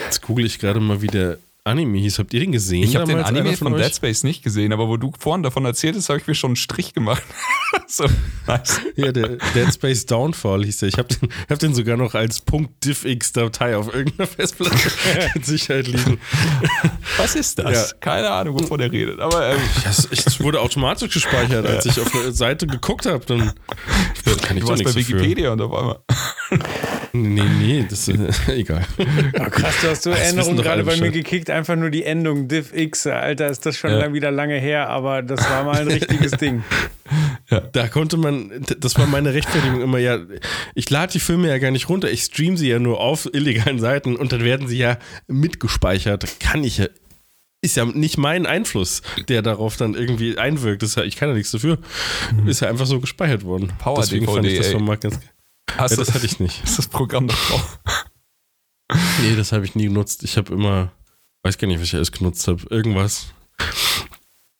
Jetzt 0.05 0.23
google 0.23 0.45
ich 0.45 0.59
gerade 0.59 0.81
mal, 0.81 1.01
wie 1.01 1.07
der 1.07 1.39
Anime 1.65 1.99
hieß. 1.99 2.19
Habt 2.19 2.33
ihr 2.35 2.41
den 2.41 2.53
gesehen? 2.53 2.83
Ich 2.83 2.97
habe 2.97 3.07
den 3.07 3.19
Anime 3.21 3.57
von 3.57 3.75
euch? 3.75 3.83
Dead 3.83 3.95
Space 3.95 4.25
nicht 4.25 4.43
gesehen, 4.43 4.73
aber 4.73 4.89
wo 4.89 4.97
du 4.97 5.13
vorhin 5.19 5.43
davon 5.43 5.65
erzählt 5.65 5.97
hast, 5.97 6.09
habe 6.09 6.19
ich 6.19 6.27
mir 6.27 6.35
schon 6.35 6.51
einen 6.51 6.57
Strich 6.57 6.95
gemacht. 6.95 7.23
so, 7.91 8.07
nice. 8.47 8.81
Ja, 8.97 9.13
der 9.13 9.39
Dead 9.55 9.73
Space 9.73 10.05
Downfall 10.07 10.65
hieß 10.65 10.79
der. 10.79 10.89
Ich 10.91 10.99
habe 10.99 11.09
den, 11.09 11.29
hab 11.49 11.59
den 11.59 11.75
sogar 11.75 11.97
noch 11.97 12.15
als 12.15 12.43
.diffx-Datei 12.85 13.77
auf 13.77 13.93
irgendeiner 13.93 14.27
Festplatte 14.27 14.77
mit 15.35 15.47
Sicherheit 15.47 15.87
liegen. 15.87 16.21
Was 17.17 17.35
ist 17.35 17.59
das? 17.59 17.91
Ja. 17.93 17.97
Keine 18.01 18.31
Ahnung, 18.31 18.61
wovon 18.61 18.81
er 18.81 18.93
redet. 18.93 19.21
Aber 19.21 19.53
ähm, 19.53 19.61
das 19.85 20.41
wurde 20.41 20.61
automatisch 20.61 21.13
gespeichert, 21.15 21.67
als 21.67 21.87
ich 21.87 21.99
auf 21.99 22.15
eine 22.15 22.33
Seite 22.33 22.67
geguckt 22.67 23.07
habe. 23.07 23.25
Dann 23.25 23.53
kann 24.43 24.57
ich 24.57 24.65
du 24.65 24.69
doch 24.69 24.69
warst 24.71 24.85
bei 24.85 24.91
nichts 24.93 25.09
dafür. 25.09 25.21
Wikipedia 25.21 25.53
und 25.53 25.61
auf 25.63 25.73
einmal. 25.73 25.99
Nee, 27.13 27.43
nee, 27.59 27.87
das 27.89 28.07
ist 28.09 28.49
äh, 28.49 28.53
egal. 28.55 28.85
Oh, 29.39 29.51
krass, 29.51 29.75
du 29.81 29.89
hast 29.91 30.03
so 30.03 30.11
Das 30.11 30.35
doch 30.35 30.57
gerade 30.57 30.85
bei 30.85 30.97
mir 30.97 31.11
gekickt, 31.11 31.49
einfach 31.51 31.77
nur 31.77 31.91
die 31.91 32.05
Endung 32.05 32.49
diffx. 32.49 33.07
Alter, 33.07 33.49
ist 33.49 33.65
das 33.65 33.77
schon 33.77 33.91
Ja. 33.91 33.99
lang 33.99 34.13
wieder 34.13 34.31
lange 34.31 34.59
her, 34.59 34.89
aber 34.89 35.23
das 35.23 35.41
war 35.49 35.65
mal 35.65 35.81
ein 35.81 35.89
richtiges 35.89 36.33
Ding. 36.39 36.63
Da 37.73 37.89
konnte 37.89 38.17
man, 38.19 38.65
das 38.79 38.99
war 38.99 39.07
meine 39.07 39.33
Rechtfertigung 39.33 39.81
immer, 39.81 39.99
ja, 39.99 40.19
ich 40.75 40.91
lade 40.91 41.13
die 41.13 41.21
Filme 41.21 41.49
ja 41.49 41.59
gar 41.59 41.71
nicht 41.71 41.89
runter, 41.89 42.11
ich 42.11 42.23
stream 42.23 42.57
sie 42.59 42.69
ja 42.69 42.79
nur 42.79 43.01
auf 43.01 43.27
illegalen 43.33 43.79
Seiten 43.79 44.17
und 44.17 44.33
dann 44.33 44.45
werden 44.45 44.69
sie 44.69 44.77
ja 44.77 44.99
mitgespeichert. 45.29 46.41
Kann 46.41 46.63
ich 46.63 46.77
ja, 46.79 46.89
ist 47.63 47.77
ja 47.77 47.87
nicht 47.87 48.19
mein 48.19 48.45
Einfluss, 48.47 49.03
der 49.29 49.43
darauf 49.43 49.77
dann 49.77 49.95
irgendwie 49.95 50.37
einwirkt. 50.39 50.83
Das 50.83 50.95
ja, 50.95 51.05
ich 51.05 51.17
kann 51.17 51.31
ja 51.31 51.35
nichts 51.35 51.51
dafür. 51.51 51.79
Ist 52.47 52.61
ja 52.61 52.69
einfach 52.69 52.87
so 52.87 53.01
gespeichert 53.01 53.45
worden. 53.45 53.73
Power 53.79 54.01
Deswegen 54.01 54.27
fand 54.27 54.45
ich 54.47 54.53
DVD, 54.53 54.59
das 54.65 54.73
von 54.73 54.85
Marc 54.85 55.01
ganz. 55.01 55.19
Hast 55.77 55.91
Ja, 55.93 55.97
du 55.97 56.05
das 56.05 56.15
hatte 56.15 56.27
ich 56.27 56.41
nicht. 56.41 56.63
Ist 56.65 56.79
das 56.79 56.89
Programm 56.89 57.27
noch 57.27 57.49
drauf? 57.49 57.81
Nee, 59.23 59.37
das 59.37 59.53
habe 59.53 59.65
ich 59.65 59.75
nie 59.75 59.85
genutzt. 59.87 60.23
Ich 60.23 60.37
habe 60.37 60.53
immer, 60.53 60.93
weiß 61.43 61.59
gar 61.59 61.67
nicht, 61.67 61.81
was 61.81 61.89
ich 61.89 61.95
alles 61.95 62.13
genutzt 62.13 62.47
habe. 62.47 62.63
Irgendwas. 62.71 63.33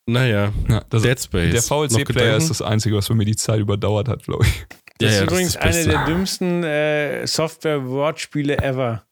Naja, 0.09 0.53
Ja, 0.69 0.83
das, 0.89 1.03
Dead 1.03 1.21
Space. 1.21 1.53
der 1.53 1.63
VLC-Player 1.63 2.37
ist 2.39 2.49
das 2.49 2.63
Einzige, 2.63 2.97
was 2.97 3.07
für 3.07 3.15
mir 3.15 3.27
die 3.27 3.37
Zeit 3.37 3.61
überdauert 3.61 4.09
hat, 4.09 4.25
glaube 4.25 4.47
ich. 4.47 4.65
Das 4.99 5.11
Ja, 5.11 5.17
ja, 5.19 5.23
ist 5.25 5.31
übrigens 5.31 5.53
das 5.53 5.63
eine 5.77 5.85
der 5.85 6.05
dümmsten 6.07 6.65
äh, 6.65 7.27
Software-Wortspiele 7.27 8.57
ever. 8.59 9.03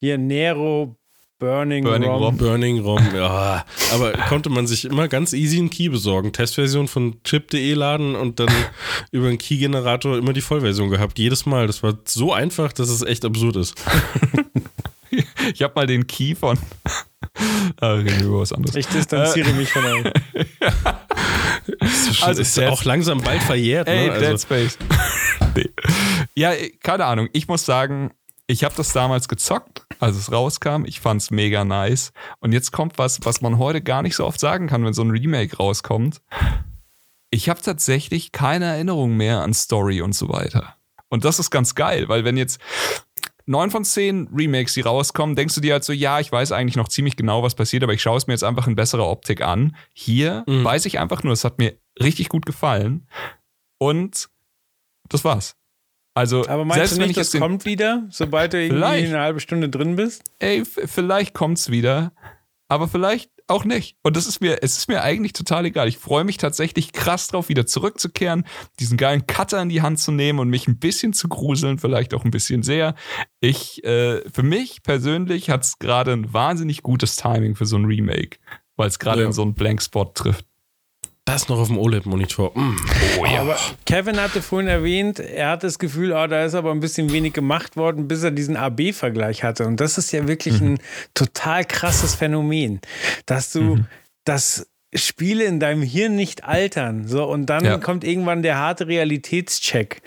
Hier 0.00 0.18
Nero 0.18 0.96
Burning, 1.38 1.84
Burning 1.84 2.10
ROM. 2.10 2.22
ROM. 2.22 2.36
Burning 2.36 2.78
ROM, 2.80 3.14
ja. 3.14 3.64
Aber 3.92 4.12
konnte 4.28 4.50
man 4.50 4.66
sich 4.66 4.84
immer 4.84 5.08
ganz 5.08 5.32
easy 5.32 5.58
einen 5.58 5.70
Key 5.70 5.88
besorgen. 5.88 6.32
Testversion 6.32 6.88
von 6.88 7.22
chip.de 7.24 7.72
laden 7.72 8.14
und 8.14 8.38
dann 8.38 8.48
über 9.12 9.28
einen 9.28 9.38
Key-Generator 9.38 10.18
immer 10.18 10.34
die 10.34 10.42
Vollversion 10.42 10.90
gehabt. 10.90 11.18
Jedes 11.18 11.46
Mal. 11.46 11.66
Das 11.66 11.82
war 11.82 11.98
so 12.04 12.34
einfach, 12.34 12.72
dass 12.72 12.90
es 12.90 13.02
echt 13.02 13.24
absurd 13.24 13.56
ist. 13.56 13.74
Ich 15.54 15.62
habe 15.62 15.74
mal 15.76 15.86
den 15.86 16.08
Key 16.08 16.34
von. 16.34 16.58
ah, 17.80 17.92
reden 17.92 18.20
wir 18.20 18.26
über 18.26 18.40
was 18.40 18.52
anderes. 18.52 18.74
Ich 18.76 18.86
distanziere 18.86 19.52
mich 19.52 19.70
von 19.72 19.84
euch. 19.84 20.12
Das 21.78 21.90
ist, 22.08 22.16
schon, 22.16 22.28
Also 22.28 22.42
ist 22.42 22.56
Dead- 22.56 22.68
auch 22.68 22.84
langsam 22.84 23.20
bald 23.20 23.42
verjährt. 23.42 23.88
Ey, 23.88 24.08
ne? 24.08 24.14
Dead 24.18 24.28
also, 24.28 24.46
Space. 24.46 24.78
nee. 25.54 25.70
Ja, 26.34 26.52
keine 26.82 27.04
Ahnung. 27.06 27.28
Ich 27.32 27.48
muss 27.48 27.64
sagen, 27.64 28.10
ich 28.46 28.64
habe 28.64 28.74
das 28.76 28.92
damals 28.92 29.28
gezockt, 29.28 29.86
als 30.00 30.16
es 30.16 30.30
rauskam. 30.30 30.84
Ich 30.84 31.00
fand's 31.00 31.30
mega 31.30 31.64
nice. 31.64 32.12
Und 32.40 32.52
jetzt 32.52 32.72
kommt 32.72 32.98
was, 32.98 33.20
was 33.24 33.40
man 33.40 33.58
heute 33.58 33.80
gar 33.80 34.02
nicht 34.02 34.16
so 34.16 34.26
oft 34.26 34.38
sagen 34.40 34.66
kann, 34.66 34.84
wenn 34.84 34.92
so 34.92 35.02
ein 35.02 35.10
Remake 35.10 35.56
rauskommt. 35.56 36.20
Ich 37.30 37.48
habe 37.48 37.60
tatsächlich 37.62 38.32
keine 38.32 38.66
Erinnerung 38.66 39.16
mehr 39.16 39.40
an 39.40 39.54
Story 39.54 40.02
und 40.02 40.14
so 40.14 40.28
weiter. 40.28 40.76
Und 41.08 41.24
das 41.24 41.38
ist 41.38 41.50
ganz 41.50 41.74
geil, 41.74 42.08
weil 42.08 42.24
wenn 42.24 42.36
jetzt 42.36 42.60
neun 43.46 43.70
von 43.70 43.84
zehn 43.84 44.28
Remakes, 44.34 44.74
die 44.74 44.80
rauskommen, 44.80 45.36
denkst 45.36 45.54
du 45.54 45.60
dir 45.60 45.74
halt 45.74 45.84
so, 45.84 45.92
ja, 45.92 46.20
ich 46.20 46.32
weiß 46.32 46.52
eigentlich 46.52 46.76
noch 46.76 46.88
ziemlich 46.88 47.16
genau, 47.16 47.42
was 47.42 47.54
passiert, 47.54 47.82
aber 47.82 47.92
ich 47.92 48.02
schaue 48.02 48.16
es 48.16 48.26
mir 48.26 48.32
jetzt 48.34 48.44
einfach 48.44 48.66
in 48.66 48.74
besserer 48.74 49.06
Optik 49.08 49.42
an. 49.42 49.76
Hier 49.92 50.44
Mhm. 50.46 50.64
weiß 50.64 50.86
ich 50.86 50.98
einfach 50.98 51.22
nur, 51.22 51.32
es 51.32 51.44
hat 51.44 51.58
mir 51.58 51.74
richtig 52.02 52.28
gut 52.28 52.46
gefallen. 52.46 53.06
Und 53.78 54.28
das 55.08 55.24
war's. 55.24 55.56
Also, 56.16 56.46
Aber 56.46 56.64
meinst 56.64 56.76
selbst 56.76 56.92
du 56.96 57.00
wenn 57.00 57.08
nicht, 57.08 57.18
ich 57.18 57.30
das 57.30 57.40
kommt 57.40 57.64
wieder, 57.64 58.06
sobald 58.08 58.52
du 58.52 58.62
irgendwie 58.62 58.84
eine 58.84 59.18
halbe 59.20 59.40
Stunde 59.40 59.68
drin 59.68 59.96
bist? 59.96 60.22
ey, 60.38 60.64
vielleicht 60.64 61.34
kommt's 61.34 61.70
wieder, 61.70 62.12
aber 62.68 62.86
vielleicht 62.88 63.30
auch 63.46 63.64
nicht. 63.64 63.96
Und 64.02 64.16
das 64.16 64.26
ist 64.26 64.40
mir, 64.40 64.62
es 64.62 64.78
ist 64.78 64.88
mir 64.88 65.02
eigentlich 65.02 65.32
total 65.34 65.66
egal. 65.66 65.86
Ich 65.88 65.98
freue 65.98 66.24
mich 66.24 66.38
tatsächlich 66.38 66.92
krass 66.92 67.28
drauf, 67.28 67.48
wieder 67.48 67.66
zurückzukehren, 67.66 68.44
diesen 68.80 68.96
geilen 68.96 69.26
Cutter 69.26 69.60
in 69.60 69.68
die 69.68 69.82
Hand 69.82 69.98
zu 69.98 70.12
nehmen 70.12 70.38
und 70.38 70.48
mich 70.48 70.66
ein 70.68 70.78
bisschen 70.78 71.12
zu 71.12 71.28
gruseln, 71.28 71.78
vielleicht 71.78 72.14
auch 72.14 72.24
ein 72.24 72.30
bisschen 72.30 72.62
sehr. 72.62 72.94
Ich, 73.40 73.84
äh, 73.84 74.22
für 74.30 74.42
mich 74.42 74.82
persönlich 74.82 75.50
hat's 75.50 75.78
gerade 75.78 76.12
ein 76.12 76.32
wahnsinnig 76.32 76.82
gutes 76.82 77.16
Timing 77.16 77.54
für 77.54 77.66
so 77.66 77.76
ein 77.76 77.84
Remake, 77.84 78.38
weil 78.76 78.88
es 78.88 78.98
gerade 78.98 79.20
Ja. 79.22 79.26
in 79.26 79.32
so 79.32 79.42
einen 79.42 79.54
Blankspot 79.54 80.14
trifft. 80.14 80.46
Das 81.24 81.48
noch 81.48 81.58
auf 81.58 81.68
dem 81.68 81.78
OLED-Monitor. 81.78 82.52
Mm. 82.54 82.76
Aber 83.38 83.56
Kevin 83.86 84.20
hatte 84.20 84.42
vorhin 84.42 84.68
erwähnt, 84.68 85.18
er 85.20 85.50
hat 85.50 85.64
das 85.64 85.78
Gefühl, 85.78 86.12
oh, 86.12 86.26
da 86.26 86.44
ist 86.44 86.54
aber 86.54 86.70
ein 86.70 86.80
bisschen 86.80 87.12
wenig 87.12 87.32
gemacht 87.32 87.76
worden, 87.76 88.08
bis 88.08 88.22
er 88.22 88.30
diesen 88.30 88.56
AB-Vergleich 88.56 89.42
hatte. 89.42 89.66
Und 89.66 89.80
das 89.80 89.96
ist 89.98 90.12
ja 90.12 90.28
wirklich 90.28 90.60
ein 90.60 90.78
total 91.14 91.64
krasses 91.64 92.14
Phänomen, 92.14 92.80
dass 93.26 93.52
du 93.52 93.78
das 94.24 94.66
Spiele 94.94 95.44
in 95.44 95.60
deinem 95.60 95.82
Hirn 95.82 96.14
nicht 96.14 96.44
altern. 96.44 97.08
So, 97.08 97.24
und 97.24 97.46
dann 97.46 97.64
Ja. 97.64 97.78
kommt 97.78 98.04
irgendwann 98.04 98.42
der 98.42 98.58
harte 98.58 98.86
Realitätscheck. 98.86 100.02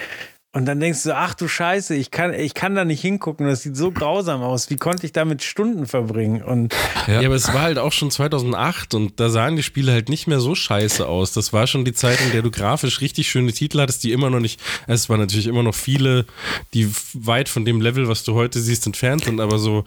Und 0.57 0.65
dann 0.65 0.79
denkst 0.79 1.03
du, 1.03 1.15
ach 1.15 1.35
du 1.35 1.47
Scheiße, 1.47 1.93
ich 1.93 2.09
kann, 2.09 2.33
ich 2.33 2.55
kann 2.55 2.73
da 2.73 2.83
nicht 2.83 2.99
hingucken. 2.99 3.45
Das 3.45 3.61
sieht 3.61 3.77
so 3.77 3.91
grausam 3.91 4.41
aus. 4.41 4.71
Wie 4.71 4.75
konnte 4.77 5.05
ich 5.05 5.11
damit 5.11 5.43
Stunden 5.43 5.85
verbringen? 5.85 6.41
Und 6.41 6.73
Ja. 7.05 7.19
aber 7.19 7.35
es 7.35 7.53
war 7.53 7.61
halt 7.61 7.77
auch 7.77 7.91
schon 7.91 8.09
2008 8.09 8.95
und 8.95 9.19
da 9.19 9.29
sahen 9.29 9.55
die 9.55 9.61
Spiele 9.61 9.91
halt 9.91 10.09
nicht 10.09 10.25
mehr 10.25 10.39
so 10.39 10.55
scheiße 10.55 11.07
aus. 11.07 11.31
Das 11.31 11.53
war 11.53 11.67
schon 11.67 11.85
die 11.85 11.93
Zeit, 11.93 12.19
in 12.21 12.31
der 12.31 12.41
du 12.41 12.49
grafisch 12.49 13.01
richtig 13.01 13.29
schöne 13.29 13.53
Titel 13.53 13.79
hattest, 13.79 14.03
die 14.03 14.11
immer 14.11 14.31
noch 14.31 14.39
nicht, 14.39 14.59
es 14.87 15.09
waren 15.09 15.19
natürlich 15.19 15.45
immer 15.45 15.61
noch 15.61 15.75
viele, 15.75 16.25
die 16.73 16.91
weit 17.13 17.49
von 17.49 17.63
dem 17.63 17.79
Level, 17.79 18.07
was 18.07 18.23
du 18.23 18.33
heute 18.33 18.59
siehst, 18.59 18.87
entfernt 18.87 19.25
sind, 19.25 19.39
aber 19.39 19.59
so, 19.59 19.83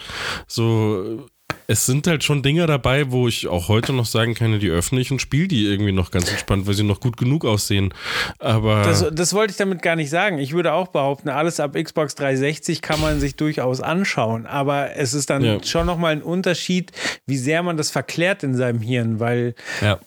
so, 0.47 1.27
es 1.67 1.87
sind 1.87 2.07
halt 2.07 2.25
schon 2.25 2.43
Dinger 2.43 2.67
dabei, 2.67 3.11
wo 3.11 3.29
ich 3.29 3.47
auch 3.49 3.69
heute 3.69 3.93
noch 3.93 4.07
sagen 4.07 4.35
kann, 4.35 4.59
die 4.59 4.69
öffne 4.69 5.01
ich 5.01 5.11
und 5.11 5.21
spiele 5.21 5.49
die 5.49 5.67
irgendwie 5.67 5.93
noch 5.93 6.11
ganz 6.11 6.31
entspannt, 6.31 6.67
weil 6.67 6.75
sie 6.75 6.83
noch 6.83 7.01
gut 7.01 7.17
genug 7.17 7.45
aussehen. 7.45 7.93
Aber 8.39 8.83
Das, 8.83 9.05
das 9.13 9.35
wollte 9.35 9.53
ich 9.53 9.57
damit 9.57 9.83
gar 9.83 9.97
nicht 9.97 10.11
sagen. 10.11 10.39
Ich 10.39 10.53
würde 10.53 10.73
auch 10.73 10.89
behaupten, 10.89 11.29
alles 11.29 11.61
ab 11.61 11.75
Xbox 11.75 12.15
360 12.17 12.83
kann 12.83 13.01
man 13.01 13.21
sich 13.21 13.37
durchaus 13.37 13.81
anschauen. 13.81 14.47
Aber 14.47 14.97
es 14.97 15.15
ist 15.15 15.31
dann 15.31 15.45
Ja. 15.45 15.63
schon 15.65 15.87
nochmal 15.87 16.13
ein 16.13 16.23
Unterschied, 16.23 16.93
wie 17.27 17.37
sehr 17.39 17.63
man 17.63 17.77
das 17.77 17.91
verklärt 17.91 18.43
in 18.43 18.55
seinem 18.57 18.81
Hirn, 18.81 19.21
weil 19.21 19.55
Ja. 19.81 20.01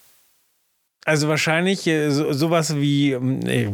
Also 1.06 1.28
wahrscheinlich 1.28 1.86
äh, 1.88 2.10
so, 2.12 2.32
sowas 2.34 2.76
wie, 2.76 3.12
ähm, 3.12 3.40
äh, 3.46 3.70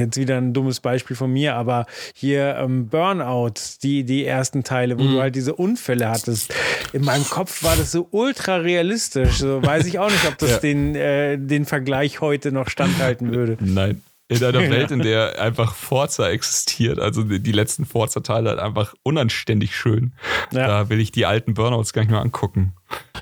jetzt 0.00 0.16
wieder 0.16 0.38
ein 0.38 0.52
dummes 0.52 0.80
Beispiel 0.80 1.16
von 1.16 1.32
mir, 1.32 1.54
aber 1.56 1.86
hier 2.14 2.56
ähm, 2.60 2.88
Burnout, 2.88 3.54
die, 3.82 4.04
die 4.04 4.24
ersten 4.24 4.64
Teile, 4.64 4.98
wo 4.98 5.02
du 5.02 5.20
halt 5.20 5.34
diese 5.34 5.54
Unfälle 5.54 6.08
hattest. 6.08 6.54
In 6.92 7.04
meinem 7.04 7.24
Kopf 7.24 7.62
war 7.62 7.76
das 7.76 7.92
so 7.92 8.06
ultra 8.10 8.56
realistisch. 8.56 9.38
So 9.38 9.62
weiß 9.62 9.86
ich 9.86 9.98
auch 9.98 10.10
nicht, 10.10 10.26
ob 10.26 10.38
das 10.38 10.50
Ja. 10.50 10.58
den, 10.58 10.94
äh, 10.94 11.36
den 11.38 11.64
Vergleich 11.64 12.20
heute 12.20 12.52
noch 12.52 12.68
standhalten 12.70 13.32
würde. 13.32 13.56
Nein. 13.60 14.02
In 14.28 14.44
einer 14.44 14.60
Welt, 14.70 14.90
in 14.90 15.00
der 15.00 15.40
einfach 15.40 15.74
Forza 15.74 16.28
existiert, 16.28 16.98
also 16.98 17.22
die, 17.22 17.52
letzten 17.52 17.86
Forza-Teile 17.86 18.50
halt 18.50 18.58
einfach 18.58 18.94
unanständig 19.02 19.74
schön. 19.74 20.12
Ja. 20.52 20.66
Da 20.66 20.90
will 20.90 21.00
ich 21.00 21.10
die 21.12 21.24
alten 21.24 21.54
Burnouts 21.54 21.94
gar 21.94 22.02
nicht 22.02 22.10
mehr 22.10 22.20
angucken. 22.20 22.74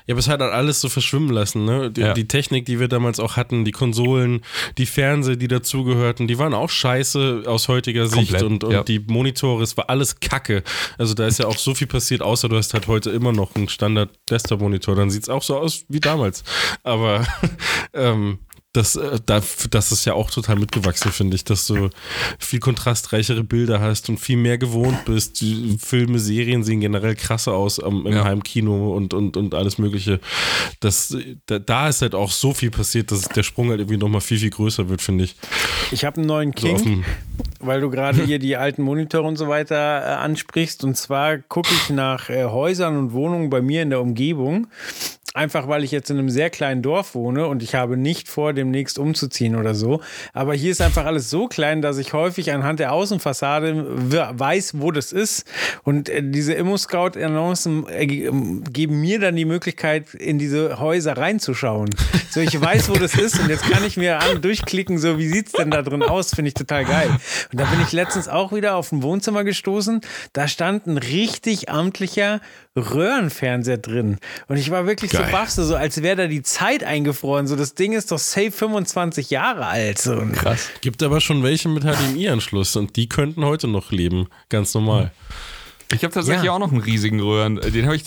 Ja, 0.05 0.13
aber 0.13 0.19
es 0.19 0.27
hat 0.29 0.41
halt 0.41 0.53
alles 0.53 0.79
so 0.79 0.89
verschwimmen 0.89 1.29
lassen, 1.29 1.65
ne? 1.65 1.91
Die, 1.91 2.01
Ja. 2.01 2.13
die 2.13 2.27
Technik, 2.27 2.65
die 2.65 2.79
wir 2.79 2.87
damals 2.87 3.19
auch 3.19 3.35
hatten, 3.35 3.65
die 3.65 3.71
Konsolen, 3.71 4.41
die 4.77 4.85
Fernseher, 4.85 5.35
die 5.35 5.47
dazugehörten, 5.47 6.27
die 6.27 6.37
waren 6.37 6.53
auch 6.53 6.69
scheiße 6.69 7.43
aus 7.45 7.67
heutiger 7.67 8.07
Sicht 8.07 8.31
Komplett, 8.31 8.43
und, 8.43 8.63
und 8.63 8.71
ja. 8.71 8.83
die 8.83 8.99
Monitore, 8.99 9.63
es 9.63 9.75
war 9.75 9.89
alles 9.89 10.19
Kacke. 10.19 10.63
Also 10.97 11.13
da 11.13 11.25
ist 11.27 11.39
ja 11.39 11.47
auch 11.47 11.57
so 11.57 11.73
viel 11.73 11.87
passiert, 11.87 12.21
außer 12.21 12.47
du 12.49 12.57
hast 12.57 12.73
halt 12.73 12.87
heute 12.87 13.09
immer 13.09 13.31
noch 13.31 13.55
einen 13.55 13.67
Standard-Desktop-Monitor, 13.69 14.95
dann 14.95 15.09
sieht 15.09 15.23
es 15.23 15.29
auch 15.29 15.43
so 15.43 15.57
aus 15.57 15.85
wie 15.89 15.99
damals. 15.99 16.43
Aber 16.83 17.25
ähm, 17.93 18.39
das, 18.77 18.95
äh, 18.95 19.19
da, 19.25 19.41
das 19.71 19.91
ist 19.91 20.05
ja 20.05 20.13
auch 20.13 20.31
total 20.31 20.55
mitgewachsen, 20.57 21.11
finde 21.11 21.35
ich, 21.35 21.43
dass 21.43 21.67
du 21.67 21.89
viel 22.39 22.59
kontrastreichere 22.59 23.43
Bilder 23.43 23.81
hast 23.81 24.07
und 24.09 24.19
viel 24.19 24.37
mehr 24.37 24.57
gewohnt 24.57 25.03
bist. 25.05 25.41
Die 25.41 25.77
Filme, 25.83 26.19
Serien 26.19 26.63
sehen 26.63 26.79
generell 26.79 27.15
krasser 27.15 27.53
aus 27.53 27.79
im 27.79 28.05
Ja. 28.07 28.23
Heimkino 28.23 28.95
und, 28.95 29.13
und, 29.13 29.35
und 29.35 29.53
alles 29.53 29.77
Mögliche. 29.77 30.19
Das, 30.79 31.15
da, 31.47 31.59
da 31.59 31.89
ist 31.89 32.01
halt 32.01 32.15
auch 32.15 32.31
so 32.31 32.53
viel 32.53 32.71
passiert, 32.71 33.11
dass 33.11 33.21
der 33.29 33.43
Sprung 33.43 33.69
halt 33.69 33.79
irgendwie 33.79 33.97
nochmal 33.97 34.21
viel, 34.21 34.37
viel 34.39 34.51
größer 34.51 34.87
wird, 34.89 35.01
finde 35.01 35.23
ich. 35.25 35.35
Ich 35.91 36.05
habe 36.05 36.17
einen 36.17 36.27
neuen 36.27 36.53
So 36.55 36.67
King, 36.67 36.77
dem- 36.83 37.05
weil 37.59 37.81
du 37.81 37.89
gerade 37.89 38.23
hier 38.25 38.39
die 38.39 38.55
alten 38.57 38.83
Monitore 38.83 39.27
und 39.27 39.35
so 39.37 39.47
weiter 39.47 39.75
äh, 39.75 40.13
ansprichst. 40.15 40.83
Und 40.83 40.95
zwar 40.95 41.37
gucke 41.39 41.69
ich 41.73 41.89
nach 41.89 42.29
äh, 42.29 42.43
Häusern 42.45 42.97
und 42.97 43.13
Wohnungen 43.13 43.49
bei 43.49 43.61
mir 43.61 43.81
in 43.81 43.89
der 43.89 44.01
Umgebung. 44.01 44.67
Einfach 45.33 45.67
weil 45.67 45.83
ich 45.83 45.91
jetzt 45.91 46.09
in 46.09 46.17
einem 46.17 46.29
sehr 46.29 46.49
kleinen 46.49 46.81
Dorf 46.81 47.13
wohne 47.13 47.47
und 47.47 47.61
ich 47.61 47.75
habe 47.75 47.95
nicht 47.95 48.27
vor, 48.27 48.53
demnächst 48.53 48.97
umzuziehen 48.97 49.55
oder 49.55 49.75
so. 49.75 50.01
Aber 50.33 50.55
hier 50.55 50.71
ist 50.71 50.81
einfach 50.81 51.05
alles 51.05 51.29
so 51.29 51.47
klein, 51.47 51.83
dass 51.83 51.99
ich 51.99 52.13
häufig 52.13 52.51
anhand 52.53 52.79
der 52.79 52.91
Außenfassade 52.93 53.85
we- 54.11 54.29
weiß, 54.31 54.79
wo 54.79 54.89
das 54.89 55.11
ist. 55.11 55.45
Und 55.83 56.09
äh, 56.09 56.23
diese 56.23 56.53
Immo-Scout-Annoncen 56.53 57.87
äh, 57.87 58.05
ähm, 58.05 58.63
geben 58.71 58.99
mir 58.99 59.19
dann 59.19 59.35
die 59.35 59.45
Möglichkeit, 59.45 60.13
in 60.15 60.39
diese 60.39 60.79
Häuser 60.79 61.17
reinzuschauen. 61.17 61.89
So, 62.31 62.39
ich 62.39 62.59
weiß, 62.59 62.89
wo 62.89 62.93
das 62.93 63.13
ist 63.13 63.39
und 63.39 63.49
jetzt 63.49 63.69
kann 63.69 63.83
ich 63.83 63.95
mir 63.95 64.19
an, 64.19 64.41
durchklicken, 64.41 64.97
so, 64.97 65.19
wie 65.19 65.27
sieht's 65.27 65.51
denn 65.51 65.69
da 65.69 65.83
drin 65.83 66.01
aus? 66.01 66.31
Finde 66.33 66.47
ich 66.49 66.55
total 66.55 66.85
geil. 66.85 67.09
Und 67.51 67.59
da 67.59 67.65
bin 67.65 67.81
ich 67.81 67.91
letztens 67.91 68.27
auch 68.27 68.53
wieder 68.53 68.75
auf 68.75 68.91
ein 68.91 69.03
Wohnzimmer 69.03 69.43
gestoßen. 69.43 70.01
Da 70.33 70.47
stand 70.47 70.87
ein 70.87 70.97
richtig 70.97 71.69
amtlicher 71.69 72.41
Röhrenfernseher 72.77 73.77
drin. 73.77 74.17
Und 74.47 74.57
ich 74.57 74.71
war 74.71 74.85
wirklich 74.85 75.11
so 75.11 75.17
Geil. 75.19 75.31
baff, 75.31 75.49
so, 75.49 75.63
so 75.63 75.75
als 75.75 76.01
wäre 76.01 76.15
da 76.15 76.27
die 76.27 76.43
Zeit 76.43 76.83
eingefroren. 76.83 77.47
So, 77.47 77.55
das 77.55 77.73
Ding 77.73 77.93
ist 77.93 78.11
doch 78.11 78.19
safe 78.19 78.51
25 78.51 79.29
Jahre 79.29 79.65
alt. 79.65 79.99
So. 79.99 80.15
Krass. 80.33 80.69
Gibt 80.81 81.01
aber 81.03 81.21
schon 81.21 81.43
welche 81.43 81.69
mit 81.69 81.83
HDMI-Anschluss 81.83 82.75
und 82.75 82.95
die 82.95 83.09
könnten 83.09 83.43
heute 83.45 83.67
noch 83.67 83.91
leben. 83.91 84.27
Ganz 84.49 84.73
normal. 84.73 85.11
Ich 85.93 86.03
habe 86.03 86.13
tatsächlich 86.13 86.45
Ja. 86.45 86.51
auch 86.51 86.59
noch 86.59 86.71
einen 86.71 86.81
riesigen 86.81 87.21
Röhren. 87.21 87.55
Den 87.61 87.85
habe 87.85 87.95
ich 87.95 88.03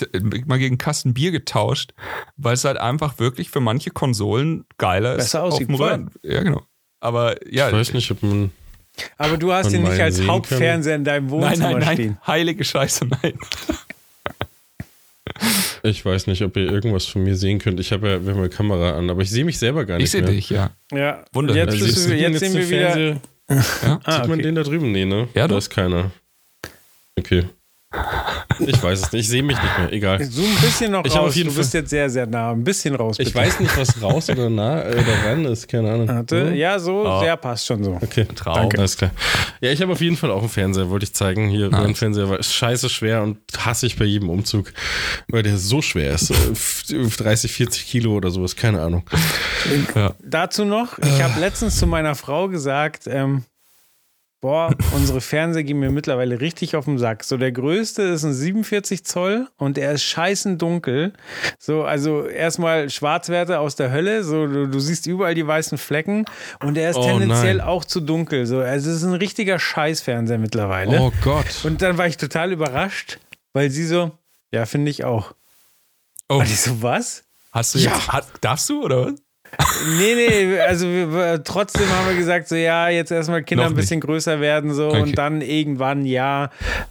mal 0.46 0.58
gegen 0.58 0.76
Kasten 0.76 1.14
Bier 1.14 1.30
getauscht, 1.30 1.92
weil 2.36 2.52
es 2.54 2.64
halt 2.64 2.76
einfach 2.76 3.18
wirklich 3.18 3.48
für 3.50 3.60
manche 3.60 3.90
Konsolen 3.90 4.66
geiler 4.76 5.12
ist. 5.12 5.24
Besser 5.24 5.42
aussieht, 5.44 5.70
auf 5.70 5.76
dem. 5.76 5.82
Röhren. 5.82 6.10
Ja, 6.22 6.42
genau. 6.42 6.62
Aber 7.00 7.36
ja, 7.50 7.68
Ich 7.68 7.74
weiß 7.74 7.94
nicht, 7.94 8.10
ob 8.10 8.22
man. 8.22 8.50
Aber 9.16 9.38
du 9.38 9.50
hast 9.52 9.72
ihn 9.72 9.82
nicht 9.82 9.98
als 9.98 10.20
Hauptfernseher 10.26 10.96
in 10.96 11.04
deinem 11.04 11.26
nein, 11.26 11.30
Wohnzimmer 11.30 11.70
nein, 11.70 11.78
nein. 11.78 11.94
stehen. 11.94 12.18
Heilige 12.26 12.64
Scheiße, 12.64 13.06
nein. 13.06 13.32
Ich 15.82 16.04
weiß 16.04 16.26
nicht, 16.26 16.42
ob 16.42 16.56
ihr 16.56 16.70
irgendwas 16.70 17.06
von 17.06 17.22
mir 17.22 17.36
sehen 17.36 17.58
könnt. 17.58 17.80
Ich 17.80 17.92
habe 17.92 18.08
ja, 18.08 18.24
wir 18.24 18.32
haben 18.32 18.40
eine 18.40 18.48
Kamera 18.50 18.98
an, 18.98 19.08
aber 19.10 19.22
ich 19.22 19.30
sehe 19.30 19.44
mich 19.44 19.58
selber 19.58 19.84
gar 19.84 19.96
nicht. 19.96 20.04
Ich 20.04 20.10
sehe 20.10 20.22
dich, 20.22 20.50
ja. 20.50 20.70
Ja, 20.92 21.24
Wunder. 21.32 21.54
jetzt, 21.54 21.80
Also 21.82 22.08
man 22.08 22.18
jetzt 22.18 22.40
sehen 22.40 22.54
wir 22.54 22.68
wieder. 22.68 22.90
Fernseher? 22.92 23.20
ja? 23.48 24.00
Ah, 24.04 24.12
Sieht 24.12 24.28
man 24.28 24.32
okay. 24.32 24.42
den 24.42 24.54
da 24.54 24.62
drüben? 24.62 24.92
Nee, 24.92 25.04
ne? 25.06 25.28
Ja, 25.34 25.42
da 25.42 25.48
doch. 25.48 25.58
ist 25.58 25.70
keiner. 25.70 26.10
Okay. 27.18 27.44
Ich 28.60 28.82
weiß 28.82 29.00
es 29.02 29.12
nicht. 29.12 29.22
Ich 29.22 29.28
sehe 29.28 29.42
mich 29.42 29.56
nicht 29.60 29.78
mehr. 29.78 29.92
Egal. 29.92 30.22
Zoom 30.24 30.44
ein 30.44 30.60
bisschen 30.60 30.92
noch 30.92 31.04
Ich 31.04 31.12
raus. 31.16 31.28
auf 31.30 31.36
jeden 31.36 31.48
du 31.50 31.56
bist 31.56 31.72
jetzt 31.74 31.90
sehr, 31.90 32.10
sehr 32.10 32.26
nah. 32.26 32.52
Ein 32.52 32.62
bisschen 32.62 32.94
raus. 32.94 33.16
Ich 33.18 33.32
bitte. 33.32 33.38
weiß 33.38 33.60
nicht, 33.60 33.76
was 33.76 34.00
raus 34.02 34.28
oder 34.28 34.50
nah 34.50 34.82
äh, 34.82 34.92
oder 34.92 35.24
ran 35.30 35.44
ist. 35.46 35.66
Keine 35.66 35.90
Ahnung. 35.92 36.06
Warte. 36.08 36.52
Ja, 36.54 36.78
so, 36.78 37.04
Oh. 37.06 37.20
der 37.22 37.36
passt 37.36 37.66
schon 37.66 37.82
so. 37.82 37.98
Okay, 38.00 38.26
Traum. 38.34 38.54
Danke. 38.54 38.78
Alles 38.78 38.96
klar. 38.96 39.10
Ja, 39.60 39.70
ich 39.70 39.80
habe 39.80 39.92
auf 39.92 40.00
jeden 40.00 40.16
Fall 40.16 40.30
auch 40.30 40.40
einen 40.40 40.48
Fernseher, 40.50 40.90
wollte 40.90 41.04
ich 41.04 41.14
zeigen. 41.14 41.48
Hier, 41.48 41.68
Nice. 41.70 41.80
mein 41.80 41.94
Fernseher 41.94 42.28
war 42.28 42.42
scheiße 42.42 42.88
schwer 42.90 43.22
und 43.22 43.38
hasse 43.58 43.86
ich 43.86 43.96
bei 43.96 44.04
jedem 44.04 44.28
Umzug, 44.28 44.72
weil 45.28 45.42
der 45.42 45.56
so 45.56 45.80
schwer 45.82 46.14
ist. 46.14 46.30
Äh, 46.30 46.34
f- 46.52 46.84
30, 47.16 47.50
40 47.52 47.86
Kilo 47.86 48.12
oder 48.14 48.30
sowas, 48.30 48.56
keine 48.56 48.82
Ahnung. 48.82 49.04
ja. 49.94 50.12
Dazu 50.22 50.64
noch, 50.64 50.98
ich 50.98 51.22
habe 51.22 51.40
letztens 51.40 51.76
zu 51.78 51.86
meiner 51.86 52.14
Frau 52.14 52.48
gesagt, 52.48 53.04
ähm, 53.06 53.44
boah, 54.40 54.74
unsere 54.94 55.20
Fernseher 55.20 55.64
gehen 55.64 55.78
mir 55.80 55.90
mittlerweile 55.90 56.40
richtig 56.40 56.74
auf 56.76 56.86
den 56.86 56.98
Sack. 56.98 57.24
So, 57.24 57.36
der 57.36 57.52
größte 57.52 58.02
ist 58.02 58.24
ein 58.24 58.32
47 58.32 59.04
Zoll 59.04 59.48
und 59.56 59.76
er 59.78 59.92
ist 59.92 60.02
scheißen 60.04 60.56
dunkel. 60.58 61.12
So, 61.58 61.84
also 61.84 62.24
erstmal 62.26 62.88
Schwarzwerte 62.90 63.58
aus 63.58 63.76
der 63.76 63.90
Hölle. 63.92 64.24
So, 64.24 64.46
du, 64.46 64.66
du 64.68 64.80
siehst 64.80 65.06
überall 65.06 65.34
die 65.34 65.46
weißen 65.46 65.76
Flecken 65.78 66.24
und 66.62 66.78
er 66.78 66.90
ist 66.90 66.96
Oh, 66.96 67.02
tendenziell 67.04 67.56
nein. 67.58 67.66
auch 67.66 67.84
zu 67.84 68.00
dunkel. 68.00 68.46
So, 68.46 68.60
also 68.60 68.90
es 68.90 68.96
ist 68.96 69.02
ein 69.04 69.14
richtiger 69.14 69.58
Scheißfernseher 69.58 70.38
mittlerweile. 70.38 71.00
Oh 71.00 71.12
Gott. 71.22 71.64
Und 71.64 71.82
dann 71.82 71.98
war 71.98 72.06
ich 72.06 72.16
total 72.16 72.52
überrascht, 72.52 73.18
weil 73.52 73.70
sie 73.70 73.86
so, 73.86 74.10
ja, 74.52 74.64
finde 74.66 74.90
ich 74.90 75.04
auch. 75.04 75.34
Oh, 76.28 76.36
Und 76.38 76.44
ich 76.46 76.60
so, 76.60 76.80
was? 76.82 77.24
hast 77.52 77.74
du 77.74 77.78
jetzt, 77.80 78.08
hat, 78.08 78.26
darfst 78.40 78.68
du 78.70 78.82
oder 78.84 79.06
was? 79.06 79.14
Nee, 79.98 80.14
nee, 80.14 80.60
also 80.60 80.86
wir, 80.86 81.42
trotzdem 81.44 81.88
haben 81.88 82.08
wir 82.08 82.16
gesagt, 82.16 82.48
so 82.48 82.54
ja, 82.54 82.88
jetzt 82.88 83.10
erstmal 83.10 83.42
Kinder 83.42 83.66
ein 83.66 83.74
bisschen 83.74 84.00
größer 84.00 84.40
werden 84.40 84.72
so 84.74 84.88
Okay. 84.88 85.02
und 85.02 85.18
dann 85.18 85.40
irgendwann 85.40 86.04
ja. 86.06 86.50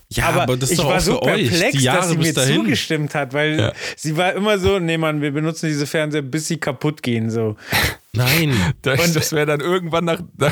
Ja, 0.10 0.26
aber 0.30 0.57
das 0.57 0.72
ist 0.72 0.80
ich 0.80 0.86
war 0.86 0.99
so 0.99 1.19
perplex, 1.19 1.84
dass 1.84 2.10
sie 2.10 2.18
mir 2.18 2.34
dahin. 2.34 2.56
zugestimmt 2.57 3.15
hat, 3.15 3.34
weil 3.34 3.60
Ja. 3.60 3.73
sie 3.95 4.18
war 4.18 4.34
immer 4.34 4.57
so, 4.60 4.80
nee 4.80 4.98
Mann, 4.98 5.22
wir 5.22 5.31
benutzen 5.31 5.68
diese 5.68 5.88
Fernseher, 5.88 6.22
bis 6.22 6.48
sie 6.48 6.57
kaputt 6.57 7.02
gehen 7.03 7.30
so. 7.30 7.56
Nein. 8.14 8.53
Das, 8.81 9.14
das 9.14 9.31
wäre 9.34 9.45
dann 9.45 9.60
irgendwann 9.61 10.06
nach, 10.06 10.22
nach 10.38 10.52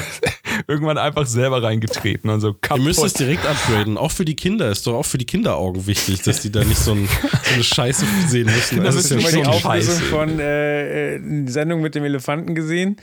irgendwann 0.68 0.98
einfach 0.98 1.26
selber 1.28 1.62
reingetreten 1.64 2.30
und 2.30 2.40
so 2.42 2.50
Ihr 2.50 2.56
kaputt. 2.62 2.84
müsst 2.84 3.04
es 3.04 3.14
direkt 3.14 3.46
upgraden. 3.46 3.98
Auch 3.98 4.12
für 4.12 4.26
die 4.26 4.36
Kinder. 4.36 4.70
Ist 4.70 4.88
doch 4.88 4.96
auch 4.96 5.06
für 5.06 5.18
die 5.18 5.26
Kinderaugen 5.26 5.88
wichtig, 5.88 6.22
dass 6.24 6.42
die 6.42 6.52
da 6.52 6.64
nicht 6.64 6.80
so, 6.80 6.92
ein, 6.94 7.08
so 7.08 7.54
eine 7.54 7.64
Scheiße 7.64 8.06
sehen 8.28 8.46
müssen. 8.46 8.84
Es 8.86 8.96
müssen 8.96 9.18
ist 9.20 9.24
ja 9.24 9.30
die 9.30 9.36
schon 9.44 9.48
Auflösung 9.48 9.96
scheiße. 9.96 10.02
von 10.10 10.40
äh, 10.40 11.16
äh, 11.16 11.20
die 11.46 11.52
Sendung 11.52 11.82
mit 11.82 11.96
dem 11.96 12.04
Elefanten 12.04 12.56
gesehen. 12.56 12.98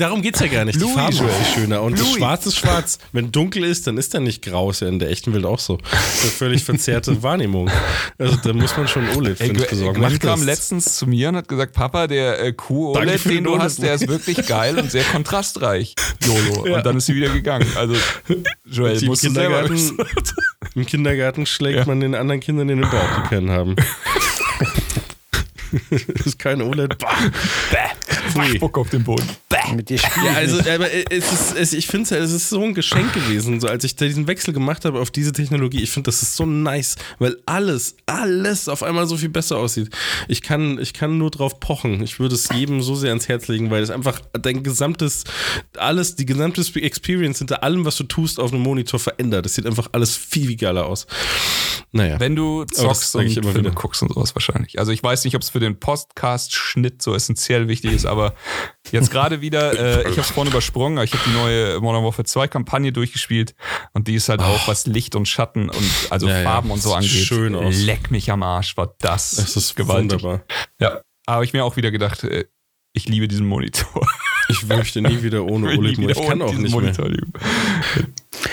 Darum 0.00 0.22
geht's 0.22 0.40
ja 0.40 0.48
gar 0.48 0.64
nicht. 0.64 0.80
Louis, 0.80 0.92
die 0.92 0.98
Farbe 0.98 1.14
Joel. 1.16 1.28
ist 1.30 1.36
viel 1.36 1.62
schöner. 1.62 1.82
Und 1.82 1.92
das 1.92 2.00
Louis. 2.00 2.16
Schwarz 2.16 2.46
ist 2.46 2.56
schwarz. 2.56 2.98
Wenn 3.12 3.30
dunkel 3.30 3.62
ist, 3.62 3.86
dann 3.86 3.96
ist 3.96 4.12
er 4.12 4.18
nicht 4.18 4.42
grau. 4.42 4.70
Ist 4.70 4.80
ja 4.80 4.88
in 4.88 4.98
der 4.98 5.10
echten 5.10 5.32
Welt 5.32 5.44
auch 5.44 5.60
so. 5.60 5.76
Das 5.76 6.14
ist 6.16 6.22
eine 6.22 6.30
völlig 6.32 6.64
verzerrte 6.64 7.22
Wahrnehmung. 7.22 7.70
Also 8.18 8.36
da 8.42 8.52
muss 8.52 8.76
man 8.76 8.88
schon 8.88 9.08
OLED 9.16 9.40
Ey, 9.40 9.46
finde 9.46 9.62
ich, 9.62 9.70
besorgen. 9.70 10.00
Macht 10.00 10.20
kam 10.20 10.40
das. 10.40 10.46
letztens 10.46 10.96
zu 10.96 11.06
mir 11.06 11.28
und 11.28 11.36
hat 11.36 11.46
gesagt, 11.46 11.74
Papa, 11.74 12.08
der 12.08 12.42
äh, 12.42 12.52
Q-OLED, 12.52 13.20
für 13.20 13.28
den 13.28 13.36
den 13.38 13.44
du 13.44 13.50
OLED. 13.52 13.62
hast, 13.62 13.82
der 13.82 13.94
ist 13.94 14.08
wirklich 14.08 14.44
geil 14.48 14.76
und 14.80 14.90
sehr 14.90 15.04
kontrastreich. 15.04 15.94
YOLO. 16.24 16.53
Und 16.62 16.86
dann 16.86 16.96
ist 16.96 17.06
sie 17.06 17.14
wieder 17.14 17.28
gegangen. 17.30 17.66
Also, 17.76 17.94
Joel, 18.64 19.02
im 19.02 19.12
Kindergarten, 19.14 19.98
Im 20.74 20.86
Kindergarten 20.86 21.46
schlägt 21.46 21.78
Ja. 21.78 21.84
man 21.86 22.00
den 22.00 22.14
anderen 22.14 22.40
Kindern 22.40 22.68
in 22.68 22.80
den 22.80 22.90
Bauch, 22.90 23.08
die 23.24 23.28
keinen 23.28 23.50
haben. 23.50 23.76
das 25.90 26.26
ist 26.26 26.38
kein 26.38 26.62
OLED. 26.62 26.98
Bah. 26.98 27.08
Pfui. 27.70 28.03
Spuck 28.30 28.78
auf 28.78 28.90
den 28.90 29.04
Boden. 29.04 29.28
Mit 29.74 29.88
dir 29.88 29.98
spielen. 29.98 30.26
Ja, 30.26 30.34
also, 30.34 30.58
aber 30.58 30.92
es 30.92 31.32
ist, 31.32 31.56
es, 31.56 31.72
ich 31.72 31.86
finde 31.86 32.16
es 32.16 32.32
ist 32.32 32.50
so 32.50 32.62
ein 32.62 32.74
Geschenk 32.74 33.12
gewesen, 33.12 33.60
so 33.60 33.68
als 33.68 33.84
ich 33.84 33.96
da 33.96 34.04
diesen 34.04 34.26
Wechsel 34.26 34.52
gemacht 34.52 34.84
habe 34.84 35.00
auf 35.00 35.10
diese 35.10 35.32
Technologie. 35.32 35.82
Ich 35.82 35.90
finde, 35.90 36.08
das 36.08 36.22
ist 36.22 36.36
so 36.36 36.44
nice, 36.44 36.96
weil 37.18 37.36
alles, 37.46 37.96
alles 38.06 38.68
auf 38.68 38.82
einmal 38.82 39.06
so 39.06 39.16
viel 39.16 39.28
besser 39.28 39.56
aussieht. 39.56 39.90
Ich 40.28 40.42
kann, 40.42 40.78
ich 40.78 40.92
kann 40.92 41.18
nur 41.18 41.30
drauf 41.30 41.60
pochen. 41.60 42.02
Ich 42.02 42.20
würde 42.20 42.34
es 42.34 42.48
jedem 42.50 42.82
so 42.82 42.94
sehr 42.94 43.10
ans 43.10 43.28
Herz 43.28 43.48
legen, 43.48 43.70
weil 43.70 43.82
es 43.82 43.90
einfach 43.90 44.20
dein 44.32 44.62
gesamtes, 44.62 45.24
alles, 45.76 46.16
die 46.16 46.26
gesamte 46.26 46.62
Experience 46.80 47.38
hinter 47.38 47.62
allem, 47.62 47.84
was 47.84 47.96
du 47.96 48.04
tust, 48.04 48.40
auf 48.40 48.52
einem 48.52 48.62
Monitor 48.62 49.00
verändert. 49.00 49.46
Es 49.46 49.54
sieht 49.54 49.66
einfach 49.66 49.88
alles 49.92 50.16
viel, 50.16 50.48
viel 50.48 50.56
geiler 50.56 50.86
aus. 50.86 51.06
Naja. 51.92 52.18
Wenn 52.18 52.34
du 52.34 52.64
zockst 52.64 53.14
und 53.16 53.26
ich 53.26 53.36
immer 53.36 53.52
Filme 53.52 53.68
wieder. 53.68 53.80
guckst 53.80 54.02
und 54.02 54.12
sowas 54.12 54.34
wahrscheinlich. 54.34 54.78
Also 54.78 54.90
ich 54.92 55.02
weiß 55.02 55.24
nicht, 55.24 55.36
ob 55.36 55.42
es 55.42 55.50
für 55.50 55.60
den 55.60 55.78
Podcast-Schnitt 55.78 57.02
so 57.02 57.14
essentiell 57.14 57.68
wichtig 57.68 57.92
ist, 57.92 58.04
aber 58.06 58.13
jetzt 58.90 59.10
gerade 59.10 59.40
wieder, 59.40 59.72
äh, 59.78 60.00
ich 60.02 60.12
habe 60.12 60.20
es 60.22 60.30
vorhin 60.30 60.50
übersprungen, 60.52 60.98
aber 60.98 61.04
ich 61.04 61.12
habe 61.12 61.22
die 61.26 61.34
neue 61.36 61.80
Modern 61.80 62.04
Warfare 62.04 62.24
2 62.24 62.48
Kampagne 62.48 62.92
durchgespielt 62.92 63.54
und 63.92 64.08
die 64.08 64.14
ist 64.14 64.28
halt 64.28 64.40
auch, 64.40 64.66
was 64.68 64.86
Licht 64.86 65.14
und 65.16 65.26
Schatten 65.26 65.68
und 65.70 65.90
also 66.10 66.26
Oh. 66.26 66.30
Ja, 66.30 66.38
ja. 66.38 66.44
Farben 66.44 66.70
und 66.70 66.80
so 66.82 66.88
Sieht 66.90 66.96
angeht. 66.98 67.10
schön 67.10 67.54
aus. 67.54 67.76
Leck 67.78 68.10
mich 68.10 68.30
am 68.30 68.42
Arsch, 68.42 68.76
war 68.76 68.94
das, 69.00 69.32
Es 69.38 69.56
ist 69.56 69.76
gewaltig. 69.76 70.22
wunderbar. 70.22 70.44
Ja, 70.80 71.00
aber 71.26 71.44
ich 71.44 71.52
mir 71.52 71.64
auch 71.64 71.76
wieder 71.76 71.90
gedacht, 71.90 72.24
äh, 72.24 72.44
ich 72.92 73.08
liebe 73.08 73.26
diesen 73.28 73.46
Monitor. 73.46 74.06
Ich 74.48 74.62
möchte 74.66 75.00
nie 75.02 75.22
wieder 75.22 75.42
ohne 75.46 75.76
OLED. 75.76 75.98
wieder 75.98 76.10
Ich 76.10 76.26
kann 76.26 76.40
auch 76.42 76.52
nicht 76.52 76.60
mehr. 76.62 76.70
Monitor 76.70 77.08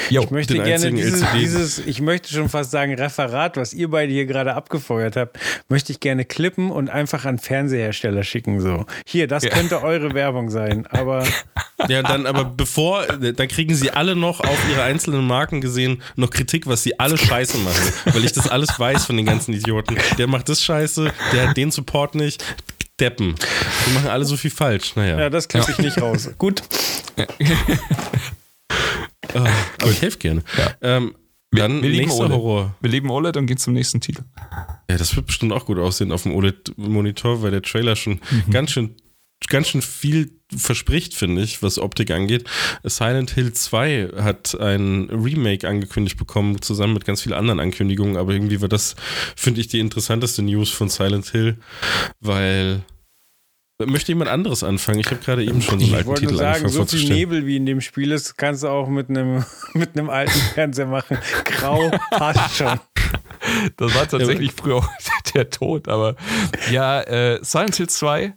Jo, 0.09 0.23
Ich 0.23 0.31
möchte 0.31 0.55
gerne 0.55 0.91
dieses, 0.91 1.23
dieses, 1.33 1.79
ich 1.79 2.01
möchte 2.01 2.33
schon 2.33 2.49
fast 2.49 2.71
sagen, 2.71 2.93
Referat, 2.93 3.57
was 3.57 3.73
ihr 3.73 3.89
beide 3.89 4.11
hier 4.11 4.25
gerade 4.25 4.53
abgefeuert 4.55 5.15
habt, 5.15 5.37
möchte 5.69 5.91
ich 5.91 5.99
gerne 5.99 6.25
klippen 6.25 6.69
und 6.71 6.89
einfach 6.89 7.25
an 7.25 7.39
Fernsehersteller 7.39 8.23
schicken. 8.23 8.59
So. 8.59 8.85
Hier, 9.05 9.27
das 9.27 9.43
Ja. 9.43 9.49
könnte 9.51 9.81
eure 9.83 10.13
Werbung 10.13 10.49
sein, 10.49 10.85
aber 10.87 11.25
Ja, 11.87 12.03
dann 12.03 12.27
aber 12.27 12.45
bevor, 12.45 13.05
dann 13.07 13.47
kriegen 13.47 13.73
sie 13.73 13.89
alle 13.89 14.15
noch 14.15 14.39
auf 14.41 14.59
ihre 14.69 14.83
einzelnen 14.83 15.25
Marken 15.25 15.61
gesehen 15.61 16.03
noch 16.15 16.29
Kritik, 16.29 16.67
was 16.67 16.83
sie 16.83 16.99
alle 16.99 17.17
scheiße 17.17 17.57
machen. 17.59 17.93
Weil 18.05 18.23
ich 18.23 18.33
das 18.33 18.47
alles 18.47 18.77
weiß 18.79 19.05
von 19.05 19.17
den 19.17 19.25
ganzen 19.25 19.53
Idioten. 19.53 19.97
Der 20.19 20.27
macht 20.27 20.47
das 20.49 20.63
scheiße, 20.63 21.11
der 21.33 21.49
hat 21.49 21.57
den 21.57 21.71
Support 21.71 22.13
nicht. 22.15 22.43
Deppen. 22.99 23.33
Die 23.87 23.93
machen 23.93 24.09
alle 24.09 24.25
so 24.25 24.37
viel 24.37 24.51
falsch. 24.51 24.95
Naja. 24.95 25.17
Ja, 25.19 25.29
das 25.31 25.47
kriege 25.47 25.65
ich 25.71 25.77
nicht 25.79 25.99
raus. 25.99 26.29
Gut. 26.37 26.61
Ah, 29.35 29.47
aber 29.81 29.91
ich 29.91 30.01
helfe 30.01 30.17
gerne. 30.19 30.43
Ähm, 30.81 31.15
dann 31.51 31.81
wir 31.83 31.89
nächster 31.89 32.21
OLED. 32.25 32.31
Horror. 32.31 32.75
Wir 32.81 32.89
lieben 32.89 33.09
OLED 33.09 33.35
und 33.37 33.45
gehen 33.47 33.57
zum 33.57 33.73
nächsten 33.73 33.99
Titel. 33.99 34.23
Ja, 34.89 34.97
das 34.97 35.15
wird 35.15 35.27
bestimmt 35.27 35.51
auch 35.51 35.65
gut 35.65 35.77
aussehen 35.79 36.11
auf 36.11 36.23
dem 36.23 36.33
OLED-Monitor, 36.33 37.41
weil 37.41 37.51
der 37.51 37.61
Trailer 37.61 37.95
schon 37.95 38.21
Mhm. 38.31 38.51
ganz 38.51 38.71
schön 38.71 38.95
ganz 39.47 39.69
schön 39.69 39.81
viel 39.81 40.31
verspricht, 40.55 41.15
finde 41.15 41.41
ich, 41.41 41.63
was 41.63 41.79
Optik 41.79 42.11
angeht. 42.11 42.47
Silent 42.83 43.31
Hill 43.31 43.53
2 43.53 44.09
hat 44.17 44.55
ein 44.61 45.09
Remake 45.09 45.67
angekündigt 45.67 46.17
bekommen, 46.17 46.61
zusammen 46.61 46.93
mit 46.93 47.05
ganz 47.05 47.23
vielen 47.23 47.33
anderen 47.33 47.59
Ankündigungen, 47.59 48.17
aber 48.17 48.33
irgendwie 48.33 48.61
war 48.61 48.69
das, 48.69 48.95
finde 49.35 49.59
ich, 49.61 49.67
die 49.67 49.79
interessanteste 49.79 50.43
News 50.43 50.69
von 50.69 50.89
Silent 50.89 51.27
Hill, 51.31 51.57
weil 52.19 52.83
Möchte 53.85 54.11
jemand 54.11 54.29
anderes 54.29 54.63
anfangen? 54.63 54.99
Ich 54.99 55.07
habe 55.07 55.17
gerade 55.17 55.43
eben 55.43 55.61
schon 55.61 55.79
so 55.79 55.85
einen 55.85 55.93
Ich 55.93 55.95
alten 55.95 56.07
wollte 56.09 56.23
nur 56.23 56.31
Titel 56.31 56.41
sagen, 56.43 56.65
angefangen 56.65 56.87
so 56.87 56.97
viel. 56.97 57.09
Nebel 57.13 57.45
wie 57.45 57.57
in 57.57 57.65
dem 57.65 57.81
Spiel 57.81 58.11
ist, 58.11 58.37
kannst 58.37 58.63
du 58.63 58.67
auch 58.69 58.87
mit 58.89 59.09
einem, 59.09 59.45
mit 59.73 59.97
einem 59.97 60.09
alten 60.09 60.31
Fernseher 60.53 60.87
machen. 60.87 61.17
Grau 61.45 61.91
passt 62.11 62.57
schon. 62.57 62.79
Das 63.75 63.93
war 63.95 64.07
tatsächlich 64.07 64.53
früher 64.53 64.75
auch 64.77 64.87
der 65.33 65.49
Tod, 65.49 65.87
aber 65.89 66.15
ja, 66.71 67.01
äh, 67.01 67.39
Silent 67.43 67.75
Hill 67.75 67.89
2 67.89 68.33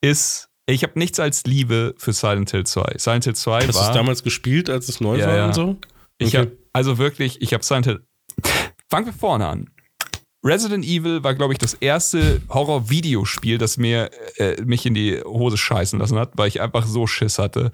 ist. 0.00 0.48
Ich 0.66 0.82
habe 0.82 0.98
nichts 0.98 1.20
als 1.20 1.44
Liebe 1.44 1.94
für 1.98 2.12
Silent 2.12 2.50
Hill 2.52 2.64
2. 2.64 2.94
Silent 2.96 3.24
Hill 3.24 3.34
2 3.34 3.58
Hast 3.66 3.68
du 3.70 3.74
war. 3.74 3.90
es 3.90 3.94
damals 3.94 4.22
gespielt, 4.22 4.70
als 4.70 4.88
es 4.88 5.00
neu 5.00 5.18
Ja, 5.18 5.26
war 5.26 5.36
ja. 5.36 5.46
und 5.46 5.54
so? 5.54 5.76
Ich 6.18 6.28
Okay. 6.28 6.46
hab, 6.46 6.48
also 6.72 6.96
wirklich, 6.98 7.42
ich 7.42 7.52
habe 7.52 7.64
Silent 7.64 7.86
Hill. 7.86 8.06
Fangen 8.88 9.06
wir 9.06 9.12
vorne 9.12 9.46
an. 9.46 9.68
Resident 10.44 10.84
Evil 10.84 11.24
war, 11.24 11.34
glaube 11.34 11.54
ich, 11.54 11.58
das 11.58 11.74
erste 11.74 12.40
Horror-Videospiel, 12.50 13.58
das 13.58 13.78
mir 13.78 14.10
äh, 14.36 14.60
mich 14.62 14.86
in 14.86 14.94
die 14.94 15.20
Hose 15.24 15.56
scheißen 15.56 15.98
lassen 15.98 16.18
hat, 16.18 16.32
weil 16.36 16.46
ich 16.46 16.60
einfach 16.60 16.86
so 16.86 17.08
Schiss 17.08 17.38
hatte. 17.40 17.72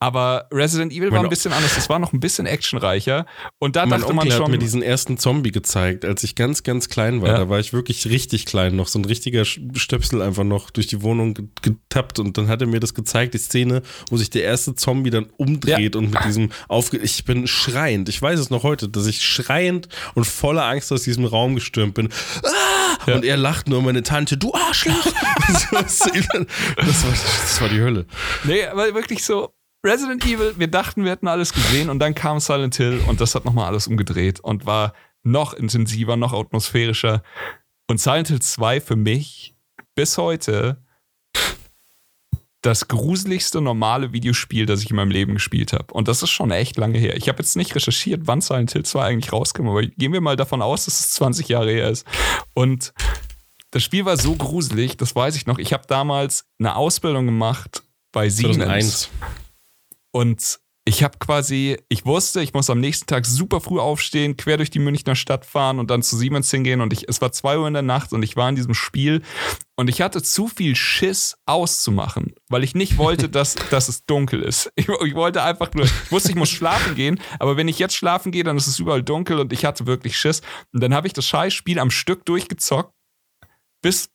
Aber 0.00 0.46
Resident 0.52 0.92
Evil 0.92 1.12
war 1.12 1.22
ein 1.22 1.30
bisschen 1.30 1.52
anders. 1.52 1.78
Es 1.78 1.88
war 1.88 1.98
noch 1.98 2.12
ein 2.12 2.20
bisschen 2.20 2.44
actionreicher. 2.46 3.24
Und 3.58 3.76
da 3.76 3.86
Mein 3.86 4.00
dachte 4.00 4.12
man 4.12 4.18
Onkel 4.24 4.32
hat 4.32 4.42
schon. 4.42 4.50
mir 4.50 4.58
diesen 4.58 4.82
ersten 4.82 5.16
Zombie 5.16 5.50
gezeigt, 5.50 6.04
als 6.04 6.22
ich 6.22 6.34
ganz, 6.34 6.62
ganz 6.62 6.90
klein 6.90 7.22
war. 7.22 7.28
Ja. 7.30 7.38
Da 7.38 7.48
war 7.48 7.58
ich 7.58 7.72
wirklich 7.72 8.06
richtig 8.06 8.44
klein 8.44 8.76
noch, 8.76 8.88
so 8.88 8.98
ein 8.98 9.04
richtiger 9.06 9.46
Stöpsel 9.46 10.20
einfach 10.20 10.44
noch 10.44 10.70
durch 10.70 10.88
die 10.88 11.02
Wohnung 11.02 11.32
ge- 11.32 11.46
getappt 11.62 12.18
und 12.18 12.36
dann 12.36 12.48
hat 12.48 12.60
er 12.60 12.66
mir 12.66 12.80
das 12.80 12.92
gezeigt, 12.92 13.32
die 13.32 13.38
Szene, 13.38 13.82
wo 14.10 14.18
sich 14.18 14.28
der 14.28 14.42
erste 14.42 14.74
Zombie 14.74 15.10
dann 15.10 15.28
umdreht 15.38 15.96
und 15.96 16.10
mit 16.10 16.24
diesem 16.24 16.50
aufge... 16.68 16.98
Ich 16.98 17.24
bin 17.24 17.46
schreiend, 17.46 18.10
ich 18.10 18.20
weiß 18.20 18.38
es 18.38 18.50
noch 18.50 18.62
heute, 18.62 18.88
dass 18.90 19.06
ich 19.06 19.22
schreiend 19.22 19.88
und 20.14 20.26
voller 20.26 20.64
Angst 20.64 20.92
aus 20.92 21.02
diesem 21.02 21.24
Raum 21.24 21.54
gestürmt 21.54 21.94
bin. 21.94 22.09
Ah! 22.44 23.12
Und 23.12 23.24
er 23.24 23.36
lacht 23.36 23.68
nur, 23.68 23.82
meine 23.82 24.02
Tante, 24.02 24.36
du 24.36 24.54
Arschloch! 24.54 25.04
das, 25.48 25.72
war, 25.72 25.82
das, 25.82 26.00
war, 26.04 27.10
das 27.10 27.60
war 27.60 27.68
die 27.68 27.80
Hölle. 27.80 28.06
Nee, 28.44 28.64
aber 28.66 28.94
wirklich 28.94 29.24
so. 29.24 29.54
Resident 29.84 30.24
Evil, 30.26 30.54
wir 30.58 30.68
dachten, 30.68 31.04
wir 31.04 31.12
hätten 31.12 31.26
alles 31.26 31.54
gesehen 31.54 31.88
und 31.88 32.00
dann 32.00 32.14
kam 32.14 32.38
Silent 32.38 32.76
Hill 32.76 33.00
und 33.08 33.20
das 33.20 33.34
hat 33.34 33.46
nochmal 33.46 33.66
alles 33.66 33.86
umgedreht 33.86 34.38
und 34.38 34.66
war 34.66 34.92
noch 35.22 35.54
intensiver, 35.54 36.16
noch 36.16 36.34
atmosphärischer. 36.34 37.22
Und 37.88 37.98
Silent 37.98 38.28
Hill 38.28 38.42
2 38.42 38.82
für 38.82 38.96
mich 38.96 39.54
bis 39.94 40.18
heute 40.18 40.84
das 42.62 42.88
gruseligste 42.88 43.60
normale 43.60 44.12
Videospiel, 44.12 44.66
das 44.66 44.82
ich 44.82 44.90
in 44.90 44.96
meinem 44.96 45.10
Leben 45.10 45.34
gespielt 45.34 45.72
habe. 45.72 45.92
Und 45.94 46.08
das 46.08 46.22
ist 46.22 46.30
schon 46.30 46.50
echt 46.50 46.76
lange 46.76 46.98
her. 46.98 47.16
Ich 47.16 47.28
habe 47.28 47.38
jetzt 47.38 47.56
nicht 47.56 47.74
recherchiert, 47.74 48.22
wann 48.24 48.40
Silent 48.40 48.72
Hill 48.72 48.84
2 48.84 49.02
eigentlich 49.02 49.32
rauskam, 49.32 49.68
aber 49.68 49.82
gehen 49.82 50.12
wir 50.12 50.20
mal 50.20 50.36
davon 50.36 50.60
aus, 50.60 50.84
dass 50.84 51.00
es 51.00 51.12
20 51.12 51.48
Jahre 51.48 51.70
her 51.70 51.88
ist. 51.88 52.06
Und 52.52 52.92
das 53.70 53.82
Spiel 53.82 54.04
war 54.04 54.16
so 54.16 54.34
gruselig, 54.34 54.96
das 54.96 55.14
weiß 55.14 55.36
ich 55.36 55.46
noch. 55.46 55.58
Ich 55.58 55.72
habe 55.72 55.86
damals 55.86 56.44
eine 56.58 56.76
Ausbildung 56.76 57.26
gemacht 57.26 57.82
bei 58.12 58.28
Siemens. 58.28 58.56
2001. 58.56 59.10
Und 60.12 60.60
ich 60.90 61.04
habe 61.04 61.18
quasi, 61.18 61.78
ich 61.88 62.04
wusste, 62.04 62.42
ich 62.42 62.52
muss 62.52 62.68
am 62.68 62.80
nächsten 62.80 63.06
Tag 63.06 63.24
super 63.24 63.60
früh 63.60 63.78
aufstehen, 63.78 64.36
quer 64.36 64.56
durch 64.56 64.70
die 64.70 64.80
Münchner 64.80 65.14
Stadt 65.14 65.46
fahren 65.46 65.78
und 65.78 65.88
dann 65.88 66.02
zu 66.02 66.16
Siemens 66.16 66.50
hingehen. 66.50 66.80
Und 66.80 66.92
ich, 66.92 67.08
es 67.08 67.20
war 67.20 67.30
zwei 67.30 67.58
Uhr 67.58 67.68
in 67.68 67.74
der 67.74 67.82
Nacht 67.84 68.12
und 68.12 68.24
ich 68.24 68.34
war 68.34 68.48
in 68.48 68.56
diesem 68.56 68.74
Spiel 68.74 69.22
und 69.76 69.86
ich 69.86 70.02
hatte 70.02 70.20
zu 70.20 70.48
viel 70.48 70.74
Schiss 70.74 71.36
auszumachen, 71.46 72.34
weil 72.48 72.64
ich 72.64 72.74
nicht 72.74 72.98
wollte, 72.98 73.28
dass, 73.30 73.54
dass 73.70 73.88
es 73.88 74.04
dunkel 74.04 74.42
ist. 74.42 74.72
Ich, 74.74 74.88
ich 74.88 75.14
wollte 75.14 75.44
einfach 75.44 75.72
nur, 75.74 75.84
ich 75.84 76.10
wusste, 76.10 76.30
ich 76.30 76.36
muss 76.36 76.50
schlafen 76.50 76.96
gehen, 76.96 77.20
aber 77.38 77.56
wenn 77.56 77.68
ich 77.68 77.78
jetzt 77.78 77.94
schlafen 77.94 78.32
gehe, 78.32 78.42
dann 78.42 78.56
ist 78.56 78.66
es 78.66 78.80
überall 78.80 79.04
dunkel 79.04 79.38
und 79.38 79.52
ich 79.52 79.64
hatte 79.64 79.86
wirklich 79.86 80.18
Schiss. 80.18 80.42
Und 80.72 80.82
dann 80.82 80.92
habe 80.92 81.06
ich 81.06 81.12
das 81.12 81.24
Scheißspiel 81.24 81.78
am 81.78 81.92
Stück 81.92 82.24
durchgezockt 82.24 82.92
bis, 83.80 84.10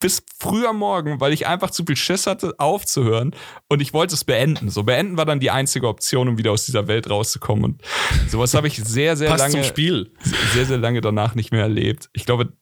bis 0.00 0.22
früh 0.38 0.66
am 0.66 0.78
Morgen, 0.78 1.20
weil 1.20 1.32
ich 1.32 1.46
einfach 1.46 1.70
zu 1.70 1.84
viel 1.84 1.94
Schiss 1.96 2.26
hatte, 2.26 2.54
aufzuhören 2.58 3.34
und 3.68 3.80
ich 3.80 3.92
wollte 3.92 4.14
es 4.14 4.24
beenden. 4.24 4.68
So, 4.68 4.82
beenden 4.82 5.16
war 5.16 5.24
dann 5.26 5.38
die 5.40 5.50
einzige 5.52 5.86
Option, 5.86 6.26
um 6.28 6.38
wieder 6.38 6.50
aus 6.50 6.66
dieser 6.66 6.88
Welt 6.88 7.08
rauszukommen. 7.08 7.64
Und 7.64 7.82
sowas 8.28 8.52
habe 8.54 8.66
ich 8.66 8.76
sehr, 8.82 9.16
sehr 9.16 9.28
Passt 9.30 9.40
lange, 9.44 9.52
zum 9.54 9.64
Spiel. 9.64 10.12
sehr, 10.52 10.66
sehr 10.66 10.78
lange 10.78 11.00
danach 11.00 11.34
nicht 11.36 11.52
mehr 11.52 11.62
erlebt. 11.62 12.10
Ich 12.12 12.26
glaube, 12.26 12.52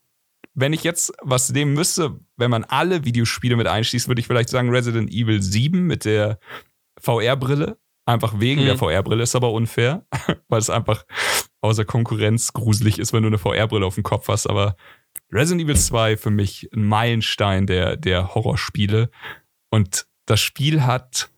wenn 0.55 0.73
ich 0.75 0.85
jetzt 0.85 1.13
was 1.23 1.51
nehmen 1.51 1.73
müsste, 1.73 2.19
wenn 2.37 2.51
man 2.51 2.65
alle 2.65 3.05
Videospiele 3.05 3.57
mit 3.57 3.67
einschließt, 3.69 4.09
würde 4.09 4.21
ich 4.21 4.27
vielleicht 4.27 4.49
sagen 4.51 4.69
Resident 4.71 5.11
Evil 5.11 5.41
7 5.41 5.87
mit 5.87 6.05
der 6.05 6.39
VR-Brille. 7.01 7.79
Einfach 8.07 8.41
wegen 8.41 8.63
Mhm. 8.63 8.67
der 8.67 8.79
VR-Brille 8.79 9.23
ist 9.23 9.37
aber 9.37 9.53
unfair, 9.53 10.05
weil 10.49 10.59
es 10.61 10.71
einfach 10.71 11.05
außer 11.61 11.85
Konkurrenz 11.85 12.53
gruselig 12.53 12.99
ist, 12.99 13.13
wenn 13.13 13.23
du 13.23 13.29
eine 13.29 13.39
VR-Brille 13.39 13.85
auf 13.87 13.95
dem 13.95 14.03
Kopf 14.05 14.29
hast. 14.29 14.47
Aber 14.47 14.77
Resident 15.33 15.63
Evil 15.63 15.77
2 15.77 16.17
für 16.17 16.31
mich 16.31 16.69
ein 16.75 16.85
Meilenstein 16.85 17.67
der, 17.67 17.97
der 17.97 18.35
Horrorspiele. 18.35 19.11
Und 19.71 20.07
das 20.27 20.41
Spiel 20.41 20.85
hat, 20.85 21.31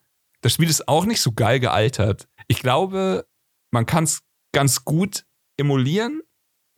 das 0.43 0.55
Spiel 0.55 0.69
ist 0.69 0.89
auch 0.89 1.05
nicht 1.07 1.21
so 1.21 1.33
geil 1.33 1.61
gealtert. 1.61 2.29
Ich 2.49 2.61
glaube, 2.61 3.27
man 3.73 3.87
kann 3.87 4.05
es 4.05 4.23
ganz 4.53 4.85
gut 4.85 5.25
emulieren. 5.57 6.23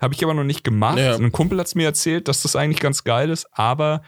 Habe 0.01 0.15
ich 0.15 0.25
aber 0.25 0.35
noch 0.35 0.45
nicht 0.45 0.65
gemacht. 0.65 0.99
Ja. 0.99 1.15
Ein 1.15 1.33
Kumpel 1.33 1.59
hat 1.59 1.67
es 1.69 1.75
mir 1.75 1.85
erzählt, 1.85 2.29
dass 2.29 2.43
das 2.43 2.57
eigentlich 2.57 2.81
ganz 2.81 3.05
geil 3.05 3.31
ist. 3.31 3.47
Aber 3.53 4.03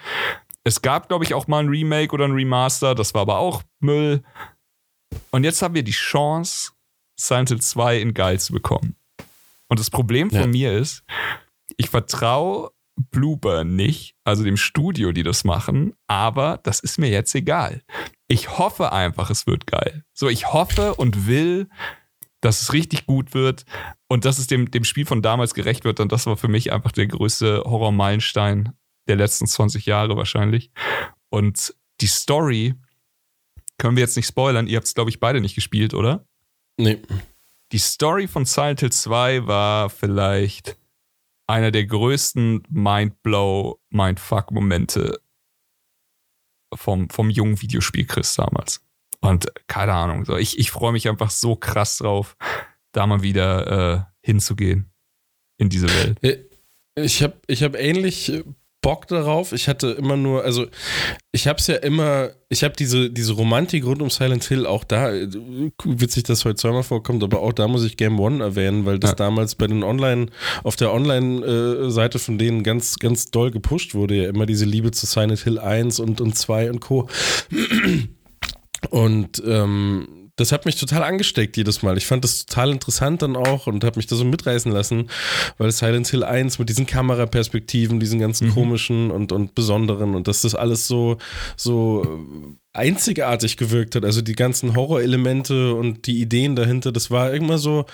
es 0.64 0.82
gab, 0.82 1.08
glaube 1.08 1.24
ich, 1.24 1.34
auch 1.34 1.46
mal 1.46 1.60
ein 1.62 1.68
Remake 1.68 2.12
oder 2.12 2.24
ein 2.24 2.32
Remaster. 2.32 2.94
Das 2.94 3.14
war 3.14 3.22
aber 3.22 3.38
auch 3.38 3.62
Müll. 3.80 4.22
Und 5.30 5.44
jetzt 5.44 5.62
haben 5.62 5.74
wir 5.74 5.84
die 5.84 5.92
Chance, 5.92 6.72
Silent 7.18 7.50
Hill 7.50 7.60
2 7.60 7.98
in 8.00 8.14
geil 8.14 8.40
zu 8.40 8.52
bekommen. 8.52 8.96
Und 9.68 9.78
das 9.78 9.90
Problem 9.90 10.30
von 10.30 10.40
Ja. 10.40 10.46
mir 10.46 10.72
ist, 10.78 11.04
ich 11.76 11.88
vertraue 11.90 12.70
Blueburn 12.96 13.74
nicht, 13.74 14.14
also 14.24 14.44
dem 14.44 14.56
Studio, 14.56 15.12
die 15.12 15.22
das 15.22 15.44
machen, 15.44 15.94
aber 16.06 16.60
das 16.62 16.80
ist 16.80 16.98
mir 16.98 17.10
jetzt 17.10 17.34
egal. 17.34 17.82
Ich 18.28 18.58
hoffe 18.58 18.92
einfach, 18.92 19.30
es 19.30 19.46
wird 19.46 19.66
geil. 19.66 20.04
So, 20.12 20.28
ich 20.28 20.52
hoffe 20.52 20.94
und 20.94 21.26
will, 21.26 21.68
dass 22.40 22.62
es 22.62 22.72
richtig 22.72 23.06
gut 23.06 23.34
wird 23.34 23.64
und 24.08 24.24
dass 24.24 24.38
es 24.38 24.46
dem, 24.46 24.70
dem 24.70 24.84
Spiel 24.84 25.06
von 25.06 25.22
damals 25.22 25.54
gerecht 25.54 25.84
wird. 25.84 25.98
Und 25.98 26.12
das 26.12 26.26
war 26.26 26.36
für 26.36 26.48
mich 26.48 26.72
einfach 26.72 26.92
der 26.92 27.06
größte 27.06 27.62
Horror-Meilenstein 27.64 28.72
der 29.08 29.16
letzten 29.16 29.46
20 29.46 29.86
Jahre 29.86 30.16
wahrscheinlich. 30.16 30.70
Und 31.30 31.74
die 32.00 32.06
Story 32.06 32.74
können 33.78 33.96
wir 33.96 34.02
jetzt 34.02 34.16
nicht 34.16 34.26
spoilern. 34.26 34.66
Ihr 34.66 34.76
habt 34.76 34.86
es, 34.86 34.94
glaube 34.94 35.10
ich, 35.10 35.20
beide 35.20 35.40
nicht 35.40 35.54
gespielt, 35.54 35.94
oder? 35.94 36.26
Nee. 36.76 37.00
Die 37.72 37.78
Story 37.78 38.28
von 38.28 38.44
Silent 38.44 38.80
Hill 38.80 38.92
2 38.92 39.46
war 39.46 39.90
vielleicht 39.90 40.76
einer 41.46 41.70
der 41.70 41.84
größten 41.84 42.62
Mindblow, 42.68 43.80
Mindfuck-Momente 43.90 45.20
vom, 46.74 47.08
vom 47.10 47.30
jungen 47.30 47.60
Videospiel 47.60 48.06
Chris 48.06 48.34
damals. 48.34 48.84
Und 49.20 49.46
keine 49.66 49.94
Ahnung, 49.94 50.24
so 50.24 50.36
ich, 50.36 50.58
ich 50.58 50.70
freue 50.70 50.92
mich 50.92 51.08
einfach 51.08 51.30
so 51.30 51.56
krass 51.56 51.98
drauf, 51.98 52.36
da 52.92 53.06
mal 53.06 53.22
wieder 53.22 53.94
äh, 53.94 54.02
hinzugehen 54.22 54.92
in 55.58 55.68
diese 55.68 55.88
Welt. 55.88 56.18
Ich 56.96 57.22
habe 57.22 57.40
ich 57.46 57.62
hab 57.62 57.74
ähnlich 57.74 58.28
äh, 58.30 58.44
Bock 58.84 59.08
darauf. 59.08 59.52
Ich 59.52 59.66
hatte 59.66 59.88
immer 59.92 60.16
nur, 60.16 60.44
also 60.44 60.66
ich 61.32 61.48
habe 61.48 61.58
es 61.58 61.66
ja 61.66 61.76
immer, 61.76 62.28
ich 62.50 62.62
habe 62.62 62.74
diese, 62.78 63.10
diese 63.10 63.32
Romantik 63.32 63.84
rund 63.86 64.02
um 64.02 64.10
Silent 64.10 64.44
Hill, 64.44 64.66
auch 64.66 64.84
da, 64.84 65.10
äh, 65.10 65.26
witzig, 65.84 66.24
dass 66.24 66.44
heute 66.44 66.56
zweimal 66.56 66.82
vorkommt, 66.82 67.22
aber 67.24 67.40
auch 67.40 67.54
da 67.54 67.66
muss 67.66 67.82
ich 67.84 67.96
Game 67.96 68.20
One 68.20 68.44
erwähnen, 68.44 68.84
weil 68.84 68.98
das 68.98 69.12
Ja. 69.12 69.16
damals 69.16 69.54
bei 69.54 69.66
den 69.66 69.82
Online, 69.82 70.26
auf 70.62 70.76
der 70.76 70.92
Online-Seite 70.92 72.18
von 72.18 72.36
denen 72.36 72.62
ganz, 72.62 72.98
ganz 72.98 73.30
doll 73.30 73.50
gepusht 73.50 73.94
wurde, 73.94 74.14
ja 74.16 74.28
immer 74.28 74.44
diese 74.44 74.66
Liebe 74.66 74.90
zu 74.90 75.06
Silent 75.06 75.40
Hill 75.40 75.58
1 75.58 75.98
und, 76.00 76.20
und 76.20 76.36
2 76.36 76.70
und 76.70 76.80
Co. 76.80 77.08
Und 78.90 79.42
ähm, 79.46 80.23
das 80.36 80.52
hat 80.52 80.66
mich 80.66 80.76
total 80.76 81.02
angesteckt 81.02 81.56
jedes 81.56 81.82
Mal. 81.82 81.96
Ich 81.96 82.06
fand 82.06 82.24
das 82.24 82.46
total 82.46 82.70
interessant 82.70 83.22
dann 83.22 83.36
auch 83.36 83.66
und 83.66 83.84
habe 83.84 83.98
mich 83.98 84.06
da 84.06 84.16
so 84.16 84.24
mitreißen 84.24 84.72
lassen, 84.72 85.10
weil 85.58 85.70
Silent 85.70 86.08
Hill 86.08 86.24
1 86.24 86.58
mit 86.58 86.68
diesen 86.68 86.86
Kameraperspektiven, 86.86 88.00
diesen 88.00 88.18
ganzen 88.18 88.50
komischen 88.50 89.10
und, 89.10 89.32
und 89.32 89.54
besonderen 89.54 90.14
und 90.14 90.26
dass 90.26 90.42
das 90.42 90.54
alles 90.54 90.86
so, 90.86 91.18
so 91.56 92.58
einzigartig 92.74 93.56
gewirkt 93.56 93.94
hat. 93.94 94.04
Also 94.04 94.20
die 94.20 94.34
ganzen 94.34 94.74
Horrorelemente 94.74 95.74
und 95.74 96.06
die 96.06 96.20
Ideen 96.20 96.56
dahinter, 96.56 96.90
das 96.90 97.10
war 97.10 97.32
immer 97.32 97.56
so, 97.56 97.86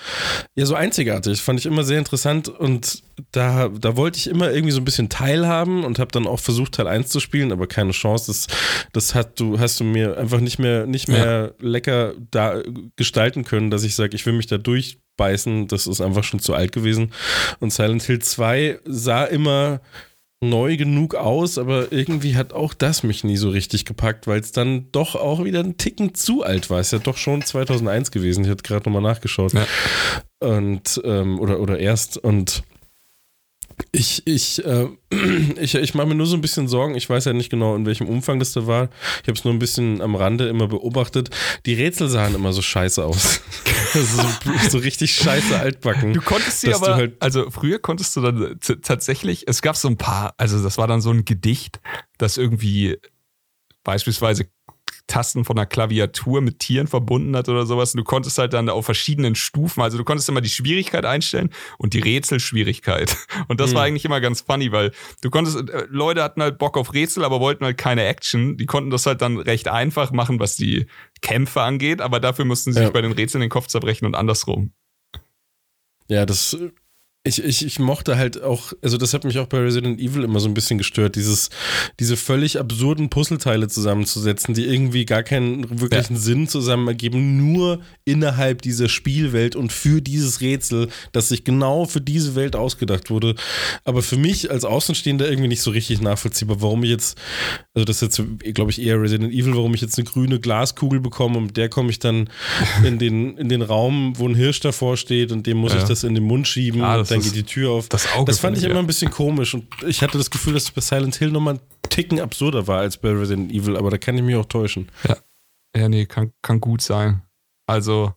ja, 0.55 0.65
so 0.65 0.73
einzigartig. 0.73 1.39
Fand 1.39 1.59
ich 1.59 1.67
immer 1.67 1.83
sehr 1.83 1.99
interessant 1.99 2.49
und 2.49 3.03
da, 3.31 3.69
da 3.69 3.95
wollte 3.95 4.17
ich 4.17 4.27
immer 4.27 4.51
irgendwie 4.51 4.71
so 4.71 4.81
ein 4.81 4.85
bisschen 4.85 5.07
teilhaben 5.07 5.83
und 5.83 5.99
habe 5.99 6.11
dann 6.11 6.25
auch 6.25 6.39
versucht, 6.39 6.73
Teil 6.73 6.87
1 6.87 7.09
zu 7.09 7.19
spielen, 7.19 7.51
aber 7.51 7.67
keine 7.67 7.91
Chance. 7.91 8.27
Das, 8.27 8.47
das 8.91 9.13
hat 9.13 9.39
du, 9.39 9.59
hast 9.59 9.79
du 9.79 9.83
mir 9.83 10.17
einfach 10.17 10.39
nicht 10.39 10.57
mehr, 10.57 10.87
nicht 10.87 11.07
mehr 11.07 11.53
ja. 11.59 11.67
lecker 11.67 12.15
da 12.31 12.63
gestalten 12.95 13.45
können, 13.45 13.69
dass 13.69 13.83
ich 13.83 13.95
sage, 13.95 14.15
ich 14.15 14.25
will 14.25 14.33
mich 14.33 14.47
da 14.47 14.57
durchbeißen. 14.57 15.67
Das 15.67 15.85
ist 15.85 16.01
einfach 16.01 16.23
schon 16.23 16.39
zu 16.39 16.55
alt 16.55 16.71
gewesen. 16.71 17.13
Und 17.59 17.71
Silent 17.71 18.01
Hill 18.01 18.19
2 18.19 18.79
sah 18.85 19.25
immer 19.25 19.79
neu 20.43 20.75
genug 20.75 21.13
aus, 21.13 21.59
aber 21.59 21.91
irgendwie 21.91 22.35
hat 22.35 22.51
auch 22.51 22.73
das 22.73 23.03
mich 23.03 23.23
nie 23.23 23.37
so 23.37 23.49
richtig 23.49 23.85
gepackt, 23.85 24.25
weil 24.25 24.39
es 24.39 24.51
dann 24.51 24.91
doch 24.91 25.15
auch 25.15 25.43
wieder 25.43 25.59
ein 25.59 25.77
Ticken 25.77 26.15
zu 26.15 26.43
alt 26.43 26.69
war. 26.69 26.79
Ist 26.79 26.93
ja 26.93 26.99
doch 26.99 27.17
schon 27.17 27.43
2001 27.43 28.11
gewesen. 28.11 28.43
Ich 28.43 28.49
hatte 28.49 28.63
gerade 28.63 28.89
nochmal 28.89 29.03
nachgeschaut. 29.03 29.53
Ja. 29.53 29.67
Und, 30.39 30.99
ähm, 31.05 31.39
oder, 31.39 31.59
oder 31.59 31.77
erst. 31.77 32.17
Und 32.17 32.63
ich, 33.91 34.25
ich, 34.25 34.63
äh, 34.65 34.87
ich, 35.59 35.75
ich 35.75 35.93
mache 35.93 36.07
mir 36.07 36.15
nur 36.15 36.25
so 36.25 36.35
ein 36.35 36.41
bisschen 36.41 36.67
Sorgen. 36.67 36.95
Ich 36.95 37.09
weiß 37.09 37.25
ja 37.25 37.33
nicht 37.33 37.49
genau, 37.49 37.75
in 37.75 37.85
welchem 37.85 38.07
Umfang 38.07 38.39
das 38.39 38.53
da 38.53 38.67
war. 38.67 38.89
Ich 39.21 39.27
habe 39.27 39.37
es 39.37 39.43
nur 39.43 39.53
ein 39.53 39.59
bisschen 39.59 40.01
am 40.01 40.15
Rande 40.15 40.47
immer 40.47 40.67
beobachtet. 40.67 41.29
Die 41.65 41.73
Rätsel 41.73 42.09
sahen 42.09 42.35
immer 42.35 42.53
so 42.53 42.61
scheiße 42.61 43.03
aus. 43.03 43.41
so, 43.93 44.23
so, 44.69 44.77
richtig 44.77 45.13
scheiße 45.13 45.59
altbacken. 45.59 46.13
Du 46.13 46.21
konntest 46.21 46.61
sie 46.61 46.73
aber, 46.73 46.95
halt 46.95 47.21
also 47.21 47.49
früher 47.49 47.79
konntest 47.79 48.15
du 48.15 48.21
dann 48.21 48.59
tatsächlich, 48.81 49.47
es 49.47 49.61
gab 49.61 49.75
so 49.75 49.87
ein 49.87 49.97
paar, 49.97 50.33
also 50.37 50.61
das 50.61 50.77
war 50.77 50.87
dann 50.87 51.01
so 51.01 51.11
ein 51.11 51.25
Gedicht, 51.25 51.79
das 52.17 52.37
irgendwie 52.37 52.97
beispielsweise 53.83 54.47
Tasten 55.11 55.43
von 55.43 55.57
der 55.57 55.65
Klaviatur 55.65 56.39
mit 56.39 56.59
Tieren 56.59 56.87
verbunden 56.87 57.35
hat 57.35 57.49
oder 57.49 57.65
sowas. 57.65 57.93
Und 57.93 57.97
du 57.97 58.03
konntest 58.05 58.37
halt 58.37 58.53
dann 58.53 58.69
auf 58.69 58.85
verschiedenen 58.85 59.35
Stufen, 59.35 59.81
also 59.81 59.97
du 59.97 60.05
konntest 60.05 60.29
immer 60.29 60.39
die 60.39 60.49
Schwierigkeit 60.49 61.05
einstellen 61.05 61.49
und 61.77 61.93
die 61.93 61.99
Rätselschwierigkeit. 61.99 63.15
Und 63.47 63.59
das 63.59 63.71
mhm. 63.71 63.75
war 63.75 63.83
eigentlich 63.83 64.05
immer 64.05 64.21
ganz 64.21 64.41
funny, 64.41 64.71
weil 64.71 64.91
du 65.21 65.29
konntest, 65.29 65.69
äh, 65.69 65.85
Leute 65.89 66.23
hatten 66.23 66.41
halt 66.41 66.57
Bock 66.57 66.77
auf 66.77 66.93
Rätsel, 66.93 67.25
aber 67.25 67.39
wollten 67.39 67.65
halt 67.65 67.77
keine 67.77 68.05
Action. 68.05 68.55
Die 68.55 68.65
konnten 68.65 68.89
das 68.89 69.05
halt 69.05 69.21
dann 69.21 69.37
recht 69.37 69.67
einfach 69.67 70.11
machen, 70.11 70.39
was 70.39 70.55
die 70.55 70.85
Kämpfe 71.21 71.61
angeht, 71.61 72.01
aber 72.01 72.19
dafür 72.19 72.45
mussten 72.45 72.71
sie 72.71 72.79
ja. 72.79 72.85
sich 72.85 72.93
bei 72.93 73.01
den 73.01 73.11
Rätseln 73.11 73.41
den 73.41 73.49
Kopf 73.49 73.67
zerbrechen 73.67 74.05
und 74.05 74.15
andersrum. 74.15 74.71
Ja, 76.07 76.25
das 76.25 76.57
ich, 77.23 77.43
ich, 77.43 77.63
ich 77.63 77.77
mochte 77.77 78.17
halt 78.17 78.41
auch, 78.41 78.73
also 78.81 78.97
das 78.97 79.13
hat 79.13 79.25
mich 79.25 79.37
auch 79.37 79.45
bei 79.45 79.59
Resident 79.59 79.99
Evil 79.99 80.23
immer 80.23 80.39
so 80.39 80.47
ein 80.47 80.55
bisschen 80.55 80.79
gestört, 80.79 81.15
dieses, 81.15 81.51
diese 81.99 82.17
völlig 82.17 82.59
absurden 82.59 83.11
Puzzleteile 83.11 83.67
zusammenzusetzen, 83.67 84.55
die 84.55 84.65
irgendwie 84.65 85.05
gar 85.05 85.21
keinen 85.21 85.79
wirklichen 85.79 86.15
ja. 86.15 86.19
Sinn 86.19 86.47
zusammen 86.47 86.87
ergeben, 86.87 87.53
nur 87.53 87.81
innerhalb 88.05 88.63
dieser 88.63 88.89
Spielwelt 88.89 89.55
und 89.55 89.71
für 89.71 90.01
dieses 90.01 90.41
Rätsel, 90.41 90.89
das 91.11 91.29
sich 91.29 91.43
genau 91.43 91.85
für 91.85 92.01
diese 92.01 92.33
Welt 92.33 92.55
ausgedacht 92.55 93.11
wurde. 93.11 93.35
Aber 93.83 94.01
für 94.01 94.17
mich 94.17 94.49
als 94.49 94.65
Außenstehender 94.65 95.29
irgendwie 95.29 95.49
nicht 95.49 95.61
so 95.61 95.69
richtig 95.69 96.01
nachvollziehbar, 96.01 96.59
warum 96.61 96.83
ich 96.83 96.89
jetzt, 96.89 97.19
also 97.73 97.85
das 97.85 98.01
ist 98.01 98.17
jetzt, 98.17 98.53
glaube 98.53 98.71
ich, 98.71 98.81
eher 98.81 99.01
Resident 99.01 99.33
Evil, 99.33 99.55
warum 99.55 99.73
ich 99.73 99.79
jetzt 99.79 99.97
eine 99.97 100.03
grüne 100.03 100.41
Glaskugel 100.41 100.99
bekomme 100.99 101.37
und 101.37 101.45
mit 101.45 101.57
der 101.57 101.69
komme 101.69 101.89
ich 101.89 101.99
dann 101.99 102.29
in 102.83 102.99
den, 102.99 103.37
in 103.37 103.47
den 103.47 103.61
Raum, 103.61 104.13
wo 104.17 104.27
ein 104.27 104.35
Hirsch 104.35 104.59
davor 104.59 104.97
steht 104.97 105.31
und 105.31 105.47
dem 105.47 105.57
muss 105.57 105.71
ja. 105.71 105.79
ich 105.79 105.85
das 105.85 106.03
in 106.03 106.13
den 106.13 106.25
Mund 106.25 106.49
schieben. 106.49 106.81
Ah, 106.81 107.01
dann 107.01 107.21
geht 107.21 107.33
die 107.33 107.43
Tür 107.43 107.71
auf. 107.71 107.87
Das, 107.87 108.11
Auge 108.13 108.25
das 108.25 108.39
fand 108.39 108.57
ich 108.57 108.65
immer 108.65 108.79
ein 108.79 108.87
bisschen 108.87 109.09
komisch 109.09 109.53
und 109.53 109.67
ich 109.87 110.01
hatte 110.01 110.17
das 110.17 110.29
Gefühl, 110.29 110.53
dass 110.53 110.63
es 110.63 110.71
bei 110.71 110.81
Silent 110.81 111.15
Hill 111.15 111.31
nochmal 111.31 111.55
einen 111.55 111.89
Ticken 111.89 112.19
absurder 112.19 112.67
war 112.67 112.79
als 112.79 112.97
bei 112.97 113.09
Resident 113.09 113.53
Evil, 113.53 113.77
aber 113.77 113.89
da 113.89 113.97
kann 113.97 114.17
ich 114.17 114.23
mich 114.23 114.35
auch 114.35 114.45
täuschen. 114.45 114.89
Ja, 115.07 115.17
ja 115.77 115.87
nee, 115.87 116.05
kann, 116.05 116.33
kann 116.41 116.59
gut 116.59 116.81
sein. 116.81 117.21
Also, 117.67 118.13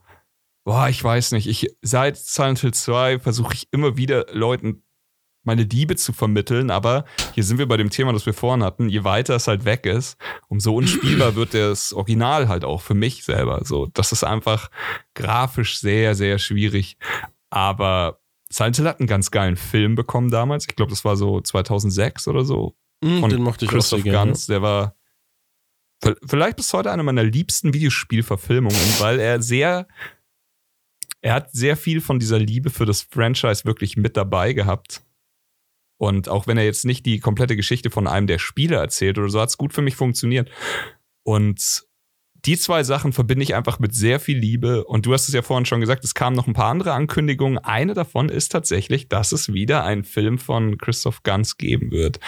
boah, 0.65 0.89
ich 0.89 1.03
weiß 1.03 1.31
nicht. 1.31 1.47
Ich, 1.47 1.69
seit 1.81 2.17
Silent 2.17 2.59
Hill 2.59 2.75
2 2.75 3.21
versuche 3.21 3.55
ich 3.55 3.69
immer 3.71 3.97
wieder 3.97 4.27
Leuten 4.33 4.83
meine 5.45 5.65
Liebe 5.65 5.97
zu 5.97 6.13
vermitteln, 6.13 6.71
aber 6.71 7.05
hier 7.35 7.45
sind 7.45 7.59
wir 7.59 7.67
bei 7.67 7.77
dem 7.77 7.91
Thema, 7.91 8.13
das 8.13 8.27
wir 8.27 8.35
vorhin 8.35 8.65
hatten, 8.65 8.89
je 8.89 9.05
weiter 9.05 9.37
es 9.37 9.47
halt 9.47 9.65
weg 9.65 9.87
ist, 9.87 10.17
umso 10.49 10.75
unspielbar 10.75 11.35
wird 11.37 11.55
das 11.55 11.93
Original 11.93 12.49
halt 12.49 12.65
auch 12.65 12.81
für 12.81 12.95
mich 12.95 13.25
selber. 13.25 13.61
So, 13.65 13.87
das 13.95 14.13
ist 14.13 14.25
einfach 14.25 14.71
grafisch 15.15 15.79
sehr, 15.79 16.15
sehr 16.15 16.39
schwierig. 16.39 16.97
Aber 17.51 18.21
Silent 18.51 18.77
Hill 18.77 18.89
hat 18.89 19.01
einen 19.01 19.09
ganz 19.09 19.31
geilen 19.31 19.57
Film 19.57 19.95
bekommen 19.95 20.31
damals. 20.31 20.67
Ich 20.69 20.77
glaube, 20.77 20.91
das 20.91 21.05
war 21.05 21.17
so 21.17 21.41
2006 21.41 22.29
oder 22.29 22.45
so. 22.45 22.77
Mm, 23.03 23.21
von 23.21 23.31
den 23.31 23.43
mochte 23.43 23.65
ich 23.65 23.71
Christoph 23.71 24.01
auch 24.01 24.05
Ganz. 24.05 24.47
Der 24.47 24.63
war 24.63 24.95
vielleicht 26.25 26.57
bis 26.57 26.73
heute 26.73 26.91
eine 26.91 27.03
meiner 27.03 27.23
liebsten 27.23 27.73
Videospielverfilmungen, 27.73 28.79
weil 28.99 29.21
er 29.21 29.43
sehr, 29.43 29.87
er 31.21 31.35
hat 31.35 31.53
sehr 31.53 31.77
viel 31.77 32.01
von 32.01 32.19
dieser 32.19 32.39
Liebe 32.39 32.71
für 32.71 32.87
das 32.87 33.03
Franchise 33.03 33.65
wirklich 33.65 33.97
mit 33.97 34.17
dabei 34.17 34.53
gehabt. 34.53 35.03
Und 36.05 36.29
auch 36.29 36.47
wenn 36.47 36.59
er 36.59 36.65
jetzt 36.65 36.85
nicht 36.85 37.07
die 37.07 37.19
komplette 37.19 37.57
Geschichte 37.57 37.89
von 37.89 38.07
einem 38.07 38.27
der 38.27 38.39
Spiele 38.39 38.77
erzählt 38.77 39.17
oder 39.19 39.31
so, 39.31 39.41
hat 39.41 39.49
es 39.49 39.57
gut 39.57 39.73
für 39.73 39.81
mich 39.81 39.97
funktioniert. 39.97 40.51
Und 41.23 41.87
die 42.45 42.59
zwei 42.59 42.83
Sachen 42.83 43.15
verbinde 43.15 43.43
ich 43.43 43.55
einfach 43.55 43.79
mit 43.79 43.95
sehr 43.95 44.21
viel 44.21 44.37
Liebe. 44.37 44.85
Und 44.85 45.07
du 45.07 45.15
hast 45.15 45.29
es 45.29 45.35
ja 45.35 45.41
vorhin 45.41 45.65
schon 45.65 45.81
gesagt, 45.81 46.05
es 46.05 46.13
kamen 46.13 46.37
noch 46.37 46.47
ein 46.47 46.53
paar 46.53 46.71
andere 46.71 46.93
Ankündigungen. 46.93 47.57
Eine 47.57 47.95
davon 47.95 48.29
ist 48.29 48.51
tatsächlich, 48.51 49.09
dass 49.09 49.33
es 49.33 49.55
wieder 49.55 49.85
einen 49.85 50.05
Film 50.05 50.37
von 50.37 50.77
Christoph 50.77 51.23
Ganz 51.23 51.57
geben 51.57 51.91
wird. 51.91 52.21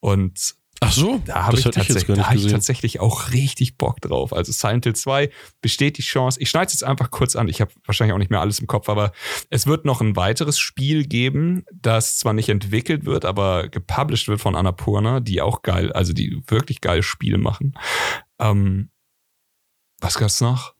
Und 0.00 0.56
Ach 0.84 0.92
so, 0.92 1.22
da 1.24 1.46
habe 1.46 1.56
ich, 1.56 1.62
tatsächlich, 1.62 2.04
da 2.04 2.28
hab 2.28 2.34
ich 2.34 2.46
tatsächlich 2.48 2.98
auch 2.98 3.30
richtig 3.30 3.78
Bock 3.78 4.00
drauf. 4.00 4.32
Also 4.32 4.50
Silent 4.50 4.84
Hill 4.84 4.96
2 4.96 5.30
besteht 5.60 5.96
die 5.96 6.02
Chance. 6.02 6.40
Ich 6.40 6.50
schneide 6.50 6.66
es 6.66 6.72
jetzt 6.72 6.82
einfach 6.82 7.12
kurz 7.12 7.36
an. 7.36 7.48
Ich 7.48 7.60
habe 7.60 7.70
wahrscheinlich 7.84 8.12
auch 8.14 8.18
nicht 8.18 8.30
mehr 8.30 8.40
alles 8.40 8.58
im 8.58 8.66
Kopf, 8.66 8.88
aber 8.88 9.12
es 9.48 9.68
wird 9.68 9.84
noch 9.84 10.00
ein 10.00 10.16
weiteres 10.16 10.58
Spiel 10.58 11.06
geben, 11.06 11.64
das 11.72 12.16
zwar 12.18 12.32
nicht 12.32 12.48
entwickelt 12.48 13.04
wird, 13.04 13.24
aber 13.24 13.68
gepublished 13.68 14.26
wird 14.26 14.40
von 14.40 14.56
Annapurna, 14.56 15.20
die 15.20 15.40
auch 15.40 15.62
geil, 15.62 15.92
also 15.92 16.12
die 16.12 16.42
wirklich 16.48 16.80
geile 16.80 17.04
Spiele 17.04 17.38
machen. 17.38 17.78
Ähm, 18.40 18.90
was 20.00 20.18
gab's 20.18 20.40
noch? 20.40 20.74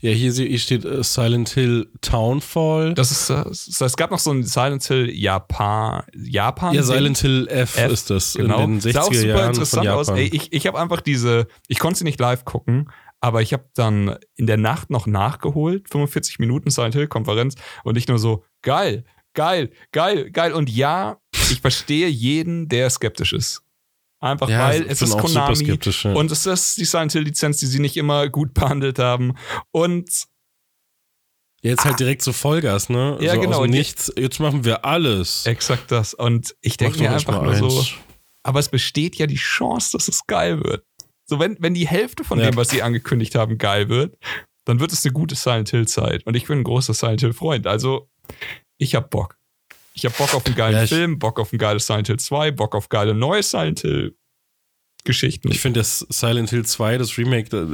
Ja, 0.00 0.12
hier, 0.12 0.58
steht 0.58 0.84
uh, 0.84 1.02
Silent 1.02 1.48
Hill 1.50 1.90
Townfall. 2.00 2.94
Das 2.94 3.10
ist, 3.10 3.30
das, 3.30 3.80
es 3.80 3.96
gab 3.96 4.12
noch 4.12 4.20
so 4.20 4.30
ein 4.30 4.44
Silent 4.44 4.84
Hill 4.84 5.10
Japan. 5.12 6.04
Japan 6.14 6.72
ja, 6.74 6.82
Silent 6.84 7.18
Hill 7.18 7.48
F, 7.50 7.76
F, 7.76 7.90
ist 7.90 8.10
das. 8.10 8.34
Genau. 8.34 8.62
In 8.62 8.78
den 8.78 8.80
60er 8.80 8.92
Sah 8.92 9.00
auch 9.00 9.12
super 9.12 9.26
Jahren 9.26 9.48
interessant 9.48 9.88
aus. 9.88 10.08
Ey, 10.08 10.30
ich 10.32 10.52
ich 10.52 10.66
habe 10.68 10.78
einfach 10.78 11.00
diese, 11.00 11.48
ich 11.66 11.80
konnte 11.80 11.98
sie 11.98 12.04
nicht 12.04 12.20
live 12.20 12.44
gucken, 12.44 12.90
aber 13.20 13.42
ich 13.42 13.52
habe 13.52 13.64
dann 13.74 14.16
in 14.36 14.46
der 14.46 14.56
Nacht 14.56 14.90
noch 14.90 15.06
nachgeholt, 15.06 15.88
45 15.90 16.38
Minuten 16.38 16.70
Silent 16.70 16.94
Hill 16.94 17.08
Konferenz 17.08 17.56
und 17.82 17.94
nicht 17.94 18.08
nur 18.08 18.20
so, 18.20 18.44
geil, 18.62 19.04
geil, 19.34 19.70
geil, 19.90 20.30
geil. 20.30 20.52
Und 20.52 20.70
ja, 20.70 21.18
ich 21.50 21.60
verstehe 21.60 22.08
jeden, 22.08 22.68
der 22.68 22.88
skeptisch 22.90 23.32
ist. 23.32 23.62
Einfach 24.20 24.48
ja, 24.48 24.68
weil 24.68 24.86
es 24.88 25.00
ist 25.00 25.16
Konami 25.16 25.64
ja. 25.64 26.12
und 26.12 26.32
es 26.32 26.44
ist 26.44 26.76
die 26.76 26.84
Silent 26.84 27.12
Hill 27.12 27.22
Lizenz, 27.22 27.58
die 27.58 27.66
sie 27.66 27.78
nicht 27.78 27.96
immer 27.96 28.28
gut 28.28 28.52
behandelt 28.54 28.98
haben 28.98 29.34
und 29.70 30.08
Jetzt 31.60 31.84
halt 31.84 31.94
ah, 31.94 31.96
direkt 31.96 32.22
so 32.22 32.32
Vollgas, 32.32 32.88
ne? 32.88 33.18
Ja, 33.20 33.34
so 33.34 33.40
genau. 33.40 33.66
nichts. 33.66 34.12
Jetzt 34.16 34.38
machen 34.38 34.64
wir 34.64 34.84
alles. 34.84 35.44
Exakt 35.44 35.90
das. 35.90 36.14
Und 36.14 36.54
ich 36.60 36.76
denke 36.76 37.00
mir 37.00 37.10
einfach 37.10 37.42
nur 37.42 37.52
eins. 37.52 37.58
so, 37.58 37.84
aber 38.44 38.60
es 38.60 38.68
besteht 38.68 39.16
ja 39.16 39.26
die 39.26 39.34
Chance, 39.34 39.90
dass 39.96 40.06
es 40.06 40.24
geil 40.26 40.62
wird. 40.62 40.84
So, 41.24 41.40
wenn, 41.40 41.56
wenn 41.58 41.74
die 41.74 41.88
Hälfte 41.88 42.22
von 42.22 42.38
ja. 42.38 42.48
dem, 42.48 42.56
was 42.56 42.70
sie 42.70 42.82
angekündigt 42.82 43.34
haben, 43.34 43.58
geil 43.58 43.88
wird, 43.88 44.16
dann 44.64 44.80
wird 44.80 44.92
es 44.92 45.04
eine 45.04 45.12
gute 45.12 45.34
Silent 45.34 45.70
Hill 45.70 45.88
Zeit. 45.88 46.24
Und 46.26 46.36
ich 46.36 46.46
bin 46.46 46.58
ein 46.58 46.64
großer 46.64 46.94
Silent 46.94 47.20
Hill 47.20 47.32
Freund. 47.32 47.66
Also, 47.66 48.08
ich 48.76 48.94
hab 48.94 49.10
Bock. 49.10 49.37
Ich 49.98 50.04
habe 50.04 50.14
Bock 50.16 50.32
auf 50.32 50.46
einen 50.46 50.54
geilen 50.54 50.76
ja, 50.76 50.86
Film, 50.86 51.18
Bock 51.18 51.40
auf 51.40 51.52
ein 51.52 51.58
geiles 51.58 51.86
Silent 51.86 52.06
Hill 52.06 52.18
2, 52.18 52.52
Bock 52.52 52.76
auf 52.76 52.88
geile 52.88 53.14
neue 53.14 53.42
Silent 53.42 53.80
Hill 53.80 54.14
Geschichten. 55.04 55.50
Ich 55.50 55.60
finde 55.60 55.80
das 55.80 56.06
Silent 56.10 56.50
Hill 56.50 56.64
2, 56.64 56.98
das 56.98 57.16
Remake, 57.18 57.48
da, 57.48 57.66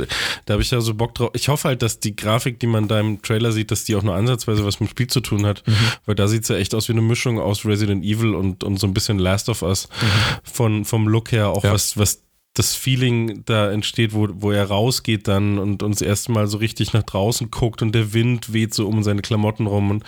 da 0.47 0.53
habe 0.55 0.63
ich 0.63 0.71
ja 0.71 0.81
so 0.81 0.95
Bock 0.95 1.15
drauf. 1.15 1.31
Ich 1.35 1.49
hoffe 1.49 1.69
halt, 1.69 1.83
dass 1.83 1.99
die 1.99 2.15
Grafik, 2.15 2.61
die 2.61 2.67
man 2.67 2.87
da 2.89 3.01
im 3.01 3.21
Trailer 3.23 3.51
sieht, 3.51 3.71
dass 3.71 3.85
die 3.85 3.97
auch 3.97 4.03
nur 4.03 4.15
ansatzweise 4.15 4.65
was 4.65 4.79
mit 4.81 4.89
dem 4.89 4.93
Spiel 4.93 5.07
zu 5.09 5.21
tun 5.21 5.45
hat. 5.45 5.67
Mhm. 5.67 5.75
Weil 6.07 6.15
da 6.15 6.29
sieht 6.29 6.45
es 6.45 6.49
ja 6.49 6.57
echt 6.57 6.75
aus 6.75 6.89
wie 6.89 6.93
eine 6.93 7.03
Mischung 7.03 7.41
aus 7.41 7.67
Resident 7.67 8.05
Evil 8.05 8.35
und, 8.35 8.63
und 8.63 8.79
so 8.79 8.87
ein 8.87 8.95
bisschen 8.95 9.19
Last 9.19 9.49
of 9.49 9.63
Us. 9.63 9.89
Mhm. 9.89 10.07
Von, 10.45 10.85
vom 10.85 11.09
Look 11.09 11.33
her 11.33 11.49
auch 11.49 11.65
ja. 11.65 11.73
was, 11.73 11.99
was 11.99 12.24
das 12.55 12.76
Feeling 12.76 13.43
da 13.47 13.70
entsteht, 13.70 14.14
wo, 14.14 14.28
wo 14.31 14.52
er 14.52 14.64
rausgeht 14.64 15.26
dann 15.26 15.59
und 15.59 15.82
uns 15.82 16.01
erstmal 16.01 16.47
so 16.47 16.59
richtig 16.59 16.93
nach 16.93 17.02
draußen 17.02 17.51
guckt 17.51 17.82
und 17.82 17.93
der 17.93 18.12
Wind 18.12 18.52
weht 18.52 18.72
so 18.72 18.86
um 18.86 19.02
seine 19.02 19.22
Klamotten 19.22 19.66
rum. 19.66 19.90
Und, 19.90 20.05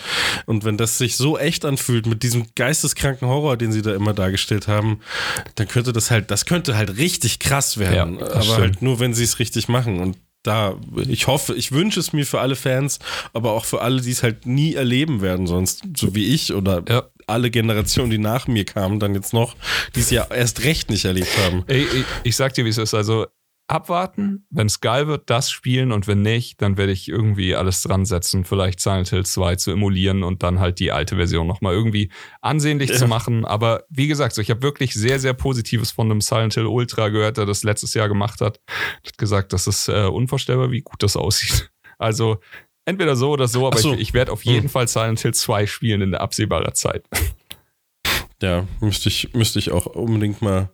und 0.47 0.65
wenn 0.65 0.79
das 0.79 0.97
sich 0.97 1.17
so 1.17 1.37
echt 1.37 1.65
anfühlt 1.65 2.07
mit 2.07 2.23
diesem 2.23 2.47
geisteskranken 2.55 3.27
Horror, 3.27 3.57
den 3.57 3.73
sie 3.73 3.83
da 3.83 3.95
immer 3.95 4.15
dargestellt 4.15 4.69
haben, 4.69 5.01
dann 5.57 5.67
könnte 5.67 5.93
das 5.93 6.13
halt, 6.13 6.31
das 6.31 6.47
könnte 6.47 6.77
halt 6.77 6.97
richtig 6.97 7.41
krass 7.41 7.79
werden. 7.79 8.21
Ja, 8.21 8.27
aber 8.27 8.43
stimmt. 8.43 8.59
halt 8.59 8.83
nur, 8.83 9.01
wenn 9.01 9.13
sie 9.13 9.25
es 9.25 9.41
richtig 9.41 9.67
machen. 9.67 9.99
Und 9.99 10.17
da, 10.45 10.77
ich 11.09 11.27
hoffe, 11.27 11.55
ich 11.55 11.73
wünsche 11.73 11.99
es 11.99 12.13
mir 12.13 12.25
für 12.25 12.41
alle 12.41 12.55
Fans, 12.55 13.01
aber 13.33 13.53
auch 13.53 13.65
für 13.65 13.83
alle, 13.83 14.01
die 14.01 14.13
es 14.13 14.23
halt 14.23 14.47
nie 14.47 14.75
erleben 14.75 15.21
werden, 15.21 15.49
sonst, 15.49 15.83
so 15.97 16.15
wie 16.15 16.27
ich 16.27 16.53
oder 16.53 16.85
ja. 16.89 17.03
Alle 17.27 17.51
Generationen, 17.51 18.11
die 18.11 18.19
nach 18.19 18.47
mir 18.47 18.65
kamen, 18.65 19.01
dann 19.01 19.15
jetzt 19.15 19.33
noch, 19.33 19.55
die 19.95 20.01
es 20.01 20.11
ja 20.11 20.25
erst 20.25 20.65
recht 20.65 20.91
nicht 20.91 21.05
erlebt 21.05 21.37
haben. 21.45 21.65
Ey, 21.67 21.83
ich, 21.83 22.05
ich 22.25 22.37
sag 22.37 22.55
dir, 22.55 22.65
wie 22.65 22.71
es 22.71 22.79
ist. 22.79 22.95
Also, 22.95 23.27
abwarten. 23.69 24.47
Wenn 24.51 24.67
es 24.67 24.81
geil 24.81 25.07
wird, 25.09 25.29
das 25.29 25.51
spielen 25.51 25.93
und 25.93 26.07
wenn 26.07 26.23
nicht, 26.23 26.63
dann 26.63 26.77
werde 26.77 26.93
ich 26.93 27.09
irgendwie 27.09 27.55
alles 27.55 27.83
dran 27.83 28.05
setzen, 28.05 28.45
vielleicht 28.45 28.81
Silent 28.81 29.09
Hill 29.09 29.27
2 29.27 29.57
zu 29.57 29.71
emulieren 29.73 30.23
und 30.23 30.43
dann 30.43 30.61
halt 30.61 30.79
die 30.79 30.93
alte 30.93 31.17
Version 31.17 31.47
nochmal 31.47 31.75
irgendwie 31.75 32.11
ansehnlich 32.41 32.91
ja. 32.91 32.97
zu 32.97 33.09
machen. 33.09 33.45
Aber 33.45 33.85
wie 33.89 34.07
gesagt, 34.07 34.35
so, 34.35 34.43
ich 34.43 34.51
habe 34.51 34.63
wirklich 34.63 34.95
sehr, 34.95 35.19
sehr 35.19 35.35
Positives 35.35 35.91
von 35.91 36.11
einem 36.11 36.21
Silent 36.21 36.55
Hill 36.55 36.67
Ultra 36.67 37.09
gehört, 37.09 37.39
der 37.39 37.47
das 37.47 37.65
letztes 37.65 37.95
Jahr 37.95 38.09
gemacht 38.09 38.41
hat. 38.41 38.61
Hat 39.05 39.19
gesagt, 39.19 39.53
das 39.53 39.67
ist 39.67 39.89
äh, 39.89 40.07
unvorstellbar, 40.07 40.71
wie 40.71 40.83
gut 40.83 41.03
das 41.03 41.17
aussieht. 41.17 41.71
Also 41.99 42.41
entweder 42.87 43.17
so 43.17 43.31
oder 43.31 43.49
so, 43.49 43.67
aber 43.67 43.79
so. 43.79 43.93
ich, 43.93 44.01
ich 44.01 44.15
werde 44.15 44.33
auf 44.33 44.45
jeden 44.45 44.65
hm. 44.65 44.71
Fall 44.71 44.89
Silent 44.89 45.21
Hill 45.21 45.35
2 45.35 45.67
spielen 45.67 46.01
in 46.01 46.13
der 46.13 46.23
absehbarer 46.23 46.73
Zeit. 46.73 47.05
Ja, 48.43 48.67
müsste 48.81 49.09
ich, 49.09 49.33
müsste 49.33 49.59
ich 49.59 49.71
auch 49.71 49.87
unbedingt 49.87 50.43
mal 50.43 50.69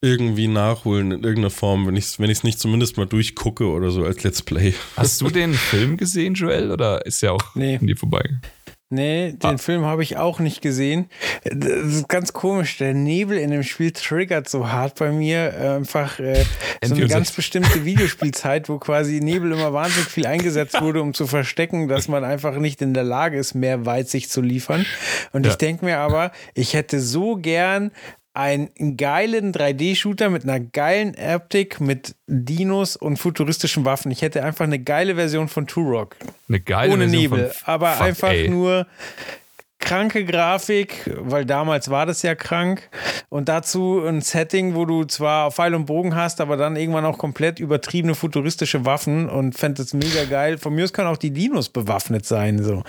irgendwie 0.00 0.46
nachholen 0.46 1.10
in 1.10 1.24
irgendeiner 1.24 1.50
Form, 1.50 1.86
wenn 1.86 1.96
ich 1.96 2.04
es 2.04 2.20
wenn 2.20 2.28
nicht 2.28 2.60
zumindest 2.60 2.96
mal 2.96 3.06
durchgucke 3.06 3.66
oder 3.66 3.90
so 3.90 4.04
als 4.04 4.22
Let's 4.22 4.42
Play. 4.42 4.74
Hast 4.96 5.20
du 5.20 5.28
den 5.28 5.54
Film 5.54 5.96
gesehen, 5.96 6.34
Joel, 6.34 6.70
oder 6.70 7.04
ist 7.04 7.20
der 7.22 7.32
auch 7.32 7.54
nee. 7.56 7.78
an 7.78 7.86
dir 7.86 7.96
vorbei? 7.96 8.38
Nee, 8.90 9.32
den 9.32 9.54
ah. 9.54 9.58
Film 9.58 9.84
habe 9.84 10.02
ich 10.02 10.18
auch 10.18 10.38
nicht 10.40 10.60
gesehen. 10.60 11.08
Das 11.44 11.86
ist 11.86 12.08
ganz 12.08 12.32
komisch. 12.32 12.76
Der 12.78 12.94
Nebel 12.94 13.38
in 13.38 13.50
dem 13.50 13.62
Spiel 13.62 13.90
triggert 13.92 14.48
so 14.48 14.70
hart 14.70 14.98
bei 14.98 15.10
mir. 15.10 15.76
Einfach 15.76 16.20
äh, 16.20 16.44
so 16.84 16.94
eine 16.94 17.08
ganz 17.08 17.32
bestimmte 17.32 17.84
Videospielzeit, 17.84 18.68
wo 18.68 18.78
quasi 18.78 19.20
Nebel 19.20 19.52
immer 19.52 19.72
wahnsinnig 19.72 20.08
viel 20.08 20.26
eingesetzt 20.26 20.80
wurde, 20.80 21.00
um 21.00 21.14
zu 21.14 21.26
verstecken, 21.26 21.88
dass 21.88 22.08
man 22.08 22.24
einfach 22.24 22.56
nicht 22.56 22.82
in 22.82 22.94
der 22.94 23.04
Lage 23.04 23.38
ist, 23.38 23.54
mehr 23.54 23.86
Weitsicht 23.86 24.30
zu 24.30 24.42
liefern. 24.42 24.86
Und 25.32 25.46
ja. 25.46 25.52
ich 25.52 25.56
denke 25.56 25.84
mir 25.84 25.98
aber, 25.98 26.30
ich 26.52 26.74
hätte 26.74 27.00
so 27.00 27.36
gern 27.36 27.90
einen 28.34 28.96
geilen 28.96 29.52
3D-Shooter 29.52 30.28
mit 30.28 30.42
einer 30.42 30.58
geilen 30.60 31.14
Optik, 31.16 31.80
mit 31.80 32.16
Dinos 32.26 32.96
und 32.96 33.16
futuristischen 33.16 33.84
Waffen. 33.84 34.10
Ich 34.10 34.22
hätte 34.22 34.42
einfach 34.44 34.64
eine 34.64 34.80
geile 34.80 35.14
Version 35.14 35.48
von 35.48 35.66
Turok. 35.68 36.16
Eine 36.48 36.60
geile 36.60 36.92
Ohne 36.92 37.08
Version 37.08 37.22
Nebel, 37.22 37.52
aber 37.64 37.92
Fuck, 37.92 38.06
einfach 38.06 38.30
ey. 38.30 38.48
nur 38.48 38.86
kranke 39.78 40.24
Grafik, 40.24 41.10
weil 41.16 41.44
damals 41.44 41.90
war 41.90 42.06
das 42.06 42.22
ja 42.22 42.34
krank. 42.34 42.88
Und 43.28 43.48
dazu 43.48 44.02
ein 44.04 44.20
Setting, 44.20 44.74
wo 44.74 44.84
du 44.84 45.04
zwar 45.04 45.52
Pfeil 45.52 45.74
und 45.74 45.86
Bogen 45.86 46.16
hast, 46.16 46.40
aber 46.40 46.56
dann 46.56 46.74
irgendwann 46.74 47.04
auch 47.04 47.18
komplett 47.18 47.60
übertriebene 47.60 48.14
futuristische 48.14 48.84
Waffen 48.84 49.28
und 49.28 49.56
fände 49.56 49.82
es 49.82 49.92
mega 49.94 50.24
geil. 50.24 50.58
Von 50.58 50.74
mir 50.74 50.84
aus 50.84 50.92
können 50.92 51.08
auch 51.08 51.18
die 51.18 51.30
Dinos 51.30 51.68
bewaffnet 51.68 52.26
sein. 52.26 52.62
So. 52.62 52.82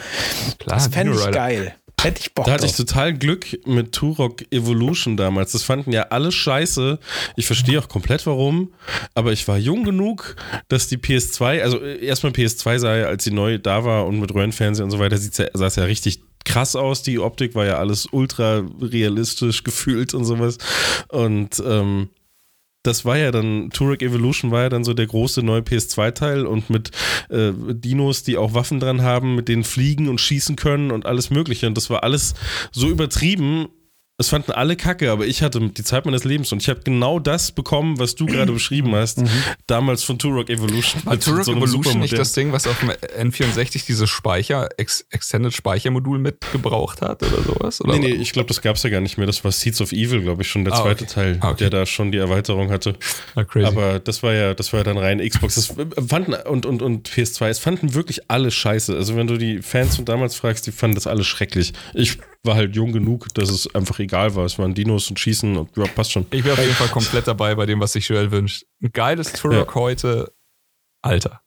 Klar, 0.57 0.77
das 0.77 0.87
fände 0.87 1.13
ich 1.13 1.31
geil. 1.31 1.75
Hätte 2.05 2.21
ich 2.21 2.33
Bock 2.33 2.45
Da 2.45 2.51
hatte 2.53 2.67
ich 2.67 2.75
total 2.75 3.13
Glück 3.13 3.65
mit 3.65 3.91
Turok 3.91 4.43
Evolution 4.51 5.17
damals. 5.17 5.53
Das 5.53 5.63
fanden 5.63 5.91
ja 5.91 6.03
alle 6.03 6.31
scheiße. 6.31 6.99
Ich 7.35 7.47
verstehe 7.47 7.79
auch 7.79 7.89
komplett 7.89 8.25
warum. 8.27 8.73
Aber 9.15 9.31
ich 9.31 9.47
war 9.47 9.57
jung 9.57 9.83
genug, 9.83 10.35
dass 10.67 10.87
die 10.87 10.97
PS2, 10.97 11.61
also 11.63 11.79
erstmal 11.79 12.31
PS2 12.31 12.79
sah 12.79 12.95
ja, 12.95 13.05
als 13.07 13.23
sie 13.23 13.31
neu 13.31 13.57
da 13.57 13.83
war 13.83 14.05
und 14.05 14.19
mit 14.19 14.33
Röhrenfernsehen 14.33 14.85
und 14.85 14.91
so 14.91 14.99
weiter, 14.99 15.17
sah 15.17 15.65
es 15.65 15.75
ja 15.75 15.83
richtig 15.85 16.21
krass 16.43 16.75
aus. 16.75 17.01
Die 17.01 17.17
Optik 17.17 17.55
war 17.55 17.65
ja 17.65 17.77
alles 17.77 18.07
ultra 18.11 18.63
realistisch 18.79 19.63
gefühlt 19.63 20.13
und 20.13 20.25
sowas. 20.25 20.59
Und 21.09 21.61
ähm, 21.65 22.09
das 22.85 23.05
war 23.05 23.17
ja 23.17 23.31
dann, 23.31 23.69
Turek 23.71 24.01
Evolution 24.01 24.51
war 24.51 24.63
ja 24.63 24.69
dann 24.69 24.83
so 24.83 24.93
der 24.93 25.07
große 25.07 25.41
neue 25.41 25.61
PS2-Teil 25.61 26.45
und 26.45 26.69
mit 26.69 26.91
äh, 27.29 27.51
Dinos, 27.53 28.23
die 28.23 28.37
auch 28.37 28.53
Waffen 28.53 28.79
dran 28.79 29.01
haben, 29.01 29.35
mit 29.35 29.47
denen 29.47 29.63
fliegen 29.63 30.07
und 30.07 30.21
schießen 30.21 30.55
können 30.55 30.91
und 30.91 31.05
alles 31.05 31.29
Mögliche. 31.29 31.67
Und 31.67 31.75
das 31.75 31.89
war 31.89 32.03
alles 32.03 32.35
so 32.71 32.87
übertrieben 32.89 33.67
es 34.17 34.29
fanden 34.29 34.53
alle 34.53 34.77
kacke, 34.77 35.11
aber 35.11 35.25
ich 35.25 35.41
hatte 35.41 35.59
die 35.59 35.83
Zeit 35.83 36.05
meines 36.05 36.23
Lebens 36.23 36.51
und 36.53 36.61
ich 36.61 36.69
habe 36.69 36.79
genau 36.83 37.19
das 37.19 37.51
bekommen, 37.51 37.99
was 37.99 38.15
du 38.15 38.25
gerade 38.25 38.51
beschrieben 38.53 38.95
hast, 38.95 39.17
mhm. 39.17 39.29
damals 39.67 40.03
von 40.03 40.17
Turok 40.17 40.49
Evolution. 40.49 41.05
War 41.05 41.19
Turok 41.19 41.43
so 41.43 41.51
Evolution 41.51 41.99
nicht 41.99 42.17
das 42.17 42.31
Ding, 42.31 42.53
was 42.53 42.65
auf 42.65 42.79
dem 42.79 42.91
N64 42.91 43.85
dieses 43.85 44.09
Speicher, 44.09 44.69
Ex 44.77 45.05
Extended 45.09 45.53
Speichermodul 45.53 46.19
mitgebraucht 46.19 47.01
hat 47.01 47.23
oder 47.23 47.43
sowas? 47.43 47.81
Oder? 47.81 47.93
Nee, 47.93 47.99
nee, 47.99 48.13
ich 48.13 48.31
glaube, 48.31 48.47
das 48.47 48.61
gab 48.61 48.77
es 48.77 48.83
ja 48.83 48.89
gar 48.89 49.01
nicht 49.01 49.17
mehr. 49.17 49.27
Das 49.27 49.43
war 49.43 49.51
Seeds 49.51 49.81
of 49.81 49.91
Evil, 49.91 50.21
glaube 50.21 50.43
ich, 50.43 50.47
schon 50.49 50.63
der 50.63 50.73
ah, 50.73 50.81
zweite 50.81 51.03
okay. 51.03 51.13
Teil, 51.13 51.37
ah, 51.41 51.49
okay. 51.49 51.57
der 51.57 51.69
da 51.71 51.85
schon 51.85 52.13
die 52.13 52.17
Erweiterung 52.17 52.71
hatte. 52.71 52.95
Ah, 53.35 53.43
crazy. 53.43 53.65
Aber 53.65 53.99
das 53.99 54.23
war 54.23 54.33
ja, 54.33 54.53
das 54.53 54.71
war 54.71 54.79
ja 54.79 54.83
dann 54.85 54.97
rein 54.97 55.19
Xbox. 55.19 55.55
Das 55.55 55.75
fanden 56.07 56.33
und, 56.33 56.65
und, 56.65 56.81
und 56.81 57.09
PS2, 57.09 57.49
es 57.49 57.59
fanden 57.59 57.93
wirklich 57.93 58.29
alle 58.29 58.49
scheiße. 58.49 58.95
Also 58.95 59.17
wenn 59.17 59.27
du 59.27 59.37
die 59.37 59.61
Fans 59.61 59.97
von 59.97 60.05
damals 60.05 60.35
fragst, 60.35 60.65
die 60.67 60.71
fanden 60.71 60.95
das 60.95 61.05
alles 61.05 61.27
schrecklich. 61.27 61.73
Ich 61.93 62.17
war 62.45 62.55
halt 62.55 62.75
jung 62.75 62.91
genug, 62.91 63.33
dass 63.33 63.49
es 63.49 63.73
einfach 63.75 63.99
egal 63.99 64.35
war. 64.35 64.45
Es 64.45 64.57
waren 64.59 64.73
Dinos 64.73 65.09
und 65.09 65.19
Schießen 65.19 65.57
und 65.57 65.75
ja, 65.75 65.85
passt 65.85 66.11
schon. 66.11 66.25
Ich 66.31 66.43
wäre 66.43 66.53
auf 66.53 66.61
jeden 66.61 66.75
Fall 66.75 66.87
komplett 66.87 67.27
dabei 67.27 67.55
bei 67.55 67.65
dem, 67.65 67.79
was 67.79 67.93
sich 67.93 68.07
Joel 68.07 68.31
wünscht. 68.31 68.65
Ein 68.81 68.91
geiles 68.91 69.33
Turok 69.33 69.69
ja. 69.69 69.75
heute, 69.75 70.31
Alter. 71.01 71.41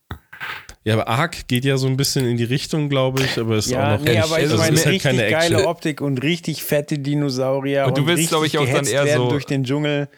Ja, 0.84 0.94
aber 0.94 1.08
Ark 1.08 1.48
geht 1.48 1.64
ja 1.64 1.76
so 1.76 1.86
ein 1.86 1.96
bisschen 1.96 2.26
in 2.26 2.36
die 2.36 2.44
Richtung, 2.44 2.88
glaube 2.88 3.22
ich, 3.22 3.38
aber 3.38 3.56
ist 3.56 3.68
ja, 3.68 3.94
auch 3.94 3.98
noch 3.98 4.04
nee, 4.06 4.18
aber 4.18 4.36
also 4.36 4.54
ich 4.54 4.60
meine, 4.60 4.76
halt 4.76 4.86
richtig 4.86 5.30
geile 5.30 5.66
Optik 5.66 6.00
und 6.00 6.22
richtig 6.22 6.62
fette 6.62 6.98
Dinosaurier. 6.98 7.86
Und 7.86 7.98
du 7.98 8.06
willst, 8.06 8.28
glaube 8.28 8.46
ich, 8.46 8.56
auch 8.56 8.66
dann 8.66 8.86
eher 8.86 9.06
so 9.16 9.28
durch 9.28 9.44
den 9.44 9.64
Dschungel. 9.64 10.08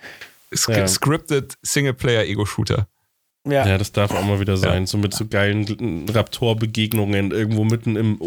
Ja. 0.68 0.86
Scripted 0.86 1.54
Singleplayer-Ego-Shooter. 1.62 2.86
Ja. 3.46 3.66
ja, 3.66 3.78
das 3.78 3.92
darf 3.92 4.12
auch 4.12 4.22
mal 4.22 4.38
wieder 4.38 4.56
sein. 4.56 4.82
Ja. 4.82 4.86
So 4.86 4.98
mit 4.98 5.14
so 5.14 5.26
geilen 5.26 6.06
Raptor-Begegnungen 6.08 7.30
irgendwo 7.30 7.64
mitten 7.64 7.96
im, 7.96 8.18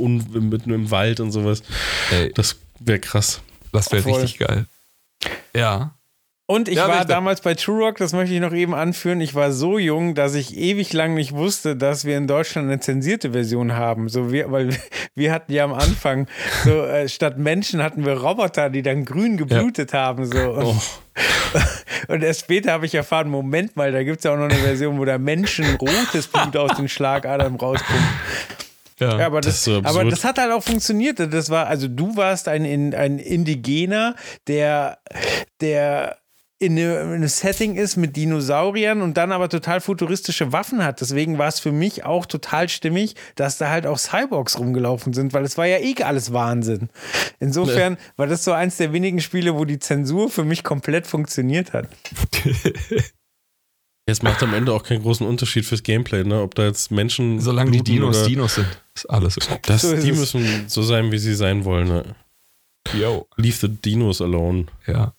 mitten 0.49 0.71
im 0.71 0.89
Wald 0.89 1.19
und 1.19 1.31
sowas. 1.31 1.61
Ey. 2.11 2.31
Das 2.33 2.57
wäre 2.79 2.99
krass. 2.99 3.41
Das 3.71 3.91
wäre 3.91 4.05
richtig 4.05 4.39
geil. 4.39 4.65
Ja. 5.55 5.95
Und 6.45 6.67
ich 6.67 6.75
ja, 6.75 6.89
war 6.89 7.05
damals 7.05 7.39
bei 7.39 7.53
Turok, 7.53 7.97
das 7.97 8.11
möchte 8.11 8.35
ich 8.35 8.41
noch 8.41 8.51
eben 8.51 8.73
anführen, 8.73 9.21
ich 9.21 9.33
war 9.33 9.53
so 9.53 9.77
jung, 9.77 10.13
dass 10.13 10.35
ich 10.35 10.57
ewig 10.57 10.91
lang 10.91 11.13
nicht 11.13 11.33
wusste, 11.33 11.77
dass 11.77 12.03
wir 12.03 12.17
in 12.17 12.27
Deutschland 12.27 12.67
eine 12.67 12.81
zensierte 12.81 13.31
Version 13.31 13.77
haben. 13.77 14.09
So 14.09 14.29
wir, 14.29 14.51
weil 14.51 14.75
wir 15.15 15.31
hatten 15.31 15.53
ja 15.53 15.63
am 15.63 15.73
Anfang, 15.73 16.27
so 16.65 16.83
äh, 16.83 17.07
statt 17.07 17.37
Menschen 17.37 17.81
hatten 17.81 18.05
wir 18.05 18.19
Roboter, 18.19 18.69
die 18.69 18.81
dann 18.81 19.05
grün 19.05 19.37
geblutet 19.37 19.93
ja. 19.93 19.99
haben. 19.99 20.25
So. 20.25 20.37
Und, 20.37 20.65
oh. 20.65 20.81
und 22.09 22.23
erst 22.23 22.41
später 22.41 22.73
habe 22.73 22.87
ich 22.87 22.95
erfahren, 22.95 23.29
Moment 23.29 23.77
mal, 23.77 23.93
da 23.93 24.03
gibt 24.03 24.17
es 24.17 24.25
ja 24.25 24.33
auch 24.33 24.37
noch 24.37 24.49
eine 24.49 24.55
Version, 24.55 24.99
wo 24.99 25.05
da 25.05 25.17
Menschen 25.17 25.77
rotes 25.77 26.27
Blut 26.27 26.57
aus 26.57 26.75
den 26.75 26.89
Schlagadern 26.89 27.55
rauskommt. 27.55 28.01
Ja, 28.99 29.17
ja, 29.17 29.25
aber, 29.25 29.39
das, 29.39 29.55
das 29.55 29.63
so 29.63 29.81
aber 29.83 30.05
das 30.05 30.23
hat 30.25 30.37
halt 30.37 30.51
auch 30.51 30.63
funktioniert. 30.63 31.19
Das 31.19 31.49
war, 31.49 31.67
also 31.67 31.87
du 31.87 32.15
warst 32.17 32.47
ein, 32.47 32.93
ein 32.93 33.17
Indigener, 33.17 34.15
der, 34.47 34.99
der 35.61 36.17
in 36.63 36.79
einem 36.79 37.27
Setting 37.27 37.75
ist 37.75 37.97
mit 37.97 38.15
Dinosauriern 38.15 39.01
und 39.01 39.17
dann 39.17 39.31
aber 39.31 39.49
total 39.49 39.81
futuristische 39.81 40.51
Waffen 40.51 40.83
hat. 40.83 41.01
Deswegen 41.01 41.37
war 41.37 41.47
es 41.47 41.59
für 41.59 41.71
mich 41.71 42.05
auch 42.05 42.25
total 42.25 42.69
stimmig, 42.69 43.15
dass 43.35 43.57
da 43.57 43.69
halt 43.69 43.85
auch 43.85 43.97
Cyborgs 43.97 44.57
rumgelaufen 44.57 45.13
sind, 45.13 45.33
weil 45.33 45.43
es 45.43 45.57
war 45.57 45.65
ja 45.65 45.77
eh 45.77 45.95
alles 46.03 46.33
Wahnsinn. 46.33 46.89
Insofern 47.39 47.93
nee. 47.93 47.99
war 48.17 48.27
das 48.27 48.43
so 48.43 48.51
eins 48.51 48.77
der 48.77 48.93
wenigen 48.93 49.21
Spiele, 49.21 49.55
wo 49.55 49.65
die 49.65 49.79
Zensur 49.79 50.29
für 50.29 50.43
mich 50.43 50.63
komplett 50.63 51.07
funktioniert 51.07 51.73
hat. 51.73 51.87
Es 54.05 54.21
macht 54.21 54.43
am 54.43 54.53
Ende 54.53 54.73
auch 54.73 54.83
keinen 54.83 55.01
großen 55.01 55.25
Unterschied 55.25 55.65
fürs 55.65 55.81
Gameplay, 55.81 56.25
ne? 56.25 56.41
Ob 56.41 56.55
da 56.55 56.65
jetzt 56.65 56.91
Menschen. 56.91 57.39
Solange 57.39 57.71
die 57.71 57.81
Dinos 57.81 58.25
Dinos 58.25 58.55
sind, 58.55 58.67
ist 58.93 59.09
alles. 59.09 59.37
Das, 59.61 59.83
so 59.83 59.95
die 59.95 60.11
müssen 60.11 60.65
so 60.67 60.81
sein, 60.81 61.13
wie 61.13 61.17
sie 61.17 61.35
sein 61.35 61.63
wollen, 61.63 61.87
ne? 61.87 62.15
Yo. 62.99 63.27
Leave 63.37 63.55
the 63.55 63.69
Dinos 63.69 64.21
alone. 64.21 64.65
Ja. 64.87 65.13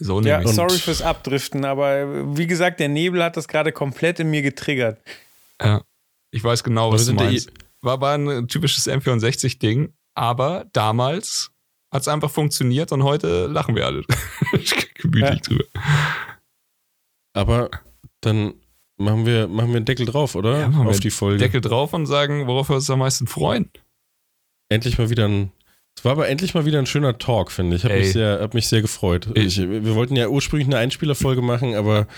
So 0.00 0.20
ja, 0.20 0.46
sorry 0.46 0.78
fürs 0.78 1.02
Abdriften, 1.02 1.64
aber 1.64 2.36
wie 2.36 2.46
gesagt, 2.46 2.80
der 2.80 2.88
Nebel 2.88 3.22
hat 3.22 3.36
das 3.36 3.46
gerade 3.46 3.72
komplett 3.72 4.20
in 4.20 4.30
mir 4.30 4.42
getriggert. 4.42 5.00
Ja, 5.60 5.82
ich 6.30 6.42
weiß 6.42 6.64
genau, 6.64 6.92
was 6.92 7.06
du 7.06 7.14
meinst. 7.14 7.52
War, 7.82 8.00
war 8.00 8.16
ein 8.16 8.48
typisches 8.48 8.86
M64-Ding, 8.88 9.92
aber 10.14 10.66
damals 10.72 11.50
hat 11.92 12.02
es 12.02 12.08
einfach 12.08 12.30
funktioniert 12.30 12.90
und 12.92 13.02
heute 13.02 13.46
lachen 13.46 13.76
wir 13.76 13.86
alle 13.86 14.02
gemütlich 14.94 15.20
ja. 15.22 15.36
drüber. 15.36 15.64
Aber 17.34 17.70
dann 18.20 18.54
machen 18.96 19.26
wir, 19.26 19.48
machen 19.48 19.70
wir 19.70 19.76
einen 19.76 19.84
Deckel 19.84 20.06
drauf, 20.06 20.34
oder? 20.34 20.60
Ja, 20.60 20.84
Auf 20.84 21.00
die 21.00 21.10
Folge. 21.10 21.38
Deckel 21.38 21.60
drauf 21.60 21.92
und 21.92 22.06
sagen, 22.06 22.46
worauf 22.46 22.70
wir 22.70 22.76
uns 22.76 22.88
am 22.88 23.00
meisten 23.00 23.26
freuen. 23.26 23.70
Endlich 24.68 24.96
mal 24.96 25.10
wieder 25.10 25.28
ein 25.28 25.52
es 25.96 26.04
war 26.04 26.12
aber 26.12 26.28
endlich 26.28 26.54
mal 26.54 26.64
wieder 26.64 26.78
ein 26.78 26.86
schöner 26.86 27.16
Talk, 27.18 27.52
finde 27.52 27.76
ich. 27.76 27.84
Habe 27.84 27.94
mich, 27.94 28.12
sehr, 28.12 28.40
hab 28.40 28.54
mich 28.54 28.66
sehr 28.66 28.82
gefreut. 28.82 29.28
Ich, 29.34 29.58
wir 29.58 29.94
wollten 29.94 30.16
ja 30.16 30.26
ursprünglich 30.26 30.66
eine 30.66 30.78
Einspielerfolge 30.78 31.42
machen, 31.42 31.74
aber 31.74 32.08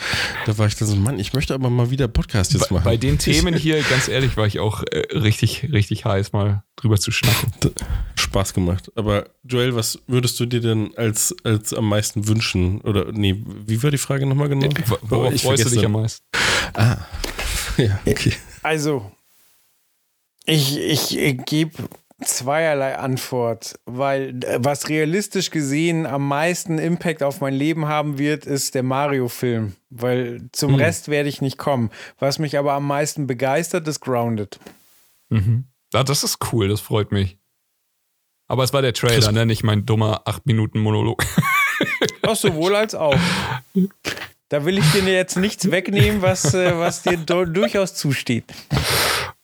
da 0.47 0.57
war 0.57 0.67
ich 0.69 0.77
dann 0.77 0.89
so, 0.89 0.97
Mann, 0.97 1.19
ich 1.19 1.35
möchte 1.35 1.53
aber 1.53 1.69
mal 1.69 1.91
wieder 1.91 2.09
Podcast 2.09 2.55
jetzt 2.55 2.71
machen. 2.71 2.85
Bei 2.85 2.97
den 2.97 3.19
Themen 3.19 3.55
hier, 3.55 3.83
ganz 3.83 4.09
ehrlich, 4.09 4.37
war 4.37 4.47
ich 4.47 4.59
auch 4.59 4.85
äh, 4.85 5.01
richtig, 5.19 5.71
richtig 5.73 6.05
heiß, 6.05 6.33
mal 6.33 6.63
drüber 6.77 6.99
zu 6.99 7.11
schnacken. 7.11 7.53
Spaß 8.15 8.55
gemacht. 8.55 8.91
Aber 8.95 9.27
Joel, 9.43 9.75
was 9.75 9.99
würdest 10.07 10.41
du 10.41 10.47
dir 10.47 10.61
denn 10.61 10.97
als, 10.97 11.35
als 11.45 11.75
am 11.75 11.89
meisten 11.89 12.27
wünschen? 12.27 12.81
Oder 12.83 13.13
nee, 13.13 13.43
wie 13.67 13.83
war 13.83 13.91
die 13.91 13.99
Frage 13.99 14.25
nochmal 14.25 14.49
genau? 14.49 14.69
Worauf 15.03 15.35
ich 15.35 15.43
freust 15.43 15.67
du 15.67 15.71
dich 15.71 15.85
am 15.85 15.93
meisten? 15.93 16.25
Ah, 16.73 16.99
ja, 17.77 18.01
okay. 18.07 18.33
Also, 18.63 19.13
ich, 20.47 20.79
ich, 20.79 21.19
ich 21.19 21.45
gebe 21.45 21.73
zweierlei 22.23 22.97
Antwort, 22.97 23.79
weil 23.87 24.43
äh, 24.45 24.59
was 24.61 24.89
realistisch 24.89 25.51
gesehen 25.51 26.07
am 26.07 26.29
meisten 26.29 26.79
Impact 26.79 27.23
auf 27.23 27.41
mein 27.41 27.55
Leben 27.55 27.87
haben 27.89 28.19
wird, 28.19 28.47
ist 28.47 28.75
der 28.75 28.83
Mario-Film, 28.83 29.75
weil 29.91 30.49
zum 30.53 30.73
Mhm. 30.73 30.77
Rest 30.79 31.09
werde 31.09 31.29
ich 31.29 31.41
nicht 31.41 31.59
kommen. 31.59 31.91
Was 32.19 32.39
mich 32.39 32.57
aber 32.59 32.73
am 32.75 32.87
meisten 32.87 33.27
begeistert, 33.27 33.87
ist 33.89 34.01
Grounded. 34.01 34.59
Mhm. 35.29 35.65
Ja, 35.93 36.05
das 36.05 36.25
ist 36.25 36.39
cool, 36.53 36.69
das 36.69 36.81
freut 36.81 37.13
mich. 37.13 37.39
Aber 38.47 38.63
es 38.63 38.73
war 38.73 38.83
der 38.83 38.93
Trailer, 38.93 39.33
ne? 39.33 39.47
nicht 39.47 39.65
mein 39.65 39.87
dummer 39.87 40.23
8-Minuten-Monolog. 40.27 41.25
Auch 42.23 42.37
sowohl 42.37 42.77
als 42.77 42.95
auch. 42.95 43.17
Da 44.51 44.65
will 44.67 44.79
ich 44.79 44.85
dir 44.93 45.03
jetzt 45.03 45.37
nichts 45.37 45.71
wegnehmen, 45.71 46.21
was, 46.23 46.53
äh, 46.55 46.79
was 46.79 47.03
dir 47.03 47.17
durchaus 47.17 47.95
zusteht. 47.95 48.45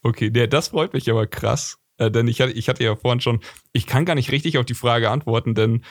Okay, 0.02 0.30
der, 0.30 0.46
das 0.48 0.68
freut 0.68 0.92
mich 0.92 1.10
aber 1.10 1.26
krass. 1.26 1.78
Äh, 2.00 2.10
denn 2.10 2.26
ich 2.26 2.40
hatte, 2.40 2.52
ich 2.52 2.68
hatte 2.68 2.82
ja 2.82 2.96
vorhin 2.96 3.20
schon, 3.20 3.40
ich 3.72 3.86
kann 3.86 4.06
gar 4.06 4.14
nicht 4.14 4.32
richtig 4.32 4.58
auf 4.58 4.64
die 4.64 4.74
Frage 4.74 5.10
antworten, 5.10 5.54
denn 5.54 5.84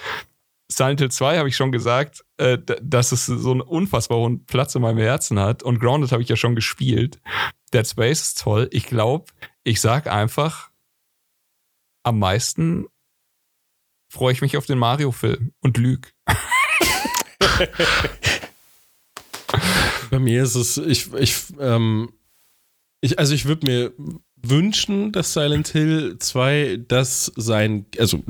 Silent 0.72 1.00
Hill 1.00 1.12
2 1.12 1.38
habe 1.38 1.50
ich 1.50 1.56
schon 1.56 1.72
gesagt, 1.72 2.26
äh, 2.38 2.58
dass 2.82 3.12
es 3.12 3.28
so 3.28 3.52
einen 3.52 3.62
unfassbar 3.62 4.18
hohen 4.18 4.46
Platz 4.46 4.76
in 4.76 4.82
meinem 4.82 4.98
Herzen 4.98 5.40
hat. 5.40 5.64
Und 5.64 5.80
Grounded 5.80 6.12
habe 6.12 6.22
ich 6.22 6.30
ja 6.30 6.36
schon 6.36 6.56
gespielt. 6.56 7.20
Dead 7.74 7.88
Space 7.88 8.22
ist 8.22 8.42
toll. 8.42 8.68
Ich 8.72 8.86
glaube, 8.86 9.32
ich 9.64 9.82
sag 9.82 10.08
einfach, 10.08 10.70
am 12.04 12.20
meisten 12.20 12.88
freue 14.12 14.34
ich 14.34 14.42
mich 14.42 14.58
auf 14.58 14.66
den 14.66 14.78
Mario-Film 14.80 15.54
und 15.60 15.78
lüg. 15.78 16.14
Bei 20.12 20.20
mir 20.20 20.44
ist 20.44 20.56
es, 20.56 20.78
ich, 20.78 21.14
ich, 21.14 21.46
ähm, 21.60 22.12
ich 23.02 23.20
also 23.20 23.34
ich 23.34 23.46
würde 23.46 23.66
mir 23.68 23.94
wünschen, 24.42 25.12
dass 25.12 25.34
Silent 25.34 25.68
Hill 25.70 26.18
2 26.20 26.80
das 26.88 27.32
sein, 27.36 27.86
also 27.98 28.24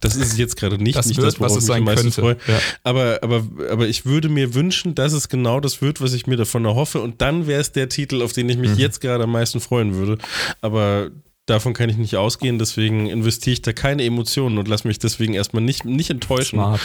das 0.00 0.14
ist 0.16 0.32
es 0.32 0.38
jetzt 0.38 0.56
gerade 0.56 0.78
nicht, 0.78 0.96
Das 0.96 1.06
nicht 1.06 1.16
wird, 1.16 1.26
das, 1.26 1.40
worauf 1.40 1.56
was 1.56 1.62
es 1.62 1.64
ich 1.64 1.68
mich 1.68 1.76
am 1.78 1.86
sein 1.86 1.94
meisten 2.04 2.22
könnte. 2.22 2.40
freue. 2.44 2.54
Ja. 2.54 2.60
Aber, 2.84 3.18
aber, 3.22 3.44
aber 3.70 3.88
ich 3.88 4.06
würde 4.06 4.28
mir 4.28 4.54
wünschen, 4.54 4.94
dass 4.94 5.12
es 5.12 5.28
genau 5.28 5.60
das 5.60 5.82
wird, 5.82 6.00
was 6.00 6.12
ich 6.12 6.26
mir 6.26 6.36
davon 6.36 6.64
erhoffe. 6.64 7.00
Und 7.00 7.20
dann 7.20 7.46
wäre 7.46 7.60
es 7.60 7.72
der 7.72 7.88
Titel, 7.88 8.22
auf 8.22 8.32
den 8.32 8.48
ich 8.48 8.56
Mhm. 8.56 8.62
mich 8.62 8.76
jetzt 8.78 9.00
gerade 9.00 9.24
am 9.24 9.32
meisten 9.32 9.60
freuen 9.60 9.94
würde. 9.94 10.18
Aber 10.60 11.10
davon 11.46 11.72
kann 11.74 11.88
ich 11.90 11.96
nicht 11.96 12.16
ausgehen, 12.16 12.58
deswegen 12.58 13.08
investiere 13.08 13.54
ich 13.54 13.62
da 13.62 13.72
keine 13.72 14.04
Emotionen 14.04 14.58
und 14.58 14.68
lasse 14.68 14.86
mich 14.86 14.98
deswegen 15.00 15.34
erstmal 15.34 15.62
nicht, 15.62 15.84
nicht 15.84 16.08
enttäuschen 16.10 16.56
Smart. 16.56 16.80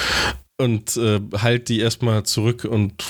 und 0.57 0.97
äh, 0.97 1.19
halt 1.38 1.69
die 1.69 1.79
erstmal 1.79 2.23
zurück 2.23 2.65
und 2.65 3.03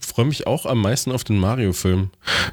freue 0.00 0.26
mich 0.26 0.46
auch 0.46 0.66
am 0.66 0.80
meisten 0.80 1.10
auf 1.12 1.24
den 1.24 1.38
Mario-Film. 1.38 2.10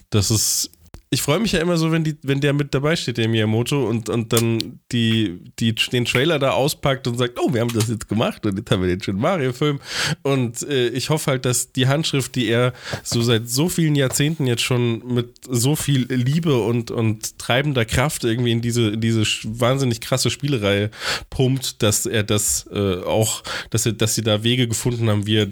Das 0.10 0.32
ist. 0.32 0.72
Ich 1.10 1.22
freue 1.22 1.40
mich 1.40 1.54
ja 1.54 1.62
immer 1.62 1.78
so, 1.78 1.92
wenn, 1.92 2.04
die, 2.04 2.18
wenn 2.24 2.42
der 2.42 2.52
mit 2.52 2.74
dabei 2.74 2.98
steht, 2.98 3.18
der 3.18 3.30
Miyamoto, 3.30 3.88
und, 3.88 4.10
und 4.10 4.34
dann 4.34 4.80
die, 4.92 5.40
die, 5.58 5.74
den 5.74 6.04
Trailer 6.04 6.38
da 6.38 6.52
auspackt 6.52 7.08
und 7.08 7.18
sagt, 7.18 7.40
oh, 7.40 7.54
wir 7.54 7.62
haben 7.62 7.74
das 7.74 7.88
jetzt 7.88 8.10
gemacht 8.10 8.46
und 8.46 8.58
jetzt 8.58 8.70
haben 8.70 8.82
wir 8.82 8.90
den 8.90 9.02
schönen 9.02 9.20
Mario-Film. 9.20 9.80
Und 10.24 10.64
äh, 10.64 10.90
ich 10.90 11.10
hoffe 11.10 11.32
halt, 11.32 11.46
dass 11.46 11.72
die 11.72 11.88
Handschrift, 11.88 12.36
die 12.36 12.48
er 12.48 12.74
so 13.04 13.22
seit 13.22 13.50
so 13.50 13.70
vielen 13.70 13.96
Jahrzehnten 13.96 14.48
jetzt 14.48 14.64
schon 14.64 15.02
mit 15.08 15.36
so 15.50 15.78
viel 15.78 16.12
Liebe 16.12 16.62
und, 16.62 16.92
und 16.92 17.40
treibender 17.40 17.86
Kraft 17.86 18.26
irgendwie 18.26 18.52
in 18.52 18.62
diese, 18.62 18.90
in 18.90 19.00
diese 19.00 19.24
wahnsinnig 19.44 20.02
krasse 20.02 20.30
Spielereihe 20.30 20.92
pumpt, 21.30 21.82
dass 21.84 22.06
er 22.06 22.24
das 22.24 22.68
äh, 22.74 23.02
auch, 23.04 23.44
dass, 23.70 23.86
er, 23.86 23.94
dass 23.94 24.16
sie 24.16 24.24
da 24.24 24.44
Wege 24.44 24.68
gefunden 24.68 25.10
haben, 25.10 25.26
wie 25.26 25.38
er 25.38 25.48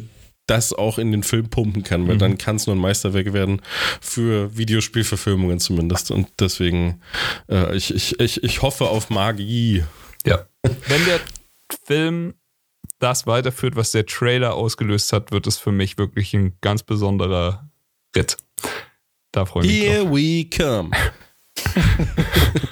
das 0.47 0.73
auch 0.73 0.97
in 0.97 1.11
den 1.11 1.23
Film 1.23 1.49
pumpen 1.49 1.83
kann, 1.83 2.07
weil 2.07 2.17
dann 2.17 2.37
kann 2.37 2.57
es 2.57 2.67
nur 2.67 2.75
ein 2.75 2.79
Meisterwerk 2.79 3.33
werden 3.33 3.61
für 3.99 4.55
Videospielverfilmungen 4.57 5.59
zumindest. 5.59 6.11
Und 6.11 6.27
deswegen, 6.39 7.01
äh, 7.49 7.75
ich, 7.75 7.93
ich, 7.93 8.19
ich, 8.19 8.43
ich 8.43 8.61
hoffe 8.61 8.85
auf 8.85 9.09
Magie. 9.09 9.83
Ja. 10.25 10.45
Wenn 10.61 11.05
der 11.05 11.19
Film 11.85 12.35
das 12.99 13.27
weiterführt, 13.27 13.75
was 13.75 13.91
der 13.91 14.05
Trailer 14.05 14.53
ausgelöst 14.53 15.11
hat, 15.13 15.31
wird 15.31 15.47
es 15.47 15.57
für 15.57 15.71
mich 15.71 15.97
wirklich 15.97 16.33
ein 16.33 16.55
ganz 16.61 16.83
besonderer 16.83 17.69
Ritt. 18.15 18.37
Da 19.31 19.45
freue 19.45 19.65
ich 19.65 19.71
mich 19.71 19.79
drauf. 19.81 19.95
Here 19.95 20.15
we 20.15 20.45
come. 20.49 20.91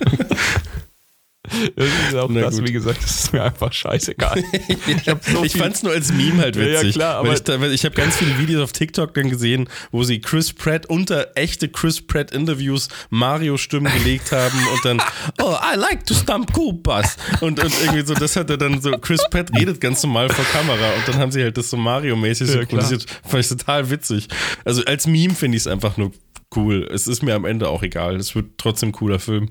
Ist 1.76 2.16
auch 2.16 2.30
Na 2.30 2.42
das, 2.42 2.56
gut. 2.58 2.68
wie 2.68 2.74
gesagt, 2.74 3.04
das 3.04 3.24
ist 3.26 3.34
mir 3.34 3.44
einfach 3.44 3.72
scheißegal. 3.72 4.44
ich 4.68 5.06
so 5.32 5.44
ich 5.44 5.54
fand 5.56 5.76
es 5.76 5.84
nur 5.84 5.94
als 5.94 6.12
Meme 6.12 6.42
halt 6.42 6.56
Ja, 6.56 6.64
ja, 6.64 6.80
witzig. 6.80 6.96
klar, 6.96 7.16
aber- 7.18 7.34
ich 7.34 7.44
da- 7.44 7.62
ich 7.62 7.86
habe 7.86 7.96
ganz 7.96 8.18
viele 8.18 8.38
Videos 8.40 8.62
auf 8.64 8.72
TikTok 8.74 9.14
dann 9.14 9.30
gesehen, 9.30 9.70
wo 9.92 10.04
sie 10.04 10.20
Chris 10.20 10.54
Pratt 10.54 10.86
unter 10.88 11.28
echte 11.36 11.70
Chris 11.70 12.02
Pratt 12.02 12.32
Interviews 12.32 12.88
Mario-Stimmen 13.10 13.92
gelegt 14.00 14.32
haben 14.32 14.58
und 14.74 14.86
dann, 14.86 15.02
oh, 15.42 15.56
I 15.74 15.78
like 15.78 16.06
to 16.06 16.14
stump 16.14 16.52
Koopas. 16.54 17.18
Und, 17.42 17.64
und 17.64 17.74
irgendwie 17.84 18.06
so, 18.06 18.14
das 18.14 18.36
hat 18.36 18.50
er 18.50 18.58
dann 18.58 18.82
so, 18.82 18.92
Chris 18.92 19.22
Pratt 19.30 19.52
redet 19.56 19.80
ganz 19.82 20.04
normal 20.04 20.30
vor 20.30 20.46
Kamera 20.46 20.90
und 20.98 21.08
dann 21.08 21.18
haben 21.18 21.32
sie 21.32 21.42
halt 21.44 21.58
das 21.58 21.70
so 21.70 21.78
Mario-mäßig 21.78 22.48
Ja, 22.48 22.54
synchronisiert. 22.54 23.06
Fand 23.28 23.44
ich 23.44 23.50
total 23.50 23.90
witzig. 23.90 24.28
Also 24.66 24.84
als 24.86 25.08
Meme 25.08 25.34
finde 25.36 25.58
ich 25.58 25.64
es 25.64 25.68
einfach 25.68 25.98
nur 25.98 26.12
cool. 26.56 26.88
Es 26.94 27.08
ist 27.08 27.22
mir 27.24 27.36
am 27.36 27.46
Ende 27.46 27.70
auch 27.70 27.84
egal. 27.84 28.16
Es 28.16 28.36
wird 28.36 28.58
trotzdem 28.58 28.90
ein 28.90 28.94
cooler 28.94 29.20
Film. 29.20 29.50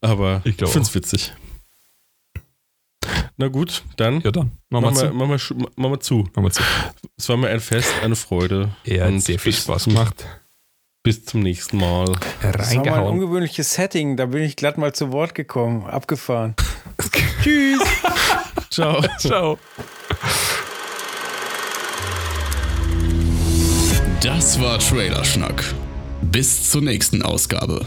Aber 0.00 0.40
Ich 0.44 0.60
ich, 0.60 0.68
finde 0.68 0.86
es 0.88 0.94
witzig. 0.94 1.32
Na 3.36 3.46
gut, 3.48 3.84
dann 3.96 4.20
Ja, 4.20 4.30
dann. 4.32 4.50
Machen 4.70 4.84
wir 4.84 4.90
Mach 4.90 4.92
mal, 5.26 5.38
zu. 5.38 5.54
mach, 5.54 5.60
mal, 5.60 5.70
mach 5.76 5.88
mal 5.90 6.00
zu. 6.00 6.16
Machen 6.34 6.44
wir 6.44 6.50
zu. 6.50 6.62
Es 7.16 7.28
war 7.28 7.36
mir 7.36 7.48
ein 7.48 7.60
Fest, 7.60 7.92
eine 8.02 8.16
Freude. 8.16 8.74
Ja, 8.84 9.04
hat 9.04 9.12
Und 9.12 9.20
sehr 9.20 9.38
viel 9.38 9.52
bis 9.52 9.62
Spaß 9.62 9.84
zum- 9.84 9.94
gemacht. 9.94 10.26
Bis 11.04 11.24
zum 11.24 11.40
nächsten 11.40 11.78
Mal. 11.78 12.12
Das 12.42 12.74
war 12.74 12.84
mal 12.84 12.94
ein 13.00 13.06
ungewöhnliches 13.06 13.72
Setting, 13.74 14.16
da 14.16 14.26
bin 14.26 14.42
ich 14.42 14.56
glatt 14.56 14.76
mal 14.76 14.92
zu 14.92 15.12
Wort 15.12 15.34
gekommen. 15.36 15.86
Abgefahren. 15.86 16.54
Tschüss. 17.42 17.80
Ciao. 18.70 19.02
Ciao. 19.18 19.58
Das 24.20 24.60
war 24.60 24.78
Trailerschnack. 24.80 25.62
Bis 26.30 26.70
zur 26.70 26.82
nächsten 26.82 27.22
Ausgabe. 27.22 27.86